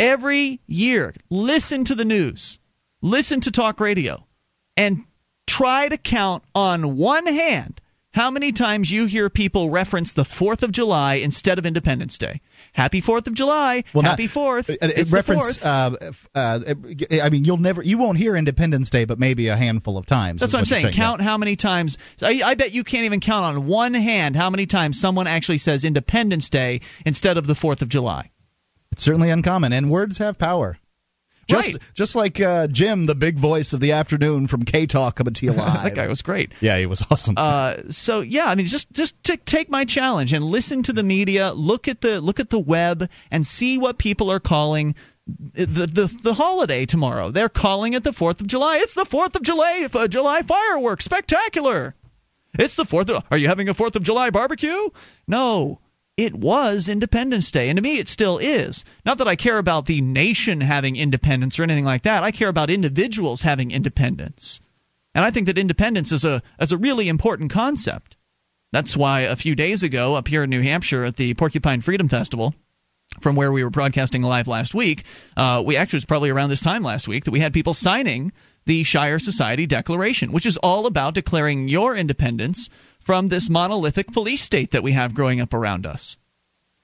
Every 0.00 0.60
year, 0.66 1.14
listen 1.28 1.84
to 1.84 1.94
the 1.94 2.04
news, 2.04 2.58
listen 3.02 3.40
to 3.42 3.50
talk 3.50 3.80
radio, 3.80 4.26
and 4.76 5.04
try 5.46 5.88
to 5.88 5.98
count 5.98 6.42
on 6.54 6.96
one 6.96 7.26
hand 7.26 7.80
how 8.12 8.28
many 8.28 8.50
times 8.50 8.90
you 8.90 9.06
hear 9.06 9.30
people 9.30 9.70
reference 9.70 10.12
the 10.14 10.24
4th 10.24 10.64
of 10.64 10.72
July 10.72 11.14
instead 11.14 11.58
of 11.60 11.66
Independence 11.66 12.18
Day. 12.18 12.40
Happy 12.72 13.00
4th 13.00 13.28
of 13.28 13.34
July. 13.34 13.84
Well, 13.94 14.02
Happy 14.02 14.24
not- 14.24 14.32
4th. 14.34 14.70
uh, 14.70 14.76
It's 14.80 15.00
uh, 15.00 15.04
the 15.04 15.16
reference. 15.16 15.58
4th. 15.58 16.26
Uh, 16.34 16.38
uh, 16.38 17.20
I 17.22 17.30
mean, 17.30 17.44
you'll 17.44 17.58
never, 17.58 17.82
you 17.84 17.98
won't 17.98 18.18
hear 18.18 18.34
Independence 18.34 18.90
Day, 18.90 19.04
but 19.04 19.20
maybe 19.20 19.46
a 19.46 19.56
handful 19.56 19.96
of 19.96 20.06
times. 20.06 20.40
That's 20.40 20.52
what 20.52 20.58
I'm 20.60 20.62
you're 20.62 20.80
saying. 20.80 20.86
yeah. 20.86 20.90
Count 21.04 21.20
how 21.20 21.38
many 21.38 21.54
times. 21.54 21.98
I, 22.20 22.40
I 22.44 22.54
bet 22.54 22.72
you 22.72 22.82
can't 22.82 23.04
even 23.04 23.20
count 23.20 23.44
on 23.44 23.66
one 23.66 23.94
hand 23.94 24.34
how 24.34 24.50
many 24.50 24.66
times 24.66 24.98
someone 24.98 25.28
actually 25.28 25.58
says 25.58 25.84
Independence 25.84 26.48
Day 26.48 26.80
instead 27.06 27.36
of 27.36 27.46
the 27.46 27.54
4th 27.54 27.80
of 27.82 27.88
July. 27.88 28.30
It's 28.92 29.02
certainly 29.02 29.30
uncommon, 29.30 29.72
and 29.72 29.88
words 29.90 30.18
have 30.18 30.38
power. 30.38 30.78
Just, 31.48 31.72
Right. 31.72 31.82
just 31.94 32.14
like 32.14 32.40
uh, 32.40 32.68
Jim, 32.68 33.06
the 33.06 33.14
big 33.16 33.36
voice 33.36 33.72
of 33.72 33.80
the 33.80 33.90
afternoon 33.92 34.46
from 34.46 34.62
K 34.64 34.86
Talk 34.86 35.16
coming 35.16 35.34
to 35.34 35.46
you 35.46 35.52
live. 35.52 35.82
that 35.82 35.94
guy 35.96 36.06
was 36.06 36.22
great. 36.22 36.52
yeah, 36.60 36.78
he 36.78 36.86
was 36.86 37.04
awesome. 37.10 37.34
Uh, 37.36 37.76
so 37.90 38.20
yeah, 38.20 38.46
I 38.46 38.54
mean, 38.54 38.66
just 38.66 38.92
just 38.92 39.20
t- 39.24 39.36
take 39.38 39.68
my 39.68 39.84
challenge 39.84 40.32
and 40.32 40.44
listen 40.44 40.82
to 40.84 40.92
the 40.92 41.02
media. 41.02 41.52
Look 41.52 41.88
at 41.88 42.02
the 42.02 42.20
look 42.20 42.38
at 42.38 42.50
the 42.50 42.58
web 42.60 43.10
and 43.32 43.44
see 43.44 43.78
what 43.78 43.98
people 43.98 44.30
are 44.30 44.38
calling 44.38 44.94
the 45.26 45.64
the, 45.86 46.16
the 46.22 46.34
holiday 46.34 46.86
tomorrow. 46.86 47.30
They're 47.30 47.48
calling 47.48 47.94
it 47.94 48.04
the 48.04 48.12
Fourth 48.12 48.40
of 48.40 48.46
July. 48.46 48.76
It's 48.76 48.94
the 48.94 49.04
Fourth 49.04 49.34
of 49.34 49.42
July 49.42 49.88
uh, 49.92 50.06
July 50.06 50.42
fireworks 50.42 51.04
spectacular. 51.04 51.96
It's 52.60 52.76
the 52.76 52.84
Fourth. 52.84 53.10
Of, 53.10 53.24
are 53.32 53.38
you 53.38 53.48
having 53.48 53.68
a 53.68 53.74
Fourth 53.74 53.96
of 53.96 54.04
July 54.04 54.30
barbecue? 54.30 54.90
No. 55.26 55.80
It 56.20 56.34
was 56.34 56.86
Independence 56.86 57.50
Day, 57.50 57.70
and 57.70 57.78
to 57.78 57.82
me, 57.82 57.98
it 57.98 58.06
still 58.06 58.36
is. 58.36 58.84
Not 59.06 59.16
that 59.16 59.26
I 59.26 59.36
care 59.36 59.56
about 59.56 59.86
the 59.86 60.02
nation 60.02 60.60
having 60.60 60.94
independence 60.94 61.58
or 61.58 61.62
anything 61.62 61.86
like 61.86 62.02
that. 62.02 62.22
I 62.22 62.30
care 62.30 62.50
about 62.50 62.68
individuals 62.68 63.40
having 63.40 63.70
independence. 63.70 64.60
And 65.14 65.24
I 65.24 65.30
think 65.30 65.46
that 65.46 65.56
independence 65.56 66.12
is 66.12 66.22
a 66.22 66.42
is 66.60 66.72
a 66.72 66.76
really 66.76 67.08
important 67.08 67.50
concept. 67.50 68.18
That's 68.70 68.94
why 68.94 69.22
a 69.22 69.34
few 69.34 69.54
days 69.54 69.82
ago, 69.82 70.14
up 70.14 70.28
here 70.28 70.44
in 70.44 70.50
New 70.50 70.60
Hampshire 70.60 71.04
at 71.04 71.16
the 71.16 71.32
Porcupine 71.32 71.80
Freedom 71.80 72.06
Festival, 72.06 72.54
from 73.22 73.34
where 73.34 73.50
we 73.50 73.64
were 73.64 73.70
broadcasting 73.70 74.20
live 74.20 74.46
last 74.46 74.74
week, 74.74 75.04
uh, 75.38 75.62
we 75.64 75.78
actually 75.78 75.96
was 75.96 76.04
probably 76.04 76.28
around 76.28 76.50
this 76.50 76.60
time 76.60 76.82
last 76.82 77.08
week 77.08 77.24
that 77.24 77.30
we 77.30 77.40
had 77.40 77.54
people 77.54 77.72
signing 77.72 78.30
the 78.66 78.82
Shire 78.82 79.18
Society 79.18 79.66
Declaration, 79.66 80.32
which 80.32 80.44
is 80.44 80.58
all 80.58 80.84
about 80.84 81.14
declaring 81.14 81.68
your 81.68 81.96
independence 81.96 82.68
from 83.00 83.28
this 83.28 83.50
monolithic 83.50 84.12
police 84.12 84.42
state 84.42 84.70
that 84.70 84.82
we 84.82 84.92
have 84.92 85.14
growing 85.14 85.40
up 85.40 85.52
around 85.52 85.86
us. 85.86 86.16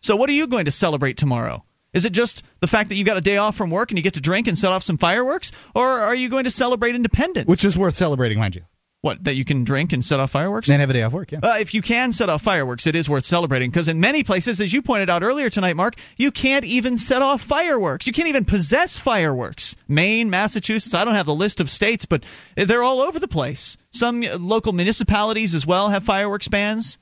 So, 0.01 0.17
what 0.17 0.29
are 0.29 0.35
you 0.35 0.47
going 0.47 0.65
to 0.65 0.73
celebrate 0.73 1.17
tomorrow? 1.17 1.65
Is 1.93 2.05
it 2.05 2.13
just 2.13 2.43
the 2.61 2.67
fact 2.67 2.91
that 2.91 2.97
you 2.97 3.05
got 3.05 3.17
a 3.17 3.23
day 3.23 3.37
off 3.39 3.57
from 3.57 3.71
work 3.71 3.91
and 3.91 3.99
you 3.99 4.03
get 4.03 4.15
to 4.15 4.21
drink 4.21 4.47
and 4.47 4.59
set 4.59 4.71
off 4.71 4.83
some 4.83 4.99
fireworks, 4.99 5.53
or 5.75 5.87
are 6.01 6.15
you 6.15 6.29
going 6.29 6.45
to 6.45 6.51
celebrate 6.51 6.95
independence? 6.95 7.47
Which 7.47 7.65
is 7.65 7.79
worth 7.79 7.95
celebrating, 7.95 8.39
mind 8.39 8.55
you. 8.55 8.63
What 9.07 9.25
that 9.25 9.37
you 9.37 9.45
can 9.45 9.65
drink 9.65 9.95
and 9.95 10.05
set 10.05 10.21
off 10.21 10.33
fireworks? 10.33 10.69
Then 10.69 10.81
have 10.81 10.91
a 10.91 10.93
day 10.93 11.03
off 11.03 11.13
work, 11.13 11.33
yeah. 11.33 11.39
Uh, 11.43 11.57
if 11.59 11.73
you 11.73 11.81
can 11.81 12.13
set 12.13 12.29
off 12.29 12.43
fireworks, 12.43 12.87
it 12.87 12.95
is 12.95 13.09
worth 13.09 13.25
celebrating 13.25 13.71
because 13.71 13.89
in 13.89 14.01
many 14.01 14.23
places, 14.23 14.61
as 14.61 14.73
you 14.73 14.83
pointed 14.83 15.09
out 15.09 15.23
earlier 15.23 15.49
tonight, 15.49 15.77
Mark, 15.77 15.95
you 16.17 16.31
can't 16.31 16.65
even 16.65 16.99
set 16.99 17.23
off 17.23 17.41
fireworks. 17.41 18.07
You 18.07 18.13
can't 18.13 18.29
even 18.29 18.45
possess 18.45 18.99
fireworks. 18.99 19.77
Maine, 19.89 20.29
Massachusetts, 20.29 20.95
I 20.95 21.05
don't 21.05 21.15
have 21.15 21.27
the 21.27 21.35
list 21.35 21.61
of 21.61 21.71
states, 21.71 22.05
but 22.05 22.25
they're 22.57 22.83
all 22.83 23.01
over 23.01 23.19
the 23.19 23.29
place. 23.29 23.77
Some 23.93 24.23
local 24.41 24.73
municipalities 24.73 25.55
as 25.55 25.65
well 25.65 25.89
have 25.89 26.05
fireworks 26.05 26.49
bans. 26.49 26.99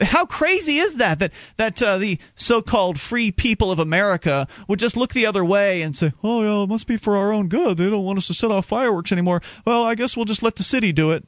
How 0.00 0.26
crazy 0.26 0.78
is 0.78 0.96
that? 0.96 1.18
That 1.20 1.32
that 1.56 1.82
uh, 1.82 1.98
the 1.98 2.18
so-called 2.34 2.98
free 2.98 3.30
people 3.30 3.70
of 3.70 3.78
America 3.78 4.48
would 4.66 4.78
just 4.78 4.96
look 4.96 5.12
the 5.12 5.26
other 5.26 5.44
way 5.44 5.82
and 5.82 5.96
say, 5.96 6.12
"Oh, 6.22 6.42
yeah, 6.42 6.64
it 6.64 6.68
must 6.68 6.86
be 6.86 6.96
for 6.96 7.16
our 7.16 7.32
own 7.32 7.48
good. 7.48 7.76
They 7.76 7.88
don't 7.88 8.04
want 8.04 8.18
us 8.18 8.26
to 8.26 8.34
set 8.34 8.50
off 8.50 8.66
fireworks 8.66 9.12
anymore. 9.12 9.40
Well, 9.64 9.84
I 9.84 9.94
guess 9.94 10.16
we'll 10.16 10.24
just 10.24 10.42
let 10.42 10.56
the 10.56 10.64
city 10.64 10.92
do 10.92 11.12
it." 11.12 11.24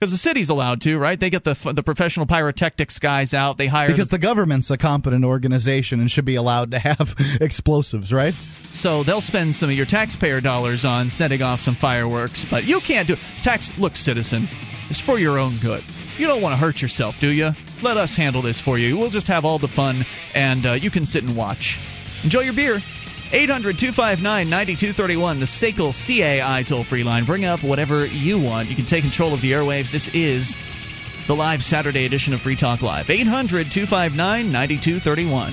Because 0.00 0.12
the 0.12 0.18
city's 0.18 0.48
allowed 0.48 0.80
to, 0.82 0.96
right? 0.96 1.18
They 1.18 1.28
get 1.30 1.42
the 1.42 1.54
the 1.74 1.82
professional 1.82 2.26
pyrotechnics 2.26 3.00
guys 3.00 3.34
out. 3.34 3.58
They 3.58 3.66
hire 3.66 3.88
Because 3.88 4.08
the 4.08 4.18
government's 4.18 4.70
a 4.70 4.76
competent 4.76 5.24
organization 5.24 5.98
and 5.98 6.08
should 6.08 6.24
be 6.24 6.36
allowed 6.36 6.70
to 6.70 6.78
have 6.78 7.16
explosives, 7.40 8.12
right? 8.12 8.34
so 8.70 9.02
they'll 9.02 9.20
spend 9.22 9.54
some 9.54 9.70
of 9.70 9.76
your 9.76 9.86
taxpayer 9.86 10.40
dollars 10.40 10.84
on 10.84 11.10
setting 11.10 11.42
off 11.42 11.60
some 11.60 11.74
fireworks. 11.74 12.44
But 12.44 12.64
you 12.64 12.80
can't 12.80 13.08
do 13.08 13.14
it. 13.14 13.20
Tax. 13.42 13.76
Look, 13.78 13.96
citizen, 13.96 14.46
it's 14.88 15.00
for 15.00 15.18
your 15.18 15.38
own 15.38 15.56
good. 15.56 15.82
You 16.18 16.26
don't 16.26 16.42
want 16.42 16.52
to 16.52 16.56
hurt 16.56 16.82
yourself, 16.82 17.20
do 17.20 17.28
you? 17.28 17.52
Let 17.80 17.96
us 17.96 18.16
handle 18.16 18.42
this 18.42 18.60
for 18.60 18.76
you. 18.76 18.98
We'll 18.98 19.08
just 19.08 19.28
have 19.28 19.44
all 19.44 19.60
the 19.60 19.68
fun, 19.68 20.04
and 20.34 20.66
uh, 20.66 20.72
you 20.72 20.90
can 20.90 21.06
sit 21.06 21.22
and 21.22 21.36
watch. 21.36 21.78
Enjoy 22.24 22.40
your 22.40 22.54
beer. 22.54 22.80
800 23.30 23.78
259 23.78 24.50
9231, 24.50 25.38
the 25.38 25.46
SACL 25.46 25.92
CAI 25.92 26.64
toll 26.64 26.82
free 26.82 27.04
line. 27.04 27.24
Bring 27.24 27.44
up 27.44 27.62
whatever 27.62 28.06
you 28.06 28.40
want. 28.40 28.68
You 28.68 28.74
can 28.74 28.84
take 28.84 29.02
control 29.02 29.32
of 29.32 29.40
the 29.42 29.52
airwaves. 29.52 29.92
This 29.92 30.12
is 30.12 30.56
the 31.28 31.36
live 31.36 31.62
Saturday 31.62 32.04
edition 32.04 32.34
of 32.34 32.40
Free 32.40 32.56
Talk 32.56 32.82
Live. 32.82 33.10
800 33.10 33.70
259 33.70 34.50
9231. 34.50 35.52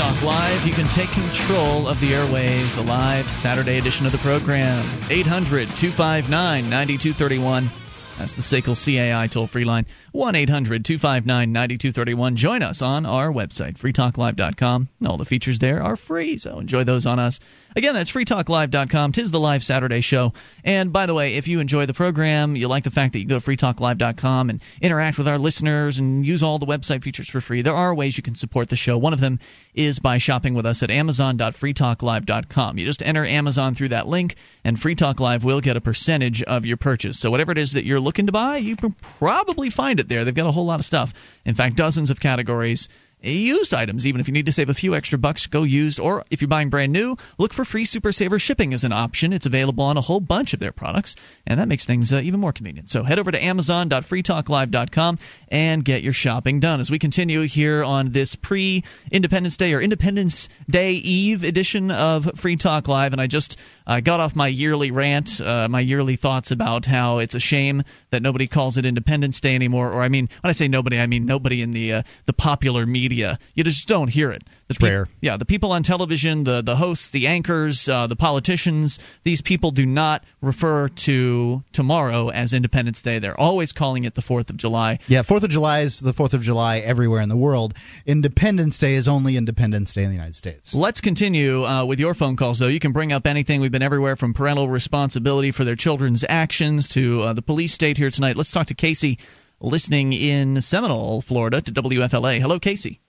Talk 0.00 0.22
Live. 0.22 0.66
You 0.66 0.72
can 0.72 0.88
take 0.88 1.10
control 1.10 1.86
of 1.86 2.00
the 2.00 2.12
airwaves, 2.12 2.74
the 2.74 2.80
live 2.84 3.30
Saturday 3.30 3.76
edition 3.76 4.06
of 4.06 4.12
the 4.12 4.18
program. 4.18 4.82
800 5.10 5.68
259 5.68 6.70
9231. 6.70 7.70
That's 8.16 8.32
the 8.32 8.40
SACL 8.40 8.74
CAI 8.74 9.26
toll 9.26 9.46
free 9.46 9.64
line. 9.64 9.84
1 10.12 10.34
800 10.34 10.86
259 10.86 11.52
9231. 11.52 12.36
Join 12.36 12.62
us 12.62 12.80
on 12.80 13.04
our 13.04 13.30
website, 13.30 13.74
freetalklive.com. 13.74 14.88
All 15.04 15.18
the 15.18 15.26
features 15.26 15.58
there 15.58 15.82
are 15.82 15.96
free, 15.96 16.38
so 16.38 16.58
enjoy 16.58 16.84
those 16.84 17.04
on 17.04 17.18
us. 17.18 17.38
Again, 17.76 17.94
that's 17.94 18.10
freetalklive.com. 18.10 19.12
Tis 19.12 19.30
the 19.30 19.40
live 19.40 19.62
Saturday 19.62 20.00
show. 20.00 20.32
And 20.64 20.92
by 20.92 21.06
the 21.06 21.14
way, 21.14 21.36
if 21.36 21.46
you 21.46 21.60
enjoy 21.60 21.86
the 21.86 21.94
program, 21.94 22.56
you 22.56 22.68
like 22.68 22.84
the 22.84 22.90
fact 22.90 23.12
that 23.12 23.20
you 23.20 23.26
go 23.26 23.38
to 23.38 23.44
freetalklive.com 23.44 24.50
and 24.50 24.62
interact 24.80 25.18
with 25.18 25.28
our 25.28 25.38
listeners 25.38 25.98
and 25.98 26.26
use 26.26 26.42
all 26.42 26.58
the 26.58 26.66
website 26.66 27.02
features 27.02 27.28
for 27.28 27.40
free, 27.40 27.62
there 27.62 27.74
are 27.74 27.94
ways 27.94 28.16
you 28.16 28.22
can 28.22 28.34
support 28.34 28.68
the 28.68 28.76
show. 28.76 28.98
One 28.98 29.12
of 29.12 29.20
them 29.20 29.38
is 29.74 29.98
by 29.98 30.18
shopping 30.18 30.54
with 30.54 30.66
us 30.66 30.82
at 30.82 30.90
amazon.freetalklive.com. 30.90 32.78
You 32.78 32.84
just 32.84 33.02
enter 33.02 33.24
Amazon 33.24 33.74
through 33.74 33.88
that 33.88 34.06
link, 34.08 34.34
and 34.64 34.80
Free 34.80 34.94
Talk 34.94 35.20
Live 35.20 35.44
will 35.44 35.60
get 35.60 35.76
a 35.76 35.80
percentage 35.80 36.42
of 36.42 36.66
your 36.66 36.76
purchase. 36.76 37.18
So 37.18 37.30
whatever 37.30 37.52
it 37.52 37.58
is 37.58 37.72
that 37.72 37.84
you're 37.84 38.00
looking 38.00 38.26
to 38.26 38.32
buy, 38.32 38.56
you 38.56 38.76
can 38.76 38.92
probably 39.00 39.70
find 39.70 40.00
it 40.00 40.08
there. 40.08 40.24
They've 40.24 40.34
got 40.34 40.46
a 40.46 40.52
whole 40.52 40.66
lot 40.66 40.80
of 40.80 40.86
stuff. 40.86 41.12
In 41.44 41.54
fact, 41.54 41.76
dozens 41.76 42.10
of 42.10 42.20
categories 42.20 42.88
used 43.22 43.74
items. 43.74 44.06
Even 44.06 44.20
if 44.20 44.28
you 44.28 44.32
need 44.32 44.46
to 44.46 44.52
save 44.52 44.68
a 44.68 44.74
few 44.74 44.94
extra 44.94 45.18
bucks, 45.18 45.46
go 45.46 45.62
used. 45.62 46.00
Or 46.00 46.24
if 46.30 46.40
you're 46.40 46.48
buying 46.48 46.70
brand 46.70 46.92
new, 46.92 47.16
look 47.38 47.52
for 47.52 47.64
free 47.64 47.84
Super 47.84 48.12
Saver 48.12 48.38
shipping 48.38 48.72
as 48.72 48.84
an 48.84 48.92
option. 48.92 49.32
It's 49.32 49.46
available 49.46 49.84
on 49.84 49.96
a 49.96 50.00
whole 50.00 50.20
bunch 50.20 50.54
of 50.54 50.60
their 50.60 50.72
products, 50.72 51.16
and 51.46 51.60
that 51.60 51.68
makes 51.68 51.84
things 51.84 52.12
uh, 52.12 52.20
even 52.22 52.40
more 52.40 52.52
convenient. 52.52 52.90
So 52.90 53.02
head 53.02 53.18
over 53.18 53.30
to 53.30 53.42
amazon.freetalklive.com 53.42 55.18
and 55.48 55.84
get 55.84 56.02
your 56.02 56.12
shopping 56.12 56.60
done. 56.60 56.80
As 56.80 56.90
we 56.90 56.98
continue 56.98 57.42
here 57.42 57.84
on 57.84 58.12
this 58.12 58.34
pre 58.34 58.84
Independence 59.10 59.56
Day 59.56 59.74
or 59.74 59.80
Independence 59.80 60.48
Day 60.68 60.92
Eve 60.92 61.44
edition 61.44 61.90
of 61.90 62.30
Free 62.36 62.56
Talk 62.56 62.88
Live, 62.88 63.12
and 63.12 63.20
I 63.20 63.26
just 63.26 63.58
uh, 63.90 63.98
got 63.98 64.20
off 64.20 64.36
my 64.36 64.46
yearly 64.46 64.92
rant, 64.92 65.40
uh, 65.40 65.66
my 65.68 65.80
yearly 65.80 66.14
thoughts 66.14 66.52
about 66.52 66.86
how 66.86 67.18
it's 67.18 67.34
a 67.34 67.40
shame 67.40 67.82
that 68.10 68.22
nobody 68.22 68.46
calls 68.46 68.76
it 68.76 68.86
Independence 68.86 69.40
Day 69.40 69.56
anymore. 69.56 69.92
Or 69.92 70.02
I 70.02 70.08
mean, 70.08 70.28
when 70.42 70.48
I 70.48 70.52
say 70.52 70.68
nobody, 70.68 71.00
I 71.00 71.08
mean 71.08 71.26
nobody 71.26 71.60
in 71.60 71.72
the 71.72 71.92
uh, 71.94 72.02
the 72.26 72.32
popular 72.32 72.86
media. 72.86 73.40
You 73.56 73.64
just 73.64 73.88
don't 73.88 74.06
hear 74.06 74.30
it. 74.30 74.44
The 74.70 74.74
It's 74.74 74.82
rare. 74.84 75.08
Yeah, 75.20 75.36
the 75.36 75.44
people 75.44 75.72
on 75.72 75.82
television, 75.82 76.44
the 76.44 76.62
the 76.62 76.76
hosts, 76.76 77.08
the 77.08 77.26
anchors, 77.26 77.88
uh, 77.88 78.06
the 78.06 78.14
politicians. 78.14 79.00
These 79.24 79.40
people 79.40 79.72
do 79.72 79.84
not 79.84 80.22
refer 80.40 80.88
to 80.88 81.64
tomorrow 81.72 82.28
as 82.28 82.52
Independence 82.52 83.02
Day. 83.02 83.18
They're 83.18 83.38
always 83.38 83.72
calling 83.72 84.04
it 84.04 84.14
the 84.14 84.22
Fourth 84.22 84.48
of 84.48 84.56
July. 84.56 85.00
Yeah, 85.08 85.22
Fourth 85.22 85.42
of 85.42 85.50
July 85.50 85.80
is 85.80 85.98
the 85.98 86.12
Fourth 86.12 86.34
of 86.34 86.42
July 86.42 86.78
everywhere 86.78 87.20
in 87.20 87.28
the 87.28 87.36
world. 87.36 87.74
Independence 88.06 88.78
Day 88.78 88.94
is 88.94 89.08
only 89.08 89.36
Independence 89.36 89.92
Day 89.92 90.04
in 90.04 90.10
the 90.10 90.14
United 90.14 90.36
States. 90.36 90.72
Let's 90.72 91.00
continue 91.00 91.64
uh, 91.64 91.84
with 91.84 91.98
your 91.98 92.14
phone 92.14 92.36
calls, 92.36 92.60
though. 92.60 92.68
You 92.68 92.78
can 92.78 92.92
bring 92.92 93.10
up 93.10 93.26
anything. 93.26 93.60
We've 93.60 93.72
been 93.72 93.82
everywhere 93.82 94.14
from 94.14 94.34
parental 94.34 94.68
responsibility 94.68 95.50
for 95.50 95.64
their 95.64 95.74
children's 95.74 96.24
actions 96.28 96.88
to 96.90 97.22
uh, 97.22 97.32
the 97.32 97.42
police 97.42 97.72
state 97.72 97.96
here 97.96 98.10
tonight. 98.10 98.36
Let's 98.36 98.52
talk 98.52 98.68
to 98.68 98.74
Casey, 98.74 99.18
listening 99.58 100.12
in 100.12 100.60
Seminole, 100.60 101.22
Florida, 101.22 101.60
to 101.60 101.72
WFLA. 101.72 102.38
Hello, 102.38 102.60
Casey. 102.60 103.00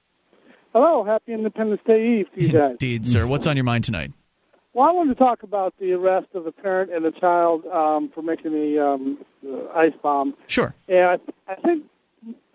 Hello, 0.74 1.04
happy 1.04 1.34
Independence 1.34 1.82
Day 1.86 2.20
Eve 2.20 2.28
to 2.34 2.42
you 2.42 2.50
guys. 2.54 2.72
Indeed, 2.72 3.06
sir. 3.06 3.28
What's 3.28 3.46
on 3.46 3.58
your 3.58 3.66
mind 3.66 3.84
tonight? 3.84 4.12
Well, 4.74 4.88
I 4.88 4.92
wanted 4.92 5.18
to 5.18 5.20
talk 5.20 5.44
about 5.44 5.74
the 5.80 5.92
arrest 5.92 6.28
of 6.34 6.46
the 6.46 6.52
parent 6.54 6.94
and 6.94 7.04
the 7.04 7.12
child 7.12 7.66
um, 7.68 8.10
for 8.10 8.22
making 8.22 8.54
the, 8.54 8.80
um, 8.80 9.18
the 9.44 9.70
ice 9.76 9.94
bomb. 10.02 10.34
Sure. 10.48 10.74
And 10.88 11.22
I, 11.48 11.52
I 11.52 11.56
think, 11.56 11.84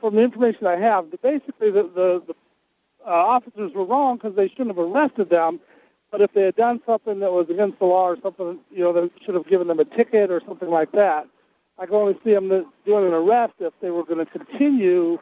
from 0.01 0.15
the 0.15 0.23
information 0.23 0.67
I 0.67 0.77
have, 0.77 1.11
that 1.11 1.21
basically 1.21 1.71
the, 1.71 1.83
the, 1.83 2.23
the 2.27 2.35
uh, 3.07 3.11
officers 3.11 3.73
were 3.75 3.85
wrong 3.85 4.17
because 4.17 4.35
they 4.35 4.49
shouldn't 4.49 4.69
have 4.69 4.79
arrested 4.79 5.29
them. 5.29 5.61
But 6.11 6.23
if 6.23 6.33
they 6.33 6.43
had 6.43 6.57
done 6.57 6.81
something 6.87 7.19
that 7.19 7.33
was 7.33 7.51
against 7.51 7.79
the 7.81 7.85
law 7.85 8.09
or 8.09 8.17
something, 8.23 8.61
you 8.71 8.83
know, 8.83 8.93
they 8.95 9.11
should 9.25 9.35
have 9.35 9.47
given 9.47 9.67
them 9.69 9.81
a 9.81 9.85
ticket 9.85 10.31
or 10.31 10.41
something 10.47 10.71
like 10.71 10.93
that. 10.93 11.29
I 11.79 11.85
can 11.85 11.95
only 11.97 12.17
see 12.25 12.33
them 12.33 12.49
doing 12.49 13.07
an 13.07 13.13
arrest 13.13 13.55
if 13.59 13.75
they 13.83 13.91
were 13.91 14.05
going 14.05 14.25
to 14.25 14.27
continue 14.27 15.19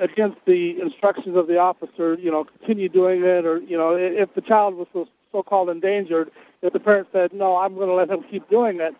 against 0.00 0.38
the 0.46 0.80
instructions 0.80 1.36
of 1.36 1.46
the 1.46 1.58
officer, 1.58 2.14
you 2.14 2.30
know, 2.30 2.44
continue 2.44 2.88
doing 2.88 3.22
it, 3.24 3.44
or 3.44 3.58
you 3.60 3.76
know, 3.76 3.94
if 3.96 4.34
the 4.34 4.40
child 4.40 4.74
was 4.74 4.86
so, 4.92 5.08
so-called 5.32 5.68
endangered, 5.68 6.30
if 6.62 6.72
the 6.72 6.80
parent 6.80 7.08
said, 7.12 7.32
"No, 7.32 7.56
I'm 7.56 7.74
going 7.74 7.88
to 7.88 7.94
let 7.94 8.10
him 8.10 8.24
keep 8.30 8.48
doing 8.48 8.80
it," 8.80 8.94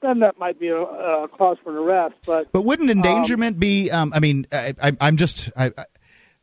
then 0.00 0.20
that 0.20 0.38
might 0.38 0.58
be 0.60 0.68
a, 0.68 0.80
a 0.80 1.28
cause 1.28 1.58
for 1.62 1.70
an 1.70 1.76
arrest. 1.76 2.14
But 2.26 2.52
but 2.52 2.62
wouldn't 2.62 2.90
endangerment 2.90 3.56
um, 3.56 3.60
be? 3.60 3.90
Um, 3.90 4.12
I 4.14 4.20
mean, 4.20 4.46
I, 4.52 4.74
I, 4.82 4.96
I'm 5.00 5.16
just 5.16 5.50
I, 5.56 5.66
I, 5.76 5.84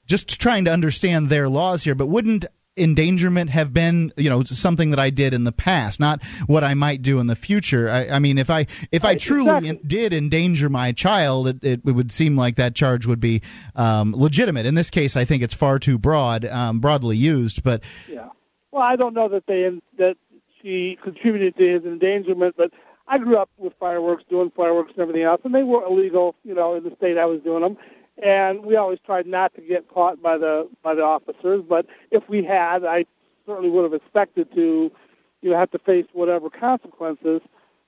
just 0.05 0.39
trying 0.39 0.65
to 0.65 0.71
understand 0.71 1.29
their 1.29 1.49
laws 1.49 1.83
here. 1.83 1.95
But 1.95 2.07
wouldn't 2.07 2.45
endangerment 2.77 3.49
have 3.49 3.73
been 3.73 4.11
you 4.17 4.29
know 4.29 4.43
something 4.43 4.89
that 4.89 4.99
I 4.99 5.09
did 5.09 5.33
in 5.33 5.43
the 5.43 5.51
past, 5.51 5.99
not 5.99 6.23
what 6.47 6.63
I 6.63 6.73
might 6.73 7.01
do 7.01 7.19
in 7.19 7.27
the 7.27 7.35
future. 7.35 7.89
I, 7.89 8.09
I 8.09 8.19
mean, 8.19 8.37
if 8.37 8.49
I 8.49 8.65
if 8.91 9.05
I 9.05 9.15
truly 9.15 9.69
exactly. 9.69 9.87
did 9.87 10.13
endanger 10.13 10.69
my 10.69 10.91
child, 10.91 11.47
it, 11.47 11.63
it, 11.63 11.81
it, 11.85 11.91
would 11.91 12.11
seem 12.11 12.35
like 12.35 12.55
that 12.55 12.75
charge 12.75 13.05
would 13.05 13.19
be 13.19 13.41
um, 13.75 14.13
legitimate. 14.15 14.65
In 14.65 14.75
this 14.75 14.89
case, 14.89 15.15
I 15.15 15.25
think 15.25 15.43
it's 15.43 15.53
far 15.53 15.79
too 15.79 15.97
broad, 15.97 16.45
um, 16.45 16.79
broadly 16.79 17.17
used. 17.17 17.63
But 17.63 17.83
yeah, 18.07 18.29
well, 18.71 18.83
I 18.83 18.95
don't 18.95 19.13
know 19.13 19.29
that 19.29 19.45
they 19.47 19.69
that 19.97 20.17
she 20.61 20.97
contributed 21.01 21.57
to 21.57 21.67
his 21.67 21.83
endangerment, 21.85 22.55
but. 22.57 22.71
I 23.07 23.19
grew 23.19 23.37
up 23.37 23.51
with 23.59 23.73
fireworks, 23.79 24.23
doing 24.31 24.49
fireworks 24.49 24.93
and 24.93 24.99
everything 24.99 25.21
else, 25.21 25.39
and 25.43 25.53
they 25.53 25.61
were 25.61 25.85
illegal, 25.85 26.33
you 26.43 26.55
know, 26.55 26.73
in 26.73 26.83
the 26.83 26.91
state 26.95 27.19
I 27.19 27.25
was 27.25 27.39
doing 27.41 27.61
them 27.61 27.77
and 28.21 28.65
we 28.65 28.75
always 28.75 28.99
tried 29.05 29.27
not 29.27 29.53
to 29.55 29.61
get 29.61 29.87
caught 29.89 30.21
by 30.21 30.37
the 30.37 30.69
by 30.81 30.95
the 30.95 31.03
officers. 31.03 31.63
But 31.67 31.85
if 32.11 32.27
we 32.29 32.43
had, 32.43 32.85
I 32.85 33.05
certainly 33.45 33.69
would 33.69 33.83
have 33.83 33.93
expected 33.93 34.53
to, 34.55 34.91
you 35.41 35.49
know, 35.49 35.57
have 35.57 35.71
to 35.71 35.79
face 35.79 36.05
whatever 36.13 36.49
consequences. 36.49 37.41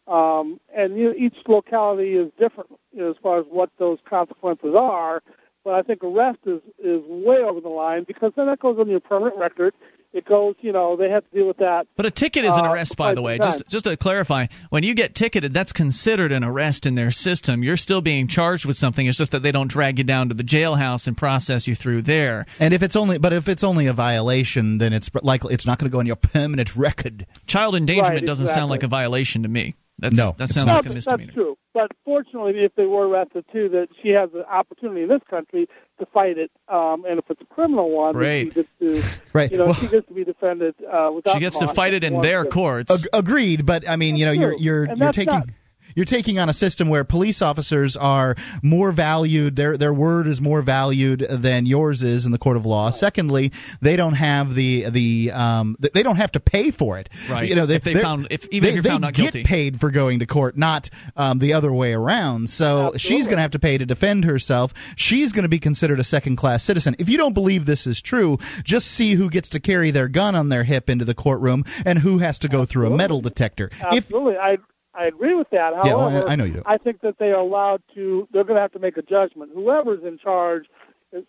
Um, 0.07 0.59
and 0.73 0.97
you 0.97 1.09
know, 1.09 1.15
each 1.17 1.37
locality 1.47 2.15
is 2.15 2.31
different 2.39 2.69
you 2.93 3.01
know, 3.01 3.11
as 3.11 3.17
far 3.21 3.39
as 3.39 3.45
what 3.49 3.69
those 3.77 3.99
consequences 4.05 4.75
are. 4.75 5.21
But 5.63 5.73
I 5.73 5.81
think 5.81 6.03
arrest 6.03 6.39
is 6.45 6.61
is 6.81 7.01
way 7.05 7.39
over 7.39 7.59
the 7.59 7.69
line 7.69 8.03
because 8.03 8.33
then 8.35 8.47
that 8.47 8.59
goes 8.59 8.79
on 8.79 8.89
your 8.89 9.01
permanent 9.01 9.37
record 9.37 9.73
it 10.17 10.25
goes, 10.25 10.55
you 10.61 10.71
know, 10.71 10.95
they 10.95 11.09
have 11.09 11.23
to 11.29 11.35
deal 11.35 11.47
with 11.47 11.57
that. 11.57 11.87
But 11.95 12.05
a 12.05 12.11
ticket 12.11 12.43
is 12.43 12.55
an 12.57 12.65
uh, 12.65 12.71
arrest, 12.71 12.97
by 12.97 13.13
the 13.13 13.21
way. 13.21 13.37
Just 13.37 13.63
just 13.69 13.85
to 13.85 13.95
clarify, 13.95 14.47
when 14.69 14.83
you 14.83 14.93
get 14.93 15.15
ticketed, 15.15 15.53
that's 15.53 15.71
considered 15.71 16.31
an 16.31 16.43
arrest 16.43 16.85
in 16.85 16.95
their 16.95 17.11
system. 17.11 17.63
You're 17.63 17.77
still 17.77 18.01
being 18.01 18.27
charged 18.27 18.65
with 18.65 18.75
something. 18.75 19.05
It's 19.05 19.17
just 19.17 19.31
that 19.31 19.43
they 19.43 19.51
don't 19.51 19.69
drag 19.69 19.99
you 19.99 20.03
down 20.03 20.29
to 20.29 20.35
the 20.35 20.43
jailhouse 20.43 21.07
and 21.07 21.15
process 21.15 21.67
you 21.67 21.75
through 21.75 22.01
there. 22.01 22.45
And 22.59 22.73
if 22.73 22.81
it's 22.81 22.95
only, 22.95 23.19
but 23.19 23.31
if 23.31 23.47
it's 23.47 23.63
only 23.63 23.87
a 23.87 23.93
violation, 23.93 24.79
then 24.79 24.91
it's 24.91 25.09
likely 25.21 25.53
it's 25.53 25.65
not 25.65 25.77
going 25.77 25.89
to 25.89 25.93
go 25.93 25.99
on 25.99 26.07
your 26.07 26.15
permanent 26.15 26.75
record. 26.75 27.25
Child 27.45 27.75
endangerment 27.75 28.21
right, 28.21 28.25
doesn't 28.25 28.47
sound 28.47 28.71
like 28.71 28.83
a 28.83 28.87
violation 28.87 29.43
to 29.43 29.49
me. 29.49 29.75
That's, 29.99 30.15
no, 30.15 30.35
that 30.37 30.49
sounds 30.49 30.67
like 30.67 30.85
a 30.85 30.93
misdemeanor. 30.93 31.25
That's 31.25 31.33
true. 31.33 31.57
But 31.73 31.91
fortunately, 32.05 32.63
if 32.63 32.75
they 32.75 32.85
were 32.85 33.07
arrested 33.07 33.45
too, 33.51 33.69
that 33.69 33.89
she 34.01 34.09
has 34.09 34.29
an 34.33 34.43
opportunity 34.43 35.03
in 35.03 35.09
this 35.09 35.21
country 35.29 35.67
to 35.99 36.05
fight 36.07 36.37
it. 36.37 36.51
Um, 36.67 37.05
and 37.05 37.17
if 37.19 37.29
it's 37.29 37.41
a 37.41 37.45
criminal 37.45 37.89
one, 37.89 38.15
right. 38.15 38.47
she 38.47 38.53
gets 38.53 38.69
to, 38.79 39.03
right. 39.33 39.51
you 39.51 39.57
know, 39.57 39.65
well, 39.65 39.73
she 39.73 39.87
gets 39.87 40.07
to 40.07 40.13
be 40.13 40.23
defended 40.23 40.75
uh, 40.83 41.11
without. 41.13 41.33
She 41.33 41.39
gets 41.39 41.57
to 41.59 41.67
fight 41.67 41.93
it 41.93 42.03
in 42.03 42.21
their 42.21 42.45
courts. 42.45 42.91
Ag- 42.91 43.09
agreed, 43.13 43.65
but 43.65 43.89
I 43.89 43.95
mean, 43.95 44.15
you 44.15 44.25
know, 44.25 44.31
you're 44.31 44.55
you're 44.55 44.93
you're 44.93 45.11
taking. 45.11 45.33
Not, 45.33 45.49
you're 45.97 46.05
taking 46.05 46.37
on 46.37 46.47
a 46.47 46.53
system 46.53 46.89
where 46.89 47.03
police 47.03 47.41
officers 47.41 47.97
are 47.97 48.35
more 48.61 48.91
valued 48.91 49.55
their 49.55 49.75
their 49.75 49.93
word 49.93 50.27
is 50.27 50.39
more 50.39 50.61
valued 50.61 51.21
than 51.21 51.65
yours 51.65 52.03
is 52.03 52.27
in 52.27 52.31
the 52.31 52.37
court 52.37 52.55
of 52.55 52.65
law. 52.65 52.91
Secondly 52.91 53.51
they 53.81 53.95
don't 53.95 54.13
have 54.13 54.53
the 54.53 54.89
the 54.89 55.31
um 55.31 55.75
they 55.93 56.03
don't 56.03 56.17
have 56.17 56.31
to 56.33 56.39
pay 56.39 56.69
for 56.69 56.99
it. 56.99 57.09
Right. 57.29 57.49
You 57.49 57.55
know 57.55 57.65
they, 57.65 57.75
if 57.75 57.83
they 57.83 57.95
found 57.95 58.27
if 58.29 58.47
even 58.51 58.63
they, 58.63 58.69
if 58.69 58.75
you're 58.75 58.83
found 58.83 59.01
not 59.01 59.15
guilty. 59.15 59.41
get 59.41 59.47
paid 59.47 59.79
for 59.79 59.89
going 59.89 60.19
to 60.19 60.27
court 60.27 60.55
not 60.55 60.89
um, 61.15 61.39
the 61.39 61.53
other 61.53 61.73
way 61.73 61.93
around. 61.93 62.49
So 62.49 62.65
Absolutely. 62.65 62.99
she's 62.99 63.25
going 63.25 63.37
to 63.37 63.41
have 63.41 63.51
to 63.51 63.59
pay 63.59 63.77
to 63.79 63.85
defend 63.85 64.25
herself. 64.25 64.73
She's 64.95 65.31
going 65.31 65.43
to 65.43 65.49
be 65.49 65.59
considered 65.59 65.99
a 65.99 66.03
second 66.03 66.35
class 66.35 66.63
citizen. 66.63 66.95
If 66.99 67.09
you 67.09 67.17
don't 67.17 67.33
believe 67.33 67.65
this 67.65 67.87
is 67.87 68.01
true 68.01 68.37
just 68.63 68.87
see 68.87 69.13
who 69.13 69.31
gets 69.31 69.49
to 69.49 69.59
carry 69.59 69.89
their 69.89 70.07
gun 70.07 70.35
on 70.35 70.49
their 70.49 70.63
hip 70.63 70.91
into 70.91 71.05
the 71.05 71.15
courtroom 71.15 71.63
and 71.85 71.97
who 71.97 72.19
has 72.19 72.37
to 72.39 72.47
go 72.47 72.61
Absolutely. 72.61 72.87
through 72.87 72.93
a 72.93 72.97
metal 72.97 73.21
detector. 73.21 73.71
Absolutely. 73.81 74.33
if 74.33 74.39
I 74.39 74.57
I 74.97 75.05
agree 75.05 75.35
with 75.35 75.49
that. 75.51 75.75
However, 75.75 75.87
yeah, 75.87 75.93
well, 75.95 76.29
I 76.29 76.35
know 76.35 76.45
you 76.45 76.53
do. 76.53 76.63
I 76.65 76.77
think 76.77 77.01
that 77.01 77.19
they 77.19 77.31
are 77.31 77.39
allowed 77.39 77.83
to. 77.93 78.27
They're 78.31 78.43
going 78.43 78.55
to 78.55 78.61
have 78.61 78.71
to 78.73 78.79
make 78.79 78.97
a 78.97 79.03
judgment. 79.03 79.51
Whoever's 79.53 80.03
in 80.03 80.17
charge, 80.17 80.65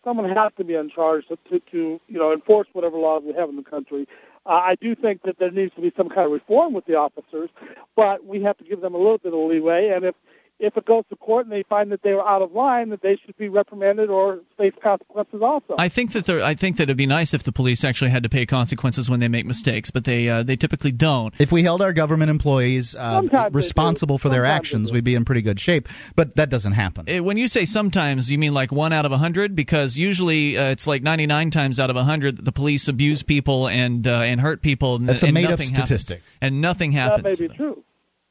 someone 0.02 0.28
has 0.28 0.52
to 0.56 0.64
be 0.64 0.74
in 0.74 0.88
charge 0.88 1.26
to, 1.28 1.38
to, 1.50 1.60
to 1.70 2.00
you 2.08 2.18
know 2.18 2.32
enforce 2.32 2.66
whatever 2.72 2.96
laws 2.96 3.22
we 3.24 3.34
have 3.34 3.50
in 3.50 3.56
the 3.56 3.62
country. 3.62 4.08
Uh, 4.46 4.62
I 4.64 4.76
do 4.76 4.94
think 4.94 5.22
that 5.22 5.38
there 5.38 5.50
needs 5.50 5.74
to 5.74 5.82
be 5.82 5.92
some 5.94 6.08
kind 6.08 6.24
of 6.24 6.32
reform 6.32 6.72
with 6.72 6.86
the 6.86 6.94
officers, 6.94 7.50
but 7.94 8.24
we 8.24 8.42
have 8.42 8.56
to 8.56 8.64
give 8.64 8.80
them 8.80 8.94
a 8.94 8.98
little 8.98 9.18
bit 9.18 9.34
of 9.34 9.38
leeway. 9.38 9.88
And 9.88 10.06
if 10.06 10.14
if 10.60 10.76
it 10.76 10.84
goes 10.84 11.04
to 11.08 11.16
court 11.16 11.46
and 11.46 11.52
they 11.52 11.62
find 11.62 11.92
that 11.92 12.02
they 12.02 12.12
were 12.12 12.26
out 12.26 12.42
of 12.42 12.52
line, 12.52 12.88
that 12.88 13.00
they 13.00 13.16
should 13.16 13.36
be 13.36 13.48
reprimanded 13.48 14.10
or 14.10 14.40
face 14.56 14.72
consequences 14.82 15.40
also. 15.40 15.76
I 15.78 15.88
think 15.88 16.12
that 16.12 16.28
I 16.28 16.54
think 16.54 16.78
that 16.78 16.84
it'd 16.84 16.96
be 16.96 17.06
nice 17.06 17.32
if 17.32 17.44
the 17.44 17.52
police 17.52 17.84
actually 17.84 18.10
had 18.10 18.24
to 18.24 18.28
pay 18.28 18.44
consequences 18.44 19.08
when 19.08 19.20
they 19.20 19.28
make 19.28 19.46
mistakes, 19.46 19.90
but 19.90 20.04
they 20.04 20.28
uh, 20.28 20.42
they 20.42 20.56
typically 20.56 20.90
don't. 20.90 21.32
If 21.38 21.52
we 21.52 21.62
held 21.62 21.80
our 21.80 21.92
government 21.92 22.30
employees 22.30 22.96
uh, 22.96 23.48
responsible 23.52 24.18
for 24.18 24.28
their 24.28 24.44
actions, 24.44 24.92
we'd 24.92 25.04
be 25.04 25.14
in 25.14 25.24
pretty 25.24 25.42
good 25.42 25.60
shape. 25.60 25.88
But 26.16 26.36
that 26.36 26.50
doesn't 26.50 26.72
happen. 26.72 27.04
It, 27.06 27.24
when 27.24 27.36
you 27.36 27.46
say 27.46 27.64
sometimes, 27.64 28.30
you 28.30 28.38
mean 28.38 28.54
like 28.54 28.72
one 28.72 28.92
out 28.92 29.06
of 29.06 29.12
a 29.12 29.18
hundred? 29.18 29.54
Because 29.54 29.96
usually 29.96 30.58
uh, 30.58 30.70
it's 30.70 30.86
like 30.86 31.02
ninety 31.02 31.26
nine 31.26 31.50
times 31.50 31.78
out 31.78 31.90
of 31.90 31.96
a 31.96 32.04
hundred 32.04 32.38
that 32.38 32.44
the 32.44 32.52
police 32.52 32.88
abuse 32.88 33.22
people 33.22 33.68
and 33.68 34.06
uh, 34.06 34.22
and 34.22 34.40
hurt 34.40 34.60
people. 34.60 34.96
And, 34.96 35.08
That's 35.08 35.22
a 35.22 35.30
made 35.30 35.46
up 35.46 35.60
statistic, 35.60 36.18
happens, 36.18 36.38
and 36.40 36.60
nothing 36.60 36.92
happens. 36.92 37.22
That 37.22 37.40
may 37.40 37.48
be 37.48 37.54
true, 37.54 37.84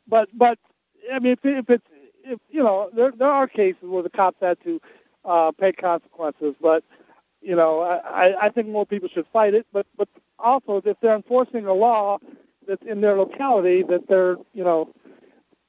but 0.07 0.27
but 0.33 0.59
I 1.13 1.19
mean 1.19 1.33
if, 1.33 1.39
if 1.43 1.69
it's 1.69 1.85
if 2.27 2.39
you 2.49 2.63
know, 2.63 2.89
there 2.93 3.11
there 3.11 3.29
are 3.29 3.47
cases 3.47 3.81
where 3.81 4.03
the 4.03 4.09
cops 4.09 4.37
had 4.41 4.57
to 4.63 4.81
uh, 5.25 5.51
pay 5.51 5.71
consequences, 5.71 6.55
but 6.61 6.83
you 7.41 7.55
know, 7.55 7.81
I 7.81 8.45
I 8.45 8.49
think 8.49 8.67
more 8.67 8.85
people 8.85 9.09
should 9.09 9.27
fight 9.31 9.53
it. 9.53 9.65
But 9.71 9.85
but 9.97 10.09
also, 10.39 10.81
if 10.83 10.97
they're 11.01 11.15
enforcing 11.15 11.65
a 11.65 11.73
law 11.73 12.19
that's 12.67 12.83
in 12.85 13.01
their 13.01 13.17
locality, 13.17 13.83
that 13.83 14.07
they're 14.07 14.37
you 14.53 14.63
know, 14.63 14.93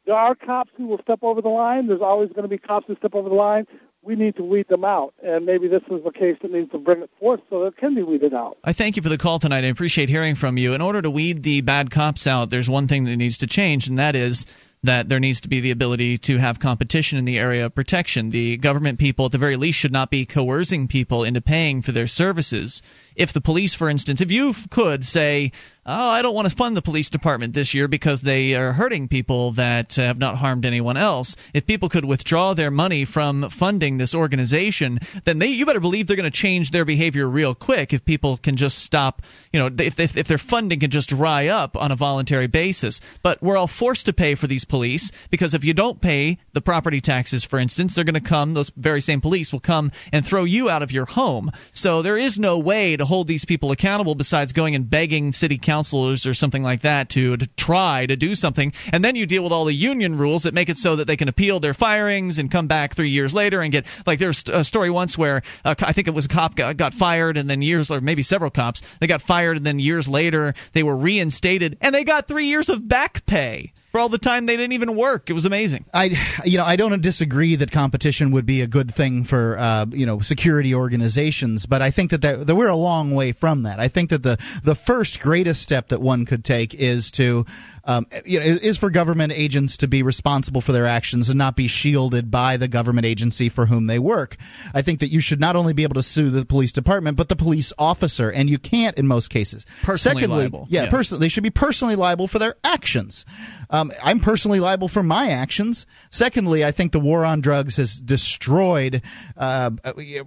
there 0.06 0.16
are 0.16 0.34
cops 0.34 0.70
who 0.76 0.86
will 0.86 1.00
step 1.02 1.20
over 1.22 1.40
the 1.40 1.48
line. 1.48 1.86
There's 1.86 2.02
always 2.02 2.30
going 2.30 2.42
to 2.42 2.48
be 2.48 2.58
cops 2.58 2.86
who 2.86 2.96
step 2.96 3.14
over 3.14 3.28
the 3.28 3.34
line. 3.34 3.66
We 4.02 4.14
need 4.14 4.36
to 4.36 4.44
weed 4.44 4.68
them 4.68 4.84
out, 4.84 5.12
and 5.22 5.44
maybe 5.44 5.68
this 5.68 5.82
is 5.90 6.02
the 6.04 6.12
case 6.12 6.38
that 6.40 6.52
needs 6.52 6.70
to 6.70 6.78
bring 6.78 7.02
it 7.02 7.10
forth 7.18 7.40
so 7.50 7.64
it 7.64 7.76
can 7.76 7.94
be 7.94 8.02
weeded 8.02 8.32
out. 8.32 8.56
I 8.64 8.72
thank 8.72 8.96
you 8.96 9.02
for 9.02 9.08
the 9.08 9.18
call 9.18 9.38
tonight. 9.38 9.64
I 9.64 9.68
appreciate 9.68 10.08
hearing 10.08 10.34
from 10.34 10.56
you. 10.56 10.72
In 10.72 10.80
order 10.80 11.02
to 11.02 11.10
weed 11.10 11.42
the 11.42 11.60
bad 11.62 11.90
cops 11.90 12.26
out, 12.26 12.48
there's 12.48 12.70
one 12.70 12.86
thing 12.88 13.04
that 13.04 13.16
needs 13.16 13.36
to 13.38 13.46
change, 13.46 13.88
and 13.88 13.98
that 13.98 14.14
is 14.14 14.46
that 14.82 15.08
there 15.08 15.20
needs 15.20 15.40
to 15.40 15.48
be 15.48 15.60
the 15.60 15.70
ability 15.70 16.18
to 16.18 16.38
have 16.38 16.60
competition 16.60 17.18
in 17.18 17.24
the 17.24 17.38
area 17.38 17.66
of 17.66 17.74
protection. 17.74 18.30
The 18.30 18.56
government 18.56 18.98
people, 18.98 19.26
at 19.26 19.32
the 19.32 19.38
very 19.38 19.56
least, 19.56 19.78
should 19.78 19.92
not 19.92 20.10
be 20.10 20.24
coercing 20.24 20.88
people 20.88 21.24
into 21.24 21.40
paying 21.40 21.82
for 21.82 21.92
their 21.92 22.06
services. 22.06 22.80
If 23.18 23.32
the 23.32 23.40
police, 23.40 23.74
for 23.74 23.90
instance, 23.90 24.20
if 24.20 24.30
you 24.30 24.54
could 24.70 25.04
say, 25.04 25.52
oh, 25.88 26.10
I 26.10 26.20
don't 26.20 26.34
want 26.34 26.48
to 26.48 26.54
fund 26.54 26.76
the 26.76 26.82
police 26.82 27.08
department 27.08 27.54
this 27.54 27.72
year 27.72 27.88
because 27.88 28.20
they 28.20 28.54
are 28.54 28.74
hurting 28.74 29.08
people 29.08 29.52
that 29.52 29.94
have 29.94 30.18
not 30.18 30.36
harmed 30.36 30.66
anyone 30.66 30.98
else. 30.98 31.34
If 31.54 31.66
people 31.66 31.88
could 31.88 32.04
withdraw 32.04 32.52
their 32.52 32.70
money 32.70 33.06
from 33.06 33.48
funding 33.48 33.96
this 33.96 34.14
organization, 34.14 34.98
then 35.24 35.38
they 35.38 35.48
you 35.48 35.64
better 35.64 35.80
believe 35.80 36.06
they're 36.06 36.16
going 36.16 36.30
to 36.30 36.30
change 36.30 36.70
their 36.70 36.84
behavior 36.84 37.26
real 37.26 37.54
quick. 37.54 37.94
If 37.94 38.04
people 38.04 38.36
can 38.36 38.56
just 38.56 38.80
stop, 38.80 39.22
you 39.50 39.58
know, 39.58 39.70
if, 39.78 39.98
if, 39.98 40.16
if 40.16 40.28
their 40.28 40.38
funding 40.38 40.80
can 40.80 40.90
just 40.90 41.08
dry 41.08 41.46
up 41.46 41.74
on 41.76 41.90
a 41.90 41.96
voluntary 41.96 42.46
basis. 42.46 43.00
But 43.22 43.42
we're 43.42 43.56
all 43.56 43.66
forced 43.66 44.06
to 44.06 44.12
pay 44.12 44.34
for 44.34 44.46
these 44.46 44.66
police 44.66 45.10
because 45.30 45.54
if 45.54 45.64
you 45.64 45.72
don't 45.72 46.02
pay 46.02 46.38
the 46.52 46.60
property 46.60 47.00
taxes, 47.00 47.44
for 47.44 47.58
instance, 47.58 47.94
they're 47.94 48.04
going 48.04 48.14
to 48.14 48.20
come. 48.20 48.52
Those 48.52 48.70
very 48.76 49.00
same 49.00 49.22
police 49.22 49.52
will 49.52 49.60
come 49.60 49.90
and 50.12 50.24
throw 50.24 50.44
you 50.44 50.68
out 50.68 50.82
of 50.82 50.92
your 50.92 51.06
home. 51.06 51.50
So 51.72 52.02
there 52.02 52.18
is 52.18 52.38
no 52.38 52.58
way 52.58 52.96
to 52.96 53.06
hold 53.08 53.26
these 53.26 53.44
people 53.44 53.72
accountable 53.72 54.14
besides 54.14 54.52
going 54.52 54.74
and 54.74 54.88
begging 54.88 55.32
city 55.32 55.58
councilors 55.58 56.26
or 56.26 56.34
something 56.34 56.62
like 56.62 56.82
that 56.82 57.08
to, 57.10 57.36
to 57.36 57.46
try 57.56 58.06
to 58.06 58.14
do 58.14 58.34
something. 58.34 58.72
And 58.92 59.04
then 59.04 59.16
you 59.16 59.26
deal 59.26 59.42
with 59.42 59.52
all 59.52 59.64
the 59.64 59.74
union 59.74 60.16
rules 60.16 60.44
that 60.44 60.54
make 60.54 60.68
it 60.68 60.78
so 60.78 60.96
that 60.96 61.06
they 61.06 61.16
can 61.16 61.28
appeal 61.28 61.58
their 61.58 61.74
firings 61.74 62.38
and 62.38 62.50
come 62.50 62.68
back 62.68 62.94
three 62.94 63.10
years 63.10 63.34
later 63.34 63.60
and 63.60 63.72
get 63.72 63.86
like 64.06 64.18
there's 64.18 64.44
a 64.48 64.64
story 64.64 64.90
once 64.90 65.18
where 65.18 65.42
uh, 65.64 65.74
I 65.80 65.92
think 65.92 66.06
it 66.06 66.14
was 66.14 66.26
a 66.26 66.28
cop 66.28 66.54
got, 66.54 66.76
got 66.76 66.94
fired 66.94 67.36
and 67.36 67.50
then 67.50 67.62
years 67.62 67.90
later, 67.90 68.00
maybe 68.00 68.22
several 68.22 68.50
cops, 68.50 68.82
they 69.00 69.06
got 69.06 69.22
fired 69.22 69.56
and 69.56 69.66
then 69.66 69.78
years 69.78 70.06
later 70.06 70.54
they 70.74 70.82
were 70.82 70.96
reinstated 70.96 71.78
and 71.80 71.94
they 71.94 72.04
got 72.04 72.28
three 72.28 72.46
years 72.46 72.68
of 72.68 72.86
back 72.86 73.24
pay. 73.26 73.72
For 73.90 74.00
all 74.00 74.08
the 74.08 74.18
time 74.18 74.46
they 74.46 74.56
didn't 74.56 74.72
even 74.72 74.96
work. 74.96 75.30
It 75.30 75.32
was 75.32 75.44
amazing. 75.44 75.86
I, 75.94 76.16
you 76.44 76.58
know, 76.58 76.64
I 76.64 76.76
don't 76.76 77.00
disagree 77.00 77.56
that 77.56 77.70
competition 77.70 78.32
would 78.32 78.46
be 78.46 78.60
a 78.62 78.66
good 78.66 78.92
thing 78.92 79.24
for, 79.24 79.56
uh, 79.58 79.86
you 79.90 80.06
know, 80.06 80.20
security 80.20 80.74
organizations, 80.74 81.66
but 81.66 81.80
I 81.80 81.90
think 81.90 82.10
that, 82.10 82.22
that, 82.22 82.46
that 82.46 82.54
we're 82.54 82.68
a 82.68 82.76
long 82.76 83.14
way 83.14 83.32
from 83.32 83.62
that. 83.62 83.80
I 83.80 83.88
think 83.88 84.10
that 84.10 84.22
the 84.22 84.36
the 84.62 84.74
first 84.74 85.20
greatest 85.20 85.62
step 85.62 85.88
that 85.88 86.00
one 86.00 86.26
could 86.26 86.44
take 86.44 86.74
is 86.74 87.10
to, 87.12 87.46
um, 87.88 88.06
you 88.24 88.38
know, 88.38 88.44
is 88.44 88.76
for 88.76 88.90
government 88.90 89.32
agents 89.34 89.78
to 89.78 89.88
be 89.88 90.02
responsible 90.02 90.60
for 90.60 90.72
their 90.72 90.86
actions 90.86 91.28
and 91.30 91.38
not 91.38 91.56
be 91.56 91.66
shielded 91.66 92.30
by 92.30 92.56
the 92.58 92.68
government 92.68 93.06
agency 93.06 93.48
for 93.48 93.66
whom 93.66 93.86
they 93.86 93.98
work. 93.98 94.36
I 94.74 94.82
think 94.82 95.00
that 95.00 95.08
you 95.08 95.20
should 95.20 95.40
not 95.40 95.56
only 95.56 95.72
be 95.72 95.84
able 95.84 95.94
to 95.94 96.02
sue 96.02 96.28
the 96.28 96.44
police 96.44 96.70
department, 96.70 97.16
but 97.16 97.30
the 97.30 97.36
police 97.36 97.72
officer, 97.78 98.30
and 98.30 98.48
you 98.50 98.58
can't 98.58 98.98
in 98.98 99.06
most 99.06 99.30
cases. 99.30 99.64
Personally 99.82 100.20
Secondly, 100.20 100.42
liable. 100.42 100.66
yeah, 100.68 100.90
Yeah. 100.92 101.02
they 101.18 101.28
should 101.28 101.42
be 101.42 101.50
personally 101.50 101.96
liable 101.96 102.28
for 102.28 102.38
their 102.38 102.56
actions. 102.62 103.24
Um, 103.70 103.90
I'm 104.02 104.20
personally 104.20 104.60
liable 104.60 104.88
for 104.88 105.02
my 105.02 105.30
actions. 105.30 105.86
Secondly, 106.10 106.64
I 106.64 106.70
think 106.72 106.92
the 106.92 107.00
war 107.00 107.24
on 107.24 107.40
drugs 107.40 107.76
has 107.78 107.98
destroyed 108.00 109.02
uh, 109.36 109.70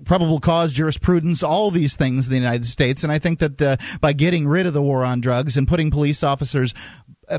probable 0.06 0.40
cause 0.40 0.74
jurisprudence, 0.74 1.44
all 1.44 1.70
these 1.70 1.96
things 1.96 2.28
in 2.28 2.32
the 2.32 2.40
United 2.40 2.66
States, 2.66 3.04
and 3.04 3.12
I 3.12 3.20
think 3.20 3.40
that 3.40 3.62
uh, 3.62 3.78
by 4.02 4.14
getting 4.14 4.48
rid 4.48 4.66
of 4.66 4.74
the 4.74 4.82
war 4.82 5.04
on 5.04 5.22
drugs 5.22 5.58
and 5.58 5.68
putting 5.68 5.92
police 5.92 6.24
officers 6.24 6.74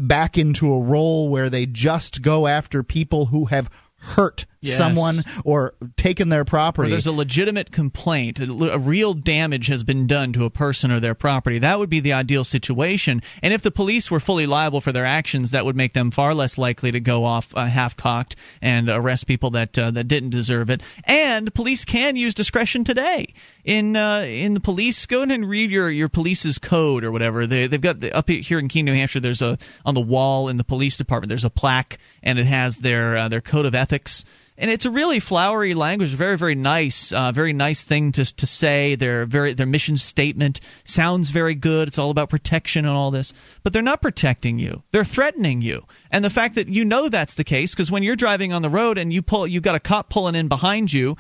back 0.01 0.39
into 0.39 0.73
a 0.73 0.81
role 0.81 1.29
where 1.29 1.51
they 1.51 1.67
just 1.67 2.23
go 2.23 2.47
after 2.47 2.83
people 2.83 3.27
who 3.27 3.47
have 3.47 3.71
hurt 3.97 4.47
Yes. 4.63 4.79
someone 4.79 5.17
or 5.45 5.75
taken 5.97 6.29
their 6.29 6.45
property. 6.45 6.89
there's 6.89 7.09
a 7.09 7.13
legitimate 7.13 7.73
complaint, 7.73 8.39
a, 8.39 8.73
a 8.73 8.79
real 8.79 9.13
damage 9.13 9.67
has 9.67 9.83
been 9.83 10.07
done 10.07 10.33
to 10.35 10.45
a 10.45 10.51
person 10.51 10.93
or 10.93 11.01
their 11.01 11.17
property. 11.17 11.59
That 11.59 11.81
would 11.81 11.91
be 11.91 11.99
the 11.99 12.13
ideal 12.13 12.45
situation. 12.45 13.23
And 13.43 13.53
if 13.53 13.63
the 13.63 13.73
police 13.73 14.09
were 14.09 14.21
fully 14.21 14.47
liable 14.47 14.81
for 14.81 14.93
their 14.93 15.05
actions, 15.05 15.51
that 15.51 15.65
would 15.65 15.75
make 15.75 15.95
them 15.95 16.13
far 16.13 16.33
less 16.33 16.59
likely 16.59 16.93
to 16.93 17.01
go 17.01 17.25
off 17.25 17.53
uh, 17.57 17.67
half 17.67 17.97
cocked 17.97 18.37
and 18.61 18.89
arrest 18.89 19.27
people 19.27 19.51
that 19.51 19.77
uh, 19.77 19.91
that 19.91 20.05
didn't 20.05 20.31
deserve 20.31 20.71
it. 20.71 20.81
And 21.05 21.53
police 21.55 21.85
can 21.85 22.15
use 22.15 22.33
discretion 22.33 22.85
today. 22.85 23.35
In 23.65 23.97
uh, 23.97 24.21
in 24.21 24.55
the 24.55 24.61
police, 24.61 25.07
go 25.07 25.19
ahead 25.19 25.33
and 25.33 25.49
read 25.49 25.73
your 25.73 25.91
your 25.91 26.09
police's 26.09 26.59
code 26.59 27.03
or 27.03 27.11
whatever. 27.11 27.49
They 27.49 27.67
they've 27.67 27.81
got 27.81 27.99
the, 27.99 28.15
up 28.15 28.29
here 28.29 28.61
in 28.61 28.69
Keene, 28.69 28.85
New 28.85 28.95
Hampshire. 28.95 29.19
There's 29.19 29.43
a 29.43 29.59
on 29.85 29.95
the 29.95 30.01
wall 30.01 30.49
in 30.49 30.57
the 30.57 30.65
police 30.65 30.97
department. 30.97 31.31
There's 31.31 31.45
a 31.45 31.51
plaque 31.51 31.99
and 32.23 32.39
it 32.39 32.47
has 32.47 32.79
their 32.79 33.17
uh, 33.17 33.29
their 33.29 33.41
code 33.41 33.67
of 33.67 33.75
ethics 33.75 34.25
and 34.59 34.71
it's 34.71 34.85
a 34.85 34.91
really 34.91 35.21
flowery 35.21 35.75
language, 35.75 36.11
very 36.11 36.37
very 36.37 36.55
nice, 36.55 37.13
uh, 37.13 37.33
very 37.33 37.53
nice 37.53 37.83
thing 37.83 38.13
to 38.13 38.25
to 38.25 38.47
say. 38.47 38.95
Their 38.95 39.25
very 39.25 39.53
their 39.53 39.67
mission 39.67 39.97
statement 39.97 40.61
sounds 40.85 41.31
very 41.31 41.55
good. 41.55 41.89
It's 41.89 41.99
all 41.99 42.11
about 42.11 42.31
protection 42.31 42.85
and 42.85 42.95
all 42.95 43.11
this, 43.11 43.33
but 43.63 43.73
they're 43.73 43.83
not 43.83 44.03
protecting 44.03 44.59
you. 44.59 44.83
They're 44.91 45.05
threatening 45.05 45.63
you, 45.63 45.87
and 46.11 46.25
the 46.25 46.31
fact 46.31 46.55
that 46.57 46.69
you 46.69 46.85
know 46.85 47.09
that's 47.09 47.35
the 47.35 47.45
case 47.45 47.73
because 47.73 47.91
when 47.91 48.03
you're 48.03 48.17
driving 48.17 48.53
on 48.53 48.63
the 48.63 48.71
road 48.71 48.99
and 48.99 49.13
you 49.13 49.23
pull, 49.23 49.47
you've 49.47 49.63
got 49.63 49.75
a 49.75 49.81
cop 49.81 50.11
pulling 50.11 50.35
in 50.35 50.49
behind 50.49 50.93
you, 50.93 51.17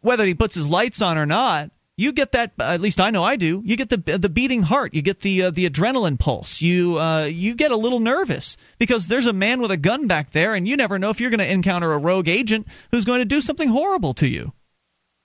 whether 0.00 0.26
he 0.26 0.34
puts 0.34 0.54
his 0.54 0.68
lights 0.68 1.00
on 1.02 1.18
or 1.18 1.26
not. 1.26 1.70
You 1.96 2.12
get 2.12 2.32
that. 2.32 2.52
At 2.58 2.80
least 2.80 3.00
I 3.00 3.10
know 3.10 3.22
I 3.22 3.36
do. 3.36 3.62
You 3.64 3.76
get 3.76 3.88
the 3.88 4.18
the 4.18 4.28
beating 4.28 4.62
heart. 4.62 4.94
You 4.94 5.02
get 5.02 5.20
the 5.20 5.44
uh, 5.44 5.50
the 5.50 5.68
adrenaline 5.68 6.18
pulse. 6.18 6.60
You 6.60 6.98
uh, 6.98 7.24
you 7.24 7.54
get 7.54 7.70
a 7.70 7.76
little 7.76 8.00
nervous 8.00 8.56
because 8.78 9.06
there's 9.06 9.26
a 9.26 9.32
man 9.32 9.60
with 9.60 9.70
a 9.70 9.76
gun 9.76 10.08
back 10.08 10.30
there, 10.30 10.54
and 10.54 10.66
you 10.66 10.76
never 10.76 10.98
know 10.98 11.10
if 11.10 11.20
you're 11.20 11.30
going 11.30 11.38
to 11.38 11.50
encounter 11.50 11.92
a 11.92 11.98
rogue 11.98 12.28
agent 12.28 12.66
who's 12.90 13.04
going 13.04 13.20
to 13.20 13.24
do 13.24 13.40
something 13.40 13.68
horrible 13.68 14.12
to 14.14 14.28
you. 14.28 14.52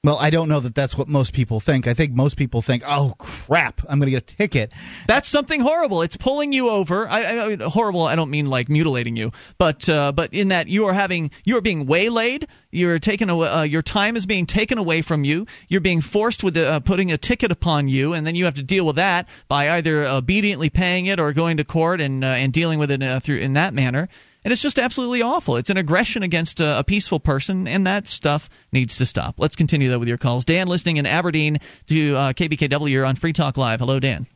Well, 0.05 0.17
I 0.17 0.29
don't 0.29 0.47
know 0.47 0.61
that 0.61 0.75
that's 0.75 0.97
what 0.97 1.09
most 1.09 1.33
people 1.33 1.59
think. 1.59 1.85
I 1.85 1.93
think 1.93 2.13
most 2.13 2.37
people 2.37 2.61
think, 2.61 2.83
"Oh 2.87 3.15
crap, 3.17 3.81
I'm 3.89 3.99
going 3.99 4.07
to 4.07 4.11
get 4.11 4.31
a 4.31 4.35
ticket." 4.37 4.71
That's 5.07 5.27
something 5.27 5.59
horrible. 5.59 6.03
It's 6.03 6.15
pulling 6.15 6.53
you 6.53 6.69
over. 6.69 7.05
I, 7.09 7.21
I, 7.21 7.55
horrible. 7.57 8.03
I 8.03 8.15
don't 8.15 8.29
mean 8.29 8.45
like 8.45 8.69
mutilating 8.69 9.17
you, 9.17 9.33
but 9.57 9.89
uh, 9.89 10.13
but 10.13 10.33
in 10.33 10.47
that 10.49 10.69
you 10.69 10.85
are 10.85 10.93
having 10.93 11.31
you 11.43 11.57
are 11.57 11.61
being 11.61 11.85
waylaid. 11.85 12.47
You're 12.71 12.99
taken 12.99 13.29
away. 13.29 13.49
Uh, 13.49 13.63
your 13.63 13.81
time 13.81 14.15
is 14.15 14.25
being 14.25 14.45
taken 14.45 14.77
away 14.77 15.01
from 15.01 15.25
you. 15.25 15.45
You're 15.67 15.81
being 15.81 15.99
forced 15.99 16.45
with 16.45 16.55
uh, 16.55 16.79
putting 16.79 17.11
a 17.11 17.17
ticket 17.17 17.51
upon 17.51 17.89
you, 17.89 18.13
and 18.13 18.25
then 18.25 18.35
you 18.35 18.45
have 18.45 18.55
to 18.55 18.63
deal 18.63 18.85
with 18.85 18.95
that 18.95 19.27
by 19.49 19.69
either 19.71 20.05
obediently 20.05 20.69
paying 20.69 21.07
it 21.07 21.19
or 21.19 21.33
going 21.33 21.57
to 21.57 21.65
court 21.65 21.99
and 21.99 22.23
uh, 22.23 22.27
and 22.27 22.53
dealing 22.53 22.79
with 22.79 22.89
it 22.89 23.03
uh, 23.03 23.19
through 23.19 23.39
in 23.39 23.51
that 23.53 23.73
manner. 23.73 24.07
And 24.45 24.53
it's 24.53 24.61
just 24.61 24.79
absolutely 24.79 25.21
awful. 25.21 25.57
It's 25.57 25.69
an 25.69 25.77
aggression 25.77 26.23
against 26.23 26.61
a, 26.61 26.79
a 26.79 26.83
peaceful 26.83 27.19
person, 27.19 27.67
and 27.67 27.85
that 27.85 28.07
stuff 28.07 28.49
needs 28.71 28.97
to 28.97 29.05
stop. 29.05 29.35
Let's 29.37 29.55
continue 29.55 29.89
that 29.89 29.99
with 29.99 30.07
your 30.07 30.17
calls. 30.17 30.45
Dan, 30.45 30.67
listening 30.67 30.97
in 30.97 31.05
Aberdeen 31.05 31.59
to 31.87 32.15
uh, 32.15 32.33
KBKW, 32.33 32.89
you're 32.89 33.05
on 33.05 33.15
Free 33.15 33.33
Talk 33.33 33.57
Live. 33.57 33.81
Hello, 33.81 33.99
Dan. 33.99 34.27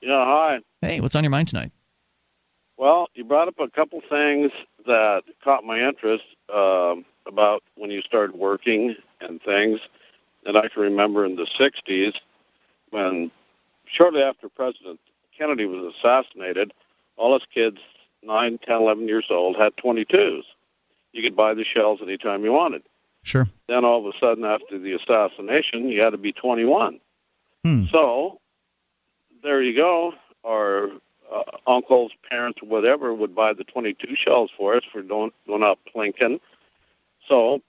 Yeah, 0.00 0.24
hi. 0.24 0.60
Hey, 0.80 1.00
what's 1.00 1.14
on 1.14 1.22
your 1.22 1.30
mind 1.30 1.48
tonight? 1.48 1.70
Well, 2.76 3.08
you 3.14 3.24
brought 3.24 3.48
up 3.48 3.58
a 3.60 3.68
couple 3.68 4.02
things 4.08 4.52
that 4.86 5.24
caught 5.42 5.64
my 5.64 5.88
interest 5.88 6.24
um, 6.52 7.04
about 7.26 7.62
when 7.76 7.90
you 7.90 8.02
started 8.02 8.36
working 8.36 8.96
and 9.20 9.40
things. 9.42 9.80
And 10.44 10.56
I 10.56 10.68
can 10.68 10.82
remember 10.82 11.24
in 11.24 11.36
the 11.36 11.46
60s 11.46 12.14
when, 12.90 13.30
shortly 13.86 14.22
after 14.22 14.48
President 14.48 15.00
Kennedy 15.36 15.66
was 15.66 15.94
assassinated, 15.94 16.72
all 17.16 17.34
his 17.34 17.46
kids, 17.52 17.78
9, 18.26 18.58
10, 18.58 18.76
11 18.76 19.08
years 19.08 19.26
old, 19.30 19.56
had 19.56 19.76
22s. 19.76 20.42
You 21.12 21.22
could 21.22 21.36
buy 21.36 21.54
the 21.54 21.64
shells 21.64 22.00
anytime 22.02 22.44
you 22.44 22.52
wanted. 22.52 22.82
Sure. 23.22 23.48
Then 23.68 23.84
all 23.84 24.06
of 24.06 24.14
a 24.14 24.18
sudden, 24.18 24.44
after 24.44 24.78
the 24.78 24.92
assassination, 24.92 25.88
you 25.88 26.00
had 26.00 26.10
to 26.10 26.18
be 26.18 26.32
21. 26.32 27.00
Hmm. 27.64 27.84
So 27.90 28.40
there 29.42 29.62
you 29.62 29.74
go. 29.74 30.14
Our 30.44 30.90
uh, 31.32 31.42
uncles, 31.66 32.12
parents, 32.30 32.60
whatever 32.62 33.12
would 33.12 33.34
buy 33.34 33.52
the 33.52 33.64
22 33.64 34.14
shells 34.14 34.50
for 34.56 34.74
us 34.74 34.84
for 34.92 35.02
going, 35.02 35.32
going 35.46 35.62
up 35.62 35.78
Lincoln. 35.94 36.40
So 37.28 37.62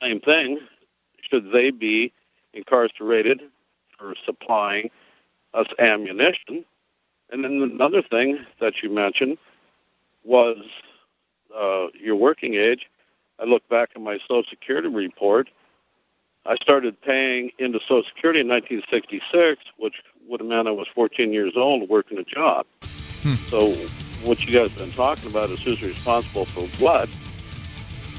same 0.00 0.20
thing. 0.20 0.58
Should 1.20 1.52
they 1.52 1.70
be 1.70 2.12
incarcerated 2.52 3.42
for 3.98 4.14
supplying 4.24 4.90
us 5.54 5.68
ammunition? 5.78 6.64
And 7.30 7.44
then 7.44 7.62
another 7.62 8.02
thing 8.02 8.44
that 8.60 8.82
you 8.82 8.90
mentioned 8.90 9.38
was 10.24 10.58
uh, 11.54 11.88
your 11.98 12.16
working 12.16 12.54
age. 12.54 12.88
I 13.38 13.44
look 13.44 13.68
back 13.68 13.90
at 13.94 14.00
my 14.00 14.18
Social 14.18 14.44
Security 14.44 14.88
report. 14.88 15.48
I 16.44 16.56
started 16.56 17.00
paying 17.00 17.50
into 17.58 17.78
Social 17.80 18.04
Security 18.04 18.40
in 18.40 18.48
1966, 18.48 19.62
which 19.76 20.02
would 20.28 20.40
have 20.40 20.48
meant 20.48 20.68
I 20.68 20.72
was 20.72 20.88
14 20.88 21.32
years 21.32 21.52
old 21.56 21.88
working 21.88 22.18
a 22.18 22.24
job. 22.24 22.66
So 23.50 23.90
what 24.18 24.46
you 24.46 24.52
guys 24.52 24.70
have 24.74 24.74
been 24.74 24.92
talking 24.92 25.28
about 25.28 25.50
is 25.50 25.60
who's 25.64 25.82
responsible 25.82 26.46
for 26.52 26.68
what. 26.78 27.10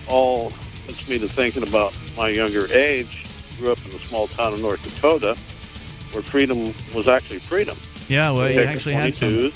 All 0.06 0.54
gets 0.86 1.06
me 1.08 1.20
to 1.20 1.30
thinking 1.30 1.64
about 1.64 1.96
my 2.16 2.30
younger 2.30 2.70
age. 2.72 3.28
Grew 3.58 3.72
up 3.72 3.80
in 3.86 3.94
a 3.94 4.00
small 4.08 4.28
town 4.28 4.54
in 4.54 4.62
North 4.62 4.82
Dakota 4.84 5.38
where 6.12 6.24
freedom 6.24 6.76
was 6.92 7.08
actually 7.08 7.40
freedom. 7.40 7.80
Yeah, 8.08 8.32
well, 8.32 8.52
you 8.52 8.62
actually 8.62 8.94
had 8.94 9.14
some. 9.14 9.54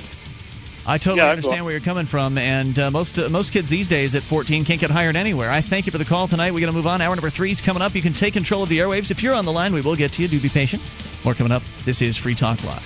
22s. 0.87 0.93
I 0.93 0.97
totally 0.97 1.17
Yeah, 1.17 1.29
understand 1.29 1.59
go- 1.59 1.63
where 1.65 1.71
you're 1.73 1.81
coming 1.81 2.05
from, 2.05 2.37
and 2.37 2.77
uh, 2.79 2.91
most 2.91 3.17
uh, 3.19 3.29
most 3.29 3.51
kids 3.53 3.69
these 3.69 3.87
days 3.87 4.15
at 4.15 4.23
14 4.23 4.65
can't 4.65 4.79
get 4.79 4.89
hired 4.89 5.15
anywhere. 5.15 5.49
I 5.51 5.61
thank 5.61 5.85
you 5.85 5.91
for 5.91 5.97
the 5.97 6.05
call 6.05 6.27
tonight. 6.27 6.51
We're 6.51 6.61
going 6.61 6.71
to 6.71 6.77
move 6.77 6.87
on. 6.87 7.01
Hour 7.01 7.15
number 7.15 7.29
three 7.29 7.51
is 7.51 7.61
coming 7.61 7.81
up. 7.81 7.93
You 7.95 8.01
can 8.01 8.13
take 8.13 8.33
control 8.33 8.63
of 8.63 8.69
the 8.69 8.79
airwaves. 8.79 9.11
If 9.11 9.21
you're 9.21 9.33
on 9.35 9.45
the 9.45 9.51
line, 9.51 9.73
we 9.73 9.81
will 9.81 9.95
get 9.95 10.13
to 10.13 10.21
you. 10.21 10.27
Do 10.27 10.39
be 10.39 10.49
patient. 10.49 10.81
More 11.23 11.33
coming 11.33 11.51
up. 11.51 11.63
This 11.85 12.01
is 12.01 12.15
Free 12.17 12.35
Talk 12.35 12.63
Live. 12.63 12.85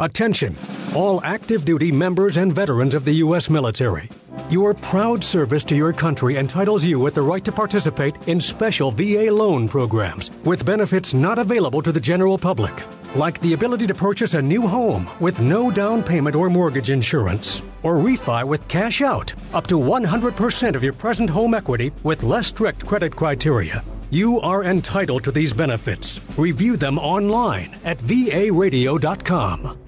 Attention, 0.00 0.54
all 0.94 1.20
active 1.24 1.64
duty 1.64 1.90
members 1.90 2.36
and 2.36 2.54
veterans 2.54 2.94
of 2.94 3.04
the 3.04 3.14
U.S. 3.14 3.50
military. 3.50 4.08
Your 4.48 4.72
proud 4.72 5.24
service 5.24 5.64
to 5.64 5.74
your 5.76 5.92
country 5.92 6.36
entitles 6.36 6.84
you 6.84 7.00
with 7.00 7.14
the 7.14 7.22
right 7.22 7.44
to 7.44 7.50
participate 7.50 8.14
in 8.28 8.40
special 8.40 8.92
VA 8.92 9.28
loan 9.32 9.68
programs 9.68 10.30
with 10.44 10.64
benefits 10.64 11.14
not 11.14 11.40
available 11.40 11.82
to 11.82 11.90
the 11.90 12.00
general 12.00 12.38
public, 12.38 12.72
like 13.18 13.40
the 13.40 13.52
ability 13.52 13.86
to 13.86 13.94
purchase 13.94 14.34
a 14.34 14.40
new 14.40 14.66
home 14.66 15.08
with 15.20 15.40
no 15.40 15.70
down 15.70 16.02
payment 16.02 16.36
or 16.36 16.48
mortgage 16.48 16.90
insurance, 16.90 17.60
or 17.82 17.96
refi 17.96 18.46
with 18.46 18.66
cash 18.68 19.02
out 19.02 19.34
up 19.52 19.66
to 19.66 19.74
100% 19.74 20.76
of 20.76 20.84
your 20.84 20.92
present 20.92 21.28
home 21.28 21.52
equity 21.52 21.90
with 22.04 22.22
less 22.22 22.46
strict 22.46 22.86
credit 22.86 23.14
criteria. 23.14 23.84
You 24.10 24.40
are 24.40 24.64
entitled 24.64 25.24
to 25.24 25.32
these 25.32 25.52
benefits. 25.52 26.20
Review 26.38 26.76
them 26.76 26.98
online 26.98 27.76
at 27.84 27.98
varadio.com. 27.98 29.87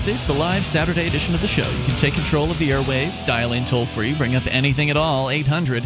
about 0.00 0.06
this, 0.06 0.24
the 0.24 0.32
live 0.32 0.64
Saturday 0.64 1.06
edition 1.06 1.34
of 1.34 1.40
the 1.40 1.46
show. 1.46 1.68
You 1.68 1.84
can 1.84 1.96
take 1.96 2.14
control 2.14 2.50
of 2.50 2.58
the 2.58 2.70
airwaves, 2.70 3.24
dial 3.26 3.52
in 3.52 3.66
toll 3.66 3.84
free, 3.86 4.14
bring 4.14 4.34
up 4.34 4.46
anything 4.46 4.90
at 4.90 4.96
all, 4.96 5.30
800 5.30 5.82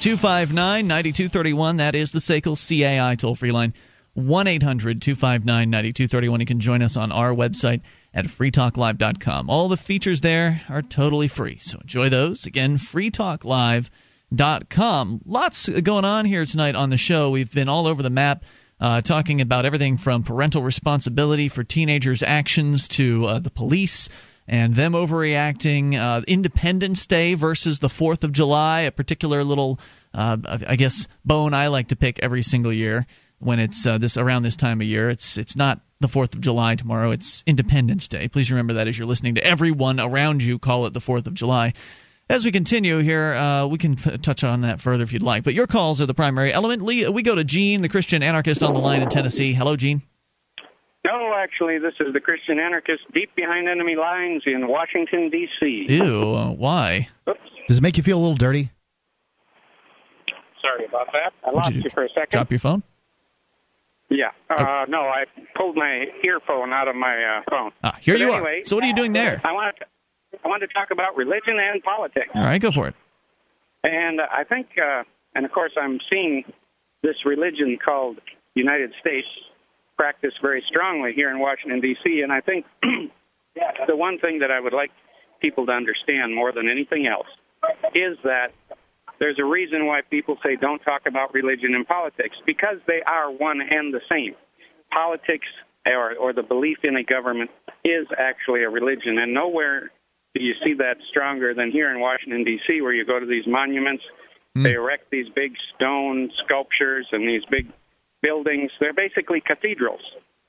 259 0.00 0.86
9231. 0.86 1.76
That 1.76 1.94
is 1.94 2.10
the 2.12 2.18
SACL 2.18 2.56
CAI 2.56 3.14
toll 3.16 3.34
free 3.34 3.52
line. 3.52 3.74
1 4.14 4.46
800 4.46 5.02
259 5.02 5.70
9231. 5.70 6.40
You 6.40 6.46
can 6.46 6.60
join 6.60 6.80
us 6.82 6.96
on 6.96 7.12
our 7.12 7.34
website 7.34 7.82
at 8.14 8.24
freetalklive.com. 8.26 9.50
All 9.50 9.68
the 9.68 9.76
features 9.76 10.22
there 10.22 10.62
are 10.68 10.82
totally 10.82 11.28
free, 11.28 11.58
so 11.60 11.78
enjoy 11.78 12.08
those. 12.08 12.46
Again, 12.46 12.78
freetalklive.com. 12.78 15.20
Lots 15.26 15.68
going 15.68 16.04
on 16.04 16.24
here 16.24 16.46
tonight 16.46 16.74
on 16.74 16.90
the 16.90 16.96
show. 16.96 17.30
We've 17.30 17.52
been 17.52 17.68
all 17.68 17.86
over 17.86 18.02
the 18.02 18.10
map. 18.10 18.42
Uh, 18.80 19.00
talking 19.00 19.40
about 19.40 19.64
everything 19.64 19.96
from 19.96 20.22
parental 20.22 20.62
responsibility 20.62 21.48
for 21.48 21.64
teenagers' 21.64 22.22
actions 22.22 22.86
to 22.86 23.26
uh, 23.26 23.38
the 23.40 23.50
police 23.50 24.08
and 24.48 24.74
them 24.74 24.92
overreacting. 24.92 25.94
Uh, 25.94 26.22
Independence 26.26 27.06
Day 27.06 27.34
versus 27.34 27.80
the 27.80 27.88
Fourth 27.88 28.24
of 28.24 28.32
July, 28.32 28.82
a 28.82 28.92
particular 28.92 29.44
little, 29.44 29.78
uh, 30.14 30.38
I 30.66 30.76
guess, 30.76 31.06
bone 31.24 31.54
I 31.54 31.68
like 31.68 31.88
to 31.88 31.96
pick 31.96 32.18
every 32.20 32.42
single 32.42 32.72
year 32.72 33.06
when 33.38 33.60
it's 33.60 33.86
uh, 33.86 33.98
this 33.98 34.16
around 34.16 34.42
this 34.42 34.56
time 34.56 34.80
of 34.80 34.86
year. 34.86 35.10
It's 35.10 35.36
it's 35.36 35.54
not 35.54 35.80
the 36.00 36.08
Fourth 36.08 36.34
of 36.34 36.40
July 36.40 36.74
tomorrow. 36.74 37.10
It's 37.10 37.44
Independence 37.46 38.08
Day. 38.08 38.28
Please 38.28 38.50
remember 38.50 38.74
that 38.74 38.88
as 38.88 38.98
you're 38.98 39.06
listening 39.06 39.34
to 39.34 39.44
everyone 39.44 40.00
around 40.00 40.42
you 40.42 40.58
call 40.58 40.86
it 40.86 40.94
the 40.94 41.00
Fourth 41.00 41.26
of 41.26 41.34
July. 41.34 41.74
As 42.30 42.44
we 42.44 42.52
continue 42.52 42.98
here, 42.98 43.32
uh, 43.32 43.66
we 43.66 43.78
can 43.78 43.96
p- 43.96 44.18
touch 44.18 44.44
on 44.44 44.60
that 44.60 44.80
further 44.80 45.02
if 45.02 45.12
you'd 45.14 45.22
like. 45.22 45.44
But 45.44 45.54
your 45.54 45.66
calls 45.66 46.00
are 46.00 46.06
the 46.06 46.12
primary 46.14 46.52
element. 46.52 46.82
Lee, 46.82 47.08
we 47.08 47.22
go 47.22 47.34
to 47.34 47.42
Gene, 47.42 47.80
the 47.80 47.88
Christian 47.88 48.22
anarchist 48.22 48.62
on 48.62 48.74
the 48.74 48.80
line 48.80 49.00
in 49.00 49.08
Tennessee. 49.08 49.54
Hello, 49.54 49.76
Gene. 49.76 50.02
No, 51.06 51.32
actually, 51.38 51.78
this 51.78 51.94
is 52.00 52.12
the 52.12 52.20
Christian 52.20 52.58
anarchist 52.58 53.00
deep 53.14 53.34
behind 53.34 53.66
enemy 53.66 53.96
lines 53.96 54.42
in 54.44 54.68
Washington, 54.68 55.30
D.C. 55.30 55.86
Ew, 55.88 56.04
uh, 56.34 56.50
why? 56.50 57.08
Oops. 57.28 57.38
Does 57.66 57.78
it 57.78 57.82
make 57.82 57.96
you 57.96 58.02
feel 58.02 58.18
a 58.18 58.20
little 58.20 58.36
dirty? 58.36 58.70
Sorry 60.60 60.84
about 60.86 61.06
that. 61.12 61.32
I 61.46 61.50
lost 61.50 61.72
you 61.72 61.82
you, 61.82 61.90
for 61.90 62.04
a 62.04 62.08
second. 62.10 62.30
Drop 62.30 62.50
your 62.50 62.58
phone? 62.58 62.82
Yeah. 64.10 64.32
Uh, 64.50 64.84
no, 64.88 65.02
I 65.02 65.24
pulled 65.56 65.76
my 65.76 66.04
earphone 66.24 66.72
out 66.74 66.88
of 66.88 66.96
my 66.96 67.14
uh, 67.38 67.42
phone. 67.48 67.70
Ah, 67.82 67.96
here 68.02 68.14
But 68.14 68.20
you 68.20 68.32
anyway, 68.32 68.60
are. 68.60 68.64
So 68.64 68.76
what 68.76 68.84
are 68.84 68.88
you 68.88 68.94
doing 68.94 69.12
there? 69.12 69.40
I 69.44 69.52
want 69.52 69.76
to, 69.78 69.86
I 70.44 70.48
want 70.48 70.62
to 70.62 70.68
talk 70.68 70.90
about 70.90 71.16
religion 71.16 71.58
and 71.58 71.82
politics. 71.82 72.28
All 72.34 72.42
right, 72.42 72.60
go 72.60 72.70
for 72.70 72.88
it. 72.88 72.94
And 73.84 74.20
I 74.20 74.44
think, 74.44 74.68
uh, 74.76 75.04
and 75.34 75.44
of 75.44 75.52
course, 75.52 75.72
I'm 75.80 75.98
seeing 76.10 76.44
this 77.02 77.16
religion 77.24 77.78
called 77.82 78.18
United 78.54 78.92
States 79.00 79.28
practiced 79.96 80.36
very 80.42 80.62
strongly 80.68 81.12
here 81.14 81.30
in 81.30 81.38
Washington, 81.38 81.80
D.C. 81.80 82.20
And 82.22 82.32
I 82.32 82.40
think 82.40 82.66
the 83.86 83.96
one 83.96 84.18
thing 84.18 84.40
that 84.40 84.50
I 84.50 84.60
would 84.60 84.72
like 84.72 84.90
people 85.40 85.66
to 85.66 85.72
understand 85.72 86.34
more 86.34 86.52
than 86.52 86.68
anything 86.68 87.06
else 87.06 87.28
is 87.94 88.18
that 88.24 88.48
there's 89.18 89.38
a 89.38 89.44
reason 89.44 89.86
why 89.86 90.00
people 90.08 90.36
say 90.44 90.56
don't 90.56 90.80
talk 90.80 91.02
about 91.06 91.34
religion 91.34 91.74
and 91.74 91.86
politics 91.86 92.36
because 92.46 92.78
they 92.86 93.02
are 93.06 93.30
one 93.30 93.60
and 93.60 93.92
the 93.92 94.00
same. 94.10 94.34
Politics 94.92 95.46
or, 95.86 96.14
or 96.16 96.32
the 96.32 96.42
belief 96.42 96.78
in 96.82 96.96
a 96.96 97.02
government 97.02 97.50
is 97.84 98.06
actually 98.18 98.62
a 98.62 98.68
religion, 98.68 99.18
and 99.18 99.32
nowhere 99.32 99.90
you 100.40 100.54
see 100.64 100.74
that 100.74 100.96
stronger 101.10 101.54
than 101.54 101.70
here 101.70 101.90
in 101.90 102.00
Washington, 102.00 102.44
D.C., 102.44 102.80
where 102.80 102.92
you 102.92 103.04
go 103.04 103.18
to 103.20 103.26
these 103.26 103.44
monuments, 103.46 104.02
they 104.54 104.72
erect 104.72 105.10
these 105.12 105.26
big 105.36 105.52
stone 105.76 106.30
sculptures 106.44 107.06
and 107.12 107.28
these 107.28 107.42
big 107.48 107.68
buildings. 108.22 108.72
They're 108.80 108.92
basically 108.92 109.40
cathedrals. 109.40 110.00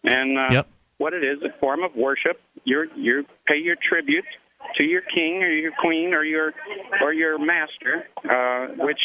And 0.04 0.38
uh, 0.38 0.48
Yep. 0.52 0.68
what 0.98 1.14
it 1.14 1.24
is, 1.24 1.44
a 1.44 1.58
form 1.60 1.84
of 1.84 1.96
worship. 1.96 2.42
You 2.64 2.88
you 2.96 3.26
pay 3.48 3.58
your 3.58 3.76
tribute 3.88 4.26
to 4.78 4.84
your 4.84 5.02
king 5.14 5.44
or 5.44 5.50
your 5.52 5.72
queen 5.80 6.14
or 6.16 6.24
your 6.24 6.54
or 7.04 7.14
your 7.14 7.38
master, 7.38 8.08
uh, 8.24 8.84
which 8.84 9.00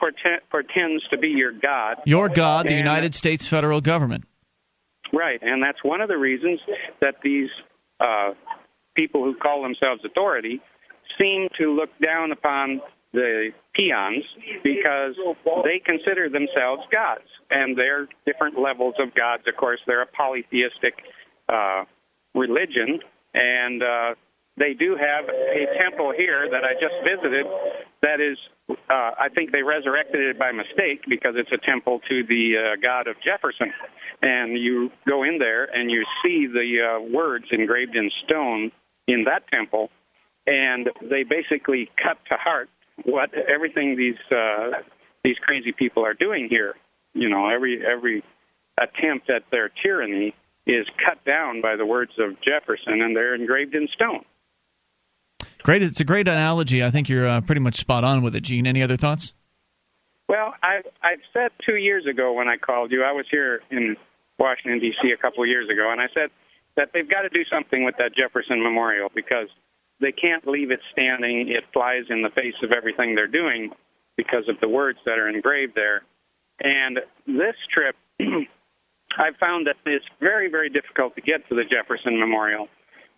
portend, 0.00 0.40
portends 0.50 1.06
to 1.10 1.18
be 1.18 1.28
your 1.28 1.52
god. 1.52 1.96
Your 2.06 2.28
God, 2.30 2.64
the 2.66 2.70
And- 2.70 2.78
United 2.78 3.14
States 3.14 3.46
federal 3.46 3.80
government. 3.82 4.24
Right, 5.12 5.40
and 5.42 5.62
that's 5.62 5.82
one 5.84 6.00
of 6.00 6.08
the 6.08 6.16
reasons 6.18 6.60
that 7.00 7.16
these 7.22 7.48
uh, 8.00 8.30
people 8.96 9.22
who 9.22 9.34
call 9.36 9.62
themselves 9.62 10.02
authority 10.04 10.60
seem 11.18 11.48
to 11.58 11.72
look 11.72 11.90
down 12.02 12.32
upon 12.32 12.80
the 13.12 13.50
peons 13.74 14.24
because 14.64 15.14
they 15.64 15.80
consider 15.84 16.28
themselves 16.28 16.82
gods, 16.90 17.28
and 17.50 17.76
they're 17.76 18.08
different 18.26 18.58
levels 18.58 18.94
of 18.98 19.14
gods. 19.14 19.44
Of 19.46 19.56
course, 19.56 19.80
they're 19.86 20.02
a 20.02 20.06
polytheistic 20.06 20.94
uh, 21.48 21.84
religion, 22.34 23.00
and 23.32 23.82
uh, 23.82 24.14
they 24.58 24.74
do 24.74 24.96
have 24.96 25.28
a 25.28 25.64
temple 25.80 26.12
here 26.16 26.48
that 26.50 26.64
I 26.64 26.74
just 26.74 26.96
visited. 27.04 27.46
That 28.02 28.20
is, 28.20 28.38
uh, 28.68 29.12
I 29.16 29.28
think 29.34 29.52
they 29.52 29.62
resurrected 29.62 30.20
it 30.20 30.38
by 30.38 30.52
mistake 30.52 31.04
because 31.08 31.34
it's 31.36 31.52
a 31.52 31.64
temple 31.64 32.00
to 32.08 32.22
the 32.28 32.52
uh, 32.56 32.80
god 32.82 33.06
of 33.06 33.16
Jefferson. 33.24 33.72
And 34.22 34.58
you 34.58 34.90
go 35.06 35.22
in 35.24 35.38
there 35.38 35.64
and 35.64 35.90
you 35.90 36.04
see 36.24 36.46
the 36.46 36.80
uh, 36.80 37.00
words 37.12 37.46
engraved 37.50 37.96
in 37.96 38.10
stone 38.24 38.72
in 39.06 39.24
that 39.24 39.46
temple, 39.48 39.90
and 40.46 40.88
they 41.02 41.22
basically 41.22 41.90
cut 42.02 42.18
to 42.28 42.36
heart 42.36 42.68
what 43.04 43.30
everything 43.34 43.96
these 43.96 44.18
uh, 44.30 44.82
these 45.24 45.36
crazy 45.42 45.72
people 45.72 46.04
are 46.04 46.14
doing 46.14 46.48
here. 46.48 46.74
You 47.14 47.28
know, 47.28 47.48
every 47.48 47.82
every 47.84 48.24
attempt 48.80 49.30
at 49.30 49.42
their 49.50 49.70
tyranny 49.82 50.34
is 50.66 50.86
cut 51.04 51.24
down 51.24 51.60
by 51.60 51.76
the 51.76 51.86
words 51.86 52.12
of 52.18 52.36
Jefferson, 52.42 53.00
and 53.00 53.16
they're 53.16 53.34
engraved 53.34 53.74
in 53.74 53.88
stone. 53.94 54.24
Great. 55.62 55.82
It's 55.82 56.00
a 56.00 56.04
great 56.04 56.28
analogy. 56.28 56.84
I 56.84 56.90
think 56.90 57.08
you're 57.08 57.26
uh, 57.26 57.40
pretty 57.40 57.60
much 57.60 57.76
spot 57.76 58.04
on 58.04 58.22
with 58.22 58.36
it, 58.36 58.42
Gene. 58.42 58.66
Any 58.66 58.82
other 58.82 58.96
thoughts? 58.96 59.32
Well, 60.28 60.54
I 60.62 60.82
I 61.02 61.16
said 61.32 61.52
two 61.64 61.76
years 61.76 62.06
ago 62.06 62.32
when 62.32 62.48
I 62.48 62.56
called 62.56 62.90
you, 62.90 63.02
I 63.02 63.12
was 63.12 63.26
here 63.30 63.60
in 63.70 63.96
Washington 64.38 64.80
D.C. 64.80 65.10
a 65.10 65.16
couple 65.16 65.42
of 65.42 65.48
years 65.48 65.68
ago, 65.68 65.90
and 65.90 66.00
I 66.00 66.06
said 66.14 66.30
that 66.76 66.90
they've 66.92 67.08
got 67.08 67.22
to 67.22 67.28
do 67.28 67.44
something 67.50 67.84
with 67.84 67.96
that 67.98 68.14
Jefferson 68.14 68.62
Memorial 68.62 69.10
because 69.14 69.48
they 70.00 70.12
can't 70.12 70.46
leave 70.46 70.70
it 70.70 70.80
standing. 70.92 71.48
It 71.48 71.64
flies 71.72 72.04
in 72.10 72.22
the 72.22 72.30
face 72.30 72.54
of 72.62 72.72
everything 72.72 73.14
they're 73.14 73.26
doing 73.26 73.70
because 74.16 74.48
of 74.48 74.56
the 74.60 74.68
words 74.68 74.98
that 75.06 75.18
are 75.18 75.28
engraved 75.28 75.74
there. 75.74 76.02
And 76.60 77.00
this 77.26 77.56
trip, 77.72 77.96
I 78.20 79.30
found 79.40 79.66
that 79.66 79.76
it's 79.84 80.04
very, 80.20 80.50
very 80.50 80.68
difficult 80.68 81.14
to 81.16 81.22
get 81.22 81.48
to 81.48 81.54
the 81.54 81.64
Jefferson 81.64 82.18
Memorial. 82.18 82.68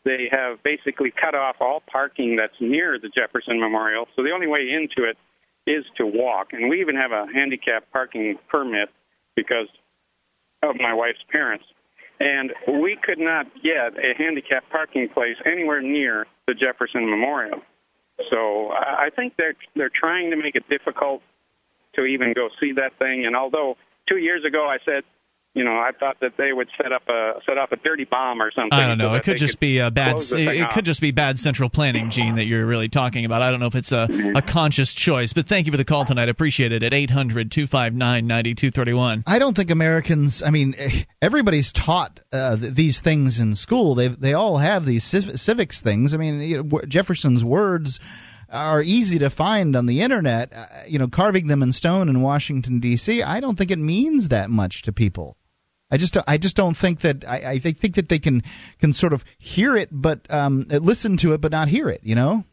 They 0.04 0.28
have 0.30 0.62
basically 0.62 1.12
cut 1.12 1.34
off 1.34 1.56
all 1.60 1.82
parking 1.90 2.36
that's 2.36 2.54
near 2.60 2.98
the 2.98 3.08
Jefferson 3.08 3.60
Memorial, 3.60 4.06
so 4.14 4.22
the 4.22 4.30
only 4.30 4.46
way 4.46 4.70
into 4.70 5.08
it 5.08 5.16
is 5.68 5.84
to 5.98 6.06
walk. 6.06 6.48
And 6.52 6.70
we 6.70 6.80
even 6.80 6.96
have 6.96 7.12
a 7.12 7.26
handicap 7.32 7.90
parking 7.92 8.38
permit 8.48 8.88
because 9.36 9.68
of 10.62 10.76
my 10.76 10.94
wife's 10.94 11.22
parents. 11.30 11.64
And 12.20 12.52
we 12.82 12.96
could 13.00 13.18
not 13.18 13.46
get 13.62 13.96
a 13.96 14.14
handicap 14.16 14.64
parking 14.70 15.08
place 15.08 15.36
anywhere 15.46 15.80
near 15.80 16.26
the 16.46 16.54
Jefferson 16.54 17.08
Memorial. 17.08 17.60
So 18.30 18.68
I 18.68 19.06
I 19.06 19.10
think 19.14 19.34
they're 19.36 19.54
they're 19.76 19.90
trying 19.94 20.30
to 20.30 20.36
make 20.36 20.56
it 20.56 20.68
difficult 20.68 21.22
to 21.94 22.04
even 22.04 22.32
go 22.34 22.48
see 22.60 22.72
that 22.72 22.98
thing. 22.98 23.24
And 23.26 23.36
although 23.36 23.76
two 24.08 24.18
years 24.18 24.44
ago 24.44 24.66
I 24.66 24.78
said, 24.84 25.04
you 25.54 25.64
know, 25.64 25.72
I 25.72 25.90
thought 25.98 26.18
that 26.20 26.36
they 26.36 26.52
would 26.52 26.68
set 26.80 26.92
up 26.92 27.02
a 27.08 27.40
set 27.46 27.58
off 27.58 27.72
a 27.72 27.76
dirty 27.76 28.04
bomb 28.04 28.40
or 28.40 28.50
something. 28.52 28.72
I 28.72 28.86
don't 28.86 28.98
know. 28.98 29.12
that 29.12 29.18
It 29.18 29.24
could 29.24 29.34
they 29.34 29.38
just 29.38 29.58
be 29.58 29.78
a 29.78 29.90
bad. 29.90 30.16
It, 30.16 30.32
it 30.32 30.70
could 30.70 30.84
just 30.84 31.00
be 31.00 31.10
bad 31.10 31.38
central 31.38 31.68
planning, 31.70 32.10
Gene, 32.10 32.36
that 32.36 32.46
you're 32.46 32.66
really 32.66 32.88
talking 32.88 33.24
about. 33.24 33.42
I 33.42 33.50
don't 33.50 33.58
know 33.58 33.66
if 33.66 33.74
it's 33.74 33.90
a, 33.90 34.08
a 34.36 34.42
conscious 34.42 34.92
choice, 34.92 35.32
but 35.32 35.46
thank 35.46 35.66
you 35.66 35.72
for 35.72 35.78
the 35.78 35.84
call 35.84 36.04
tonight. 36.04 36.28
I 36.28 36.30
appreciate 36.30 36.72
it. 36.72 36.82
At 36.82 36.92
800 36.94 37.50
259 37.50 38.26
9231. 38.26 39.24
I 39.26 39.38
don't 39.38 39.56
think 39.56 39.70
Americans. 39.70 40.42
I 40.42 40.50
mean, 40.50 40.74
eh, 40.78 41.04
everybody's 41.22 41.72
taught 41.72 42.20
uh, 42.32 42.56
these 42.58 43.00
things 43.00 43.40
in 43.40 43.54
school. 43.54 43.94
They 43.94 44.08
they 44.08 44.34
all 44.34 44.58
have 44.58 44.84
these 44.84 45.02
civ- 45.02 45.40
civics 45.40 45.80
things. 45.80 46.14
I 46.14 46.18
mean, 46.18 46.40
you 46.40 46.58
know, 46.58 46.62
w- 46.62 46.86
Jefferson's 46.86 47.44
words 47.44 47.98
are 48.50 48.82
easy 48.82 49.18
to 49.18 49.30
find 49.30 49.76
on 49.76 49.86
the 49.86 50.00
internet. 50.00 50.52
Uh, 50.54 50.66
you 50.86 50.98
know, 50.98 51.08
carving 51.08 51.48
them 51.48 51.62
in 51.62 51.72
stone 51.72 52.08
in 52.08 52.22
Washington 52.22 52.80
D.C. 52.80 53.22
I 53.22 53.40
don't 53.40 53.56
think 53.56 53.70
it 53.70 53.78
means 53.78 54.28
that 54.28 54.50
much 54.50 54.82
to 54.82 54.92
people. 54.92 55.36
I 55.90 55.96
just 55.96 56.16
I 56.26 56.36
just 56.36 56.56
don't 56.56 56.76
think 56.76 57.00
that 57.00 57.24
I, 57.26 57.52
I 57.52 57.58
think 57.58 57.94
that 57.94 58.08
they 58.08 58.18
can 58.18 58.42
can 58.78 58.92
sort 58.92 59.12
of 59.12 59.24
hear 59.38 59.76
it, 59.76 59.88
but 59.90 60.20
um, 60.30 60.66
listen 60.68 61.16
to 61.18 61.32
it, 61.32 61.40
but 61.40 61.52
not 61.52 61.68
hear 61.68 61.88
it. 61.88 62.00
You 62.02 62.14
know. 62.14 62.44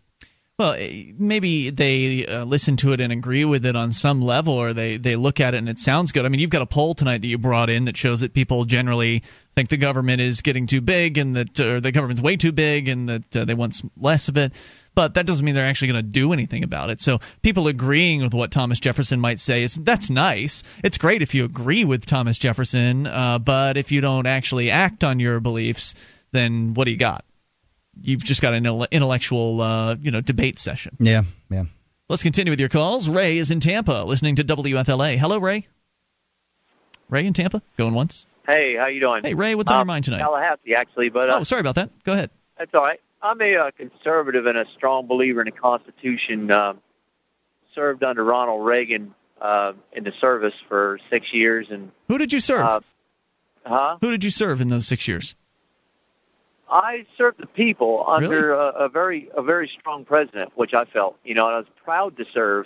Well, 0.57 0.71
eh, 0.77 1.11
maybe 1.17 1.69
they 1.69 2.25
uh, 2.25 2.45
listen 2.45 2.77
to 2.77 2.93
it 2.93 3.01
and 3.01 3.11
agree 3.11 3.43
with 3.43 3.65
it 3.65 3.75
on 3.75 3.91
some 3.91 4.21
level, 4.21 4.53
or 4.53 4.73
they, 4.73 4.95
they 4.95 5.17
look 5.17 5.41
at 5.41 5.53
it 5.53 5.57
and 5.57 5.67
it 5.67 5.79
sounds 5.79 6.13
good. 6.13 6.25
I 6.25 6.29
mean, 6.29 6.39
you've 6.39 6.49
got 6.49 6.61
a 6.61 6.65
poll 6.65 6.95
tonight 6.95 7.21
that 7.21 7.27
you 7.27 7.37
brought 7.37 7.69
in 7.69 7.83
that 7.85 7.97
shows 7.97 8.21
that 8.21 8.33
people 8.33 8.63
generally 8.63 9.21
think 9.53 9.67
the 9.67 9.75
government 9.75 10.21
is 10.21 10.41
getting 10.41 10.65
too 10.65 10.79
big 10.79 11.17
and 11.17 11.35
that 11.35 11.59
uh, 11.59 11.81
the 11.81 11.91
government's 11.91 12.21
way 12.21 12.37
too 12.37 12.53
big 12.53 12.87
and 12.87 13.09
that 13.09 13.35
uh, 13.35 13.43
they 13.43 13.53
want 13.53 13.81
less 13.97 14.29
of 14.29 14.37
it. 14.37 14.53
But 14.95 15.13
that 15.15 15.25
doesn't 15.25 15.45
mean 15.45 15.55
they're 15.55 15.65
actually 15.65 15.89
going 15.89 16.03
to 16.03 16.09
do 16.09 16.33
anything 16.33 16.63
about 16.63 16.89
it. 16.89 17.01
So 17.01 17.19
people 17.41 17.67
agreeing 17.67 18.21
with 18.21 18.33
what 18.33 18.51
Thomas 18.51 18.79
Jefferson 18.79 19.19
might 19.19 19.39
say 19.39 19.63
is 19.63 19.75
that's 19.75 20.09
nice. 20.09 20.63
It's 20.83 20.97
great 20.97 21.21
if 21.21 21.35
you 21.35 21.43
agree 21.45 21.83
with 21.83 22.05
Thomas 22.05 22.39
Jefferson, 22.39 23.05
uh, 23.05 23.39
but 23.39 23.77
if 23.77 23.91
you 23.91 24.01
don't 24.01 24.25
actually 24.25 24.71
act 24.71 25.03
on 25.03 25.19
your 25.19 25.39
beliefs, 25.39 25.93
then 26.31 26.73
what 26.73 26.85
do 26.85 26.91
you 26.91 26.97
got? 26.97 27.25
you've 28.01 28.23
just 28.23 28.41
got 28.41 28.53
an 28.53 28.65
intellectual 28.91 29.61
uh, 29.61 29.95
you 29.95 30.11
know 30.11 30.21
debate 30.21 30.59
session. 30.59 30.95
Yeah, 30.99 31.23
yeah. 31.49 31.63
Let's 32.09 32.23
continue 32.23 32.51
with 32.51 32.59
your 32.59 32.69
calls. 32.69 33.09
Ray 33.09 33.37
is 33.37 33.51
in 33.51 33.59
Tampa, 33.59 34.03
listening 34.05 34.35
to 34.35 34.43
WFLA. 34.43 35.17
Hello, 35.17 35.39
Ray. 35.39 35.67
Ray 37.09 37.25
in 37.25 37.33
Tampa, 37.33 37.61
going 37.77 37.93
once. 37.93 38.25
Hey, 38.45 38.75
how 38.75 38.85
you 38.87 38.99
doing? 38.99 39.23
Hey, 39.23 39.33
Ray, 39.33 39.55
what's 39.55 39.71
on 39.71 39.77
um, 39.77 39.79
your 39.79 39.85
mind 39.85 40.05
tonight? 40.05 40.19
Tallahassee, 40.19 40.75
actually, 40.75 41.09
but 41.09 41.29
uh, 41.29 41.37
oh, 41.39 41.43
sorry 41.43 41.61
about 41.61 41.75
that. 41.75 41.89
Go 42.03 42.13
ahead. 42.13 42.29
That's 42.57 42.73
all 42.73 42.83
right. 42.83 42.99
I'm 43.25 43.41
a 43.41 43.55
uh, 43.55 43.71
conservative 43.71 44.45
and 44.45 44.57
a 44.57 44.65
strong 44.75 45.07
believer 45.07 45.41
in 45.41 45.45
the 45.45 45.51
Constitution. 45.51 46.51
Um, 46.51 46.79
served 47.73 48.03
under 48.03 48.23
Ronald 48.23 48.65
Reagan 48.65 49.13
uh, 49.41 49.73
in 49.91 50.03
the 50.05 50.13
service 50.21 50.53
for 50.69 50.97
six 51.09 51.33
years, 51.33 51.67
and 51.69 51.91
Who 52.07 52.17
did 52.17 52.31
you 52.31 52.39
serve? 52.39 52.61
uh, 52.61 52.79
huh? 53.65 53.97
Who 53.99 54.11
did 54.11 54.23
you 54.23 54.31
serve 54.31 54.61
in 54.61 54.69
those 54.69 54.87
six 54.87 55.07
years? 55.09 55.35
I 56.69 57.05
served 57.17 57.39
the 57.39 57.45
people 57.47 58.05
under 58.07 58.29
Really? 58.29 58.49
a, 58.53 58.85
a 58.85 58.89
very 58.89 59.29
a 59.35 59.41
very 59.43 59.67
strong 59.67 60.05
president, 60.05 60.51
which 60.55 60.73
I 60.73 60.85
felt, 60.85 61.17
you 61.25 61.33
know, 61.33 61.47
and 61.47 61.55
I 61.55 61.59
was 61.59 61.67
proud 61.83 62.15
to 62.17 62.25
serve 62.33 62.65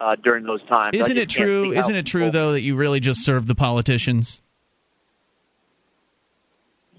uh, 0.00 0.16
during 0.16 0.44
those 0.44 0.62
times. 0.64 0.96
Isn't 0.96 1.16
it 1.16 1.28
true? 1.30 1.72
Isn't 1.72 1.96
it 1.96 2.06
true 2.06 2.22
people- 2.26 2.32
though 2.32 2.52
that 2.52 2.60
you 2.60 2.76
really 2.76 3.00
just 3.00 3.24
served 3.24 3.48
the 3.48 3.54
politicians? 3.54 4.42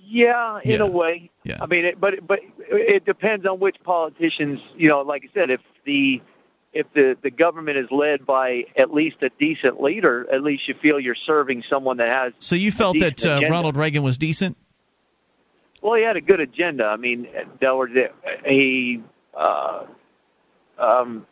Yeah, 0.06 0.60
in 0.64 0.72
Yeah. 0.72 0.78
a 0.80 0.86
way. 0.88 1.30
Yeah. 1.44 1.58
I 1.62 1.66
mean, 1.66 1.86
it, 1.86 2.00
but 2.00 2.26
but 2.26 2.40
it 2.58 3.06
depends 3.06 3.46
on 3.46 3.60
which 3.60 3.78
politicians. 3.84 4.60
You 4.76 4.90
know, 4.90 5.02
like 5.02 5.26
I 5.26 5.30
said, 5.34 5.50
if 5.50 5.62
the 5.84 6.22
if 6.72 6.92
the 6.94 7.18
the 7.22 7.32
government 7.32 7.78
is 7.78 7.92
led 7.92 8.26
by 8.26 8.66
at 8.76 8.94
least 8.94 9.18
a 9.22 9.30
decent 9.30 9.82
leader, 9.82 10.28
at 10.32 10.42
least 10.42 10.68
you 10.68 10.74
feel 10.74 11.00
you're 11.00 11.16
serving 11.16 11.64
someone 11.70 11.98
that 11.98 12.10
has. 12.10 12.34
So 12.40 12.56
you 12.56 12.72
felt 12.72 13.00
that 13.00 13.26
uh. 13.26 13.42
Ronald 13.50 13.78
Reagan 13.78 14.04
was 14.04 14.18
decent? 14.18 14.58
Well, 15.82 15.96
he 15.96 16.04
had 16.04 16.16
a 16.16 16.22
good 16.22 16.40
agenda. 16.40 16.86
I 16.86 16.96
mean, 16.96 17.28
there 17.60 17.76
was 17.76 17.90
he 18.46 19.04
uh, 19.36 19.84
um, 20.78 21.28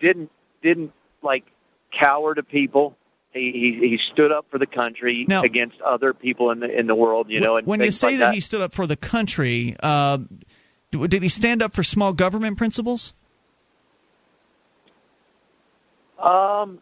didn't 0.00 0.30
didn't 0.62 0.92
like 1.22 1.44
cower 1.92 2.34
to 2.34 2.42
people. 2.42 2.96
He, 3.36 3.78
he 3.80 3.98
stood 3.98 4.32
up 4.32 4.46
for 4.50 4.58
the 4.58 4.66
country 4.66 5.26
Now- 5.28 5.42
against 5.42 5.80
other 5.80 6.12
people 6.14 6.50
in 6.50 6.60
the 6.60 6.78
in 6.78 6.86
the 6.86 6.94
world. 6.94 7.30
You 7.30 7.40
know, 7.40 7.56
and 7.56 7.66
when 7.66 7.80
you 7.80 7.90
say 7.90 8.10
like 8.12 8.18
that, 8.18 8.34
he 8.34 8.40
stood 8.40 8.60
up 8.60 8.72
for 8.74 8.86
the 8.86 8.96
country, 8.96 9.76
uh, 9.80 10.18
did 10.90 11.22
he 11.22 11.28
stand 11.28 11.62
up 11.62 11.74
for 11.74 11.82
small 11.82 12.12
government 12.12 12.56
principles? 12.58 13.12
Um, 16.18 16.80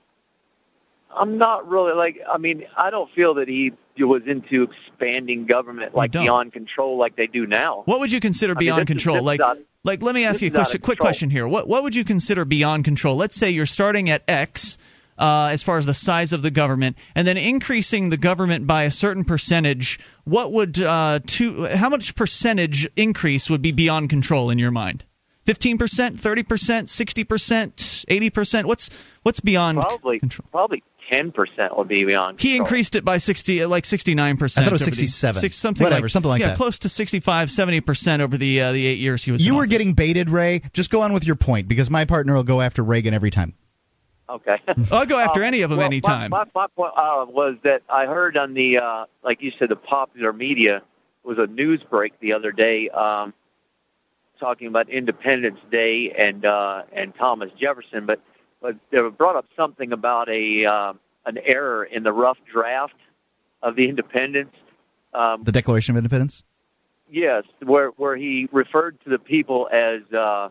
I'm 1.15 1.39
not 1.39 1.69
really 1.69 1.93
like. 1.93 2.21
I 2.29 2.39
mean, 2.39 2.67
I 2.77 2.91
don't 2.91 3.11
feel 3.13 3.35
that 3.35 3.49
he 3.49 3.73
was 3.99 4.23
into 4.27 4.63
expanding 4.63 5.47
government 5.47 5.95
like 5.95 6.13
beyond 6.13 6.53
control 6.53 6.97
like 6.97 7.17
they 7.17 7.27
do 7.27 7.47
now. 7.47 7.83
What 7.85 8.01
would 8.01 8.13
you 8.13 8.21
consider 8.21 8.53
I 8.53 8.55
mean, 8.55 8.67
beyond 8.67 8.87
control? 8.87 9.17
is 9.17 9.23
like, 9.23 9.41
out- 9.41 9.59
like, 9.83 10.03
let 10.03 10.15
me 10.15 10.25
ask 10.25 10.41
you 10.41 10.49
a 10.49 10.51
question, 10.51 10.81
quick 10.81 10.99
question 10.99 11.31
here. 11.31 11.47
What 11.47 11.69
what 11.69 11.83
would 11.83 11.95
you 11.95 12.05
consider 12.05 12.45
beyond 12.45 12.85
control? 12.85 13.17
Let's 13.17 13.37
say 13.37 13.51
you're 13.51 13.67
starting 13.67 14.09
at 14.11 14.23
X. 14.29 14.79
Uh, 15.17 15.49
as 15.53 15.63
far 15.63 15.79
as 15.79 15.87
the 15.87 15.95
size 15.95 16.33
of 16.33 16.43
the 16.43 16.51
government, 16.51 16.97
and 17.15 17.25
then 17.27 17.37
increasing 17.37 18.11
the 18.11 18.17
government 18.17 18.67
by 18.67 18.83
a 18.83 18.91
certain 18.91 19.25
percentage, 19.25 20.01
what 20.25 20.51
would 20.51 20.81
uh, 20.81 21.21
to 21.25 21.65
how 21.67 21.89
much 21.89 22.17
percentage 22.17 22.89
increase 22.97 23.49
would 23.49 23.63
be 23.63 23.71
beyond 23.71 24.11
control 24.11 24.51
in 24.51 24.59
your 24.59 24.73
mind? 24.73 25.05
Fifteen 25.47 25.79
percent, 25.79 26.19
thirty 26.19 26.43
percent, 26.43 26.91
sixty 26.91 27.23
percent, 27.23 28.05
eighty 28.09 28.29
percent. 28.31 28.67
What's 28.67 28.91
what's 29.23 29.39
beyond? 29.41 29.79
Probably 29.79 30.19
control? 30.19 30.49
probably 30.51 30.83
ten 31.09 31.31
percent 31.31 31.77
would 31.79 31.87
be 31.87 32.05
beyond. 32.05 32.41
He 32.41 32.57
increased 32.57 32.97
it 32.97 33.05
by 33.05 33.19
60 33.19 33.63
uh, 33.63 33.69
like 33.69 33.85
69%. 33.85 34.59
I 34.59 34.63
thought 34.63 34.67
it 34.69 34.73
was 34.73 34.83
over 34.83 34.91
the- 34.91 34.97
67. 34.97 35.41
Six, 35.41 35.55
something 35.57 35.85
Whatever, 35.85 36.03
like, 36.07 36.11
something 36.11 36.31
like 36.31 36.41
yeah, 36.41 36.49
that. 36.49 36.57
close 36.57 36.79
to 36.81 36.89
65 36.89 37.51
70% 37.51 38.21
over 38.21 38.37
the 38.39 38.61
uh, 38.63 38.73
the 38.73 38.87
8 38.87 38.99
years 38.99 39.23
he 39.23 39.31
was 39.33 39.43
in 39.43 39.47
You 39.47 39.55
were 39.55 39.61
office. 39.65 39.71
getting 39.71 39.93
baited, 39.93 40.31
Ray. 40.31 40.63
Just 40.73 40.91
go 40.91 41.03
on 41.03 41.13
with 41.13 41.25
your 41.27 41.37
point 41.37 41.69
because 41.69 41.91
my 41.91 42.05
partner 42.07 42.35
will 42.35 42.43
go 42.43 42.61
after 42.63 42.83
Reagan 42.83 43.13
every 43.15 43.31
time. 43.31 43.53
Okay. 44.29 44.59
I'll 44.91 45.07
go 45.07 45.19
after 45.19 45.41
Um, 45.41 45.47
any 45.47 45.63
of 45.63 45.71
them 45.71 45.79
well, 45.79 45.87
anytime. 45.87 46.31
My, 46.31 46.45
my, 46.45 46.51
my 46.55 46.67
point 46.69 46.93
uh, 46.97 47.27
was 47.29 47.57
that 47.63 47.83
I 47.89 48.07
heard 48.07 48.37
on 48.37 48.55
the, 48.55 48.79
uh, 48.79 49.07
like 49.23 49.43
you 49.43 49.53
said, 49.59 49.69
the 49.69 49.77
popular 49.77 50.33
media 50.33 50.83
was 51.25 51.39
a 51.39 51.47
news 51.47 51.83
break 51.83 52.19
the 52.21 52.33
other 52.33 52.53
day 52.53 52.89
um, 52.91 53.35
talking 54.39 54.67
about 54.67 54.89
Independence 54.89 55.59
Day 55.71 56.11
and 56.13 56.45
uh, 56.45 56.83
and 56.93 57.15
Thomas 57.15 57.51
Jefferson, 57.59 58.07
but 58.07 58.21
but 58.61 58.77
they 58.91 59.01
brought 59.09 59.37
up 59.37 59.47
something 59.57 59.93
about 59.93 60.29
a 60.29 60.67
uh, 60.67 60.93
an 61.27 61.39
error 61.45 61.85
in 61.85 62.03
the 62.03 62.13
rough 62.13 62.39
draft 62.51 62.97
of 63.63 63.77
the 63.77 63.89
Independence. 63.89 64.55
Um, 65.13 65.45
The 65.45 65.53
Declaration 65.53 65.95
of 65.95 65.99
Independence. 65.99 66.45
Yes, 67.11 67.45
where 67.63 67.89
where 67.91 68.17
he 68.17 68.49
referred 68.53 69.01
to 69.05 69.11
the 69.11 69.19
people 69.19 69.69
as 69.73 70.03
uh, 70.13 70.49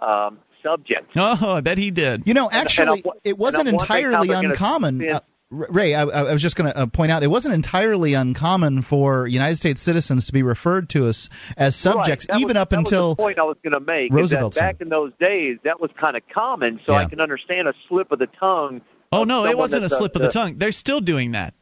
um, 0.00 0.38
subjects. 0.66 1.12
Oh, 1.16 1.52
I 1.54 1.60
bet 1.60 1.78
he 1.78 1.90
did. 1.90 2.22
You 2.26 2.34
know, 2.34 2.46
And- 2.46 2.54
and 2.54 2.62
actually, 2.62 3.04
it 3.24 3.38
wasn't 3.38 3.68
and 3.68 3.70
I'm 3.70 3.74
wondering 3.76 4.04
how 4.04 4.22
entirely 4.22 4.28
they're 4.28 4.36
gonna 4.36 4.48
uncommon. 4.50 5.08
Uh, 5.08 5.20
Ray, 5.48 5.94
I, 5.94 6.02
I 6.02 6.32
was 6.32 6.42
just 6.42 6.56
going 6.56 6.72
to 6.72 6.76
uh, 6.76 6.86
point 6.86 7.12
out 7.12 7.22
it 7.22 7.28
wasn't 7.28 7.54
entirely 7.54 8.14
uncommon 8.14 8.82
for 8.82 9.28
United 9.28 9.54
States 9.54 9.80
citizens 9.80 10.26
to 10.26 10.32
be 10.32 10.42
referred 10.42 10.88
to 10.90 11.06
as 11.06 11.30
as 11.56 11.76
subjects, 11.76 12.26
Right. 12.28 12.40
Even 12.40 12.56
was- 12.56 12.62
up 12.62 12.70
that 12.70 12.80
was 12.80 12.90
until 12.90 13.10
the 13.10 13.16
point 13.22 13.38
I 13.38 13.44
was 13.44 13.56
going 13.62 13.72
to 13.72 13.78
make. 13.80 14.12
Roosevelt's 14.12 14.56
is 14.56 14.60
that 14.60 14.72
back 14.78 14.80
in 14.82 14.88
those 14.88 15.12
days, 15.20 15.58
that 15.62 15.80
was 15.80 15.92
kind 15.96 16.16
of 16.16 16.28
common, 16.28 16.80
so 16.84 16.94
I 16.94 17.04
can 17.04 17.20
understand 17.20 17.68
a 17.68 17.74
slip 17.88 18.10
of 18.10 18.18
the 18.18 18.26
tongue. 18.26 18.80
Oh 19.12 19.22
no, 19.22 19.46
it 19.46 19.56
wasn't 19.56 19.84
a 19.84 19.88
that's 19.88 19.98
slip 19.98 20.16
of 20.16 20.22
the 20.22 20.28
tongue. 20.30 20.58
They're 20.58 20.72
still 20.72 21.00
doing 21.00 21.30
that. 21.32 21.54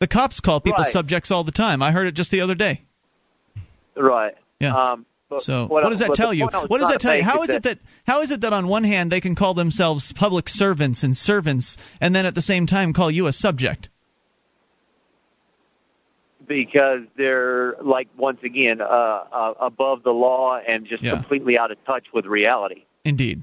The 0.00 0.08
cops 0.08 0.40
call 0.40 0.60
people 0.60 0.82
Right. 0.82 0.90
subjects 0.92 1.30
all 1.30 1.44
the 1.44 1.52
time. 1.52 1.82
I 1.84 1.92
heard 1.92 2.08
it 2.08 2.12
just 2.16 2.32
the 2.32 2.40
other 2.40 2.56
day. 2.56 2.82
Right. 3.94 4.34
Yeah. 4.58 4.74
Um, 4.74 5.06
but 5.30 5.40
So 5.42 5.62
what, 5.66 5.84
what 5.84 5.90
does 5.90 6.00
that 6.00 6.14
tell 6.14 6.34
you? 6.34 6.42
point 6.44 6.54
I 6.56 6.58
was 6.58 6.68
What 6.68 6.78
does 6.78 6.88
that 6.88 7.00
tell 7.00 7.16
you? 7.16 7.22
How 7.22 7.42
is 7.42 7.48
it 7.50 7.62
that 7.62 7.78
how 8.06 8.20
is 8.20 8.30
it 8.30 8.42
that 8.42 8.52
on 8.52 8.66
one 8.68 8.84
hand 8.84 9.10
they 9.10 9.20
can 9.20 9.34
call 9.34 9.54
themselves 9.54 10.12
public 10.12 10.48
servants 10.48 11.02
and 11.02 11.16
servants, 11.16 11.76
and 12.00 12.14
then 12.14 12.26
at 12.26 12.34
the 12.34 12.42
same 12.42 12.66
time 12.66 12.92
call 12.92 13.10
you 13.10 13.26
a 13.26 13.32
subject? 13.32 13.88
because 16.46 17.02
they're 17.16 17.76
like 17.80 18.08
once 18.16 18.42
again 18.42 18.80
uh, 18.80 18.84
uh, 18.84 19.54
above 19.60 20.02
the 20.02 20.12
law 20.12 20.58
and 20.66 20.84
just 20.84 21.02
Yeah. 21.02 21.12
completely 21.12 21.56
out 21.56 21.70
of 21.70 21.82
touch 21.84 22.06
with 22.12 22.26
reality. 22.26 22.86
Indeed, 23.04 23.42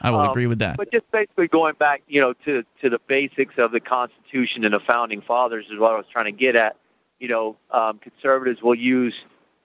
I 0.00 0.10
will 0.10 0.20
Um, 0.20 0.30
agree 0.30 0.46
with 0.46 0.60
that. 0.60 0.78
But 0.78 0.90
just 0.90 1.10
basically 1.10 1.48
going 1.48 1.74
back, 1.74 2.02
you 2.08 2.20
know, 2.22 2.32
to 2.46 2.64
to 2.80 2.88
the 2.88 3.00
basics 3.06 3.58
of 3.58 3.72
the 3.72 3.80
Constitution 3.80 4.64
and 4.64 4.72
the 4.72 4.80
founding 4.80 5.20
fathers 5.20 5.66
is 5.70 5.78
what 5.78 5.92
I 5.92 5.96
was 5.96 6.06
trying 6.10 6.24
to 6.24 6.32
get 6.32 6.56
at. 6.56 6.76
You 7.18 7.28
know, 7.28 7.56
um, 7.70 7.98
conservatives 7.98 8.62
will 8.62 8.74
use, 8.76 9.14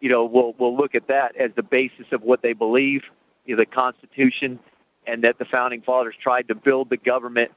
you 0.02 0.10
know, 0.10 0.26
will 0.26 0.54
will 0.54 0.76
look 0.76 0.96
at 0.96 1.08
that 1.08 1.36
as 1.36 1.52
the 1.56 1.64
basis 1.64 2.06
of 2.12 2.22
what 2.24 2.42
they 2.42 2.54
believe, 2.54 3.04
you 3.46 3.56
know, 3.56 3.60
the 3.62 3.66
Constitution, 3.66 4.60
and 5.08 5.24
that 5.24 5.38
the 5.38 5.46
founding 5.46 5.82
fathers 5.82 6.16
tried 6.20 6.48
to 6.50 6.56
build 6.56 6.90
the 6.90 6.98
government, 6.98 7.52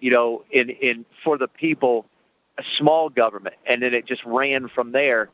you 0.00 0.10
know, 0.10 0.44
in 0.50 0.70
in 0.70 1.04
for 1.24 1.38
the 1.38 1.48
people, 1.48 2.06
a 2.58 2.64
small 2.76 3.08
government, 3.08 3.56
and 3.66 3.82
then 3.82 3.94
it 3.94 4.06
just 4.06 4.24
ran 4.24 4.68
from 4.68 4.92
there. 4.92 5.28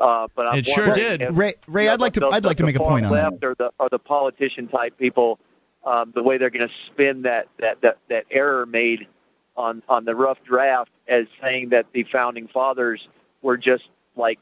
Uh, 0.00 0.28
but 0.36 0.46
I'm 0.46 0.58
It 0.58 0.66
sure 0.66 0.94
did. 0.94 1.22
if, 1.22 1.36
Ray- 1.36 1.54
Ray, 1.66 1.82
you 1.82 1.88
know, 1.88 1.94
I'd 1.94 2.00
like 2.00 2.12
to- 2.12 2.20
the- 2.20 2.28
I'd 2.28 2.44
like 2.44 2.56
to 2.58 2.64
make 2.64 2.76
a 2.76 2.78
point 2.78 3.04
on 3.06 3.12
that. 3.12 3.32
left 3.32 3.44
Or 3.44 3.54
the 3.56 3.72
or 3.80 3.88
the 3.88 3.98
politician 3.98 4.68
type 4.68 4.96
people, 4.96 5.40
um, 5.84 6.12
the 6.14 6.22
way 6.22 6.38
they're 6.38 6.50
going 6.50 6.68
to 6.68 6.74
spin 6.86 7.22
that, 7.22 7.48
that 7.58 7.80
that 7.80 7.98
that 8.08 8.26
error 8.30 8.64
made 8.64 9.08
on 9.56 9.82
on 9.88 10.04
the 10.04 10.14
rough 10.14 10.38
draft 10.44 10.92
as 11.08 11.26
saying 11.42 11.70
that 11.70 11.86
the 11.92 12.04
founding 12.04 12.46
fathers 12.46 13.08
were 13.42 13.56
just 13.56 13.88
like 14.14 14.38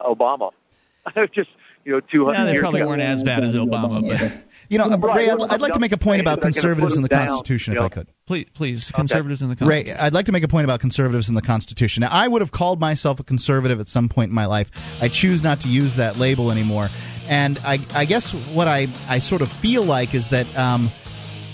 Obama, 0.00 0.50
just 1.32 1.50
you 1.84 1.92
know, 1.92 2.00
two 2.00 2.24
hundred 2.24 2.38
Yeah, 2.38 2.44
they 2.52 2.58
probably 2.58 2.80
ago. 2.80 2.88
weren't 2.88 3.02
as 3.02 3.22
bad 3.22 3.44
as 3.44 3.54
Obama, 3.54 4.06
but 4.08 4.32
You 4.70 4.78
know, 4.78 4.88
Right. 4.88 5.16
Ray, 5.16 5.30
I'd, 5.30 5.40
I'd 5.52 5.60
like 5.60 5.74
to 5.74 5.80
make 5.80 5.92
a 5.92 5.98
point 5.98 6.22
about 6.22 6.40
conservatives 6.40 6.92
put 6.94 6.96
in 6.96 7.02
the 7.02 7.08
them 7.08 7.18
down, 7.18 7.28
Constitution, 7.28 7.74
if 7.74 7.78
know. 7.78 7.84
I 7.84 7.88
could. 7.90 8.08
please, 8.26 8.46
please, 8.54 8.90
conservatives 8.90 9.42
in 9.42 9.50
the 9.50 9.56
Constitution. 9.56 9.94
Ray, 9.94 10.00
I'd 10.00 10.14
like 10.14 10.24
to 10.26 10.32
make 10.32 10.42
a 10.42 10.48
point 10.48 10.64
about 10.64 10.80
conservatives 10.80 11.28
in 11.28 11.34
the 11.34 11.42
Constitution. 11.42 12.00
Now, 12.00 12.08
I 12.10 12.26
would 12.26 12.40
have 12.40 12.52
called 12.52 12.80
myself 12.80 13.20
a 13.20 13.24
conservative 13.24 13.80
at 13.80 13.88
some 13.88 14.08
point 14.08 14.30
in 14.30 14.34
my 14.34 14.46
life. 14.46 15.02
I 15.02 15.08
choose 15.08 15.42
not 15.42 15.60
to 15.60 15.68
use 15.68 15.96
that 15.96 16.16
label 16.18 16.50
anymore. 16.50 16.88
And 17.28 17.58
I, 17.64 17.78
I 17.94 18.06
guess 18.06 18.32
what 18.54 18.66
I, 18.66 18.86
I 19.08 19.18
sort 19.18 19.42
of 19.42 19.52
feel 19.52 19.82
like 19.82 20.14
is 20.14 20.28
that, 20.28 20.46
um, 20.56 20.90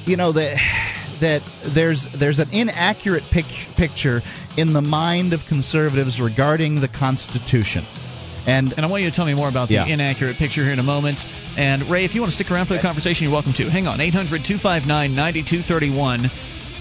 you 0.06 0.16
know, 0.16 0.30
that 0.32 0.58
that 1.18 1.42
there's 1.64 2.06
there's 2.12 2.38
an 2.38 2.48
inaccurate 2.52 3.22
pic- 3.30 3.68
picture 3.76 4.22
in 4.56 4.72
the 4.72 4.80
mind 4.80 5.32
of 5.32 5.46
conservatives 5.48 6.20
regarding 6.20 6.80
the 6.80 6.88
Constitution. 6.88 7.84
And 8.50 8.74
And 8.76 8.84
I 8.84 8.88
want 8.88 9.02
you 9.02 9.10
to 9.10 9.14
tell 9.14 9.26
me 9.26 9.34
more 9.34 9.48
about 9.48 9.68
the 9.68 9.74
Yeah. 9.74 9.86
inaccurate 9.86 10.36
picture 10.36 10.62
here 10.64 10.72
in 10.72 10.78
a 10.78 10.82
moment. 10.82 11.26
And 11.56 11.88
Ray, 11.88 12.04
if 12.04 12.14
you 12.14 12.20
want 12.20 12.30
to 12.32 12.34
stick 12.34 12.50
around 12.50 12.66
for 12.66 12.74
the 12.74 12.80
conversation, 12.80 13.24
you're 13.24 13.32
welcome 13.32 13.52
to. 13.54 13.68
Hang 13.70 13.86
on, 13.86 14.00
800 14.00 14.44
259 14.44 15.14
9231. 15.14 16.30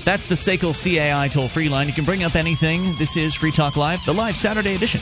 That's 0.06 0.28
the 0.28 0.36
SACL 0.36 0.74
CAI 0.74 1.28
toll 1.28 1.48
free 1.48 1.70
line. 1.70 1.88
You 1.88 1.94
can 1.94 2.06
bring 2.06 2.24
up 2.24 2.36
anything. 2.36 2.96
This 2.98 3.16
is 3.18 3.36
Free 3.36 3.52
Talk 3.52 3.76
Live, 3.78 4.04
the 4.06 4.14
live 4.14 4.36
Saturday 4.36 4.74
edition. 4.74 5.02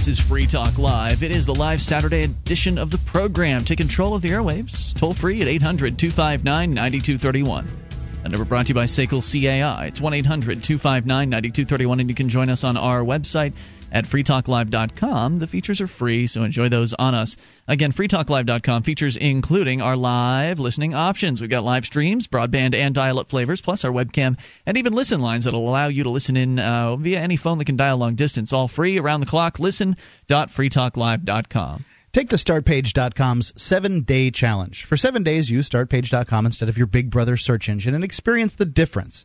This 0.00 0.18
is 0.18 0.18
Free 0.18 0.46
Talk 0.46 0.78
Live. 0.78 1.22
It 1.22 1.30
is 1.30 1.44
the 1.44 1.54
live 1.54 1.82
Saturday 1.82 2.22
edition 2.22 2.78
of 2.78 2.90
the 2.90 2.96
program. 2.96 3.66
Take 3.66 3.76
control 3.76 4.14
of 4.14 4.22
the 4.22 4.30
airwaves. 4.30 4.94
Toll 4.94 5.12
free 5.12 5.42
at 5.42 5.46
800 5.46 5.98
259 5.98 6.72
9231. 6.72 7.68
A 8.24 8.28
number 8.30 8.46
brought 8.46 8.64
to 8.64 8.70
you 8.70 8.74
by 8.74 8.84
SACL 8.84 9.20
CAI. 9.20 9.84
It's 9.88 10.00
1 10.00 10.14
800 10.14 10.62
259 10.62 11.28
9231, 11.28 12.00
and 12.00 12.08
you 12.08 12.14
can 12.14 12.30
join 12.30 12.48
us 12.48 12.64
on 12.64 12.78
our 12.78 13.02
website 13.02 13.52
at 13.92 14.04
freetalklive.com. 14.04 15.38
The 15.38 15.46
features 15.46 15.80
are 15.80 15.86
free, 15.86 16.26
so 16.26 16.42
enjoy 16.42 16.68
those 16.68 16.92
on 16.94 17.14
us. 17.14 17.36
Again, 17.68 17.92
freetalklive.com 17.92 18.82
features 18.82 19.16
including 19.16 19.80
our 19.80 19.96
live 19.96 20.58
listening 20.58 20.94
options. 20.94 21.40
We've 21.40 21.50
got 21.50 21.64
live 21.64 21.84
streams, 21.84 22.26
broadband 22.26 22.74
and 22.74 22.94
dial 22.94 23.18
up 23.18 23.28
flavors, 23.28 23.60
plus 23.60 23.84
our 23.84 23.92
webcam, 23.92 24.38
and 24.66 24.76
even 24.76 24.92
listen 24.92 25.20
lines 25.20 25.44
that'll 25.44 25.68
allow 25.68 25.88
you 25.88 26.04
to 26.04 26.10
listen 26.10 26.36
in 26.36 26.58
uh, 26.58 26.96
via 26.96 27.20
any 27.20 27.36
phone 27.36 27.58
that 27.58 27.66
can 27.66 27.76
dial 27.76 27.98
long 27.98 28.14
distance. 28.14 28.52
All 28.52 28.68
free, 28.68 28.98
around 28.98 29.20
the 29.20 29.26
clock. 29.26 29.58
Listen.freetalklive.com. 29.58 31.84
Take 32.12 32.28
the 32.28 32.36
StartPage.com's 32.36 33.52
seven 33.60 34.00
day 34.00 34.32
challenge. 34.32 34.84
For 34.84 34.96
seven 34.96 35.22
days, 35.22 35.48
use 35.48 35.70
StartPage.com 35.70 36.44
instead 36.44 36.68
of 36.68 36.76
your 36.76 36.88
Big 36.88 37.08
Brother 37.08 37.36
search 37.36 37.68
engine 37.68 37.94
and 37.94 38.02
experience 38.02 38.56
the 38.56 38.64
difference. 38.64 39.24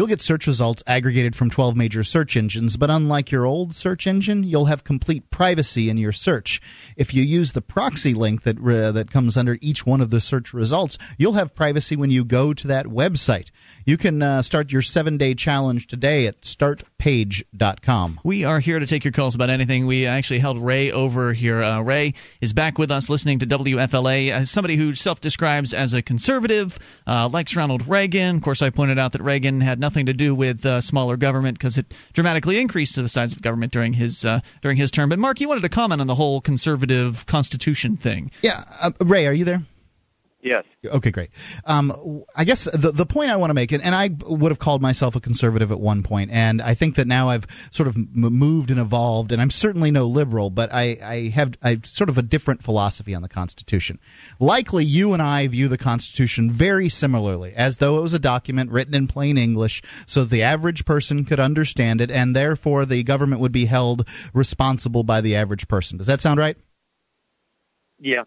You'll 0.00 0.06
get 0.06 0.22
search 0.22 0.46
results 0.46 0.82
aggregated 0.86 1.36
from 1.36 1.50
12 1.50 1.76
major 1.76 2.02
search 2.02 2.34
engines, 2.34 2.78
but 2.78 2.88
unlike 2.88 3.30
your 3.30 3.44
old 3.44 3.74
search 3.74 4.06
engine, 4.06 4.44
you'll 4.44 4.64
have 4.64 4.82
complete 4.82 5.28
privacy 5.28 5.90
in 5.90 5.98
your 5.98 6.10
search. 6.10 6.58
If 6.96 7.12
you 7.12 7.22
use 7.22 7.52
the 7.52 7.60
proxy 7.60 8.14
link 8.14 8.44
that 8.44 8.56
uh, 8.56 8.92
that 8.92 9.10
comes 9.10 9.36
under 9.36 9.58
each 9.60 9.84
one 9.84 10.00
of 10.00 10.08
the 10.08 10.22
search 10.22 10.54
results, 10.54 10.96
you'll 11.18 11.34
have 11.34 11.54
privacy 11.54 11.96
when 11.96 12.10
you 12.10 12.24
go 12.24 12.54
to 12.54 12.66
that 12.68 12.86
website. 12.86 13.50
You 13.84 13.96
can 13.96 14.20
uh, 14.20 14.42
start 14.42 14.70
your 14.72 14.82
7-day 14.82 15.34
challenge 15.34 15.86
today 15.86 16.26
at 16.26 16.42
startpage.com. 16.42 18.20
We 18.22 18.44
are 18.44 18.60
here 18.60 18.78
to 18.78 18.86
take 18.86 19.04
your 19.04 19.12
calls 19.12 19.34
about 19.34 19.48
anything. 19.50 19.86
We 19.86 20.06
actually 20.06 20.40
held 20.40 20.58
Ray 20.58 20.92
over 20.92 21.32
here. 21.32 21.62
Uh, 21.62 21.80
Ray 21.80 22.14
is 22.40 22.52
back 22.52 22.78
with 22.78 22.90
us 22.90 23.08
listening 23.08 23.38
to 23.38 23.46
WFLA 23.46 24.30
as 24.30 24.50
somebody 24.50 24.76
who 24.76 24.94
self-describes 24.94 25.72
as 25.72 25.94
a 25.94 26.02
conservative, 26.02 26.78
uh, 27.06 27.28
likes 27.28 27.56
Ronald 27.56 27.88
Reagan. 27.88 28.36
Of 28.36 28.42
course, 28.42 28.62
I 28.62 28.70
pointed 28.70 28.98
out 28.98 29.12
that 29.12 29.22
Reagan 29.22 29.60
had 29.60 29.80
nothing 29.80 30.06
to 30.06 30.12
do 30.12 30.34
with 30.34 30.64
uh, 30.66 30.80
smaller 30.80 31.16
government 31.16 31.58
because 31.58 31.78
it 31.78 31.92
dramatically 32.12 32.58
increased 32.58 32.94
to 32.96 33.02
the 33.02 33.08
size 33.08 33.32
of 33.32 33.40
government 33.40 33.72
during 33.72 33.94
his 33.94 34.24
uh, 34.24 34.40
during 34.62 34.76
his 34.76 34.90
term. 34.90 35.08
But 35.08 35.18
Mark, 35.18 35.40
you 35.40 35.48
wanted 35.48 35.62
to 35.62 35.68
comment 35.68 36.00
on 36.00 36.06
the 36.06 36.14
whole 36.14 36.40
conservative 36.40 37.24
constitution 37.26 37.96
thing. 37.96 38.30
Yeah, 38.42 38.64
uh, 38.82 38.90
Ray, 39.00 39.26
are 39.26 39.32
you 39.32 39.44
there? 39.44 39.62
Yes. 40.42 40.64
Okay, 40.86 41.10
great. 41.10 41.30
Um, 41.66 42.24
I 42.34 42.44
guess 42.44 42.64
the 42.64 42.92
the 42.92 43.04
point 43.04 43.30
I 43.30 43.36
want 43.36 43.50
to 43.50 43.54
make, 43.54 43.72
and 43.72 43.94
I 43.94 44.10
would 44.24 44.50
have 44.50 44.58
called 44.58 44.80
myself 44.80 45.14
a 45.14 45.20
conservative 45.20 45.70
at 45.70 45.78
one 45.78 46.02
point, 46.02 46.30
and 46.30 46.62
I 46.62 46.72
think 46.72 46.94
that 46.94 47.06
now 47.06 47.28
I've 47.28 47.46
sort 47.70 47.88
of 47.88 47.96
moved 48.16 48.70
and 48.70 48.80
evolved, 48.80 49.32
and 49.32 49.42
I'm 49.42 49.50
certainly 49.50 49.90
no 49.90 50.06
liberal, 50.06 50.48
but 50.48 50.72
I, 50.72 50.98
I 51.02 51.14
have 51.34 51.52
I 51.62 51.80
sort 51.84 52.08
of 52.08 52.16
a 52.16 52.22
different 52.22 52.62
philosophy 52.62 53.14
on 53.14 53.20
the 53.20 53.28
Constitution. 53.28 53.98
Likely, 54.38 54.84
you 54.84 55.12
and 55.12 55.20
I 55.20 55.46
view 55.46 55.68
the 55.68 55.76
Constitution 55.76 56.50
very 56.50 56.88
similarly, 56.88 57.52
as 57.54 57.76
though 57.76 57.98
it 57.98 58.02
was 58.02 58.14
a 58.14 58.18
document 58.18 58.70
written 58.70 58.94
in 58.94 59.08
plain 59.08 59.36
English, 59.36 59.82
so 60.06 60.24
the 60.24 60.42
average 60.42 60.86
person 60.86 61.26
could 61.26 61.40
understand 61.40 62.00
it, 62.00 62.10
and 62.10 62.34
therefore 62.34 62.86
the 62.86 63.02
government 63.02 63.42
would 63.42 63.52
be 63.52 63.66
held 63.66 64.08
responsible 64.32 65.02
by 65.02 65.20
the 65.20 65.36
average 65.36 65.68
person. 65.68 65.98
Does 65.98 66.06
that 66.06 66.22
sound 66.22 66.38
right? 66.38 66.56
Yeah. 67.98 68.24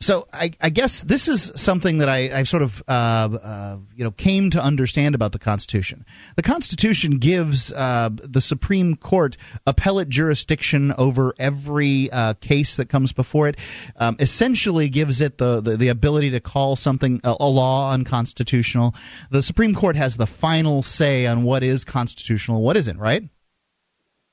So 0.00 0.26
I, 0.32 0.52
I, 0.60 0.70
guess 0.70 1.02
this 1.02 1.26
is 1.26 1.50
something 1.56 1.98
that 1.98 2.08
I, 2.08 2.38
I 2.38 2.42
sort 2.44 2.62
of 2.62 2.84
uh, 2.86 3.36
uh, 3.42 3.76
you 3.96 4.04
know 4.04 4.12
came 4.12 4.48
to 4.50 4.62
understand 4.62 5.16
about 5.16 5.32
the 5.32 5.40
Constitution. 5.40 6.06
The 6.36 6.42
Constitution 6.42 7.18
gives 7.18 7.72
uh, 7.72 8.10
the 8.12 8.40
Supreme 8.40 8.94
Court 8.94 9.36
appellate 9.66 10.08
jurisdiction 10.08 10.94
over 10.96 11.34
every 11.40 12.10
uh, 12.12 12.34
case 12.34 12.76
that 12.76 12.88
comes 12.88 13.12
before 13.12 13.48
it. 13.48 13.56
Um, 13.96 14.14
essentially, 14.20 14.88
gives 14.88 15.20
it 15.20 15.38
the, 15.38 15.60
the, 15.60 15.76
the 15.76 15.88
ability 15.88 16.30
to 16.30 16.38
call 16.38 16.76
something 16.76 17.20
a, 17.24 17.34
a 17.40 17.48
law 17.48 17.92
unconstitutional. 17.92 18.94
The 19.30 19.42
Supreme 19.42 19.74
Court 19.74 19.96
has 19.96 20.16
the 20.16 20.28
final 20.28 20.84
say 20.84 21.26
on 21.26 21.42
what 21.42 21.64
is 21.64 21.84
constitutional, 21.84 22.62
what 22.62 22.76
isn't. 22.76 22.98
Right? 22.98 23.28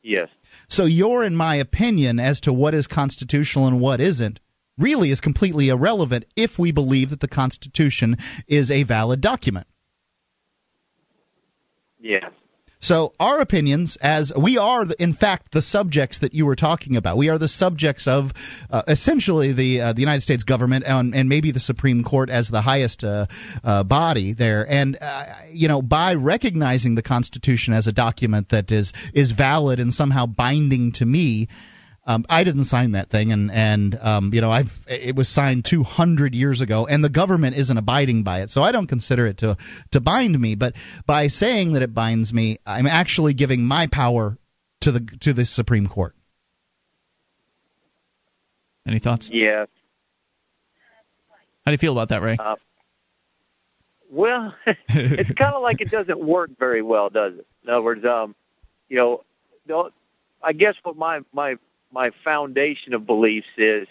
Yes. 0.03 0.29
So 0.67 0.85
you're, 0.85 1.23
in 1.23 1.35
my 1.35 1.55
opinion 1.55 2.19
as 2.19 2.39
to 2.41 2.53
what 2.53 2.75
is 2.75 2.85
constitutional 2.85 3.65
and 3.65 3.81
what 3.81 3.99
isn't 3.99 4.39
really 4.77 5.09
is 5.09 5.21
completely 5.21 5.69
irrelevant 5.69 6.25
if 6.35 6.59
we 6.59 6.71
believe 6.71 7.09
that 7.09 7.19
the 7.19 7.27
Constitution 7.27 8.17
is 8.47 8.69
a 8.69 8.83
valid 8.83 9.21
document. 9.21 9.67
Yes. 11.99 12.31
So 12.85 13.13
our 13.19 13.39
opinions, 13.39 13.95
as 13.95 14.31
we 14.35 14.59
are, 14.59 14.85
in 14.99 15.13
fact, 15.13 15.53
the 15.53 15.61
subjects 15.63 16.19
that 16.19 16.35
you 16.35 16.45
were 16.45 16.55
talking 16.55 16.95
about. 16.95 17.17
We 17.17 17.29
are 17.29 17.39
the 17.39 17.47
subjects 17.47 18.07
of 18.07 18.31
uh, 18.69 18.83
essentially 18.87 19.53
the 19.53 19.81
uh, 19.81 19.93
the 19.93 20.01
United 20.01 20.21
States 20.21 20.43
government 20.43 20.85
and, 20.85 21.15
and, 21.15 21.27
maybe 21.27 21.49
the 21.49 21.59
Supreme 21.59 22.03
Court 22.03 22.29
as 22.29 22.49
the 22.49 22.61
highest 22.61 23.03
uh, 23.03 23.25
uh 23.63 23.83
body 23.83 24.33
there. 24.33 24.69
And 24.69 24.99
uh, 25.01 25.25
you 25.51 25.67
know, 25.67 25.81
by 25.81 26.13
recognizing 26.13 26.93
the 26.93 27.01
Constitution 27.01 27.73
as 27.73 27.87
a 27.87 27.91
document 27.91 28.49
that 28.49 28.71
is 28.71 28.93
is 29.15 29.31
valid 29.31 29.79
and 29.79 29.91
somehow 29.91 30.27
binding 30.27 30.91
to 30.91 31.07
me, 31.07 31.47
um, 32.05 32.25
I 32.29 32.43
didn't 32.43 32.65
sign 32.65 32.91
that 32.91 33.09
thing, 33.09 33.31
and 33.31 33.51
and 33.51 33.97
um, 34.01 34.33
you 34.33 34.41
know 34.41 34.51
I've 34.51 34.85
it 34.87 35.15
was 35.15 35.27
signed 35.27 35.65
200 35.65 36.35
years 36.35 36.61
ago, 36.61 36.85
and 36.85 37.03
the 37.03 37.09
government 37.09 37.55
isn't 37.55 37.77
abiding 37.77 38.23
by 38.23 38.41
it, 38.41 38.49
so 38.51 38.61
I 38.61 38.71
don't 38.71 38.87
consider 38.87 39.25
it 39.25 39.37
to 39.37 39.57
to 39.91 39.99
bind 39.99 40.39
me. 40.39 40.55
But 40.55 40.75
by 41.07 41.27
saying 41.27 41.71
that 41.71 41.81
it 41.81 41.93
binds 41.93 42.33
me, 42.33 42.57
I'm 42.65 42.85
actually 42.85 43.33
giving 43.33 43.65
my 43.65 43.87
power 43.87 44.37
to 44.81 44.91
the 44.91 44.99
to 45.21 45.33
the 45.33 45.45
Supreme 45.45 45.87
Court. 45.87 46.15
Any 48.87 48.99
thoughts? 48.99 49.31
Yeah. 49.31 49.65
How 51.65 51.71
do 51.71 51.71
you 51.71 51.79
feel 51.79 51.93
about 51.93 52.09
that, 52.09 52.21
Ray? 52.21 52.37
Uh, 52.37 52.57
well, 54.11 54.53
it's 54.89 55.31
kind 55.31 55.55
of 55.55 55.63
like 55.63 55.81
it 55.81 55.89
doesn't 55.89 56.19
work 56.19 56.51
very 56.59 56.83
well, 56.83 57.09
does 57.09 57.33
it? 57.33 57.47
In 57.63 57.71
other 57.71 57.81
words, 57.81 58.05
um, 58.05 58.35
you 58.89 59.23
know, 59.67 59.91
I 60.43 60.53
guess 60.53 60.75
what 60.83 60.95
my 60.95 61.21
my 61.33 61.57
my 61.91 62.11
foundation 62.23 62.93
of 62.93 63.05
beliefs 63.05 63.47
is 63.57 63.87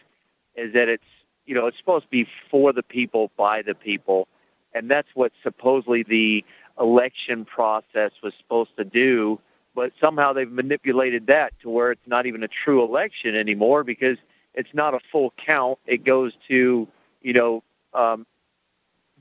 is 0.56 0.72
that 0.74 0.88
it's 0.88 1.04
you 1.46 1.54
know 1.54 1.66
it's 1.66 1.78
supposed 1.78 2.04
to 2.04 2.10
be 2.10 2.28
for 2.50 2.72
the 2.72 2.82
people 2.82 3.30
by 3.36 3.62
the 3.62 3.74
people, 3.74 4.28
and 4.74 4.90
that's 4.90 5.08
what 5.14 5.32
supposedly 5.42 6.02
the 6.02 6.44
election 6.78 7.44
process 7.44 8.12
was 8.22 8.34
supposed 8.38 8.76
to 8.76 8.84
do. 8.84 9.38
But 9.74 9.92
somehow 10.00 10.32
they've 10.32 10.50
manipulated 10.50 11.26
that 11.26 11.52
to 11.62 11.70
where 11.70 11.90
it's 11.90 12.06
not 12.06 12.26
even 12.26 12.42
a 12.44 12.48
true 12.48 12.84
election 12.84 13.34
anymore 13.34 13.82
because 13.82 14.18
it's 14.54 14.72
not 14.72 14.94
a 14.94 15.00
full 15.10 15.32
count. 15.36 15.78
It 15.86 16.04
goes 16.04 16.32
to 16.48 16.86
you 17.22 17.32
know 17.32 17.62
um, 17.92 18.26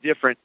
different 0.01 0.37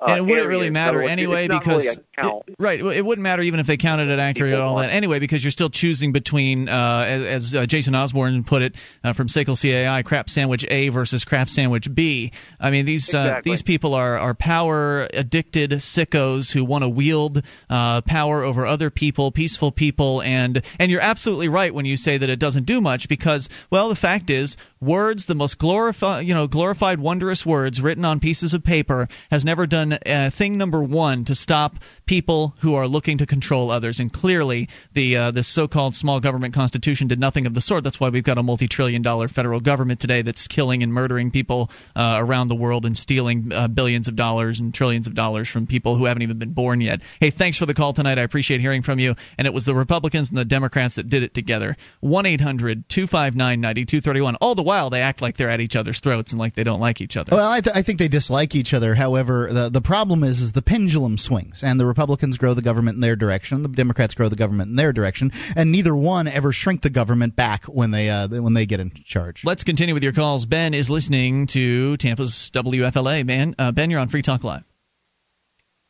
and 0.00 0.18
it 0.18 0.20
wouldn't 0.22 0.38
areas. 0.38 0.48
really 0.48 0.70
matter 0.70 1.02
so 1.02 1.08
anyway 1.08 1.48
because 1.48 1.84
really 1.84 1.98
it, 2.18 2.54
right, 2.58 2.80
it 2.80 3.04
wouldn't 3.04 3.22
matter 3.22 3.42
even 3.42 3.60
if 3.60 3.66
they 3.66 3.76
counted 3.76 4.08
it 4.08 4.18
accurately 4.18 4.56
all 4.58 4.76
that 4.76 4.90
anyway 4.90 5.18
because 5.18 5.42
you're 5.42 5.50
still 5.50 5.70
choosing 5.70 6.12
between, 6.12 6.68
uh, 6.68 7.04
as, 7.06 7.24
as 7.24 7.54
uh, 7.54 7.66
Jason 7.66 7.94
Osborne 7.94 8.44
put 8.44 8.62
it 8.62 8.74
uh, 9.04 9.12
from 9.12 9.28
SACL 9.28 9.60
CAI, 9.60 10.02
crap 10.02 10.30
sandwich 10.30 10.64
A 10.68 10.88
versus 10.88 11.24
crap 11.24 11.48
sandwich 11.48 11.92
B. 11.94 12.32
I 12.60 12.70
mean 12.70 12.84
these 12.84 13.12
uh, 13.12 13.18
exactly. 13.18 13.50
these 13.50 13.62
people 13.62 13.94
are 13.94 14.18
are 14.18 14.34
power 14.34 15.08
addicted 15.12 15.70
sickos 15.72 16.52
who 16.52 16.64
want 16.64 16.84
to 16.84 16.88
wield 16.88 17.42
uh, 17.68 18.00
power 18.02 18.42
over 18.42 18.66
other 18.66 18.90
people, 18.90 19.30
peaceful 19.32 19.72
people, 19.72 20.22
and 20.22 20.62
and 20.78 20.90
you're 20.90 21.00
absolutely 21.00 21.48
right 21.48 21.74
when 21.74 21.84
you 21.84 21.96
say 21.96 22.18
that 22.18 22.30
it 22.30 22.38
doesn't 22.38 22.64
do 22.64 22.80
much 22.80 23.08
because 23.08 23.48
well 23.70 23.88
the 23.88 23.96
fact 23.96 24.30
is 24.30 24.56
words 24.80 25.26
the 25.26 25.34
most 25.34 25.58
glorified 25.58 26.26
you 26.26 26.34
know 26.34 26.46
glorified 26.46 27.00
wondrous 27.00 27.44
words 27.44 27.80
written 27.80 28.04
on 28.04 28.20
pieces 28.20 28.54
of 28.54 28.62
paper 28.62 29.08
has 29.30 29.44
never 29.44 29.66
done 29.66 29.87
uh, 29.92 30.30
thing 30.30 30.56
number 30.56 30.82
one 30.82 31.24
to 31.24 31.34
stop 31.34 31.78
people 32.06 32.54
who 32.60 32.74
are 32.74 32.88
looking 32.88 33.18
to 33.18 33.26
control 33.26 33.70
others. 33.70 34.00
And 34.00 34.12
clearly, 34.12 34.68
the 34.94 35.16
uh, 35.16 35.30
this 35.30 35.48
so-called 35.48 35.94
small 35.94 36.20
government 36.20 36.54
constitution 36.54 37.08
did 37.08 37.20
nothing 37.20 37.46
of 37.46 37.54
the 37.54 37.60
sort. 37.60 37.84
That's 37.84 38.00
why 38.00 38.08
we've 38.08 38.24
got 38.24 38.38
a 38.38 38.42
multi-trillion-dollar 38.42 39.28
federal 39.28 39.60
government 39.60 40.00
today 40.00 40.22
that's 40.22 40.46
killing 40.46 40.82
and 40.82 40.92
murdering 40.92 41.30
people 41.30 41.70
uh, 41.96 42.16
around 42.20 42.48
the 42.48 42.54
world 42.54 42.86
and 42.86 42.96
stealing 42.96 43.52
uh, 43.52 43.68
billions 43.68 44.08
of 44.08 44.16
dollars 44.16 44.60
and 44.60 44.72
trillions 44.72 45.06
of 45.06 45.14
dollars 45.14 45.48
from 45.48 45.66
people 45.66 45.96
who 45.96 46.06
haven't 46.06 46.22
even 46.22 46.38
been 46.38 46.52
born 46.52 46.80
yet. 46.80 47.00
Hey, 47.20 47.30
thanks 47.30 47.58
for 47.58 47.66
the 47.66 47.74
call 47.74 47.92
tonight. 47.92 48.18
I 48.18 48.22
appreciate 48.22 48.60
hearing 48.60 48.82
from 48.82 48.98
you. 48.98 49.14
And 49.36 49.46
it 49.46 49.54
was 49.54 49.64
the 49.64 49.74
Republicans 49.74 50.30
and 50.30 50.38
the 50.38 50.44
Democrats 50.44 50.96
that 50.96 51.08
did 51.08 51.22
it 51.22 51.34
together. 51.34 51.76
1 52.00 52.26
800 52.26 52.88
259 52.88 53.60
9231. 53.60 54.36
All 54.36 54.54
the 54.54 54.62
while, 54.62 54.90
they 54.90 55.00
act 55.00 55.22
like 55.22 55.36
they're 55.36 55.50
at 55.50 55.60
each 55.60 55.76
other's 55.76 56.00
throats 56.00 56.32
and 56.32 56.38
like 56.38 56.54
they 56.54 56.64
don't 56.64 56.80
like 56.80 57.00
each 57.00 57.16
other. 57.16 57.34
Well, 57.36 57.50
I, 57.50 57.60
th- 57.60 57.76
I 57.76 57.82
think 57.82 57.98
they 57.98 58.08
dislike 58.08 58.54
each 58.54 58.74
other. 58.74 58.94
However, 58.94 59.48
the 59.52 59.68
the 59.68 59.77
problem 59.80 60.24
is 60.24 60.40
is 60.40 60.52
the 60.52 60.62
pendulum 60.62 61.18
swings, 61.18 61.62
and 61.62 61.78
the 61.78 61.86
Republicans 61.86 62.38
grow 62.38 62.54
the 62.54 62.62
government 62.62 62.96
in 62.96 63.00
their 63.00 63.16
direction, 63.16 63.62
the 63.62 63.68
Democrats 63.68 64.14
grow 64.14 64.28
the 64.28 64.36
government 64.36 64.70
in 64.70 64.76
their 64.76 64.92
direction, 64.92 65.30
and 65.56 65.72
neither 65.72 65.94
one 65.94 66.28
ever 66.28 66.52
shrink 66.52 66.82
the 66.82 66.90
government 66.90 67.36
back 67.36 67.64
when 67.64 67.90
they 67.90 68.10
uh, 68.10 68.28
when 68.28 68.54
they 68.54 68.66
get 68.66 68.80
in 68.80 68.90
charge. 68.90 69.44
Let's 69.44 69.64
continue 69.64 69.94
with 69.94 70.02
your 70.02 70.12
calls. 70.12 70.46
Ben 70.46 70.74
is 70.74 70.88
listening 70.90 71.46
to 71.48 71.96
Tampa's 71.96 72.50
WFLA. 72.52 73.24
Man, 73.26 73.54
uh, 73.58 73.72
Ben, 73.72 73.90
you're 73.90 74.00
on 74.00 74.08
Free 74.08 74.22
Talk 74.22 74.44
Live. 74.44 74.64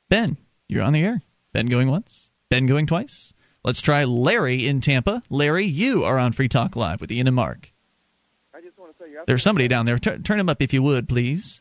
Ben, 0.08 0.38
you're 0.68 0.82
on 0.82 0.92
the 0.92 1.04
air. 1.04 1.22
Ben 1.52 1.66
going 1.66 1.88
once. 1.88 2.30
Ben 2.50 2.66
going 2.66 2.86
twice. 2.86 3.34
Let's 3.64 3.80
try 3.80 4.04
Larry 4.04 4.66
in 4.66 4.80
Tampa. 4.80 5.22
Larry, 5.28 5.66
you 5.66 6.04
are 6.04 6.18
on 6.18 6.32
Free 6.32 6.48
Talk 6.48 6.76
Live 6.76 7.00
with 7.00 7.12
Ian 7.12 7.26
and 7.26 7.36
Mark. 7.36 7.72
I 8.54 8.60
just 8.60 8.78
want 8.78 8.96
to 8.96 9.04
say 9.04 9.10
you're 9.10 9.24
There's 9.26 9.42
somebody 9.42 9.68
down 9.68 9.84
there. 9.84 9.98
Tur 9.98 10.18
turn 10.18 10.40
him 10.40 10.48
up 10.48 10.62
if 10.62 10.72
you 10.72 10.82
would, 10.82 11.08
please. 11.08 11.60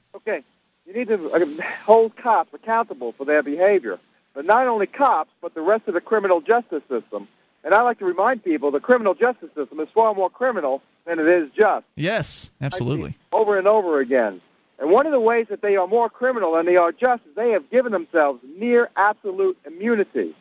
You 0.88 0.94
need 0.94 1.10
to 1.10 1.30
uh, 1.32 1.64
hold 1.84 2.16
cops 2.16 2.54
accountable 2.54 3.12
for 3.12 3.26
their 3.26 3.44
behavior, 3.44 4.00
but 4.34 4.46
not 4.46 4.68
only 4.68 4.88
cops, 4.88 5.30
but 5.42 5.54
the 5.54 5.62
rest 5.62 5.86
of 5.88 5.94
the 5.94 6.02
criminal 6.02 6.40
justice 6.40 6.82
system. 6.88 7.28
And 7.66 7.74
I 7.74 7.82
like 7.82 8.00
to 8.00 8.06
remind 8.06 8.46
people 8.46 8.72
the 8.72 8.80
criminal 8.80 9.14
justice 9.14 9.50
system 9.54 9.82
is 9.82 9.90
far 9.94 10.16
more 10.16 10.30
criminal 10.30 10.82
than 11.06 11.20
it 11.20 11.28
is 11.28 11.50
just. 11.52 11.86
Yes, 11.96 12.50
absolutely. 12.62 13.18
Over 13.34 13.58
and 13.58 13.68
over 13.68 14.00
again. 14.00 14.40
And 14.80 14.90
one 14.90 15.06
of 15.06 15.12
the 15.12 15.20
ways 15.20 15.48
that 15.50 15.62
they 15.62 15.76
are 15.76 15.88
more 15.88 16.10
criminal 16.10 16.54
than 16.54 16.66
they 16.66 16.78
are 16.78 16.94
just 16.94 17.26
is 17.26 17.36
they 17.36 17.52
have 17.52 17.70
given 17.70 17.92
themselves 17.92 18.40
near 18.58 18.90
absolute 18.96 19.58
immunity. 19.66 20.34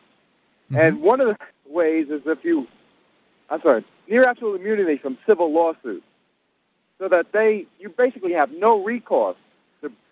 Mm-hmm. 0.71 0.77
And 0.77 1.01
one 1.01 1.19
of 1.19 1.27
the 1.27 1.37
ways 1.69 2.07
is 2.09 2.21
if 2.25 2.45
you, 2.45 2.67
I'm 3.49 3.61
sorry, 3.61 3.83
near 4.07 4.23
absolute 4.23 4.61
immunity 4.61 4.95
from 4.95 5.17
civil 5.25 5.51
lawsuits, 5.51 6.05
so 6.99 7.09
that 7.09 7.33
they, 7.33 7.65
you 7.79 7.89
basically 7.89 8.31
have 8.33 8.51
no 8.51 8.81
recourse 8.81 9.35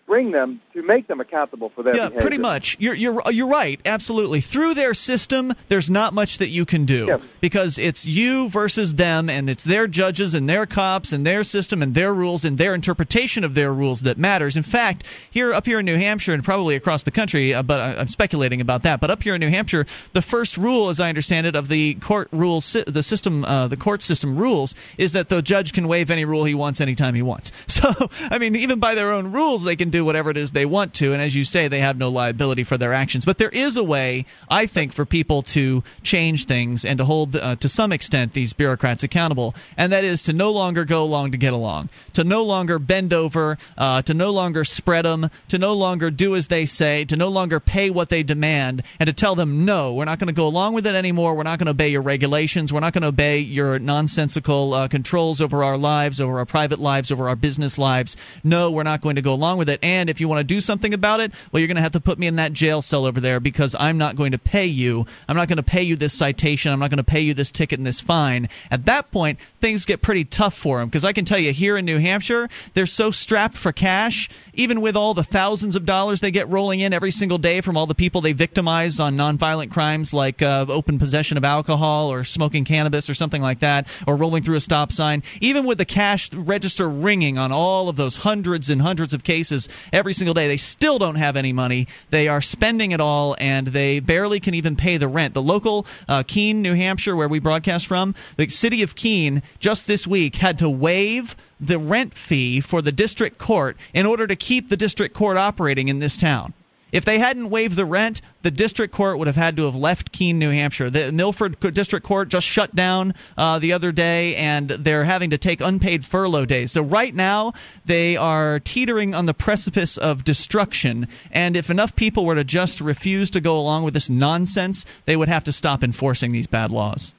bring 0.06 0.30
them 0.30 0.60
to 0.72 0.82
make 0.82 1.08
them 1.08 1.20
accountable 1.20 1.68
for 1.70 1.82
their 1.82 1.94
yeah, 1.94 2.08
behavior. 2.08 2.20
pretty 2.20 2.38
much. 2.38 2.76
You're 2.78 2.94
you're 2.94 3.20
you're 3.30 3.48
right. 3.48 3.80
Absolutely. 3.84 4.40
Through 4.40 4.74
their 4.74 4.94
system, 4.94 5.52
there's 5.68 5.90
not 5.90 6.14
much 6.14 6.38
that 6.38 6.48
you 6.48 6.64
can 6.64 6.86
do 6.86 7.20
because 7.40 7.76
it's 7.76 8.06
you 8.06 8.48
versus 8.48 8.94
them, 8.94 9.28
and 9.28 9.50
it's 9.50 9.64
their 9.64 9.86
judges 9.86 10.32
and 10.32 10.48
their 10.48 10.66
cops 10.66 11.12
and 11.12 11.26
their 11.26 11.42
system 11.42 11.82
and 11.82 11.94
their 11.94 12.14
rules 12.14 12.44
and 12.44 12.56
their 12.56 12.74
interpretation 12.74 13.44
of 13.44 13.54
their 13.54 13.74
rules 13.74 14.02
that 14.02 14.16
matters. 14.16 14.56
In 14.56 14.62
fact, 14.62 15.04
here 15.30 15.52
up 15.52 15.66
here 15.66 15.80
in 15.80 15.86
New 15.86 15.96
Hampshire 15.96 16.34
and 16.34 16.44
probably 16.44 16.76
across 16.76 17.02
the 17.02 17.10
country, 17.10 17.52
uh, 17.52 17.62
but 17.62 17.80
I, 17.80 17.96
I'm 17.96 18.08
speculating 18.08 18.60
about 18.60 18.84
that. 18.84 19.00
But 19.00 19.10
up 19.10 19.22
here 19.22 19.34
in 19.34 19.40
New 19.40 19.50
Hampshire, 19.50 19.86
the 20.12 20.22
first 20.22 20.56
rule, 20.56 20.88
as 20.88 21.00
I 21.00 21.08
understand 21.08 21.46
it, 21.46 21.56
of 21.56 21.68
the 21.68 21.94
court 21.94 22.28
rules, 22.30 22.76
the 22.86 23.02
system, 23.02 23.44
uh, 23.44 23.68
the 23.68 23.76
court 23.76 24.02
system 24.02 24.36
rules, 24.36 24.74
is 24.98 25.12
that 25.12 25.28
the 25.28 25.42
judge 25.42 25.72
can 25.72 25.88
waive 25.88 26.10
any 26.10 26.24
rule 26.24 26.44
he 26.44 26.54
wants 26.54 26.80
anytime 26.80 27.14
he 27.14 27.22
wants. 27.22 27.52
So, 27.76 27.92
I 28.30 28.38
mean, 28.38 28.56
even 28.56 28.78
by 28.78 28.94
their 28.94 29.12
own 29.12 29.32
rules, 29.32 29.62
they 29.62 29.76
can 29.76 29.90
do 29.96 30.04
whatever 30.04 30.30
it 30.30 30.36
is 30.36 30.50
they 30.50 30.66
want 30.66 30.92
to, 30.94 31.12
and 31.12 31.22
as 31.22 31.34
you 31.34 31.44
say, 31.44 31.68
they 31.68 31.80
have 31.80 31.96
no 31.96 32.08
liability 32.10 32.64
for 32.64 32.76
their 32.76 32.92
actions. 32.92 33.24
But 33.24 33.38
there 33.38 33.48
is 33.66 33.76
a 33.76 33.84
way, 33.84 34.26
I 34.50 34.66
think, 34.66 34.92
for 34.92 35.04
people 35.04 35.42
to 35.56 35.82
change 36.02 36.44
things 36.44 36.84
and 36.84 36.98
to 36.98 37.04
hold, 37.04 37.34
uh, 37.34 37.56
to 37.56 37.68
some 37.68 37.92
extent, 37.92 38.32
these 38.32 38.52
bureaucrats 38.52 39.02
accountable, 39.02 39.54
and 39.76 39.92
that 39.92 40.04
is 40.04 40.24
to 40.24 40.32
no 40.32 40.52
longer 40.52 40.84
go 40.84 41.02
along 41.02 41.32
to 41.32 41.38
get 41.38 41.52
along, 41.52 41.88
to 42.12 42.24
no 42.24 42.42
longer 42.44 42.78
bend 42.78 43.12
over, 43.12 43.58
uh, 43.78 44.02
to 44.02 44.14
no 44.14 44.30
longer 44.30 44.64
spread 44.64 45.04
them, 45.04 45.30
to 45.48 45.58
no 45.58 45.72
longer 45.74 46.10
do 46.10 46.36
as 46.36 46.48
they 46.48 46.66
say, 46.66 47.04
to 47.06 47.16
no 47.16 47.28
longer 47.28 47.58
pay 47.58 47.88
what 47.90 48.08
they 48.10 48.22
demand, 48.22 48.82
and 49.00 49.06
to 49.06 49.12
tell 49.12 49.34
them, 49.34 49.64
no, 49.64 49.94
we're 49.94 50.04
not 50.04 50.18
going 50.18 50.28
to 50.28 50.34
go 50.34 50.46
along 50.46 50.74
with 50.74 50.86
it 50.86 50.94
anymore. 50.94 51.34
We're 51.34 51.42
not 51.42 51.58
going 51.58 51.66
to 51.66 51.70
obey 51.70 51.88
your 51.88 52.02
regulations. 52.02 52.72
We're 52.72 52.80
not 52.80 52.92
going 52.92 53.02
to 53.02 53.08
obey 53.08 53.38
your 53.38 53.78
nonsensical 53.78 54.74
uh, 54.74 54.88
controls 54.88 55.40
over 55.40 55.64
our 55.64 55.78
lives, 55.78 56.20
over 56.20 56.38
our 56.38 56.46
private 56.46 56.78
lives, 56.78 57.10
over 57.10 57.28
our 57.28 57.36
business 57.36 57.78
lives. 57.78 58.16
No, 58.44 58.70
we're 58.70 58.82
not 58.82 59.00
going 59.00 59.16
to 59.16 59.22
go 59.22 59.32
along 59.32 59.58
with 59.58 59.68
it. 59.68 59.80
And 59.86 60.10
if 60.10 60.20
you 60.20 60.26
want 60.26 60.40
to 60.40 60.44
do 60.44 60.60
something 60.60 60.92
about 60.94 61.20
it, 61.20 61.30
well, 61.52 61.60
you're 61.60 61.68
going 61.68 61.76
to 61.76 61.82
have 61.82 61.92
to 61.92 62.00
put 62.00 62.18
me 62.18 62.26
in 62.26 62.36
that 62.36 62.52
jail 62.52 62.82
cell 62.82 63.06
over 63.06 63.20
there 63.20 63.38
because 63.38 63.76
I'm 63.78 63.98
not 63.98 64.16
going 64.16 64.32
to 64.32 64.38
pay 64.38 64.66
you. 64.66 65.06
I'm 65.28 65.36
not 65.36 65.46
going 65.46 65.58
to 65.58 65.62
pay 65.62 65.84
you 65.84 65.94
this 65.94 66.12
citation. 66.12 66.72
I'm 66.72 66.80
not 66.80 66.90
going 66.90 66.98
to 66.98 67.04
pay 67.04 67.20
you 67.20 67.34
this 67.34 67.52
ticket 67.52 67.78
and 67.78 67.86
this 67.86 68.00
fine. 68.00 68.48
At 68.68 68.86
that 68.86 69.12
point, 69.12 69.38
things 69.60 69.84
get 69.84 70.02
pretty 70.02 70.24
tough 70.24 70.54
for 70.54 70.80
them 70.80 70.88
because 70.88 71.04
I 71.04 71.12
can 71.12 71.24
tell 71.24 71.38
you 71.38 71.52
here 71.52 71.76
in 71.76 71.84
New 71.84 71.98
Hampshire, 71.98 72.48
they're 72.74 72.84
so 72.84 73.12
strapped 73.12 73.56
for 73.56 73.70
cash, 73.70 74.28
even 74.54 74.80
with 74.80 74.96
all 74.96 75.14
the 75.14 75.22
thousands 75.22 75.76
of 75.76 75.86
dollars 75.86 76.20
they 76.20 76.32
get 76.32 76.48
rolling 76.48 76.80
in 76.80 76.92
every 76.92 77.12
single 77.12 77.38
day 77.38 77.60
from 77.60 77.76
all 77.76 77.86
the 77.86 77.94
people 77.94 78.20
they 78.20 78.32
victimize 78.32 78.98
on 78.98 79.16
nonviolent 79.16 79.70
crimes 79.70 80.12
like 80.12 80.42
uh, 80.42 80.66
open 80.68 80.98
possession 80.98 81.36
of 81.36 81.44
alcohol 81.44 82.10
or 82.10 82.24
smoking 82.24 82.64
cannabis 82.64 83.08
or 83.08 83.14
something 83.14 83.40
like 83.40 83.60
that, 83.60 83.86
or 84.04 84.16
rolling 84.16 84.42
through 84.42 84.56
a 84.56 84.60
stop 84.60 84.90
sign. 84.90 85.22
Even 85.40 85.64
with 85.64 85.78
the 85.78 85.84
cash 85.84 86.32
register 86.32 86.90
ringing 86.90 87.38
on 87.38 87.52
all 87.52 87.88
of 87.88 87.94
those 87.94 88.16
hundreds 88.16 88.68
and 88.68 88.82
hundreds 88.82 89.14
of 89.14 89.22
cases 89.22 89.68
every 89.92 90.12
single 90.12 90.34
day, 90.34 90.48
they 90.48 90.56
still 90.56 90.98
don't 90.98 91.16
have 91.16 91.36
any 91.36 91.52
money. 91.52 91.88
They 92.10 92.28
are 92.28 92.40
spending 92.40 92.92
it 92.92 93.00
all, 93.00 93.36
and 93.38 93.68
they 93.68 94.00
barely 94.00 94.40
can 94.40 94.54
even 94.54 94.76
pay 94.76 94.96
the 94.96 95.08
rent. 95.08 95.34
The 95.34 95.42
local 95.42 95.86
uh, 96.08 96.22
Keene, 96.26 96.62
New 96.62 96.74
Hampshire, 96.74 97.16
where 97.16 97.28
we 97.28 97.38
broadcast 97.38 97.86
from, 97.86 98.14
the 98.36 98.48
city 98.48 98.82
of 98.82 98.94
Keene 98.94 99.42
just 99.58 99.86
this 99.86 100.06
week 100.06 100.36
had 100.36 100.58
to 100.58 100.68
waive 100.70 101.36
the 101.60 101.78
rent 101.78 102.14
fee 102.14 102.60
for 102.60 102.82
the 102.82 102.92
district 102.92 103.38
court 103.38 103.76
in 103.94 104.06
order 104.06 104.26
to 104.26 104.36
keep 104.36 104.68
the 104.68 104.76
district 104.76 105.14
court 105.14 105.36
operating 105.36 105.88
in 105.88 105.98
this 105.98 106.16
town. 106.16 106.52
If 106.92 107.04
they 107.04 107.18
hadn't 107.18 107.50
waived 107.50 107.74
the 107.74 107.84
rent, 107.84 108.22
the 108.42 108.50
district 108.50 108.94
court 108.94 109.18
would 109.18 109.26
have 109.26 109.36
had 109.36 109.56
to 109.56 109.64
have 109.64 109.74
left 109.74 110.12
Keene, 110.12 110.38
New 110.38 110.50
Hampshire. 110.50 110.88
The 110.88 111.10
Milford 111.10 111.58
District 111.74 112.06
Court 112.06 112.28
just 112.28 112.46
shut 112.46 112.76
down 112.76 113.14
uh, 113.36 113.58
the 113.58 113.72
other 113.72 113.90
day, 113.90 114.36
and 114.36 114.70
they're 114.70 115.04
having 115.04 115.30
to 115.30 115.38
take 115.38 115.60
unpaid 115.60 116.04
furlough 116.04 116.46
days. 116.46 116.72
So 116.72 116.82
right 116.82 117.12
now, 117.12 117.54
they 117.84 118.16
are 118.16 118.60
teetering 118.60 119.14
on 119.14 119.26
the 119.26 119.34
precipice 119.34 119.98
of 119.98 120.22
destruction. 120.22 121.08
And 121.32 121.56
if 121.56 121.70
enough 121.70 121.96
people 121.96 122.24
were 122.24 122.36
to 122.36 122.44
just 122.44 122.80
refuse 122.80 123.30
to 123.32 123.40
go 123.40 123.58
along 123.58 123.82
with 123.82 123.94
this 123.94 124.08
nonsense, 124.08 124.86
they 125.06 125.16
would 125.16 125.28
have 125.28 125.42
to 125.44 125.52
stop 125.52 125.82
enforcing 125.82 126.30
these 126.30 126.46
bad 126.46 126.70
laws. 126.70 127.12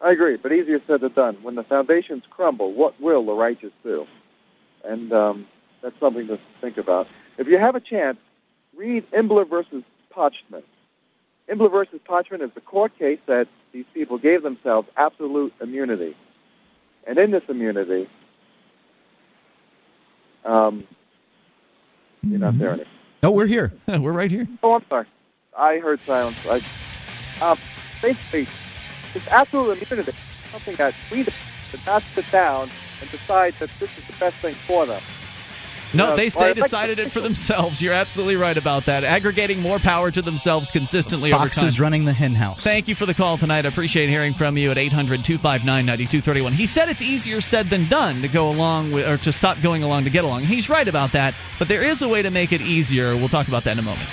I 0.00 0.10
agree, 0.10 0.36
but 0.36 0.52
easier 0.52 0.80
said 0.86 1.00
than 1.00 1.12
done. 1.12 1.36
When 1.42 1.54
the 1.54 1.64
foundations 1.64 2.24
crumble, 2.28 2.72
what 2.72 3.00
will 3.00 3.24
the 3.24 3.32
righteous 3.32 3.72
do? 3.84 4.06
And 4.84 5.12
um, 5.12 5.46
that's 5.82 5.98
something 6.00 6.26
to 6.26 6.38
think 6.60 6.78
about. 6.78 7.08
If 7.38 7.46
you 7.48 7.58
have 7.58 7.74
a 7.74 7.80
chance, 7.80 8.18
read 8.76 9.10
Imbler 9.10 9.48
versus 9.48 9.82
Pachtman. 10.14 10.62
Imbler 11.48 11.70
versus 11.70 12.00
Pachtman 12.08 12.42
is 12.42 12.50
the 12.54 12.60
court 12.60 12.96
case 12.98 13.18
that 13.26 13.48
these 13.72 13.86
people 13.94 14.18
gave 14.18 14.42
themselves 14.42 14.88
absolute 14.96 15.52
immunity. 15.60 16.16
And 17.06 17.18
in 17.18 17.30
this 17.30 17.44
immunity, 17.48 18.08
um, 20.44 20.86
you're 22.22 22.38
not 22.38 22.58
there 22.58 22.70
anymore. 22.70 22.86
No, 23.22 23.30
we're 23.30 23.46
here. 23.46 23.72
we're 23.88 24.12
right 24.12 24.30
here. 24.30 24.46
Oh, 24.62 24.74
I'm 24.74 24.84
sorry. 24.88 25.06
I 25.56 25.78
heard 25.78 26.00
silence. 26.06 26.38
I, 26.48 26.62
um, 27.40 27.60
basically, 28.02 28.48
it's 29.14 29.26
absolute 29.30 29.82
immunity. 29.90 30.12
Something 30.52 30.76
that 30.76 30.94
we 31.10 31.24
did 31.24 31.34
not 31.86 32.04
sit 32.14 32.30
down 32.30 32.72
and 33.00 33.10
decide 33.10 33.54
that 33.60 33.70
this 33.78 33.90
is 33.96 34.04
the 34.06 34.12
best 34.14 34.36
thing 34.36 34.56
for 34.66 34.86
them. 34.86 35.02
No, 35.96 36.12
Uh, 36.12 36.16
they, 36.16 36.28
they 36.28 36.54
decided 36.54 36.98
it 36.98 37.10
for 37.10 37.20
themselves. 37.28 37.80
You're 37.82 37.94
absolutely 37.94 38.36
right 38.36 38.56
about 38.56 38.84
that. 38.86 39.04
Aggregating 39.04 39.60
more 39.60 39.78
power 39.78 40.10
to 40.10 40.22
themselves 40.22 40.70
consistently 40.70 41.32
over 41.32 41.48
time. 41.48 41.66
is 41.66 41.80
running 41.80 42.04
the 42.04 42.12
hen 42.12 42.34
house. 42.34 42.62
Thank 42.62 42.88
you 42.88 42.94
for 42.94 43.06
the 43.06 43.14
call 43.14 43.38
tonight. 43.38 43.64
I 43.64 43.68
appreciate 43.68 44.08
hearing 44.08 44.34
from 44.34 44.56
you 44.56 44.70
at 44.70 44.78
800 44.78 45.24
259 45.24 45.86
9231. 45.86 46.52
He 46.52 46.66
said 46.66 46.88
it's 46.88 47.02
easier 47.02 47.40
said 47.40 47.70
than 47.70 47.88
done 47.88 48.22
to 48.22 48.28
go 48.28 48.48
along 48.50 48.92
with, 48.92 49.08
or 49.08 49.16
to 49.18 49.32
stop 49.32 49.60
going 49.60 49.82
along 49.82 50.04
to 50.04 50.10
get 50.10 50.24
along. 50.24 50.42
He's 50.42 50.68
right 50.68 50.86
about 50.86 51.12
that, 51.12 51.34
but 51.58 51.68
there 51.68 51.82
is 51.82 52.02
a 52.02 52.08
way 52.08 52.22
to 52.22 52.30
make 52.30 52.52
it 52.52 52.60
easier. 52.60 53.16
We'll 53.16 53.28
talk 53.28 53.48
about 53.48 53.64
that 53.64 53.72
in 53.72 53.78
a 53.78 53.82
moment. 53.82 54.08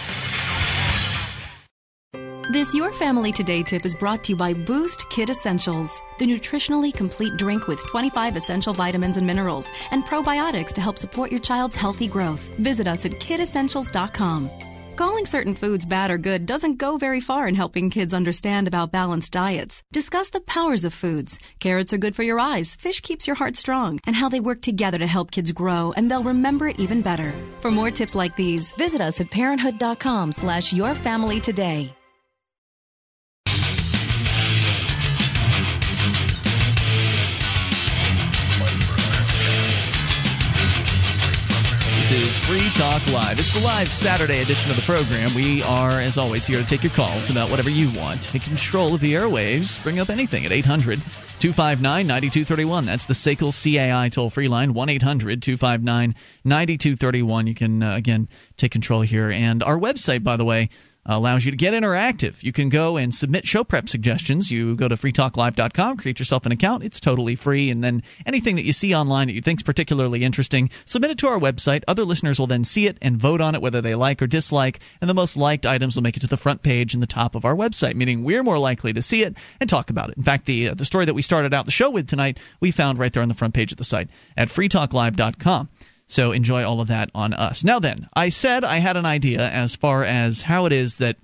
This 2.54 2.72
Your 2.72 2.94
Family 2.94 3.32
Today 3.32 3.64
tip 3.64 3.84
is 3.84 3.96
brought 3.96 4.24
to 4.26 4.34
you 4.34 4.36
by 4.36 4.54
Boost 4.54 5.10
Kid 5.10 5.32
Essentials, 5.32 6.04
the 6.20 6.28
nutritionally 6.28 6.94
complete 6.94 7.36
drink 7.36 7.68
with 7.68 7.84
25 7.88 8.38
essential 8.38 8.76
vitamins 8.76 9.18
and 9.18 9.26
minerals 9.26 9.72
and 9.90 10.06
probiotics 10.06 10.72
to 10.74 10.80
help 10.80 11.00
support 11.00 11.32
your 11.32 11.40
child's 11.40 11.76
healthy 11.76 12.08
growth. 12.08 12.44
Visit 12.60 12.88
us 12.88 13.08
at 13.08 13.14
kidessentials.com. 13.14 14.52
Calling 14.96 15.26
certain 15.26 15.56
foods 15.56 15.88
bad 15.88 16.12
or 16.12 16.20
good 16.20 16.46
doesn't 16.46 16.78
go 16.78 16.98
very 16.98 17.20
far 17.20 17.48
in 17.48 17.56
helping 17.56 17.90
kids 17.90 18.14
understand 18.14 18.68
about 18.68 18.92
balanced 18.92 19.32
diets. 19.32 19.82
Discuss 19.92 20.30
the 20.30 20.42
powers 20.42 20.86
of 20.86 20.94
foods. 20.94 21.40
Carrots 21.60 21.92
are 21.92 21.98
good 21.98 22.16
for 22.16 22.22
your 22.22 22.40
eyes, 22.40 22.76
fish 22.76 23.02
keeps 23.02 23.26
your 23.26 23.36
heart 23.36 23.56
strong, 23.56 24.00
and 24.06 24.16
how 24.16 24.30
they 24.30 24.40
work 24.40 24.62
together 24.62 25.00
to 25.00 25.08
help 25.08 25.32
kids 25.32 25.52
grow, 25.52 25.92
and 25.98 26.12
they'll 26.12 26.22
remember 26.22 26.68
it 26.68 26.80
even 26.80 27.02
better. 27.02 27.34
For 27.62 27.72
more 27.72 27.90
tips 27.90 28.14
like 28.14 28.36
these, 28.36 28.72
visit 28.74 29.02
us 29.02 29.20
at 29.20 29.32
parenthood.com 29.32 30.32
slash 30.34 30.72
your 30.72 30.94
family 30.94 31.40
today. 31.40 31.92
Free 42.44 42.70
Talk 42.72 43.06
Live. 43.08 43.40
It's 43.40 43.54
the 43.54 43.64
live 43.64 43.88
Saturday 43.88 44.42
edition 44.42 44.70
of 44.70 44.76
the 44.76 44.84
program. 44.84 45.34
We 45.34 45.64
are, 45.64 45.92
as 45.92 46.18
always, 46.18 46.46
here 46.46 46.62
to 46.62 46.68
take 46.68 46.84
your 46.84 46.92
calls 46.92 47.30
about 47.30 47.50
whatever 47.50 47.70
you 47.70 47.90
want. 47.98 48.24
Take 48.24 48.42
control 48.42 48.94
of 48.94 49.00
the 49.00 49.14
airwaves. 49.14 49.82
Bring 49.82 50.00
up 50.00 50.10
anything 50.10 50.46
at 50.46 50.52
800 50.52 51.00
259 51.40 52.06
9231. 52.06 52.86
That's 52.86 53.06
the 53.06 53.14
SACL 53.14 53.54
CAI 53.54 54.10
toll 54.10 54.30
free 54.30 54.50
line, 54.50 54.74
1 54.74 54.90
800 54.90 55.42
259 55.42 56.16
9231. 56.44 57.48
You 57.48 57.56
can, 57.56 57.82
uh, 57.82 57.96
again, 57.96 58.28
take 58.58 58.74
control 58.74 59.02
here. 59.02 59.32
And 59.32 59.64
our 59.64 59.78
website, 59.78 60.24
by 60.24 60.36
the 60.36 60.46
way, 60.46 60.70
allows 61.06 61.44
you 61.46 61.52
to 61.52 61.58
get 61.58 61.74
interactive. 61.74 62.42
You 62.44 62.52
can 62.52 62.70
go 62.70 62.98
and 62.98 63.14
submit 63.14 63.48
show 63.48 63.64
prep 63.64 63.90
suggestions. 63.90 64.52
You 64.52 64.76
go 64.76 64.88
to 64.88 64.96
freetalklive.com, 64.96 65.98
create 65.98 66.20
yourself 66.20 66.46
an 66.46 66.52
account. 66.52 66.84
It's 66.84 67.00
totally 67.00 67.36
free. 67.36 67.70
And 67.70 67.84
then 67.84 68.04
anything 68.26 68.56
that 68.56 68.66
you 68.66 68.74
see 68.74 68.96
online 68.96 69.28
that 69.28 69.34
you 69.34 69.42
think 69.42 69.60
is 69.60 69.64
particularly 69.64 70.24
interesting, 70.24 70.70
submit 70.86 71.12
it 71.12 71.18
to 71.20 71.28
our 71.28 71.40
website. 71.40 71.84
Other 71.88 72.06
listeners 72.06 72.40
will 72.40 72.48
then 72.48 72.64
see 72.64 72.88
it 72.88 72.98
and 73.02 73.18
vote 73.18 73.42
on 73.42 73.56
it, 73.56 73.62
whether 73.62 73.82
they 73.82 73.96
like 73.96 74.22
or 74.22 74.28
dislike. 74.28 74.80
And 75.02 75.10
the 75.10 75.14
most 75.14 75.36
liked 75.36 75.66
items 75.66 75.96
will 75.96 76.04
make 76.04 76.18
it 76.18 76.22
to 76.22 76.28
the 76.28 76.38
front 76.38 76.64
page 76.64 76.94
and 76.94 77.04
the 77.04 77.08
top 77.08 77.36
of 77.36 77.46
our 77.46 77.56
website, 77.56 77.96
meaning 77.96 78.24
we're 78.24 78.44
more 78.44 78.60
likely 78.60 78.94
to 78.94 79.02
see 79.02 79.24
it 79.24 79.36
and 79.60 79.70
talk 79.70 79.90
about 79.90 80.10
it. 80.10 80.18
In 80.18 80.24
fact, 80.24 80.46
the, 80.46 80.70
uh, 80.70 80.74
the 80.74 80.86
story 80.86 81.06
that 81.06 81.14
we 81.14 81.22
started 81.22 81.54
out 81.54 81.66
the 81.66 81.72
show 81.72 81.90
with 81.90 82.08
tonight, 82.08 82.38
we 82.60 82.72
found 82.72 83.00
right 83.00 83.12
there 83.12 83.24
on 83.24 83.30
the 83.30 83.36
front 83.36 83.54
page 83.54 83.72
of 83.72 83.78
the 83.78 83.84
site 83.84 84.10
at 84.38 84.48
freetalklive.com. 84.48 85.70
So 86.08 86.32
enjoy 86.32 86.64
all 86.64 86.82
of 86.82 86.90
that 86.90 87.10
on 87.16 87.34
us. 87.34 87.64
Now 87.64 87.80
then, 87.80 88.08
I 88.14 88.30
said 88.30 88.64
I 88.64 88.78
had 88.78 88.98
an 88.98 89.06
idea 89.06 89.50
as 89.50 89.76
far 89.76 90.04
as 90.04 90.44
how 90.44 90.66
it 90.66 90.74
is 90.74 90.98
that 90.98 91.18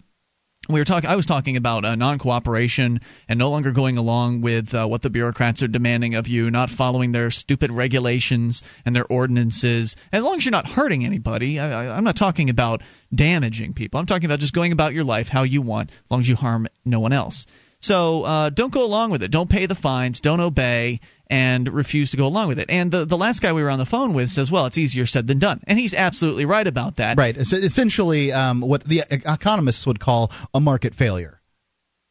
we 0.69 0.79
were 0.79 0.85
talking. 0.85 1.09
I 1.09 1.15
was 1.15 1.25
talking 1.25 1.57
about 1.57 1.83
uh, 1.83 1.95
non-cooperation 1.95 2.99
and 3.27 3.39
no 3.39 3.49
longer 3.49 3.71
going 3.71 3.97
along 3.97 4.41
with 4.41 4.73
uh, 4.73 4.85
what 4.85 5.01
the 5.01 5.09
bureaucrats 5.09 5.63
are 5.63 5.67
demanding 5.67 6.13
of 6.13 6.27
you, 6.27 6.51
not 6.51 6.69
following 6.69 7.11
their 7.11 7.31
stupid 7.31 7.71
regulations 7.71 8.61
and 8.85 8.95
their 8.95 9.05
ordinances. 9.07 9.95
As 10.11 10.23
long 10.23 10.37
as 10.37 10.45
you're 10.45 10.51
not 10.51 10.69
hurting 10.69 11.03
anybody, 11.03 11.59
I, 11.59 11.97
I'm 11.97 12.03
not 12.03 12.15
talking 12.15 12.49
about 12.49 12.83
damaging 13.13 13.73
people. 13.73 13.99
I'm 13.99 14.05
talking 14.05 14.25
about 14.25 14.39
just 14.39 14.53
going 14.53 14.71
about 14.71 14.93
your 14.93 15.03
life 15.03 15.29
how 15.29 15.41
you 15.41 15.61
want, 15.61 15.89
as 16.05 16.11
long 16.11 16.21
as 16.21 16.29
you 16.29 16.35
harm 16.35 16.67
no 16.85 16.99
one 16.99 17.13
else. 17.13 17.47
So 17.81 18.23
uh, 18.23 18.49
don't 18.49 18.73
go 18.73 18.83
along 18.83 19.11
with 19.11 19.23
it. 19.23 19.31
Don't 19.31 19.49
pay 19.49 19.65
the 19.65 19.75
fines. 19.75 20.19
Don't 20.19 20.41
obey 20.41 20.99
and 21.27 21.67
refuse 21.67 22.11
to 22.11 22.17
go 22.17 22.27
along 22.27 22.49
with 22.49 22.59
it. 22.59 22.69
And 22.69 22.91
the, 22.91 23.05
the 23.05 23.17
last 23.17 23.41
guy 23.41 23.53
we 23.53 23.63
were 23.63 23.69
on 23.69 23.79
the 23.79 23.85
phone 23.85 24.13
with 24.13 24.29
says, 24.29 24.51
well, 24.51 24.65
it's 24.65 24.77
easier 24.77 25.05
said 25.05 25.27
than 25.27 25.39
done. 25.39 25.61
And 25.65 25.79
he's 25.79 25.93
absolutely 25.93 26.45
right 26.45 26.67
about 26.67 26.97
that. 26.97 27.17
Right. 27.17 27.37
It's 27.37 27.53
essentially 27.53 28.31
um, 28.31 28.61
what 28.61 28.83
the 28.83 29.03
economists 29.09 29.87
would 29.87 29.99
call 29.99 30.31
a 30.53 30.59
market 30.59 30.93
failure. 30.93 31.39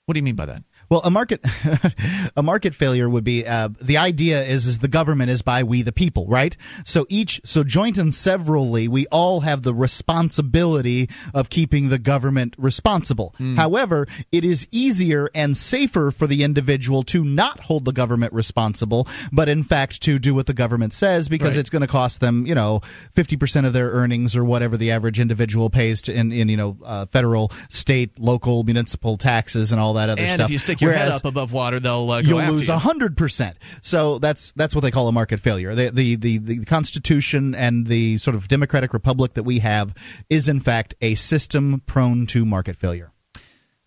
What 0.06 0.14
do 0.14 0.18
you 0.18 0.24
mean 0.24 0.36
by 0.36 0.46
that? 0.46 0.62
Well, 0.90 1.00
a 1.04 1.10
market 1.10 1.44
a 2.36 2.42
market 2.42 2.74
failure 2.74 3.08
would 3.08 3.24
be 3.24 3.46
uh, 3.46 3.68
the 3.80 3.98
idea 3.98 4.42
is 4.42 4.66
is 4.66 4.78
the 4.78 4.88
government 4.88 5.30
is 5.30 5.42
by 5.42 5.62
we 5.62 5.82
the 5.82 5.92
people, 5.92 6.26
right? 6.28 6.56
So 6.84 7.04
each 7.08 7.40
so 7.44 7.62
joint 7.64 7.98
and 7.98 8.14
severally, 8.14 8.88
we 8.88 9.06
all 9.12 9.40
have 9.40 9.62
the 9.62 9.74
responsibility 9.74 11.08
of 11.34 11.50
keeping 11.50 11.88
the 11.88 11.98
government 11.98 12.54
responsible. 12.58 13.34
Mm. 13.38 13.56
However, 13.56 14.06
it 14.32 14.44
is 14.44 14.66
easier 14.70 15.30
and 15.34 15.56
safer 15.56 16.10
for 16.10 16.26
the 16.26 16.42
individual 16.44 17.02
to 17.04 17.24
not 17.24 17.60
hold 17.60 17.84
the 17.84 17.92
government 17.92 18.32
responsible, 18.32 19.06
but 19.32 19.48
in 19.48 19.62
fact 19.62 20.02
to 20.02 20.18
do 20.18 20.34
what 20.34 20.46
the 20.46 20.54
government 20.54 20.92
says 20.92 21.28
because 21.28 21.50
Right. 21.50 21.60
it's 21.60 21.70
going 21.70 21.82
to 21.82 21.88
cost 21.88 22.20
them, 22.20 22.46
you 22.46 22.54
know, 22.54 22.80
fifty 23.14 23.36
percent 23.36 23.66
of 23.66 23.72
their 23.72 23.90
earnings 23.90 24.36
or 24.36 24.44
whatever 24.44 24.76
the 24.76 24.90
average 24.90 25.20
individual 25.20 25.70
pays 25.70 26.02
to 26.02 26.12
in, 26.14 26.32
in 26.32 26.48
you 26.48 26.56
know 26.56 26.76
uh, 26.84 27.06
federal, 27.06 27.48
state, 27.70 28.18
local, 28.18 28.64
municipal 28.64 29.16
taxes 29.16 29.72
and 29.72 29.80
all 29.80 29.94
that 29.94 30.08
other 30.08 30.22
and 30.22 30.30
stuff. 30.40 30.50
You 30.80 30.88
stick 30.88 30.96
your 30.98 31.04
head 31.04 31.12
up 31.12 31.24
above 31.24 31.52
water, 31.52 31.80
they'll 31.80 32.10
uh, 32.10 32.22
go 32.22 32.28
you'll 32.28 32.40
after 32.40 32.52
lose 32.52 32.68
you. 32.68 32.74
a 32.74 32.78
hundred 32.78 33.16
percent. 33.16 33.56
So 33.82 34.18
that's 34.18 34.52
that's 34.52 34.74
what 34.74 34.82
they 34.82 34.90
call 34.90 35.08
a 35.08 35.12
market 35.12 35.40
failure. 35.40 35.74
The, 35.74 35.90
the 35.90 36.16
the 36.16 36.38
the 36.38 36.64
Constitution 36.64 37.54
and 37.54 37.86
the 37.86 38.18
sort 38.18 38.34
of 38.34 38.48
democratic 38.48 38.92
republic 38.92 39.34
that 39.34 39.44
we 39.44 39.58
have 39.60 39.94
is 40.30 40.48
in 40.48 40.60
fact 40.60 40.94
a 41.00 41.14
system 41.14 41.82
prone 41.86 42.26
to 42.28 42.44
market 42.44 42.76
failure. 42.76 43.12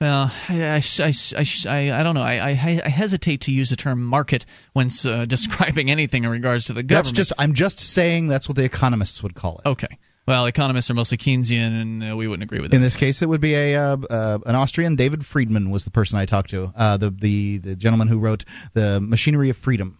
Well, 0.01 0.31
I, 0.49 0.81
I, 0.99 1.13
I, 1.37 1.45
I, 1.69 1.99
I 1.99 2.03
don't 2.03 2.15
know. 2.15 2.23
I, 2.23 2.39
I, 2.39 2.81
I 2.83 2.89
hesitate 2.89 3.41
to 3.41 3.51
use 3.51 3.69
the 3.69 3.75
term 3.75 4.03
market 4.03 4.47
when 4.73 4.89
uh, 5.05 5.25
describing 5.27 5.91
anything 5.91 6.23
in 6.23 6.31
regards 6.31 6.65
to 6.65 6.73
the 6.73 6.81
government. 6.81 7.05
That's 7.05 7.11
just 7.11 7.33
I'm 7.37 7.53
just 7.53 7.79
saying 7.79 8.25
that's 8.25 8.49
what 8.49 8.57
the 8.57 8.63
economists 8.63 9.21
would 9.21 9.35
call 9.35 9.61
it. 9.63 9.69
Okay. 9.69 9.99
Well, 10.27 10.45
economists 10.45 10.89
are 10.91 10.93
mostly 10.93 11.17
Keynesian, 11.17 11.81
and 11.81 12.11
uh, 12.11 12.15
we 12.15 12.27
wouldn't 12.27 12.43
agree 12.43 12.59
with 12.59 12.71
that. 12.71 12.75
In 12.77 12.81
this 12.81 12.95
case, 12.95 13.21
it 13.21 13.29
would 13.29 13.41
be 13.41 13.55
a 13.55 13.75
uh, 13.75 13.97
uh, 14.09 14.39
an 14.45 14.55
Austrian. 14.55 14.95
David 14.95 15.25
Friedman 15.25 15.71
was 15.71 15.83
the 15.83 15.91
person 15.91 16.19
I 16.19 16.25
talked 16.25 16.51
to. 16.51 16.71
Uh, 16.75 16.97
the 16.97 17.09
the 17.09 17.57
the 17.57 17.75
gentleman 17.75 18.07
who 18.07 18.19
wrote 18.19 18.45
the 18.73 19.01
Machinery 19.01 19.49
of 19.49 19.57
Freedom. 19.57 19.97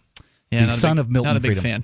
Yeah, 0.52 0.66
the 0.66 0.72
son 0.72 0.98
big- 0.98 1.06
of 1.06 1.12
Milton 1.12 1.30
not 1.30 1.38
a 1.38 1.40
big 1.40 1.54
Friedman. 1.54 1.84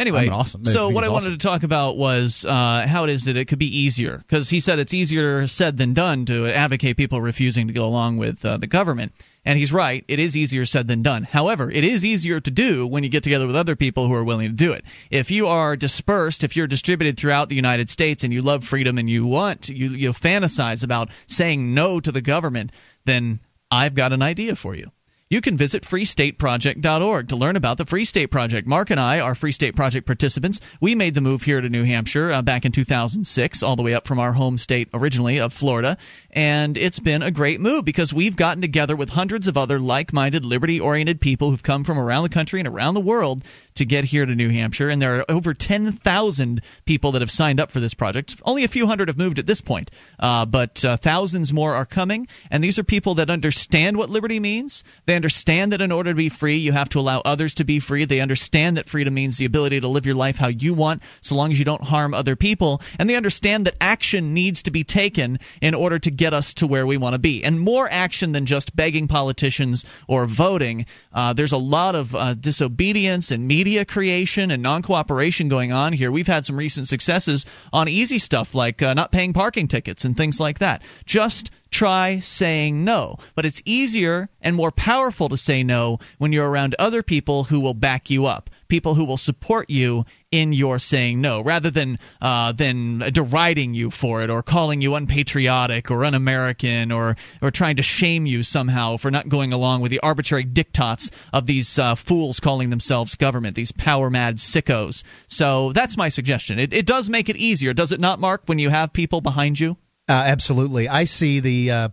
Anyway, 0.00 0.28
awesome. 0.28 0.64
so 0.64 0.88
what 0.88 1.04
I 1.04 1.08
awesome. 1.08 1.12
wanted 1.12 1.40
to 1.40 1.46
talk 1.46 1.62
about 1.62 1.98
was 1.98 2.46
uh, 2.46 2.86
how 2.86 3.04
it 3.04 3.10
is 3.10 3.26
that 3.26 3.36
it 3.36 3.44
could 3.48 3.58
be 3.58 3.80
easier 3.80 4.16
because 4.16 4.48
he 4.48 4.58
said 4.58 4.78
it's 4.78 4.94
easier 4.94 5.46
said 5.46 5.76
than 5.76 5.92
done 5.92 6.24
to 6.24 6.46
advocate 6.46 6.96
people 6.96 7.20
refusing 7.20 7.66
to 7.66 7.74
go 7.74 7.84
along 7.84 8.16
with 8.16 8.42
uh, 8.42 8.56
the 8.56 8.66
government. 8.66 9.12
And 9.44 9.58
he's 9.58 9.72
right. 9.72 10.04
It 10.06 10.18
is 10.18 10.36
easier 10.36 10.66
said 10.66 10.86
than 10.86 11.02
done. 11.02 11.24
However, 11.24 11.70
it 11.70 11.82
is 11.82 12.04
easier 12.04 12.40
to 12.40 12.50
do 12.50 12.86
when 12.86 13.04
you 13.04 13.10
get 13.10 13.22
together 13.22 13.46
with 13.46 13.56
other 13.56 13.74
people 13.74 14.06
who 14.06 14.14
are 14.14 14.24
willing 14.24 14.48
to 14.48 14.54
do 14.54 14.72
it. 14.72 14.84
If 15.10 15.30
you 15.30 15.46
are 15.46 15.76
dispersed, 15.76 16.44
if 16.44 16.56
you're 16.56 16.66
distributed 16.66 17.18
throughout 17.18 17.48
the 17.48 17.56
United 17.56 17.88
States 17.88 18.22
and 18.22 18.32
you 18.32 18.42
love 18.42 18.64
freedom 18.64 18.98
and 18.98 19.08
you 19.08 19.24
want, 19.24 19.68
you, 19.68 19.88
you 19.90 20.12
fantasize 20.12 20.84
about 20.84 21.10
saying 21.26 21.72
no 21.72 22.00
to 22.00 22.12
the 22.12 22.20
government, 22.20 22.70
then 23.06 23.40
I've 23.70 23.94
got 23.94 24.12
an 24.12 24.20
idea 24.20 24.56
for 24.56 24.74
you 24.74 24.90
you 25.30 25.40
can 25.40 25.56
visit 25.56 25.84
freestateproject.org 25.84 27.28
to 27.28 27.36
learn 27.36 27.54
about 27.54 27.78
the 27.78 27.86
Free 27.86 28.04
State 28.04 28.26
Project. 28.32 28.66
Mark 28.66 28.90
and 28.90 28.98
I 28.98 29.20
are 29.20 29.36
Free 29.36 29.52
State 29.52 29.76
Project 29.76 30.04
participants. 30.04 30.60
We 30.80 30.96
made 30.96 31.14
the 31.14 31.20
move 31.20 31.42
here 31.42 31.60
to 31.60 31.68
New 31.68 31.84
Hampshire 31.84 32.32
uh, 32.32 32.42
back 32.42 32.64
in 32.64 32.72
2006, 32.72 33.62
all 33.62 33.76
the 33.76 33.82
way 33.84 33.94
up 33.94 34.08
from 34.08 34.18
our 34.18 34.32
home 34.32 34.58
state 34.58 34.88
originally 34.92 35.38
of 35.38 35.52
Florida. 35.52 35.96
And 36.32 36.76
it's 36.76 36.98
been 36.98 37.22
a 37.22 37.30
great 37.30 37.60
move 37.60 37.84
because 37.84 38.12
we've 38.12 38.34
gotten 38.34 38.60
together 38.60 38.96
with 38.96 39.10
hundreds 39.10 39.46
of 39.46 39.56
other 39.56 39.78
like 39.78 40.12
minded, 40.12 40.44
liberty 40.44 40.80
oriented 40.80 41.20
people 41.20 41.50
who've 41.50 41.62
come 41.62 41.84
from 41.84 41.96
around 41.96 42.24
the 42.24 42.28
country 42.28 42.58
and 42.58 42.66
around 42.66 42.94
the 42.94 43.00
world 43.00 43.44
to 43.80 43.86
get 43.86 44.04
here 44.04 44.26
to 44.26 44.34
New 44.34 44.50
Hampshire. 44.50 44.90
And 44.90 45.00
there 45.00 45.18
are 45.18 45.30
over 45.30 45.54
10,000 45.54 46.60
people 46.84 47.12
that 47.12 47.22
have 47.22 47.30
signed 47.30 47.58
up 47.58 47.70
for 47.70 47.80
this 47.80 47.94
project. 47.94 48.36
Only 48.44 48.62
a 48.62 48.68
few 48.68 48.86
hundred 48.86 49.08
have 49.08 49.16
moved 49.16 49.38
at 49.38 49.46
this 49.46 49.62
point, 49.62 49.90
uh, 50.18 50.44
but 50.44 50.84
uh, 50.84 50.98
thousands 50.98 51.50
more 51.52 51.74
are 51.74 51.86
coming. 51.86 52.28
And 52.50 52.62
these 52.62 52.78
are 52.78 52.84
people 52.84 53.14
that 53.14 53.30
understand 53.30 53.96
what 53.96 54.10
liberty 54.10 54.38
means. 54.38 54.84
They 55.06 55.16
understand 55.16 55.72
that 55.72 55.80
in 55.80 55.90
order 55.90 56.10
to 56.10 56.16
be 56.16 56.28
free, 56.28 56.56
you 56.56 56.72
have 56.72 56.90
to 56.90 57.00
allow 57.00 57.20
others 57.20 57.54
to 57.54 57.64
be 57.64 57.80
free. 57.80 58.04
They 58.04 58.20
understand 58.20 58.76
that 58.76 58.88
freedom 58.88 59.14
means 59.14 59.38
the 59.38 59.46
ability 59.46 59.80
to 59.80 59.88
live 59.88 60.04
your 60.04 60.14
life 60.14 60.36
how 60.36 60.48
you 60.48 60.74
want, 60.74 61.02
so 61.22 61.34
long 61.34 61.50
as 61.50 61.58
you 61.58 61.64
don't 61.64 61.84
harm 61.84 62.12
other 62.12 62.36
people. 62.36 62.82
And 62.98 63.08
they 63.08 63.16
understand 63.16 63.66
that 63.66 63.76
action 63.80 64.34
needs 64.34 64.62
to 64.64 64.70
be 64.70 64.84
taken 64.84 65.38
in 65.62 65.74
order 65.74 65.98
to 65.98 66.10
get 66.10 66.34
us 66.34 66.52
to 66.54 66.66
where 66.66 66.86
we 66.86 66.98
want 66.98 67.14
to 67.14 67.18
be. 67.18 67.42
And 67.42 67.58
more 67.58 67.88
action 67.90 68.32
than 68.32 68.44
just 68.44 68.76
begging 68.76 69.08
politicians 69.08 69.86
or 70.06 70.26
voting. 70.26 70.84
Uh, 71.14 71.32
there's 71.32 71.52
a 71.52 71.56
lot 71.56 71.94
of 71.94 72.14
uh, 72.14 72.34
disobedience 72.34 73.30
and 73.30 73.48
media 73.48 73.69
creation 73.84 74.50
and 74.50 74.62
non 74.62 74.82
cooperation 74.82 75.48
going 75.48 75.72
on 75.72 75.92
here. 75.92 76.10
We've 76.10 76.26
had 76.26 76.44
some 76.44 76.56
recent 76.56 76.88
successes 76.88 77.46
on 77.72 77.88
easy 77.88 78.18
stuff 78.18 78.54
like 78.54 78.82
uh, 78.82 78.94
not 78.94 79.12
paying 79.12 79.32
parking 79.32 79.68
tickets 79.68 80.04
and 80.04 80.16
things 80.16 80.40
like 80.40 80.58
that. 80.58 80.82
Just 81.06 81.50
try 81.70 82.18
saying 82.18 82.84
no. 82.84 83.16
But 83.34 83.46
it's 83.46 83.62
easier 83.64 84.28
and 84.40 84.56
more 84.56 84.72
powerful 84.72 85.28
to 85.28 85.36
say 85.36 85.62
no 85.62 85.98
when 86.18 86.32
you're 86.32 86.48
around 86.48 86.74
other 86.78 87.02
people 87.02 87.44
who 87.44 87.60
will 87.60 87.74
back 87.74 88.10
you 88.10 88.26
up, 88.26 88.50
people 88.70 88.94
who 88.94 89.04
will 89.04 89.18
support 89.18 89.68
you 89.68 90.06
in 90.30 90.52
your 90.52 90.78
saying 90.78 91.20
no, 91.20 91.42
rather 91.42 91.70
than 91.70 91.98
uh, 92.22 92.52
than 92.52 93.00
deriding 93.12 93.74
you 93.74 93.90
for 93.90 94.22
it 94.22 94.30
or 94.30 94.42
calling 94.42 94.80
you 94.80 94.94
unpatriotic 94.94 95.90
or 95.90 96.04
un-American 96.04 96.92
or 96.92 97.16
or 97.42 97.50
trying 97.50 97.76
to 97.76 97.82
shame 97.82 98.24
you 98.24 98.42
somehow 98.42 98.96
for 98.96 99.10
not 99.10 99.28
going 99.28 99.52
along 99.52 99.82
with 99.82 99.90
the 99.90 100.00
arbitrary 100.00 100.44
diktats 100.44 101.10
of 101.32 101.46
these 101.46 101.78
uh, 101.78 101.94
fools 101.94 102.40
calling 102.40 102.70
themselves 102.70 103.16
government, 103.16 103.56
these 103.56 103.72
power 103.72 104.08
mad 104.08 104.36
sickos. 104.36 105.02
So 105.26 105.72
that's 105.72 105.96
my 105.96 106.08
suggestion. 106.08 106.58
It, 106.58 106.72
it 106.72 106.86
does 106.86 107.10
make 107.10 107.28
it 107.28 107.36
easier, 107.36 107.74
does 107.74 107.92
it 107.92 108.00
not, 108.00 108.20
Mark, 108.20 108.42
when 108.46 108.58
you 108.58 108.70
have 108.70 108.92
people 108.92 109.20
behind 109.20 109.58
you? 109.58 109.76
Uh, 110.08 110.24
absolutely. 110.26 110.88
I 110.88 111.04
see 111.04 111.40
the. 111.40 111.90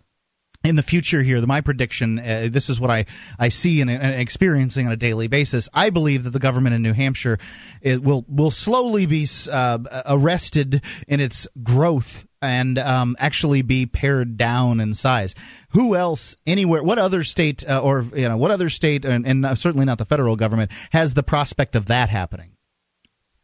In 0.68 0.76
the 0.76 0.84
future 0.84 1.22
here, 1.24 1.42
my 1.48 1.62
prediction, 1.62 2.20
uh, 2.20 2.50
this 2.52 2.70
is 2.70 2.78
what 2.78 2.92
I, 2.92 3.06
I 3.40 3.48
see 3.48 3.80
and, 3.80 3.90
and 3.90 4.22
experiencing 4.22 4.86
on 4.86 4.92
a 4.92 4.98
daily 4.98 5.28
basis. 5.28 5.70
I 5.74 5.92
believe 5.92 6.26
that 6.26 6.32
the 6.32 6.40
government 6.40 6.76
in 6.76 6.82
New 6.82 6.92
Hampshire 6.92 7.38
will 7.82 8.26
will 8.28 8.52
slowly 8.52 9.06
be 9.06 9.26
uh, 9.50 9.80
arrested 10.06 10.84
in 11.08 11.22
its 11.22 11.48
growth 11.64 12.28
and 12.42 12.78
um, 12.80 13.16
actually 13.18 13.62
be 13.62 13.86
pared 13.86 14.36
down 14.36 14.82
in 14.82 14.94
size. 14.94 15.36
Who 15.70 15.96
else 15.96 16.36
anywhere? 16.46 16.84
What 16.84 17.00
other 17.00 17.24
state 17.24 17.64
uh, 17.66 17.82
or 17.82 18.06
you 18.14 18.28
know 18.28 18.36
what 18.36 18.52
other 18.52 18.68
state 18.68 19.06
and, 19.06 19.26
and 19.26 19.58
certainly 19.58 19.86
not 19.86 20.00
the 20.00 20.06
federal 20.06 20.36
government 20.36 20.72
has 20.92 21.14
the 21.14 21.24
prospect 21.24 21.78
of 21.78 21.86
that 21.86 22.10
happening? 22.10 22.57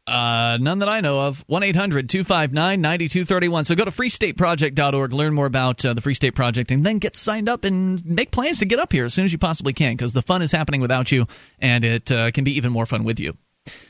Uh, 0.05 0.57
none 0.59 0.79
that 0.79 0.89
I 0.89 0.99
know 0.99 1.27
of. 1.27 1.43
1 1.47 1.63
800 1.63 2.09
259 2.09 2.81
9231. 2.81 3.65
So 3.65 3.75
go 3.75 3.85
to 3.85 3.91
freestateproject.org, 3.91 5.13
learn 5.13 5.33
more 5.33 5.45
about 5.45 5.85
uh, 5.85 5.93
the 5.93 6.01
Free 6.01 6.13
State 6.13 6.35
Project, 6.35 6.71
and 6.71 6.85
then 6.85 6.99
get 6.99 7.15
signed 7.15 7.47
up 7.47 7.63
and 7.63 8.05
make 8.05 8.31
plans 8.31 8.59
to 8.59 8.65
get 8.65 8.79
up 8.79 8.91
here 8.91 9.05
as 9.05 9.13
soon 9.13 9.23
as 9.25 9.31
you 9.31 9.37
possibly 9.37 9.71
can 9.73 9.95
because 9.95 10.11
the 10.13 10.21
fun 10.21 10.41
is 10.41 10.51
happening 10.51 10.81
without 10.81 11.11
you 11.11 11.25
and 11.59 11.83
it 11.85 12.11
uh, 12.11 12.31
can 12.31 12.43
be 12.43 12.57
even 12.57 12.71
more 12.73 12.85
fun 12.85 13.03
with 13.05 13.19
you. 13.19 13.37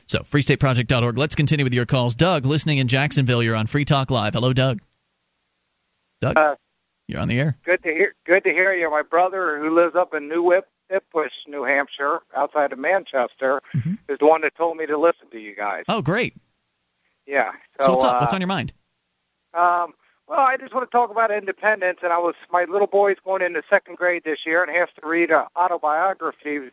So, 0.06 0.20
freestateproject.org. 0.20 1.18
Let's 1.18 1.34
continue 1.34 1.66
with 1.66 1.74
your 1.74 1.88
calls. 1.88 2.14
Doug, 2.14 2.46
listening 2.46 2.78
in 2.78 2.88
Jacksonville, 2.88 3.42
you're 3.42 3.56
on 3.56 3.66
Free 3.66 3.86
Talk 3.86 4.12
Live. 4.12 4.34
Hello, 4.36 4.54
Doug. 4.54 4.82
Doug, 6.22 6.38
Uh, 6.38 6.56
you're 7.08 7.20
on 7.20 7.28
the 7.28 7.40
air. 7.40 7.58
good 7.66 7.82
to 7.82 7.90
hear. 7.90 8.14
Good 8.24 8.44
to 8.44 8.52
hear 8.52 8.72
you. 8.74 8.90
My 8.92 9.02
brother, 9.02 9.58
who 9.60 9.74
lives 9.74 9.96
up 9.96 10.14
in 10.14 10.28
New 10.30 10.44
Whip, 10.44 10.68
Ipswich, 10.90 11.34
New 11.48 11.64
Hampshire, 11.64 12.20
outside 12.36 12.72
of 12.74 12.80
Manchester, 12.80 13.62
is 14.10 14.20
the 14.20 14.26
one 14.28 14.42
that 14.42 14.56
told 14.56 14.78
me 14.78 14.86
to 14.86 14.98
listen 14.98 15.30
to 15.32 15.40
you 15.40 15.56
guys. 15.56 15.84
Oh, 15.88 16.02
great. 16.02 16.36
Yeah. 17.26 17.52
So, 17.80 17.86
So, 17.86 17.92
what's 17.94 18.04
up? 18.04 18.16
uh, 18.16 18.20
What's 18.20 18.34
on 18.34 18.42
your 18.42 18.48
mind? 18.48 18.74
Um, 19.54 19.94
well, 20.28 20.40
I 20.40 20.58
just 20.58 20.74
want 20.74 20.90
to 20.90 20.92
talk 20.92 21.10
about 21.12 21.32
independence, 21.32 22.00
and 22.04 22.12
I 22.14 22.18
was 22.18 22.36
my 22.52 22.64
little 22.66 22.88
boy's 22.88 23.18
going 23.24 23.42
into 23.42 23.62
second 23.70 23.98
grade 23.98 24.24
this 24.24 24.40
year, 24.46 24.64
and 24.64 24.76
has 24.76 24.90
to 25.02 25.08
read 25.08 25.32
an 25.32 25.46
autobiography 25.56 26.72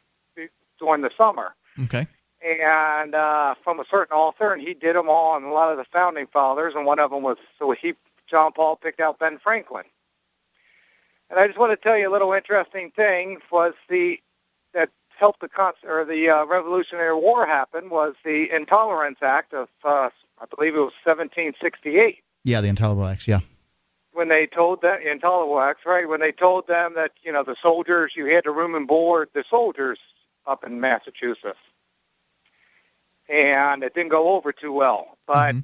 during 0.78 1.02
the 1.02 1.10
summer. 1.16 1.54
Okay. 1.84 2.06
and 2.44 3.14
uh, 3.14 3.54
from 3.62 3.80
a 3.80 3.84
certain 3.90 4.14
author, 4.16 4.52
and 4.52 4.60
he 4.62 4.72
did 4.74 4.96
them 4.96 5.08
all 5.08 5.32
on 5.32 5.44
a 5.44 5.52
lot 5.52 5.70
of 5.70 5.78
the 5.78 5.84
founding 5.92 6.26
fathers, 6.26 6.74
and 6.74 6.84
one 6.86 6.98
of 6.98 7.10
them 7.10 7.22
was 7.22 7.36
so 7.58 7.70
he 7.72 7.94
John 8.28 8.52
Paul 8.52 8.76
picked 8.76 9.00
out 9.00 9.18
Ben 9.18 9.38
Franklin. 9.38 9.84
And 11.30 11.38
I 11.38 11.46
just 11.46 11.58
want 11.58 11.72
to 11.72 11.76
tell 11.76 11.96
you 11.96 12.08
a 12.08 12.12
little 12.12 12.32
interesting 12.32 12.90
thing 12.90 13.38
was 13.50 13.74
the 13.88 14.20
that 14.74 14.90
helped 15.10 15.40
the 15.40 15.48
con- 15.48 15.74
or 15.86 16.04
the 16.04 16.28
uh, 16.28 16.44
Revolutionary 16.44 17.14
War 17.14 17.46
happen 17.46 17.88
was 17.90 18.14
the 18.24 18.50
Intolerance 18.50 19.18
Act 19.22 19.54
of 19.54 19.68
uh, 19.84 20.10
I 20.40 20.46
believe 20.54 20.74
it 20.74 20.78
was 20.78 20.92
1768 21.04 22.18
Yeah, 22.44 22.60
the 22.60 22.68
Intolerable 22.68 23.06
Acts. 23.06 23.28
Yeah. 23.28 23.40
when 24.12 24.28
they 24.28 24.46
told 24.46 24.82
them 24.82 25.00
Intolerable 25.02 25.60
Acts 25.60 25.86
right 25.86 26.08
when 26.08 26.20
they 26.20 26.32
told 26.32 26.66
them 26.66 26.94
that 26.94 27.12
you 27.22 27.30
know 27.32 27.44
the 27.44 27.56
soldiers 27.62 28.12
you 28.16 28.26
had 28.26 28.44
to 28.44 28.50
room 28.50 28.74
and 28.74 28.86
board 28.88 29.28
the 29.34 29.44
soldiers 29.48 29.98
up 30.46 30.64
in 30.64 30.80
Massachusetts 30.80 31.58
and 33.28 33.82
it 33.84 33.94
didn't 33.94 34.10
go 34.10 34.30
over 34.32 34.52
too 34.52 34.72
well. 34.72 35.16
But 35.26 35.54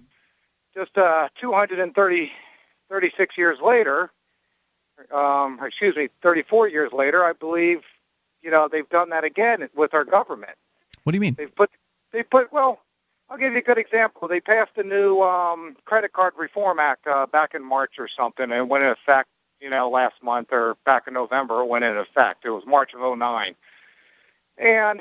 just 0.75 0.97
uh, 0.97 1.29
230, 1.41 2.33
36 2.89 3.37
years 3.39 3.59
later, 3.61 4.13
um, 5.13 5.59
excuse 5.63 5.97
me, 5.97 6.09
34 6.23 6.69
years 6.69 6.93
later, 6.93 7.25
I 7.25 7.33
believe, 7.33 7.83
you 8.43 8.51
know, 8.51 8.69
they've 8.69 8.89
done 8.89 9.11
that 9.11 9.25
again 9.25 9.69
with 9.75 9.95
our 9.95 10.05
government. 10.05 10.53
What 11.05 11.13
do 11.13 11.17
you 11.17 11.21
mean? 11.21 11.35
They've 11.35 11.55
put, 11.55 11.71
they 12.13 12.23
put, 12.23 12.53
well, 12.53 12.81
I'll 13.29 13.39
give 13.39 13.53
you 13.53 13.59
a 13.59 13.63
good 13.63 13.79
example. 13.79 14.29
They 14.29 14.41
passed 14.41 14.73
a 14.77 14.83
new 14.83 15.21
um, 15.23 15.77
credit 15.85 16.13
card 16.13 16.35
reform 16.37 16.79
act 16.79 17.07
uh, 17.07 17.27
back 17.27 17.55
in 17.55 17.65
March 17.65 17.95
or 17.99 18.09
something, 18.09 18.45
and 18.45 18.53
it 18.53 18.69
went 18.69 18.85
in 18.85 18.91
effect, 18.91 19.29
you 19.61 19.69
know, 19.69 19.91
last 19.91 20.23
month 20.23 20.49
or 20.53 20.77
back 20.85 21.09
in 21.09 21.15
November. 21.15 21.61
It 21.61 21.67
went 21.67 21.85
in 21.85 21.97
effect. 21.97 22.45
It 22.45 22.51
was 22.51 22.65
March 22.67 22.93
of 22.95 23.19
'09, 23.19 23.55
and 24.59 25.01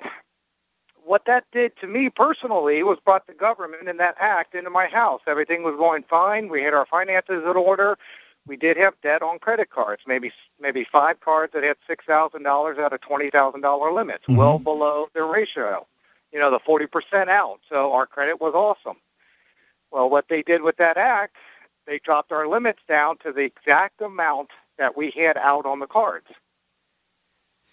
what 1.06 1.26
that 1.26 1.46
did 1.52 1.78
to 1.78 1.88
me 1.88 2.10
personally 2.10 2.82
was 2.84 2.98
brought 3.06 3.28
the 3.28 3.34
government 3.34 3.88
and 3.88 4.00
that 4.00 4.16
act 4.20 4.56
into 4.56 4.72
my 4.72 4.88
house. 4.88 5.22
Everything 5.28 5.62
was 5.64 5.76
going 5.78 6.04
fine. 6.04 6.50
We 6.50 6.64
had 6.64 6.74
our 6.74 6.86
finances 6.86 7.44
in 7.46 7.56
order. 7.56 7.98
We 8.48 8.58
did 8.58 8.78
have 8.78 8.94
debt 9.02 9.22
on 9.22 9.40
credit 9.40 9.70
cards, 9.70 10.04
maybe 10.06 10.32
maybe 10.60 10.84
five 10.84 11.20
cards 11.20 11.54
that 11.54 11.64
had 11.64 11.78
six 11.88 12.06
thousand 12.06 12.44
dollars 12.44 12.78
out 12.78 12.94
of 12.94 13.02
twenty 13.02 13.30
thousand 13.30 13.62
dollar 13.62 13.92
limits, 13.92 14.24
mm-hmm. 14.24 14.36
well 14.36 14.60
below 14.60 15.08
their 15.14 15.26
ratio. 15.26 15.88
You 16.32 16.40
know, 16.40 16.52
the 16.52 16.60
forty 16.60 16.86
percent 16.86 17.30
out. 17.30 17.60
So 17.70 17.94
our 17.94 18.06
credit 18.06 18.40
was 18.40 18.54
awesome. 18.54 18.98
Well, 19.92 20.10
what 20.10 20.28
they 20.28 20.42
did 20.42 20.62
with 20.62 20.78
that 20.78 20.98
act, 20.98 21.38
they 21.88 22.00
dropped 22.00 22.32
our 22.32 22.48
limits 22.48 22.80
down 22.88 23.18
to 23.20 23.32
the 23.32 23.42
exact 23.42 24.02
amount 24.02 24.50
that 24.78 24.98
we 24.98 25.12
had 25.12 25.38
out 25.38 25.66
on 25.66 25.80
the 25.80 25.88
cards. 25.88 26.28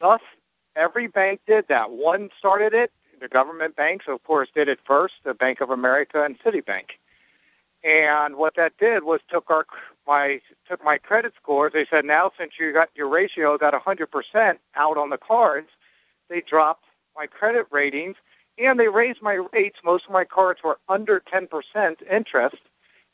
Thus, 0.01 0.21
every 0.77 1.07
bank 1.07 1.41
did 1.47 1.69
that. 1.69 1.91
One 1.91 2.31
started 2.39 2.75
it, 2.75 2.93
the 3.21 3.29
government 3.29 3.77
banks, 3.77 4.07
of 4.09 4.23
course, 4.25 4.49
did 4.55 4.69
it 4.69 4.81
first, 4.85 5.15
the 5.23 5.35
Bank 5.35 5.61
of 5.61 5.71
America 5.71 6.25
and 6.25 6.39
Citibank. 6.41 6.91
And 7.85 8.37
what 8.37 8.57
that 8.57 8.77
did 8.79 9.05
was 9.05 9.21
took 9.29 9.49
our 9.51 9.65
my 10.07 10.41
took 10.69 10.85
my 10.85 10.99
credit 10.99 11.33
scores. 11.41 11.73
They 11.73 11.87
said 11.87 12.05
now 12.05 12.31
since 12.39 12.53
you 12.59 12.73
got 12.73 12.91
your 12.95 13.09
ratio 13.09 13.57
got 13.59 13.75
100% 13.75 14.59
out 14.75 14.99
on 14.99 15.11
the 15.11 15.19
cards, 15.19 15.69
they 16.29 16.41
dropped 16.41 16.85
my 17.17 17.27
credit 17.27 17.67
ratings 17.71 18.17
and 18.59 18.79
they 18.79 18.89
raised 18.89 19.23
my 19.23 19.39
rates. 19.53 19.79
Most 19.85 20.07
of 20.07 20.13
my 20.13 20.25
cards 20.25 20.61
were 20.63 20.79
under 20.89 21.21
10% 21.21 21.97
interest, 22.11 22.57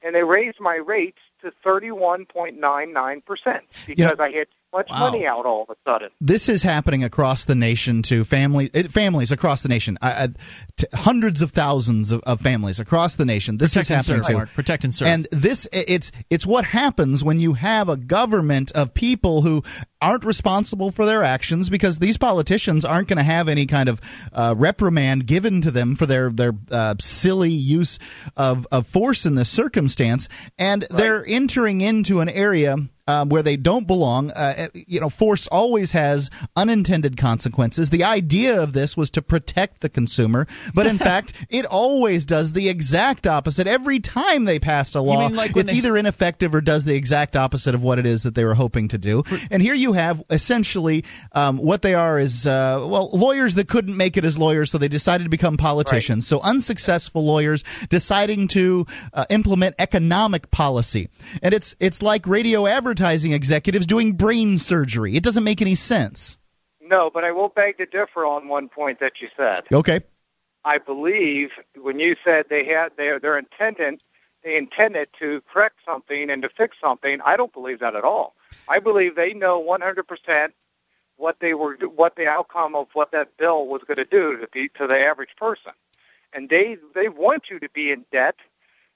and 0.02 0.14
they 0.14 0.22
raised 0.24 0.60
my 0.60 0.76
rates 0.76 1.18
to 1.42 1.52
31.99% 1.64 3.60
because 3.86 4.20
I 4.20 4.30
had 4.30 4.48
much 4.72 4.88
Wow. 4.90 5.10
money 5.10 5.26
out 5.26 5.46
all 5.46 5.62
of 5.62 5.70
a 5.70 5.90
sudden. 5.90 6.10
This 6.20 6.48
is 6.48 6.62
happening 6.62 7.02
across 7.04 7.44
the 7.44 7.54
nation 7.54 8.02
to 8.02 8.24
family 8.24 8.70
it, 8.74 8.90
families 8.92 9.30
across 9.30 9.62
the 9.62 9.68
nation. 9.68 9.98
I, 10.02 10.10
I, 10.10 10.28
to 10.78 10.88
hundreds 10.94 11.42
of 11.42 11.50
thousands 11.52 12.12
of, 12.12 12.20
of 12.24 12.40
families 12.40 12.78
across 12.78 13.16
the 13.16 13.24
nation. 13.24 13.56
This 13.58 13.72
Protect 13.74 13.90
is 13.90 13.96
happening 13.96 14.22
serve, 14.22 14.30
too. 14.30 14.36
Mark. 14.36 14.50
Protect 14.50 14.84
and 14.84 14.94
serve. 14.94 15.08
And 15.08 15.28
this 15.32 15.66
it's 15.72 16.12
it's 16.30 16.46
what 16.46 16.64
happens 16.64 17.24
when 17.24 17.40
you 17.40 17.54
have 17.54 17.88
a 17.88 17.96
government 17.96 18.70
of 18.72 18.94
people 18.94 19.42
who 19.42 19.62
aren't 20.00 20.24
responsible 20.24 20.90
for 20.90 21.04
their 21.06 21.24
actions 21.24 21.70
because 21.70 21.98
these 21.98 22.16
politicians 22.16 22.84
aren't 22.84 23.08
going 23.08 23.16
to 23.16 23.22
have 23.24 23.48
any 23.48 23.66
kind 23.66 23.88
of 23.88 24.00
uh, 24.32 24.54
reprimand 24.56 25.26
given 25.26 25.60
to 25.62 25.70
them 25.70 25.96
for 25.96 26.06
their 26.06 26.30
their 26.30 26.52
uh, 26.70 26.94
silly 27.00 27.50
use 27.50 27.98
of 28.36 28.66
of 28.70 28.86
force 28.86 29.24
in 29.26 29.34
this 29.34 29.48
circumstance, 29.48 30.28
and 30.58 30.84
they're 30.90 31.24
entering 31.26 31.80
into 31.80 32.20
an 32.20 32.28
area 32.28 32.76
um, 33.08 33.30
where 33.30 33.42
they 33.42 33.56
don't 33.56 33.86
belong. 33.86 34.30
Uh, 34.30 34.68
you 34.74 35.00
know, 35.00 35.08
force 35.08 35.48
always 35.48 35.90
has 35.92 36.30
unintended 36.54 37.16
consequences. 37.16 37.90
The 37.90 38.04
idea 38.04 38.62
of 38.62 38.74
this 38.74 38.96
was 38.96 39.10
to 39.12 39.22
protect 39.22 39.80
the 39.80 39.88
consumer, 39.88 40.46
but 40.74 40.86
in 40.86 40.98
fact, 41.08 41.32
it 41.48 41.64
always 41.64 42.24
does 42.26 42.52
the 42.52 42.68
exact 42.68 43.26
opposite. 43.26 43.66
Every 43.66 43.98
time 43.98 44.44
they 44.44 44.58
passed 44.58 44.94
a 44.94 45.00
law, 45.00 45.26
like 45.28 45.56
it's 45.56 45.72
they- 45.72 45.78
either 45.78 45.96
ineffective 45.96 46.54
or 46.54 46.60
does 46.60 46.84
the 46.84 46.94
exact 46.94 47.34
opposite 47.34 47.74
of 47.74 47.82
what 47.82 47.98
it 47.98 48.04
is 48.06 48.22
that 48.24 48.34
they 48.34 48.44
were 48.44 48.54
hoping 48.54 48.88
to 48.88 48.98
do. 48.98 49.24
And 49.50 49.62
here 49.62 49.74
you 49.74 49.94
have 49.94 50.22
essentially 50.28 51.04
um, 51.32 51.56
what 51.56 51.80
they 51.80 51.94
are 51.94 52.18
is 52.18 52.46
uh, 52.46 52.86
well 52.88 53.08
lawyers 53.12 53.54
that 53.54 53.68
couldn't 53.68 53.96
make 53.96 54.18
it 54.18 54.24
as 54.26 54.38
lawyers, 54.38 54.70
so 54.70 54.76
they 54.76 54.88
decided 54.88 55.24
to 55.24 55.30
become 55.30 55.56
politicians. 55.56 56.26
So 56.26 56.40
unsuccessful 56.40 57.24
lawyers 57.24 57.62
deciding 57.88 58.48
to 58.48 58.84
uh, 59.14 59.24
implement 59.30 59.76
economic 59.78 60.50
policy, 60.50 61.08
and 61.42 61.54
it's 61.54 61.74
it's 61.80 62.02
like 62.02 62.26
radio 62.26 62.66
advertising 62.66 62.97
executives 63.00 63.86
doing 63.86 64.12
brain 64.12 64.58
surgery. 64.58 65.14
It 65.14 65.22
doesn't 65.22 65.44
make 65.44 65.60
any 65.60 65.74
sense. 65.74 66.38
No, 66.80 67.10
but 67.10 67.24
I 67.24 67.32
will 67.32 67.48
beg 67.48 67.78
to 67.78 67.86
differ 67.86 68.24
on 68.24 68.48
one 68.48 68.68
point 68.68 69.00
that 69.00 69.20
you 69.20 69.28
said. 69.36 69.64
Okay. 69.72 70.00
I 70.64 70.78
believe 70.78 71.50
when 71.80 72.00
you 72.00 72.16
said 72.24 72.46
they 72.48 72.64
had 72.64 72.96
their 72.96 73.18
their 73.18 73.38
intended 73.38 74.02
they 74.42 74.56
intended 74.56 75.08
to 75.18 75.42
correct 75.52 75.78
something 75.84 76.30
and 76.30 76.42
to 76.42 76.48
fix 76.48 76.76
something, 76.80 77.20
I 77.24 77.36
don't 77.36 77.52
believe 77.52 77.80
that 77.80 77.96
at 77.96 78.04
all. 78.04 78.34
I 78.68 78.78
believe 78.78 79.16
they 79.16 79.34
know 79.34 79.62
100% 79.62 80.52
what 81.16 81.40
they 81.40 81.54
were 81.54 81.76
what 81.94 82.16
the 82.16 82.26
outcome 82.28 82.74
of 82.74 82.88
what 82.92 83.10
that 83.12 83.36
bill 83.36 83.66
was 83.66 83.82
going 83.86 83.96
to 83.96 84.04
do 84.04 84.36
to 84.36 84.48
the 84.52 84.68
to 84.78 84.86
the 84.86 84.98
average 84.98 85.36
person. 85.36 85.72
And 86.32 86.48
they 86.48 86.78
they 86.94 87.08
want 87.08 87.44
you 87.50 87.58
to 87.58 87.68
be 87.70 87.90
in 87.90 88.04
debt. 88.12 88.36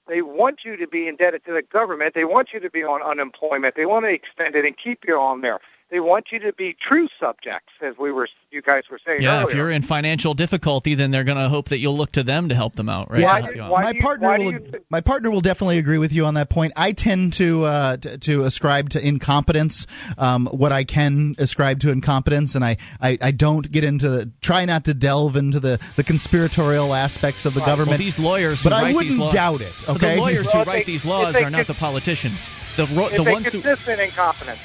They 0.07 0.21
want 0.21 0.59
you 0.65 0.75
to 0.77 0.87
be 0.87 1.07
indebted 1.07 1.45
to 1.45 1.53
the 1.53 1.61
government. 1.61 2.13
They 2.13 2.25
want 2.25 2.49
you 2.53 2.59
to 2.59 2.69
be 2.69 2.83
on 2.83 3.01
unemployment. 3.01 3.75
They 3.75 3.85
want 3.85 4.05
to 4.05 4.11
extend 4.11 4.55
it 4.55 4.65
and 4.65 4.75
keep 4.77 5.05
you 5.07 5.17
on 5.17 5.41
there. 5.41 5.59
They 5.93 5.99
want 5.99 6.31
you 6.31 6.39
to 6.39 6.53
be 6.53 6.75
true 6.89 7.07
subjects, 7.19 7.71
as 7.79 7.93
we 7.99 8.11
were, 8.11 8.27
you 8.49 8.63
guys 8.63 8.81
were 8.89 8.97
saying 9.05 9.21
Yeah, 9.21 9.41
earlier. 9.41 9.49
if 9.51 9.55
you're 9.55 9.69
in 9.69 9.83
financial 9.83 10.33
difficulty, 10.33 10.95
then 10.95 11.11
they're 11.11 11.23
going 11.23 11.37
to 11.37 11.49
hope 11.49 11.69
that 11.69 11.77
you'll 11.77 11.95
look 11.95 12.13
to 12.13 12.23
them 12.23 12.49
to 12.49 12.55
help 12.55 12.75
them 12.75 12.89
out, 12.89 13.11
right? 13.11 13.19
Yeah, 13.21 13.35
To 13.37 13.41
help 13.43 13.55
you 13.55 13.61
out. 13.61 13.71
my 13.71 13.93
partner 14.01 14.37
will 14.39 14.53
my 14.89 15.01
partner 15.01 15.29
will 15.29 15.41
definitely 15.41 15.77
agree 15.77 15.99
with 15.99 16.11
you 16.11 16.25
on 16.25 16.33
that 16.33 16.49
point. 16.49 16.73
I 16.75 16.93
tend 16.93 17.33
to 17.33 17.65
uh, 17.65 17.97
to, 17.97 18.17
to 18.17 18.41
ascribe 18.43 18.89
to 18.89 19.07
incompetence 19.07 19.85
um, 20.17 20.47
what 20.47 20.71
I 20.71 20.83
can 20.83 21.35
ascribe 21.37 21.79
to 21.81 21.91
incompetence, 21.91 22.55
and 22.55 22.65
I, 22.65 22.77
I, 22.99 23.19
I 23.21 23.29
don't 23.29 23.71
get 23.71 23.83
into 23.83 24.09
the, 24.09 24.31
try 24.41 24.65
not 24.65 24.85
to 24.85 24.95
delve 24.95 25.35
into 25.35 25.59
the, 25.59 25.77
the 25.95 26.03
conspiratorial 26.03 26.95
aspects 26.95 27.45
of 27.45 27.53
the 27.53 27.59
Well, 27.59 27.67
government. 27.69 27.99
these 27.99 28.17
lawyers, 28.17 28.63
who 28.63 28.69
but 28.71 28.73
I 28.73 28.93
wouldn't 28.93 29.11
these 29.11 29.17
laws, 29.19 29.33
doubt 29.33 29.61
it. 29.61 29.87
Okay, 29.87 30.15
The 30.15 30.21
lawyers 30.21 30.45
Well, 30.47 30.53
who 30.55 30.61
if 30.61 30.67
write 30.67 30.85
they- 30.87 30.91
these 30.91 31.05
laws 31.05 31.33
they 31.35 31.43
are 31.43 31.51
not 31.51 31.67
could- 31.67 31.67
the 31.67 31.79
politicians. 31.79 32.49
The 32.77 32.87
ro- 32.87 33.05
It's 33.09 33.17
the 33.17 33.29
a 33.29 33.31
ones 33.31 33.45
who 33.51 33.61
consistent 33.61 33.99
incompetence. 34.01 34.59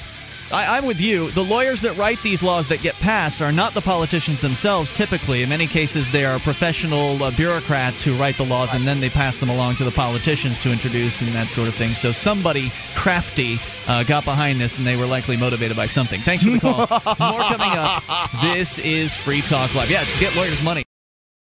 I, 0.51 0.77
I'm 0.77 0.85
with 0.85 0.99
you. 0.99 1.29
The 1.31 1.43
lawyers 1.43 1.81
that 1.81 1.95
write 1.97 2.21
these 2.23 2.41
laws 2.41 2.67
that 2.67 2.81
get 2.81 2.95
passed 2.95 3.41
are 3.41 3.51
not 3.51 3.73
the 3.73 3.81
politicians 3.81 4.41
themselves. 4.41 4.91
Typically, 4.91 5.43
in 5.43 5.49
many 5.49 5.67
cases, 5.67 6.11
they 6.11 6.25
are 6.25 6.39
professional 6.39 7.21
uh, 7.23 7.31
bureaucrats 7.31 8.03
who 8.03 8.15
write 8.15 8.37
the 8.37 8.45
laws 8.45 8.73
and 8.73 8.87
then 8.87 8.99
they 8.99 9.09
pass 9.09 9.39
them 9.39 9.49
along 9.49 9.75
to 9.75 9.83
the 9.83 9.91
politicians 9.91 10.57
to 10.59 10.71
introduce 10.71 11.21
and 11.21 11.29
that 11.31 11.49
sort 11.49 11.67
of 11.67 11.75
thing. 11.75 11.93
So 11.93 12.11
somebody 12.11 12.71
crafty 12.95 13.59
uh, 13.87 14.03
got 14.03 14.25
behind 14.25 14.59
this, 14.59 14.77
and 14.77 14.85
they 14.85 14.95
were 14.95 15.05
likely 15.05 15.37
motivated 15.37 15.75
by 15.75 15.87
something. 15.87 16.19
Thanks 16.21 16.43
for 16.43 16.51
the 16.51 16.59
call. 16.59 16.77
More 17.31 17.41
coming 17.41 17.77
up. 17.77 18.03
This 18.41 18.79
is 18.79 19.15
Free 19.15 19.41
Talk 19.41 19.73
Live. 19.75 19.89
Yeah, 19.89 20.01
it's 20.03 20.19
get 20.19 20.35
lawyers 20.35 20.61
money. 20.61 20.88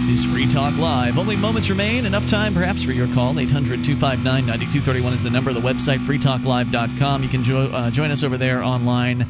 This 0.00 0.20
is 0.20 0.24
Free 0.24 0.46
Talk 0.46 0.78
Live. 0.78 1.18
Only 1.18 1.36
moments 1.36 1.68
remain. 1.68 2.06
Enough 2.06 2.26
time, 2.26 2.54
perhaps, 2.54 2.82
for 2.82 2.92
your 2.92 3.06
call. 3.12 3.38
800 3.38 3.84
259 3.84 4.46
9231 4.46 5.12
is 5.12 5.22
the 5.24 5.28
number. 5.28 5.52
The 5.52 5.60
website, 5.60 5.98
freetalklive.com. 5.98 7.22
You 7.22 7.28
can 7.28 7.42
jo- 7.44 7.70
uh, 7.70 7.90
join 7.90 8.10
us 8.10 8.22
over 8.22 8.38
there 8.38 8.62
online 8.62 9.28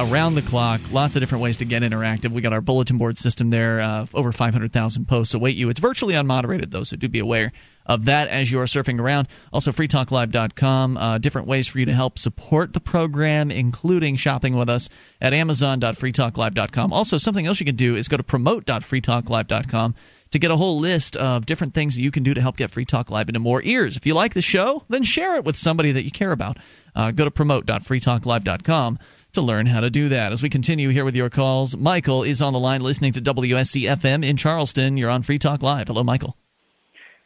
around 0.00 0.34
the 0.34 0.42
clock. 0.42 0.80
Lots 0.90 1.16
of 1.16 1.20
different 1.20 1.42
ways 1.42 1.56
to 1.58 1.64
get 1.64 1.82
interactive. 1.82 2.30
We 2.32 2.42
got 2.42 2.52
our 2.52 2.60
bulletin 2.60 2.98
board 2.98 3.18
system 3.18 3.50
there, 3.50 3.80
uh, 3.80 4.06
over 4.14 4.32
500,000 4.32 5.06
posts 5.06 5.34
await 5.34 5.56
you. 5.56 5.68
It's 5.68 5.80
virtually 5.80 6.14
unmoderated, 6.14 6.70
though, 6.70 6.82
so 6.82 6.96
do 6.96 7.08
be 7.08 7.18
aware 7.18 7.52
of 7.86 8.06
that 8.06 8.28
as 8.28 8.50
you 8.50 8.58
are 8.60 8.64
surfing 8.64 8.98
around. 8.98 9.28
Also, 9.52 9.70
freetalklive.com, 9.72 10.96
uh, 10.96 11.18
different 11.18 11.46
ways 11.46 11.68
for 11.68 11.78
you 11.78 11.86
to 11.86 11.92
help 11.92 12.18
support 12.18 12.72
the 12.72 12.80
program, 12.80 13.50
including 13.50 14.16
shopping 14.16 14.56
with 14.56 14.68
us 14.68 14.88
at 15.20 15.32
amazon.freetalklive.com. 15.32 16.92
Also, 16.92 17.18
something 17.18 17.46
else 17.46 17.60
you 17.60 17.66
can 17.66 17.76
do 17.76 17.96
is 17.96 18.08
go 18.08 18.16
to 18.16 18.22
promote.freetalklive.com 18.22 19.94
to 20.30 20.38
get 20.40 20.50
a 20.50 20.56
whole 20.56 20.80
list 20.80 21.16
of 21.16 21.46
different 21.46 21.74
things 21.74 21.94
that 21.94 22.02
you 22.02 22.10
can 22.10 22.24
do 22.24 22.34
to 22.34 22.40
help 22.40 22.56
get 22.56 22.68
Free 22.68 22.84
Talk 22.84 23.08
Live 23.08 23.28
into 23.28 23.38
more 23.38 23.62
ears. 23.62 23.96
If 23.96 24.04
you 24.04 24.14
like 24.14 24.34
the 24.34 24.42
show, 24.42 24.82
then 24.88 25.04
share 25.04 25.36
it 25.36 25.44
with 25.44 25.54
somebody 25.54 25.92
that 25.92 26.02
you 26.02 26.10
care 26.10 26.32
about. 26.32 26.56
Uh, 26.96 27.12
go 27.12 27.24
to 27.24 27.30
promote.freetalklive.com 27.30 28.98
to 29.34 29.42
learn 29.42 29.66
how 29.66 29.80
to 29.80 29.90
do 29.90 30.08
that. 30.08 30.32
As 30.32 30.42
we 30.42 30.48
continue 30.48 30.88
here 30.88 31.04
with 31.04 31.16
your 31.16 31.30
calls, 31.30 31.76
Michael 31.76 32.22
is 32.22 32.40
on 32.42 32.52
the 32.52 32.58
line 32.58 32.80
listening 32.80 33.12
to 33.12 33.20
WSC 33.20 33.82
FM 33.82 34.24
in 34.24 34.36
Charleston. 34.36 34.96
You're 34.96 35.10
on 35.10 35.22
Free 35.22 35.38
Talk 35.38 35.62
Live. 35.62 35.88
Hello, 35.88 36.02
Michael. 36.02 36.36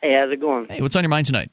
Hey, 0.02 0.14
how's 0.14 0.30
it 0.30 0.40
going? 0.40 0.66
Hey, 0.68 0.80
what's 0.80 0.96
on 0.96 1.02
your 1.02 1.08
mind 1.10 1.26
tonight? 1.26 1.50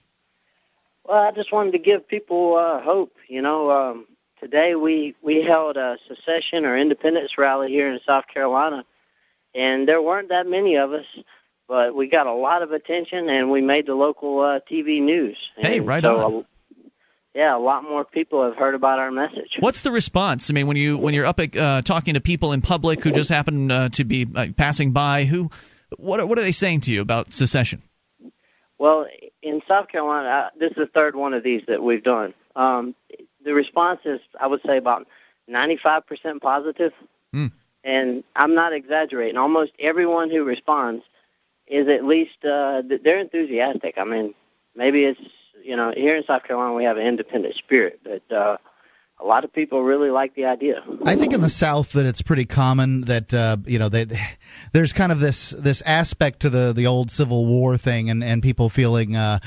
Well, 1.03 1.21
I 1.23 1.31
just 1.31 1.51
wanted 1.51 1.71
to 1.71 1.79
give 1.79 2.07
people 2.07 2.55
uh, 2.55 2.81
hope. 2.81 3.13
You 3.27 3.41
know, 3.41 3.71
um, 3.71 4.07
today 4.39 4.75
we 4.75 5.15
we 5.21 5.41
held 5.41 5.77
a 5.77 5.97
secession 6.07 6.65
or 6.65 6.77
independence 6.77 7.37
rally 7.37 7.69
here 7.69 7.91
in 7.91 7.99
South 8.05 8.25
Carolina, 8.27 8.85
and 9.53 9.87
there 9.87 10.01
weren't 10.01 10.29
that 10.29 10.47
many 10.47 10.75
of 10.75 10.93
us, 10.93 11.05
but 11.67 11.95
we 11.95 12.07
got 12.07 12.27
a 12.27 12.33
lot 12.33 12.61
of 12.61 12.71
attention, 12.71 13.29
and 13.29 13.51
we 13.51 13.61
made 13.61 13.85
the 13.87 13.95
local 13.95 14.39
uh, 14.39 14.59
TV 14.71 15.01
news. 15.01 15.37
Hey, 15.57 15.77
And 15.77 15.87
right 15.87 16.03
so, 16.03 16.37
on. 16.37 16.45
Yeah, 17.35 17.55
a 17.55 17.59
lot 17.59 17.83
more 17.83 18.05
people 18.05 18.43
have 18.43 18.55
heard 18.55 18.75
about 18.75 18.97
our 18.97 19.11
message. 19.11 19.57
What's 19.59 19.81
the 19.81 19.91
response? 19.91 20.49
I 20.49 20.53
mean, 20.53 20.67
when 20.67 20.77
you 20.77 20.97
when 20.97 21.13
you're 21.13 21.25
up 21.25 21.39
at, 21.41 21.55
uh, 21.55 21.81
talking 21.81 22.13
to 22.13 22.21
people 22.21 22.53
in 22.53 22.61
public 22.61 23.03
who 23.03 23.11
just 23.11 23.29
happen 23.29 23.69
uh, 23.69 23.89
to 23.89 24.05
be 24.05 24.25
uh, 24.33 24.47
passing 24.55 24.93
by, 24.93 25.25
who 25.25 25.51
what 25.97 26.21
are, 26.21 26.25
what 26.25 26.39
are 26.39 26.43
they 26.43 26.53
saying 26.53 26.79
to 26.81 26.93
you 26.93 27.01
about 27.01 27.33
secession? 27.33 27.81
Well, 28.77 29.05
in 29.41 29.61
South 29.67 29.89
Carolina, 29.89 30.29
uh, 30.29 30.49
this 30.57 30.71
is 30.71 30.77
the 30.77 30.87
third 30.87 31.15
one 31.15 31.33
of 31.33 31.43
these 31.43 31.61
that 31.67 31.83
we've 31.83 32.03
done. 32.03 32.33
Um, 32.55 32.95
the 33.43 33.53
response 33.53 33.99
is, 34.05 34.19
I 34.39 34.47
would 34.47 34.61
say, 34.65 34.77
about 34.77 35.05
95% 35.49 36.41
positive. 36.41 36.93
Hmm. 37.33 37.47
And 37.83 38.23
I'm 38.35 38.55
not 38.55 38.73
exaggerating. 38.73 39.37
Almost 39.37 39.73
everyone 39.79 40.29
who 40.31 40.43
responds 40.43 41.03
is 41.67 41.87
at 41.87 42.03
least, 42.03 42.43
uh, 42.43 42.81
they're 43.03 43.19
enthusiastic. 43.19 43.95
I 43.97 44.03
mean, 44.03 44.33
maybe 44.75 45.05
it's, 45.05 45.21
you 45.65 45.75
know, 45.75 45.91
here 45.95 46.15
in 46.15 46.23
South 46.25 46.43
Carolina 46.43 46.73
we 46.73 46.83
have 46.83 46.97
an 46.97 47.05
independent 47.05 47.55
spirit, 47.55 47.99
but 48.03 48.31
uh, 48.31 48.57
a 49.19 49.25
lot 49.25 49.43
of 49.43 49.53
people 49.53 49.81
really 49.81 50.11
like 50.11 50.35
the 50.35 50.45
idea. 50.45 50.83
I 51.05 51.15
think 51.15 51.33
in 51.33 51.41
the 51.41 51.49
South 51.49 51.93
that 51.93 52.05
it's 52.05 52.21
pretty 52.21 52.45
common 52.45 53.01
that 53.01 53.33
uh, 53.33 53.57
you 53.65 53.79
know 53.79 53.89
that 53.89 54.11
there's 54.73 54.93
kind 54.93 55.11
of 55.11 55.19
this 55.19 55.51
this 55.51 55.81
aspect 55.81 56.41
to 56.41 56.49
the 56.49 56.73
the 56.73 56.87
old 56.87 57.09
Civil 57.11 57.45
War 57.45 57.77
thing, 57.77 58.09
and 58.09 58.23
and 58.23 58.43
people 58.43 58.69
feeling 58.69 59.15
uh, 59.15 59.39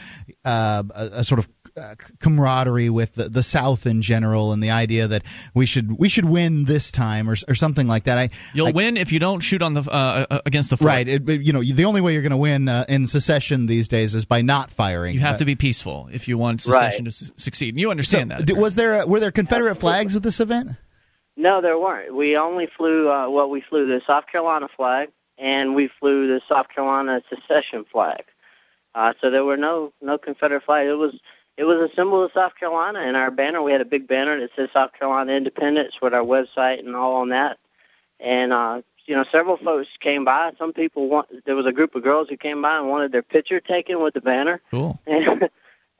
uh, 0.44 0.82
a, 0.94 1.04
a 1.14 1.24
sort 1.24 1.38
of 1.38 1.48
uh, 1.78 1.94
camaraderie 2.20 2.90
with 2.90 3.14
the, 3.14 3.28
the 3.28 3.42
South 3.42 3.86
in 3.86 4.02
general, 4.02 4.52
and 4.52 4.62
the 4.62 4.70
idea 4.70 5.06
that 5.08 5.22
we 5.54 5.66
should 5.66 5.98
we 5.98 6.08
should 6.08 6.24
win 6.24 6.64
this 6.64 6.90
time 6.92 7.28
or 7.30 7.36
or 7.48 7.54
something 7.54 7.86
like 7.86 8.04
that. 8.04 8.18
I 8.18 8.30
You'll 8.54 8.68
I, 8.68 8.70
win 8.72 8.96
if 8.96 9.12
you 9.12 9.18
don't 9.18 9.40
shoot 9.40 9.62
on 9.62 9.74
the 9.74 9.82
uh, 9.82 10.26
uh, 10.30 10.40
against 10.46 10.70
the 10.70 10.76
fort. 10.76 10.88
right. 10.88 11.08
It, 11.08 11.28
it- 11.28 11.42
you 11.42 11.52
know, 11.52 11.62
the 11.62 11.84
only 11.84 12.00
way 12.00 12.12
you're 12.12 12.22
going 12.22 12.30
to 12.30 12.36
win 12.36 12.68
uh, 12.68 12.84
in 12.88 13.06
secession 13.06 13.66
these 13.66 13.88
days 13.88 14.14
is 14.14 14.24
by 14.24 14.42
not 14.42 14.70
firing. 14.70 15.14
You 15.14 15.20
have 15.20 15.36
Uh, 15.36 15.38
to 15.38 15.44
be 15.44 15.54
peaceful 15.56 16.08
if 16.12 16.28
you 16.28 16.36
want 16.38 16.60
secession 16.60 17.04
to 17.06 17.10
su- 17.10 17.32
succeed. 17.36 17.74
And 17.74 17.80
you 17.80 17.90
understand 17.90 18.30
so, 18.32 18.36
that. 18.38 18.46
d- 18.46 18.52
was 18.54 18.74
there 18.74 19.06
were 19.06 19.20
there 19.20 19.30
Confederate 19.30 19.76
flags 19.76 20.16
at 20.16 20.22
this 20.22 20.40
event? 20.40 20.70
No, 21.36 21.60
there 21.60 21.78
weren't. 21.78 22.14
We 22.14 22.36
only 22.36 22.66
flew, 22.76 23.08
uh, 23.10 23.28
well, 23.30 23.48
we 23.48 23.60
flew 23.60 23.86
the 23.86 24.00
South 24.06 24.26
Carolina 24.26 24.66
flag, 24.76 25.10
and 25.38 25.76
we 25.76 25.88
flew 26.00 26.26
the 26.26 26.40
South 26.48 26.66
Carolina 26.74 27.22
secession 27.30 27.84
flag. 27.92 28.24
Uh, 28.94 29.12
so 29.20 29.30
there 29.30 29.44
were 29.44 29.56
no 29.56 29.92
no 30.02 30.18
Confederate 30.18 30.64
flags. 30.64 30.88
It 30.90 30.98
was 30.98 31.14
it 31.58 31.64
was 31.64 31.90
a 31.90 31.94
symbol 31.96 32.22
of 32.22 32.30
South 32.32 32.54
Carolina, 32.54 33.00
and 33.00 33.16
our 33.16 33.32
banner. 33.32 33.60
We 33.60 33.72
had 33.72 33.80
a 33.80 33.84
big 33.84 34.06
banner 34.06 34.38
that 34.40 34.50
says 34.54 34.68
South 34.72 34.92
Carolina 34.92 35.32
Independence 35.32 35.94
with 36.00 36.14
our 36.14 36.22
website 36.22 36.78
and 36.78 36.94
all 36.94 37.16
on 37.16 37.30
that. 37.30 37.58
And 38.20 38.52
uh, 38.52 38.82
you 39.06 39.16
know, 39.16 39.24
several 39.32 39.56
folks 39.56 39.88
came 39.98 40.24
by. 40.24 40.52
Some 40.56 40.72
people 40.72 41.08
want. 41.08 41.28
There 41.44 41.56
was 41.56 41.66
a 41.66 41.72
group 41.72 41.96
of 41.96 42.04
girls 42.04 42.28
who 42.28 42.36
came 42.36 42.62
by 42.62 42.78
and 42.78 42.88
wanted 42.88 43.10
their 43.10 43.24
picture 43.24 43.58
taken 43.58 44.00
with 44.00 44.14
the 44.14 44.20
banner. 44.20 44.62
Cool. 44.70 45.00
And 45.06 45.50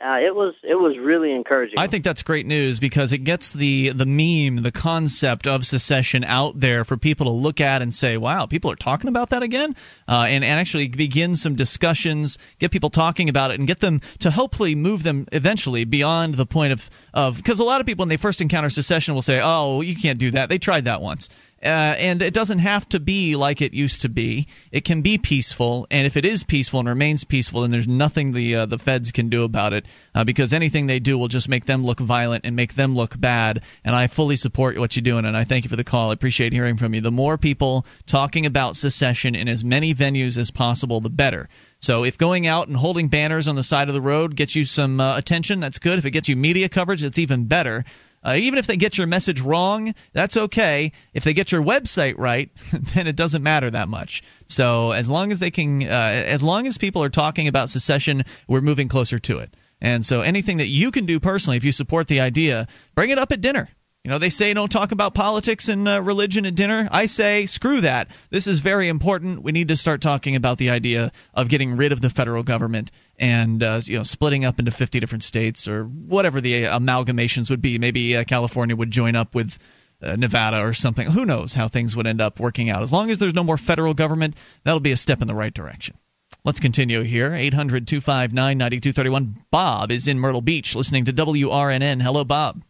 uh, 0.01 0.19
it 0.21 0.33
was 0.33 0.55
it 0.63 0.77
was 0.77 0.97
really 0.97 1.33
encouraging. 1.33 1.77
I 1.77 1.89
think 1.89 2.05
that's 2.05 2.23
great 2.23 2.47
news 2.47 2.79
because 2.79 3.13
it 3.13 3.19
gets 3.19 3.51
the 3.51 3.91
the 3.91 4.07
meme, 4.07 4.63
the 4.63 4.71
concept 4.71 5.49
of 5.49 5.67
secession 5.67 6.23
out 6.23 6.61
there 6.61 6.85
for 6.85 6.97
people 6.97 7.27
to 7.27 7.33
look 7.33 7.61
at 7.61 7.83
and 7.83 7.93
say, 7.93 8.17
"Wow, 8.17 8.47
people 8.47 8.71
are 8.71 8.77
talking 8.77 9.09
about 9.09 9.31
that 9.31 9.43
again," 9.43 9.75
uh, 10.07 10.27
and 10.29 10.45
and 10.45 10.61
actually 10.61 10.87
begin 10.87 11.35
some 11.35 11.57
discussions, 11.57 12.39
get 12.61 12.71
people 12.71 12.91
talking 12.91 13.29
about 13.29 13.51
it, 13.51 13.59
and 13.59 13.67
get 13.67 13.81
them 13.81 14.01
to 14.21 14.31
hopefully 14.31 14.77
move 14.77 15.03
them 15.03 15.27
eventually 15.33 15.85
beyond 15.85 16.35
the 16.35 16.47
point 16.47 16.73
of 16.73 16.89
of 17.13 17.37
because 17.37 17.59
a 17.59 17.65
lot 17.65 17.81
of 17.81 17.87
people 17.87 18.05
when 18.05 18.09
they 18.09 18.17
first 18.17 18.41
encounter 18.41 18.71
secession 18.71 19.15
will 19.15 19.23
say, 19.23 19.41
"Oh, 19.43 19.81
you 19.81 19.97
can't 19.97 20.21
do 20.21 20.31
that. 20.31 20.49
They 20.49 20.59
tried 20.59 20.85
that 20.85 21.03
once." 21.03 21.29
Uh, 21.63 21.95
and 21.99 22.23
it 22.23 22.33
doesn't 22.33 22.61
have 22.61 22.89
to 22.89 23.01
be 23.01 23.35
like 23.35 23.61
it 23.61 23.75
used 23.75 24.03
to 24.03 24.09
be. 24.09 24.47
It 24.71 24.85
can 24.85 25.03
be 25.03 25.19
peaceful, 25.19 25.89
and 25.91 26.07
if 26.07 26.17
it 26.17 26.25
is 26.25 26.45
peaceful 26.45 26.79
and 26.79 26.89
remains 26.89 27.25
peaceful, 27.25 27.63
then 27.63 27.73
there's 27.73 27.89
nothing 27.89 28.33
the 28.33 28.55
uh, 28.55 28.67
the 28.67 28.79
feds 28.79 29.11
can 29.11 29.29
do 29.29 29.43
about 29.43 29.73
it. 29.73 29.85
Uh, 30.15 30.23
because 30.23 30.53
anything 30.53 30.87
they 30.87 31.01
do 31.01 31.19
will 31.19 31.27
just 31.27 31.49
make 31.49 31.65
them 31.65 31.85
look 31.85 31.99
violent 31.99 32.45
and 32.45 32.55
make 32.55 32.75
them 32.75 32.95
look 32.95 33.21
bad. 33.21 33.63
And 33.85 33.97
I 33.97 34.07
fully 34.07 34.37
support 34.37 34.79
what 34.79 34.95
you're 34.95 35.03
doing, 35.03 35.25
and 35.25 35.37
I 35.37 35.43
thank 35.43 35.65
you 35.65 35.69
for 35.69 35.77
the 35.77 35.83
call. 35.83 36.11
I 36.11 36.13
appreciate 36.13 36.53
hearing 36.53 36.77
from 36.77 36.95
you. 36.95 37.01
The 37.01 37.11
more 37.11 37.37
people 37.37 37.85
talking 38.07 38.47
about 38.47 38.77
secession 38.77 39.35
in 39.35 39.49
as 39.49 39.65
many 39.65 39.93
venues 39.95 40.39
as 40.39 40.53
possible, 40.53 41.01
the 41.01 41.11
better. 41.11 41.49
So 41.81 42.05
if 42.05 42.19
going 42.19 42.47
out 42.47 42.69
and 42.69 42.77
holding 42.77 43.09
banners 43.09 43.47
on 43.47 43.55
the 43.55 43.63
side 43.63 43.89
of 43.89 43.95
the 43.95 44.01
road 44.01 44.35
gets 44.35 44.57
you 44.57 44.65
some 44.65 45.01
uh, 45.01 45.17
attention, 45.17 45.61
that's 45.61 45.79
good. 45.79 45.99
If 45.99 46.05
it 46.05 46.11
gets 46.11 46.29
you 46.29 46.37
media 46.37 46.69
coverage, 46.69 47.05
it's 47.05 47.19
even 47.19 47.47
better. 47.47 47.85
Uh, 48.29 48.35
even 48.35 48.59
if 48.59 48.67
they 48.67 48.77
get 48.77 48.99
your 48.99 49.07
message 49.07 49.41
wrong, 49.41 49.95
that's 50.13 50.37
okay. 50.37 50.93
If 51.15 51.25
they 51.25 51.33
get 51.33 51.51
your 51.51 51.63
website 51.63 52.17
right, 52.19 52.51
then 52.73 53.07
it 53.07 53.17
doesn't 53.17 53.43
matter 53.43 53.71
that 53.71 53.89
much. 53.89 54.23
So 54.49 54.93
as 54.93 55.09
long 55.09 55.33
as 55.33 55.39
they 55.39 55.51
can, 55.51 55.83
uh, 55.83 56.25
as 56.27 56.43
long 56.43 56.67
as 56.67 56.77
people 56.77 57.03
are 57.03 57.09
talking 57.09 57.49
about 57.49 57.71
secession, 57.71 58.25
we're 58.47 58.61
moving 58.61 58.89
closer 58.89 59.19
to 59.19 59.39
it. 59.39 59.55
And 59.81 60.05
so 60.05 60.21
anything 60.21 60.59
that 60.59 60.67
you 60.67 60.91
can 60.91 61.07
do 61.07 61.19
personally, 61.21 61.57
if 61.57 61.65
you 61.65 61.73
support 61.73 62.09
the 62.09 62.21
idea, 62.21 62.67
bring 62.95 63.09
it 63.09 63.19
up 63.19 63.33
at 63.33 63.41
dinner. 63.41 63.71
You 64.09 64.15
know, 64.15 64.19
they 64.19 64.31
say 64.31 64.55
don't 64.55 64.73
talk 64.73 64.91
about 64.91 65.13
politics 65.13 65.69
and 65.69 65.87
uh, 65.87 66.01
religion 66.01 66.47
at 66.47 66.55
dinner. 66.55 66.89
I 66.91 67.05
say 67.05 67.45
screw 67.45 67.83
that. 67.83 68.09
This 68.31 68.47
is 68.47 68.59
very 68.61 68.89
important. 68.89 69.43
We 69.43 69.53
need 69.53 69.69
to 69.69 69.77
start 69.77 70.01
talking 70.01 70.35
about 70.35 70.57
the 70.57 70.71
idea 70.71 71.13
of 71.35 71.51
getting 71.51 71.77
rid 71.77 71.93
of 71.93 72.01
the 72.01 72.09
federal 72.09 72.43
government 72.43 72.91
and 73.19 73.63
uh, 73.63 73.83
you 73.85 73.99
know 73.99 74.05
splitting 74.05 74.47
up 74.47 74.59
into 74.59 74.71
50 74.71 74.99
different 74.99 75.25
states 75.25 75.69
or 75.69 75.85
whatever 75.85 76.41
the 76.41 76.65
amalgamations 76.65 77.51
would 77.51 77.61
be. 77.61 77.79
Maybe 77.79 78.17
uh, 78.17 78.25
California 78.25 78.75
would 78.75 78.91
join 78.91 79.15
up 79.15 79.35
with 79.35 79.59
uh, 80.01 80.17
Nevada 80.17 80.65
or 80.65 80.73
something. 80.73 81.09
Who 81.09 81.27
knows 81.27 81.53
how 81.53 81.69
things 81.69 81.95
would 81.95 82.07
end 82.07 82.23
up 82.23 82.41
working 82.41 82.71
out? 82.71 82.83
As 82.83 82.91
long 82.95 83.11
as 83.11 83.19
there's 83.19 83.35
no 83.35 83.45
more 83.45 83.59
federal 83.59 83.93
government, 83.93 84.39
that'll 84.65 84.81
be 84.81 84.93
a 84.93 84.97
step 84.97 85.21
in 85.21 85.29
the 85.29 85.35
right 85.35 85.53
direction. 85.53 85.99
Let's 86.47 86.61
continue 86.61 87.03
here. 87.03 87.35
800 87.35 87.87
259 87.87 88.57
9231. 88.57 89.45
Bob 89.51 89.93
is 89.93 90.09
in 90.09 90.19
Myrtle 90.19 90.41
Beach 90.41 90.75
listening 90.75 91.05
to 91.05 91.13
WRNN. 91.13 92.01
Hello, 92.01 92.25
Bob. 92.25 92.63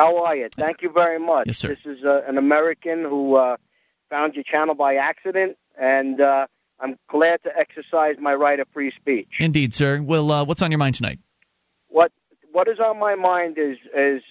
How 0.00 0.24
are 0.24 0.34
you? 0.34 0.48
Thank 0.48 0.80
you 0.80 0.88
very 0.88 1.18
much. 1.18 1.46
Yes, 1.46 1.58
sir. 1.58 1.68
This 1.68 1.98
is 1.98 2.04
uh, 2.06 2.22
an 2.26 2.38
American 2.38 3.02
who 3.02 3.34
uh, 3.34 3.58
found 4.08 4.34
your 4.34 4.44
channel 4.44 4.74
by 4.74 4.96
accident, 4.96 5.58
and 5.78 6.22
uh, 6.22 6.46
I'm 6.80 6.96
glad 7.08 7.42
to 7.42 7.54
exercise 7.54 8.16
my 8.18 8.34
right 8.34 8.58
of 8.58 8.66
free 8.72 8.92
speech. 8.92 9.28
Indeed, 9.38 9.74
sir. 9.74 10.00
Well, 10.00 10.30
uh, 10.30 10.42
what's 10.46 10.62
on 10.62 10.70
your 10.70 10.78
mind 10.78 10.94
tonight? 10.94 11.18
What 11.88 12.12
What 12.50 12.66
is 12.66 12.80
on 12.80 12.98
my 12.98 13.14
mind 13.14 13.58
is 13.58 13.76
is 13.94 14.22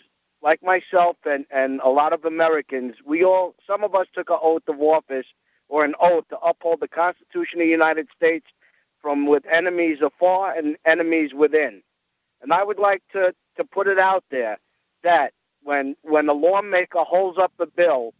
like 0.41 0.63
myself 0.63 1.17
and 1.23 1.45
and 1.51 1.81
a 1.81 1.89
lot 1.89 2.13
of 2.13 2.25
Americans. 2.25 2.95
We 3.05 3.23
all, 3.23 3.53
some 3.67 3.83
of 3.83 3.93
us 3.93 4.07
took 4.11 4.31
an 4.31 4.39
oath 4.41 4.67
of 4.67 4.81
office 4.81 5.27
or 5.67 5.85
an 5.85 5.93
oath 6.01 6.27
to 6.29 6.39
uphold 6.39 6.79
the 6.79 6.87
Constitution 6.87 7.59
of 7.59 7.65
the 7.65 7.71
United 7.71 8.07
States 8.17 8.47
from 9.03 9.27
with 9.27 9.45
enemies 9.45 9.99
afar 10.01 10.51
and 10.57 10.77
enemies 10.83 11.35
within. 11.35 11.83
And 12.41 12.51
I 12.51 12.63
would 12.63 12.79
like 12.79 13.03
to 13.11 13.35
to 13.57 13.63
put 13.63 13.85
it 13.87 13.99
out 13.99 14.23
there 14.31 14.57
that 15.03 15.33
when 15.63 15.95
when 16.01 16.25
the 16.25 16.33
lawmaker 16.33 17.03
holds 17.03 17.37
up 17.37 17.51
the 17.57 17.65
bill 17.65 18.13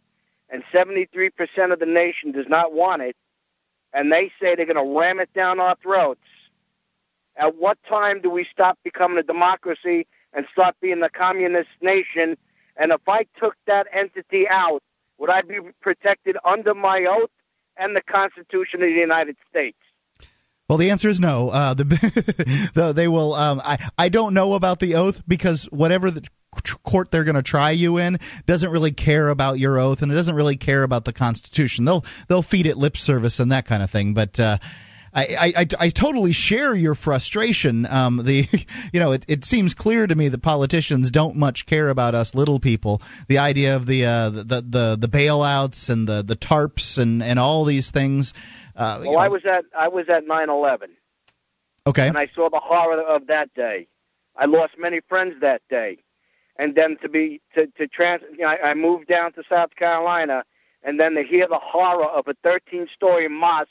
and 0.48 0.64
73% 0.72 1.72
of 1.72 1.78
the 1.78 1.86
nation 1.86 2.32
does 2.32 2.48
not 2.48 2.72
want 2.72 3.02
it, 3.02 3.16
and 3.92 4.12
they 4.12 4.32
say 4.40 4.54
they're 4.54 4.66
going 4.66 4.76
to 4.76 4.98
ram 4.98 5.20
it 5.20 5.32
down 5.32 5.60
our 5.60 5.76
throats, 5.82 6.20
at 7.36 7.56
what 7.56 7.78
time 7.88 8.20
do 8.20 8.30
we 8.30 8.44
stop 8.44 8.78
becoming 8.82 9.18
a 9.18 9.22
democracy 9.22 10.06
and 10.32 10.46
start 10.52 10.74
being 10.80 11.02
a 11.02 11.08
communist 11.08 11.70
nation? 11.80 12.36
And 12.76 12.92
if 12.92 13.08
I 13.08 13.26
took 13.38 13.56
that 13.66 13.86
entity 13.92 14.48
out, 14.48 14.82
would 15.18 15.30
I 15.30 15.42
be 15.42 15.58
protected 15.80 16.36
under 16.44 16.74
my 16.74 17.04
oath 17.04 17.30
and 17.76 17.94
the 17.94 18.02
Constitution 18.02 18.82
of 18.82 18.88
the 18.88 19.00
United 19.00 19.36
States? 19.48 19.78
Well, 20.68 20.78
the 20.78 20.90
answer 20.90 21.08
is 21.08 21.18
no. 21.18 21.48
Uh, 21.50 21.74
the, 21.74 21.84
the 22.74 22.92
they 22.92 23.08
will. 23.08 23.34
Um, 23.34 23.60
I 23.64 23.78
I 23.98 24.08
don't 24.08 24.34
know 24.34 24.54
about 24.54 24.78
the 24.78 24.94
oath 24.94 25.20
because 25.26 25.64
whatever 25.64 26.12
the 26.12 26.24
court 26.82 27.10
they're 27.10 27.24
going 27.24 27.36
to 27.36 27.42
try 27.42 27.70
you 27.70 27.98
in 27.98 28.18
doesn't 28.46 28.70
really 28.70 28.92
care 28.92 29.28
about 29.28 29.58
your 29.58 29.78
oath 29.78 30.02
and 30.02 30.10
it 30.10 30.14
doesn't 30.14 30.34
really 30.34 30.56
care 30.56 30.82
about 30.82 31.04
the 31.04 31.12
Constitution. 31.12 31.84
They'll 31.84 32.04
they'll 32.28 32.42
feed 32.42 32.66
it 32.66 32.76
lip 32.76 32.96
service 32.96 33.40
and 33.40 33.52
that 33.52 33.66
kind 33.66 33.82
of 33.82 33.90
thing, 33.90 34.14
but. 34.14 34.38
Uh, 34.38 34.58
I, 35.12 35.52
I, 35.56 35.66
I, 35.80 35.88
totally 35.88 36.30
share 36.30 36.72
your 36.72 36.94
frustration. 36.94 37.84
Um, 37.86 38.22
the 38.22 38.46
you 38.92 39.00
know 39.00 39.10
it, 39.10 39.24
it 39.26 39.44
seems 39.44 39.74
clear 39.74 40.06
to 40.06 40.14
me 40.14 40.28
that 40.28 40.38
politicians 40.38 41.10
don't 41.10 41.34
much 41.34 41.66
care 41.66 41.88
about 41.88 42.14
us 42.14 42.36
little 42.36 42.60
people. 42.60 43.02
The 43.26 43.38
idea 43.38 43.74
of 43.74 43.86
the 43.86 44.06
uh, 44.06 44.30
the, 44.30 44.44
the 44.44 44.96
the 45.00 45.08
bailouts 45.08 45.90
and 45.90 46.08
the 46.08 46.22
the 46.22 46.36
tarps 46.36 46.96
and, 46.96 47.24
and 47.24 47.40
all 47.40 47.64
these 47.64 47.90
things. 47.90 48.34
Uh, 48.76 49.02
well, 49.04 49.18
I 49.18 49.26
was 49.26 49.44
at 49.44 49.64
I 49.76 49.88
was 49.88 50.08
at 50.08 50.28
nine 50.28 50.48
eleven. 50.48 50.92
Okay. 51.86 52.06
And 52.06 52.16
I 52.16 52.28
saw 52.34 52.48
the 52.48 52.60
horror 52.60 53.00
of 53.00 53.26
that 53.26 53.52
day. 53.54 53.88
I 54.36 54.44
lost 54.44 54.74
many 54.78 55.00
friends 55.08 55.40
that 55.40 55.62
day, 55.68 55.98
and 56.60 56.74
then 56.74 56.98
to 57.02 57.08
be 57.08 57.40
to 57.54 57.66
to 57.78 57.88
trans. 57.88 58.22
You 58.30 58.38
know, 58.44 58.48
I, 58.48 58.70
I 58.70 58.74
moved 58.74 59.08
down 59.08 59.32
to 59.32 59.42
South 59.48 59.74
Carolina, 59.74 60.44
and 60.82 61.00
then 61.00 61.14
to 61.14 61.22
hear 61.22 61.48
the 61.48 61.58
horror 61.58 62.04
of 62.04 62.28
a 62.28 62.34
13-story 62.46 63.28
mosque 63.28 63.68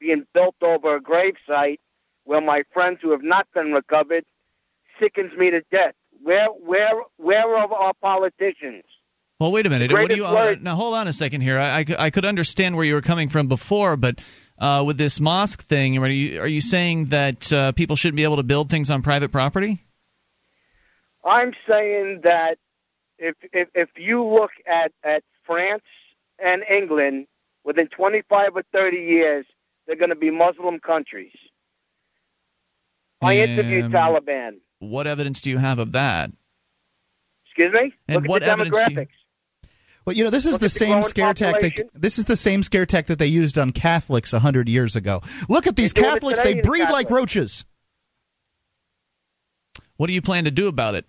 being 0.00 0.24
built 0.32 0.56
over 0.62 0.96
a 0.96 1.00
gravesite 1.00 1.80
where 2.24 2.40
my 2.40 2.62
friends 2.72 2.98
who 3.02 3.10
have 3.10 3.22
not 3.22 3.46
been 3.52 3.72
recovered 3.72 4.24
sickens 5.00 5.36
me 5.36 5.50
to 5.50 5.62
death. 5.72 5.94
Where, 6.22 6.46
where, 6.46 6.92
where 7.16 7.56
are 7.56 7.72
our 7.72 7.94
politicians? 8.00 8.84
Well, 9.40 9.50
wait 9.50 9.66
a 9.66 9.70
minute. 9.70 9.90
What 9.90 10.08
do 10.08 10.16
you, 10.16 10.22
word- 10.22 10.62
now, 10.62 10.76
hold 10.76 10.94
on 10.94 11.08
a 11.08 11.12
second 11.12 11.40
here. 11.40 11.58
I, 11.58 11.80
I, 11.80 11.84
I 11.98 12.10
could 12.10 12.24
understand 12.24 12.76
where 12.76 12.84
you 12.84 12.94
were 12.94 13.02
coming 13.02 13.28
from 13.28 13.48
before, 13.48 13.96
but 13.96 14.20
uh, 14.58 14.84
with 14.86 14.98
this 14.98 15.18
mosque 15.18 15.62
thing, 15.62 15.98
are 15.98 16.08
you, 16.08 16.40
are 16.40 16.46
you 16.46 16.60
saying 16.60 17.06
that 17.06 17.52
uh, 17.52 17.72
people 17.72 17.96
shouldn't 17.96 18.16
be 18.16 18.22
able 18.22 18.36
to 18.36 18.44
build 18.44 18.70
things 18.70 18.88
on 18.88 19.02
private 19.02 19.32
property? 19.32 19.80
I'm 21.24 21.52
saying 21.68 22.22
that 22.22 22.58
if 23.18 23.34
if, 23.52 23.68
if 23.74 23.90
you 23.96 24.24
look 24.24 24.50
at, 24.66 24.92
at 25.04 25.22
France 25.44 25.82
and 26.38 26.64
England, 26.68 27.26
within 27.64 27.86
25 27.88 28.56
or 28.56 28.62
30 28.72 28.96
years, 28.96 29.46
they're 29.86 29.96
going 29.96 30.10
to 30.10 30.16
be 30.16 30.30
Muslim 30.30 30.80
countries. 30.80 31.32
I 33.20 33.36
interviewed 33.36 33.84
Um, 33.86 33.92
Taliban. 33.92 34.52
What 34.80 35.06
evidence 35.06 35.40
do 35.40 35.50
you 35.50 35.58
have 35.58 35.78
of 35.78 35.92
that? 35.92 36.32
Excuse 37.46 37.72
me. 37.72 37.92
And 38.08 38.22
look 38.22 38.28
what 38.28 38.42
at 38.42 38.46
the 38.46 38.52
evidence 38.52 38.78
do 38.78 38.92
you- 38.92 38.98
demographics. 38.98 39.08
Well, 40.04 40.16
you 40.16 40.24
know, 40.24 40.30
this 40.30 40.46
is 40.46 40.52
Look 40.54 40.62
the 40.62 40.66
the 40.66 40.70
same 40.70 41.02
scare 41.04 41.32
tactic. 41.32 41.76
population. 41.76 41.90
This 41.94 42.18
is 42.18 42.24
the 42.24 42.34
same 42.36 42.64
scare 42.64 42.84
tactic 42.86 43.06
that 43.06 43.18
they 43.20 43.28
used 43.28 43.56
on 43.56 43.70
Catholics 43.70 44.32
a 44.32 44.40
hundred 44.40 44.68
years 44.68 44.96
ago. 44.96 45.22
Look 45.48 45.68
at 45.68 45.76
these 45.76 45.92
They're 45.92 46.02
doing 46.02 46.16
it 46.16 46.20
Catholics; 46.20 46.40
they 46.40 46.52
in 46.54 46.62
breed 46.62 46.90
like 46.90 47.08
roaches. 47.08 47.64
What 49.96 50.08
do 50.08 50.12
you 50.14 50.22
plan 50.22 50.42
to 50.44 50.50
do 50.50 50.66
about 50.66 50.96
it? 50.96 51.06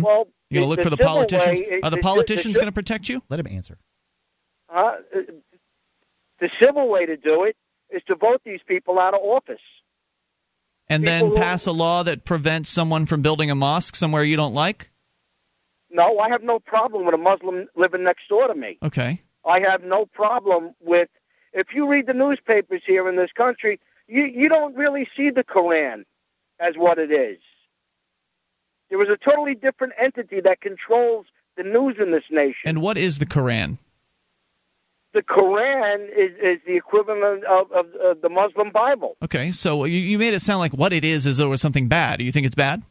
Well, 0.00 0.28
You 0.48 0.60
going 0.60 0.64
to 0.64 0.68
look 0.70 0.80
for 0.82 0.90
the 0.90 0.96
politicians? 0.96 1.60
way- 1.60 1.80
Are 1.82 1.90
the 1.90 1.98
politicians 1.98 2.54
going 2.56 2.66
to 2.66 2.72
protect 2.72 3.08
you? 3.08 3.22
Let 3.28 3.38
him 3.40 3.46
answer. 3.48 3.78
Uh, 4.72 4.96
the 6.40 6.50
civil 6.60 6.88
way 6.88 7.04
to 7.06 7.16
do 7.16 7.44
it 7.44 7.56
is 7.90 8.02
to 8.06 8.14
vote 8.14 8.40
these 8.44 8.60
people 8.66 8.98
out 8.98 9.12
of 9.14 9.20
office. 9.22 9.60
And 10.88 11.06
then 11.06 11.22
People 11.24 11.36
who- 11.36 11.42
pass 11.42 11.66
a 11.66 11.72
law 11.72 12.02
that 12.04 12.24
prevents 12.24 12.68
someone 12.70 13.06
from 13.06 13.22
building 13.22 13.50
a 13.50 13.54
mosque 13.54 13.96
somewhere 13.96 14.22
you 14.22 14.36
don't 14.36 14.54
like? 14.54 14.90
No, 15.90 16.18
I 16.18 16.30
have 16.30 16.42
no 16.42 16.58
problem 16.58 17.04
with 17.04 17.14
a 17.14 17.18
Muslim 17.18 17.68
living 17.76 18.02
next 18.02 18.28
door 18.28 18.48
to 18.48 18.54
me. 18.54 18.78
Okay. 18.82 19.20
I 19.44 19.60
have 19.60 19.84
no 19.84 20.06
problem 20.06 20.74
with 20.80 21.08
if 21.52 21.74
you 21.74 21.86
read 21.86 22.06
the 22.06 22.14
newspapers 22.14 22.80
here 22.86 23.06
in 23.08 23.16
this 23.16 23.30
country, 23.32 23.78
you 24.06 24.24
you 24.24 24.48
don't 24.48 24.74
really 24.74 25.06
see 25.16 25.28
the 25.30 25.44
Koran 25.44 26.06
as 26.58 26.76
what 26.76 26.98
it 26.98 27.10
is. 27.12 27.38
There 28.92 29.02
is 29.02 29.08
a 29.08 29.16
totally 29.16 29.54
different 29.54 29.94
entity 29.98 30.40
that 30.42 30.60
controls 30.60 31.24
the 31.56 31.62
news 31.62 31.96
in 31.98 32.10
this 32.12 32.24
nation. 32.30 32.60
And 32.66 32.82
what 32.82 32.98
is 32.98 33.16
the 33.16 33.24
Koran? 33.24 33.78
The 35.14 35.22
Koran 35.22 36.02
is, 36.14 36.32
is 36.42 36.58
the 36.66 36.76
equivalent 36.76 37.42
of, 37.44 37.72
of, 37.72 37.86
of 37.94 38.20
the 38.20 38.28
Muslim 38.28 38.70
Bible. 38.70 39.16
Okay, 39.22 39.50
so 39.50 39.86
you, 39.86 39.96
you 39.98 40.18
made 40.18 40.34
it 40.34 40.40
sound 40.42 40.58
like 40.58 40.72
what 40.74 40.92
it 40.92 41.04
is 41.04 41.24
is 41.24 41.38
though 41.38 41.46
it 41.46 41.48
was 41.48 41.62
something 41.62 41.88
bad. 41.88 42.18
Do 42.18 42.24
you 42.24 42.32
think 42.32 42.44
it's 42.44 42.54
bad? 42.54 42.82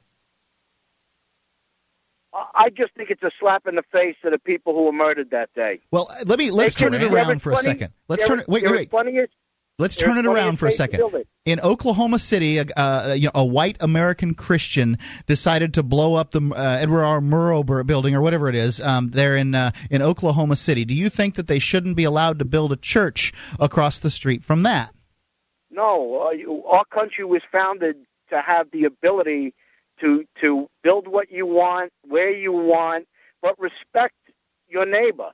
I- 2.34 2.48
I 2.56 2.70
just 2.72 2.96
think 2.96 3.12
it's 3.12 3.22
a 3.22 3.32
slap 3.40 3.68
in 3.68 3.76
the 3.76 3.84
face 3.92 4.16
to 4.24 4.32
the 4.32 4.40
people 4.40 4.74
who 4.74 4.86
were 4.86 4.92
murdered 4.92 5.30
that 5.30 5.54
day. 5.54 5.82
Well, 5.92 6.10
let 6.26 6.40
me 6.40 6.50
let's 6.50 6.74
They 6.74 6.86
turn 6.86 6.96
it 6.96 7.04
around 7.04 7.36
as 7.36 7.42
for 7.44 7.52
a 7.52 7.56
funny- 7.58 7.68
second. 7.68 7.94
Let's 8.08 8.28
turn 8.28 8.40
it. 8.40 8.48
Wait, 8.48 8.64
they're 8.64 8.72
wait, 8.72 8.82
as 8.82 8.88
funny 8.88 9.20
as- 9.20 9.30
Let's 9.82 9.96
turn 9.96 10.18
it 10.18 10.26
around 10.28 10.58
for 10.58 10.68
a 10.68 10.72
second. 10.72 11.26
In 11.46 11.60
Oklahoma 11.60 12.20
City, 12.20 12.60
a- 12.60 12.66
uh, 12.78 13.16
you 13.18 13.26
know, 13.26 13.32
a 13.36 13.44
white 13.44 13.78
American 13.82 14.36
Christian 14.36 14.98
decided 15.26 15.74
to 15.74 15.84
blow 15.84 16.14
up 16.14 16.32
the 16.32 16.54
uh, 16.56 16.78
Edward 16.80 17.04
R. 17.04 17.20
Murrow 17.20 17.86
building 17.86 18.16
or 18.16 18.22
whatever 18.22 18.48
it 18.48 18.56
is. 18.56 18.80
Um, 18.80 19.10
there 19.10 19.36
in 19.36 19.56
uh, 19.56 19.72
in 19.90 20.02
Oklahoma 20.04 20.56
City. 20.56 20.86
Do 20.86 20.94
you 20.94 21.10
think 21.10 21.36
that 21.36 21.48
they 21.48 21.60
shouldn't 21.60 21.96
be 21.96 22.04
allowed 22.04 22.40
to 22.40 22.46
build 22.46 22.72
a 22.72 22.76
church 22.76 23.34
across 23.60 24.00
the 24.00 24.12
street 24.12 24.44
from 24.44 24.64
that? 24.64 24.94
No, 25.72 26.32
uh, 26.32 26.70
our 26.70 26.86
country 26.86 27.26
was 27.26 27.42
founded 27.52 27.96
to 28.30 28.40
have 28.42 28.70
the 28.72 28.84
ability 28.86 29.56
to 30.00 30.26
to 30.42 30.70
build 30.84 31.08
what 31.08 31.32
you 31.32 31.46
want, 31.48 31.92
where 32.08 32.30
you 32.30 32.52
want, 32.52 33.08
but 33.42 33.58
respect 33.60 34.16
your 34.68 34.86
neighbor. 34.86 35.32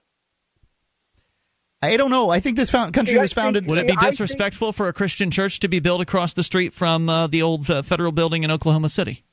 I 1.81 1.95
don't 1.95 2.09
know. 2.09 2.29
I 2.29 2.39
think 2.39 2.55
this 2.57 2.69
found, 2.71 2.93
country 2.93 3.13
See, 3.13 3.19
was 3.19 3.33
founded. 3.33 3.67
Would 3.67 3.77
it 3.77 3.85
be 3.87 3.93
I 3.93 3.99
think- 3.99 4.11
disrespectful 4.11 4.73
for 4.73 4.87
a 4.87 4.93
Christian 4.93 5.29
church 5.29 5.59
to 5.59 5.67
be 5.67 5.79
built 5.79 6.01
across 6.01 6.33
the 6.33 6.43
street 6.43 6.73
from 6.73 7.07
uh, 7.07 7.27
the 7.27 7.41
old 7.43 7.69
uh, 7.69 7.81
federal 7.83 8.11
building 8.11 8.43
in 8.43 8.49
Oklahoma 8.51 8.89
City? 8.89 9.23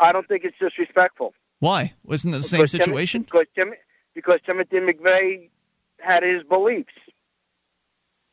I 0.00 0.12
don't 0.12 0.26
think 0.28 0.44
it's 0.44 0.56
disrespectful. 0.58 1.34
Why? 1.60 1.94
Wasn't 2.04 2.32
it 2.34 2.36
the 2.38 2.42
same 2.44 2.58
Because 2.60 2.72
Tim- 2.72 2.80
situation? 2.82 3.22
because, 3.22 3.46
Tim, 3.56 3.72
because 4.14 4.38
Timothy 4.46 4.76
McVeigh 4.78 5.48
had 5.98 6.22
his 6.22 6.42
beliefs. 6.44 6.92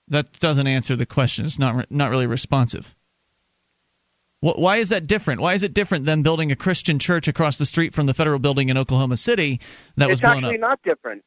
That 0.08 0.32
doesn't 0.40 0.68
answer 0.68 0.96
the 0.96 1.08
question. 1.08 1.46
It's 1.46 1.58
not 1.58 1.76
re- 1.76 1.86
not 1.90 2.12
really 2.12 2.28
responsive. 2.28 2.96
Wh- 4.46 4.58
Why 4.60 4.78
is 4.78 4.90
that 4.90 5.08
different? 5.08 5.42
Why 5.42 5.54
is 5.54 5.64
it 5.64 5.74
different 5.74 6.06
than 6.06 6.22
building 6.22 6.52
a 6.52 6.56
Christian 6.56 7.00
church 7.00 7.28
across 7.28 7.58
the 7.58 7.66
street 7.66 7.94
from 7.94 8.06
the 8.06 8.14
federal 8.14 8.40
building 8.40 8.70
in 8.70 8.78
Oklahoma 8.78 9.18
City 9.18 9.60
that 9.98 10.08
was 10.08 10.20
it's 10.20 10.22
blown 10.22 10.44
actually 10.44 10.58
not 10.60 10.80
different. 10.84 11.24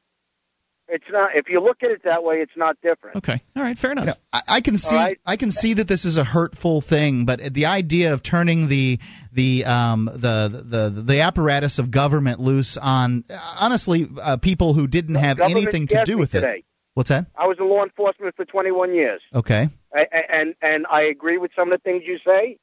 It's 0.91 1.05
not. 1.11 1.35
If 1.37 1.51
you 1.51 1.61
look 1.61 1.83
at 1.83 1.91
it 1.91 2.05
that 2.05 2.25
way, 2.25 2.41
it's 2.41 2.57
not 2.57 2.79
different. 2.81 3.17
Okay. 3.17 3.43
All 3.55 3.63
right. 3.63 3.79
Fair 3.79 3.93
enough. 3.93 4.07
You 4.07 4.11
know, 4.13 4.17
I, 4.33 4.41
I 4.49 4.61
can 4.63 4.79
see 4.79 4.97
right. 4.97 5.19
I 5.27 5.37
can 5.37 5.51
see 5.51 5.75
that 5.75 5.87
this 5.87 6.07
is 6.07 6.17
a 6.17 6.25
hurtful 6.25 6.81
thing, 6.81 7.27
but 7.27 7.41
the 7.53 7.67
idea 7.67 8.15
of 8.15 8.23
turning 8.23 8.69
the 8.69 8.99
the 9.31 9.67
um, 9.67 10.07
the, 10.07 10.49
the 10.65 10.89
the 11.03 11.21
apparatus 11.21 11.79
of 11.79 11.91
government 11.91 12.41
loose 12.41 12.79
on 12.79 13.25
honestly 13.61 14.09
uh, 14.23 14.39
people 14.39 14.73
who 14.73 14.87
didn't 14.87 15.17
have 15.17 15.41
anything 15.41 15.87
to 15.89 16.05
do 16.07 16.17
with 16.17 16.31
today. 16.31 16.59
it. 16.61 16.65
What's 16.95 17.11
that? 17.11 17.27
I 17.37 17.47
was 17.47 17.59
in 17.59 17.69
law 17.69 17.85
enforcement 17.85 18.35
for 18.35 18.45
21 18.47 18.95
years. 18.95 19.21
Okay. 19.35 19.69
I- 19.95 20.09
I- 20.11 20.25
and 20.31 20.55
and 20.63 20.87
I 20.91 21.03
agree 21.03 21.37
with 21.37 21.51
some 21.55 21.71
of 21.71 21.79
the 21.79 21.83
things 21.83 22.05
you 22.07 22.19
say, 22.27 22.57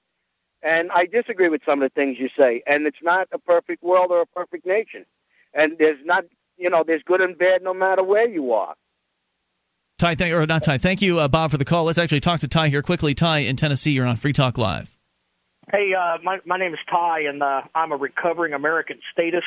and 0.66 0.92
I 0.92 1.06
disagree 1.06 1.48
with 1.48 1.62
some 1.66 1.82
of 1.82 1.90
the 1.90 1.94
things 1.94 2.18
you 2.20 2.30
say. 2.38 2.64
And 2.66 2.88
it's 2.88 2.98
not 3.04 3.28
a 3.32 3.38
perfect 3.38 3.84
world 3.84 4.08
or 4.10 4.22
a 4.22 4.26
perfect 4.26 4.66
nation, 4.66 5.06
and 5.54 5.78
there's 5.78 6.04
not 6.04 6.26
you 6.58 6.70
know 6.70 6.84
there's 6.86 7.04
good 7.04 7.22
and 7.22 7.38
bad 7.38 7.62
no 7.64 7.74
matter 7.74 8.04
where 8.04 8.28
you 8.28 8.52
are. 8.52 8.76
Ty, 9.98 10.16
thank, 10.16 10.34
or 10.34 10.46
not 10.46 10.64
Ty. 10.64 10.80
Thank 10.80 11.02
you, 11.02 11.20
uh, 11.20 11.30
Bob, 11.30 11.52
for 11.52 11.58
the 11.58 11.64
call. 11.64 11.86
Let's 11.86 11.98
actually 11.98 12.20
talk 12.20 12.42
to 12.42 12.50
Ty 12.50 12.68
here 12.68 12.82
quickly. 12.82 13.14
Ty 13.14 13.40
in 13.40 13.56
Tennessee, 13.56 13.92
you're 13.92 14.06
on 14.06 14.18
Free 14.18 14.34
Talk 14.34 14.58
Live. 14.58 14.98
Hey, 15.72 15.94
uh, 15.94 16.18
my 16.24 16.40
my 16.46 16.58
name 16.58 16.74
is 16.74 16.80
Ty, 16.92 17.22
and 17.22 17.42
uh, 17.42 17.62
I'm 17.74 17.92
a 17.92 17.98
recovering 17.98 18.54
American 18.54 19.00
statist. 19.12 19.46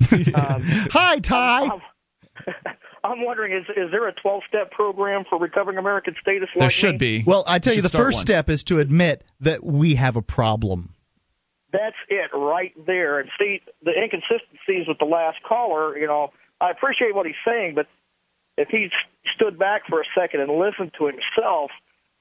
Um, 0.34 0.62
Hi, 0.92 1.18
Ty. 1.18 1.64
I'm, 1.64 1.72
I'm, 1.72 2.54
I'm 3.04 3.24
wondering, 3.24 3.52
is 3.52 3.64
is 3.76 3.90
there 3.90 4.08
a 4.08 4.12
12 4.12 4.42
step 4.48 4.70
program 4.70 5.24
for 5.28 5.38
recovering 5.38 5.78
American 5.78 6.14
statists? 6.20 6.54
like 6.54 6.60
there 6.60 6.70
should 6.70 7.00
me? 7.00 7.18
Be. 7.18 7.24
Well, 7.26 7.44
I 7.46 7.58
tell 7.58 7.74
you, 7.74 7.82
the 7.82 7.88
first 7.88 8.16
one. 8.16 8.26
step 8.26 8.48
is 8.48 8.62
to 8.64 8.78
admit 8.78 9.24
that 9.40 9.64
we 9.64 9.94
have 9.94 10.16
a 10.16 10.22
problem. 10.22 10.94
That's 11.72 11.96
it 12.08 12.30
right 12.34 12.72
there. 12.86 13.20
And 13.20 13.28
see 13.38 13.60
the 13.82 13.92
inconsistencies 13.92 14.88
with 14.88 14.98
the 14.98 15.04
last 15.04 15.38
caller. 15.46 15.96
You 15.98 16.06
know, 16.06 16.32
I 16.60 16.70
appreciate 16.70 17.14
what 17.14 17.26
he's 17.26 17.36
saying, 17.46 17.74
but 17.74 17.86
if 18.56 18.68
he 18.68 18.88
stood 19.34 19.58
back 19.58 19.82
for 19.88 20.00
a 20.00 20.04
second 20.18 20.40
and 20.40 20.50
listened 20.58 20.92
to 20.98 21.06
himself, 21.06 21.70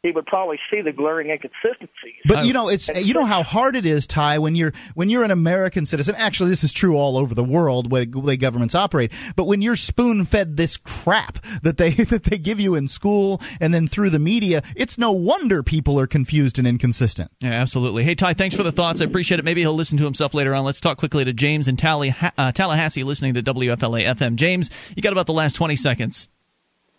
he 0.07 0.13
would 0.13 0.25
probably 0.25 0.57
see 0.71 0.81
the 0.81 0.91
glaring 0.91 1.29
inconsistencies. 1.29 2.21
But 2.25 2.45
you 2.45 2.53
know, 2.53 2.69
it's 2.69 2.87
you 3.05 3.13
know 3.13 3.25
how 3.25 3.43
hard 3.43 3.75
it 3.75 3.85
is, 3.85 4.07
Ty, 4.07 4.39
when 4.39 4.55
you're 4.55 4.71
when 4.95 5.09
you're 5.09 5.23
an 5.23 5.31
American 5.31 5.85
citizen. 5.85 6.15
Actually, 6.17 6.49
this 6.49 6.63
is 6.63 6.71
true 6.71 6.95
all 6.95 7.17
over 7.17 7.35
the 7.35 7.43
world 7.43 7.91
where 7.91 8.05
the 8.05 8.19
way 8.19 8.37
governments 8.37 8.73
operate. 8.73 9.11
But 9.35 9.45
when 9.45 9.61
you're 9.61 9.75
spoon 9.75 10.25
fed 10.25 10.57
this 10.57 10.77
crap 10.77 11.41
that 11.63 11.77
they 11.77 11.89
that 12.11 12.23
they 12.23 12.37
give 12.37 12.59
you 12.59 12.75
in 12.75 12.87
school 12.87 13.41
and 13.59 13.73
then 13.73 13.87
through 13.87 14.09
the 14.09 14.19
media, 14.19 14.61
it's 14.75 14.97
no 14.97 15.11
wonder 15.11 15.61
people 15.61 15.99
are 15.99 16.07
confused 16.07 16.57
and 16.57 16.67
inconsistent. 16.67 17.29
Yeah, 17.41 17.51
absolutely. 17.51 18.03
Hey, 18.03 18.15
Ty, 18.15 18.33
thanks 18.33 18.55
for 18.55 18.63
the 18.63 18.71
thoughts. 18.71 19.01
I 19.01 19.05
appreciate 19.05 19.39
it. 19.39 19.45
Maybe 19.45 19.61
he'll 19.61 19.75
listen 19.75 19.97
to 19.97 20.05
himself 20.05 20.33
later 20.33 20.55
on. 20.55 20.63
Let's 20.63 20.79
talk 20.79 20.97
quickly 20.97 21.25
to 21.25 21.33
James 21.33 21.67
in 21.67 21.75
Tally, 21.75 22.15
uh, 22.37 22.51
Tallahassee, 22.53 23.03
listening 23.03 23.33
to 23.33 23.43
WFLA 23.43 24.05
FM. 24.15 24.35
James, 24.35 24.71
you 24.95 25.01
got 25.01 25.11
about 25.11 25.25
the 25.27 25.33
last 25.33 25.55
20 25.55 25.75
seconds. 25.75 26.29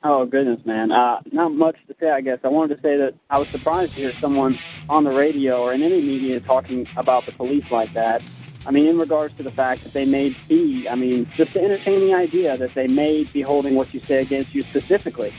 Oh 0.02 0.26
goodness, 0.26 0.60
man! 0.64 0.92
Uh, 0.92 1.20
not 1.32 1.52
much 1.52 1.76
to 1.88 1.94
say, 1.98 2.08
I 2.10 2.20
guess. 2.20 2.38
I 2.44 2.48
wanted 2.48 2.76
to 2.76 2.82
say 2.82 2.96
that 2.98 3.14
I 3.28 3.38
was 3.38 3.48
surprised 3.50 3.94
to 3.94 4.00
hear 4.00 4.14
someone 4.20 4.60
on 4.88 5.04
the 5.04 5.12
radio 5.12 5.60
or 5.60 5.74
in 5.74 5.82
any 5.82 6.00
media 6.00 6.40
talking 6.40 6.88
about 6.96 7.26
the 7.26 7.32
police 7.32 7.64
like 7.70 7.94
that. 7.94 8.22
I 8.64 8.70
mean, 8.70 8.86
in 8.86 8.98
regards 8.98 9.36
to 9.38 9.42
the 9.42 9.50
fact 9.50 9.84
that 9.84 9.94
they 9.94 10.04
may 10.04 10.34
be, 10.48 10.86
I 10.90 10.94
mean, 10.94 11.26
just 11.36 11.52
to 11.54 11.58
entertain 11.60 12.00
the 12.06 12.14
idea 12.14 12.56
that 12.56 12.74
they 12.74 12.86
may 12.86 13.24
be 13.24 13.42
holding 13.42 13.74
what 13.74 13.92
you 13.92 14.00
say 14.06 14.20
against 14.20 14.54
you 14.54 14.64
specifically. 14.64 15.34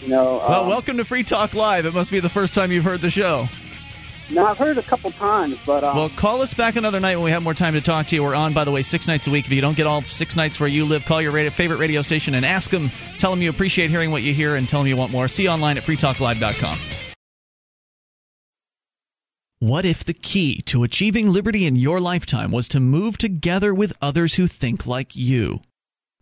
You 0.00 0.08
know, 0.08 0.42
Well, 0.46 0.62
um, 0.62 0.68
welcome 0.68 0.96
to 0.98 1.04
Free 1.04 1.22
Talk 1.22 1.54
Live. 1.54 1.86
It 1.86 1.94
must 1.94 2.10
be 2.10 2.20
the 2.20 2.28
first 2.28 2.52
time 2.52 2.72
you've 2.72 2.84
heard 2.84 3.00
the 3.00 3.10
show. 3.10 3.48
Now 4.32 4.46
I've 4.46 4.58
heard 4.58 4.76
it 4.76 4.84
a 4.84 4.86
couple 4.88 5.10
times, 5.12 5.58
but 5.66 5.84
um, 5.84 5.96
Well, 5.96 6.08
call 6.10 6.40
us 6.42 6.54
back 6.54 6.76
another 6.76 7.00
night 7.00 7.16
when 7.16 7.24
we 7.24 7.30
have 7.30 7.42
more 7.44 7.54
time 7.54 7.74
to 7.74 7.80
talk 7.80 8.06
to 8.08 8.16
you. 8.16 8.22
We're 8.22 8.34
on, 8.34 8.52
by 8.52 8.64
the 8.64 8.70
way, 8.70 8.82
six 8.82 9.06
nights 9.06 9.26
a 9.26 9.30
week. 9.30 9.46
If 9.46 9.52
you 9.52 9.60
don't 9.60 9.76
get 9.76 9.86
all 9.86 10.02
six 10.02 10.36
nights 10.36 10.58
where 10.58 10.68
you 10.68 10.84
live, 10.84 11.04
call 11.04 11.20
your 11.20 11.32
radio, 11.32 11.50
favorite 11.50 11.78
radio 11.78 12.02
station 12.02 12.34
and 12.34 12.44
ask 12.44 12.70
them. 12.70 12.90
Tell 13.18 13.30
them 13.30 13.42
you 13.42 13.50
appreciate 13.50 13.90
hearing 13.90 14.10
what 14.10 14.22
you 14.22 14.34
hear 14.34 14.56
and 14.56 14.68
tell 14.68 14.80
them 14.80 14.88
you 14.88 14.96
want 14.96 15.12
more. 15.12 15.28
See 15.28 15.44
you 15.44 15.48
online 15.50 15.76
at 15.76 15.84
freetalklive.com. 15.84 16.78
What 19.60 19.84
if 19.84 20.04
the 20.04 20.12
key 20.14 20.60
to 20.62 20.82
achieving 20.82 21.32
liberty 21.32 21.64
in 21.64 21.76
your 21.76 21.98
lifetime 22.00 22.50
was 22.50 22.68
to 22.68 22.80
move 22.80 23.16
together 23.16 23.72
with 23.72 23.94
others 24.02 24.34
who 24.34 24.46
think 24.46 24.86
like 24.86 25.16
you? 25.16 25.62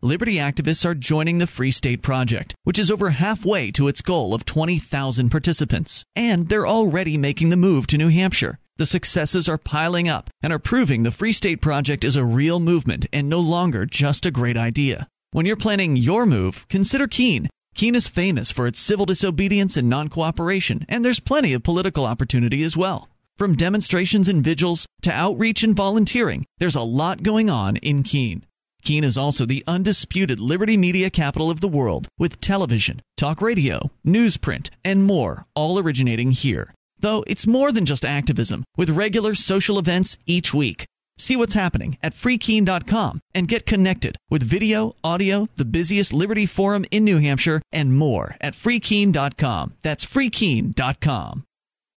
Liberty 0.04 0.34
activists 0.34 0.84
are 0.84 0.96
joining 0.96 1.38
the 1.38 1.46
Free 1.46 1.70
State 1.70 2.02
Project, 2.02 2.56
which 2.64 2.76
is 2.76 2.90
over 2.90 3.10
halfway 3.10 3.70
to 3.70 3.86
its 3.86 4.00
goal 4.00 4.34
of 4.34 4.44
20,000 4.44 5.30
participants. 5.30 6.04
And 6.16 6.48
they're 6.48 6.66
already 6.66 7.16
making 7.16 7.50
the 7.50 7.56
move 7.56 7.86
to 7.86 7.96
New 7.96 8.08
Hampshire. 8.08 8.58
The 8.78 8.86
successes 8.86 9.48
are 9.48 9.58
piling 9.58 10.08
up 10.08 10.28
and 10.42 10.52
are 10.52 10.58
proving 10.58 11.04
the 11.04 11.12
Free 11.12 11.30
State 11.30 11.60
Project 11.60 12.02
is 12.02 12.16
a 12.16 12.24
real 12.24 12.58
movement 12.58 13.06
and 13.12 13.28
no 13.28 13.38
longer 13.38 13.86
just 13.86 14.26
a 14.26 14.32
great 14.32 14.56
idea. 14.56 15.06
When 15.30 15.46
you're 15.46 15.54
planning 15.54 15.94
your 15.94 16.26
move, 16.26 16.66
consider 16.68 17.06
Keene. 17.06 17.48
Keene 17.76 17.94
is 17.94 18.08
famous 18.08 18.50
for 18.50 18.66
its 18.66 18.80
civil 18.80 19.06
disobedience 19.06 19.76
and 19.76 19.88
non 19.88 20.08
cooperation, 20.08 20.84
and 20.88 21.04
there's 21.04 21.20
plenty 21.20 21.52
of 21.52 21.62
political 21.62 22.06
opportunity 22.06 22.64
as 22.64 22.76
well. 22.76 23.08
From 23.38 23.54
demonstrations 23.54 24.28
and 24.28 24.42
vigils 24.42 24.84
to 25.02 25.12
outreach 25.12 25.62
and 25.62 25.76
volunteering, 25.76 26.44
there's 26.58 26.74
a 26.74 26.82
lot 26.82 27.22
going 27.22 27.48
on 27.48 27.76
in 27.76 28.02
Keene. 28.02 28.44
Keene 28.82 29.04
is 29.04 29.16
also 29.16 29.46
the 29.46 29.64
undisputed 29.66 30.40
liberty 30.40 30.76
media 30.76 31.08
capital 31.08 31.50
of 31.50 31.60
the 31.60 31.68
world, 31.68 32.08
with 32.18 32.40
television, 32.40 33.00
talk 33.16 33.40
radio, 33.40 33.90
newsprint, 34.06 34.70
and 34.84 35.04
more, 35.04 35.46
all 35.54 35.78
originating 35.78 36.32
here. 36.32 36.74
Though 36.98 37.24
it's 37.26 37.46
more 37.46 37.72
than 37.72 37.86
just 37.86 38.04
activism, 38.04 38.64
with 38.76 38.90
regular 38.90 39.34
social 39.34 39.78
events 39.78 40.18
each 40.26 40.52
week. 40.52 40.84
See 41.18 41.36
what's 41.36 41.54
happening 41.54 41.98
at 42.02 42.14
freekeene.com 42.14 43.20
and 43.34 43.48
get 43.48 43.66
connected 43.66 44.16
with 44.30 44.42
video, 44.42 44.96
audio, 45.04 45.48
the 45.56 45.64
busiest 45.64 46.12
Liberty 46.12 46.46
Forum 46.46 46.84
in 46.90 47.04
New 47.04 47.18
Hampshire, 47.18 47.62
and 47.70 47.96
more 47.96 48.36
at 48.40 48.54
freekeene.com. 48.54 49.74
That's 49.82 50.04
freekeene.com. 50.04 51.44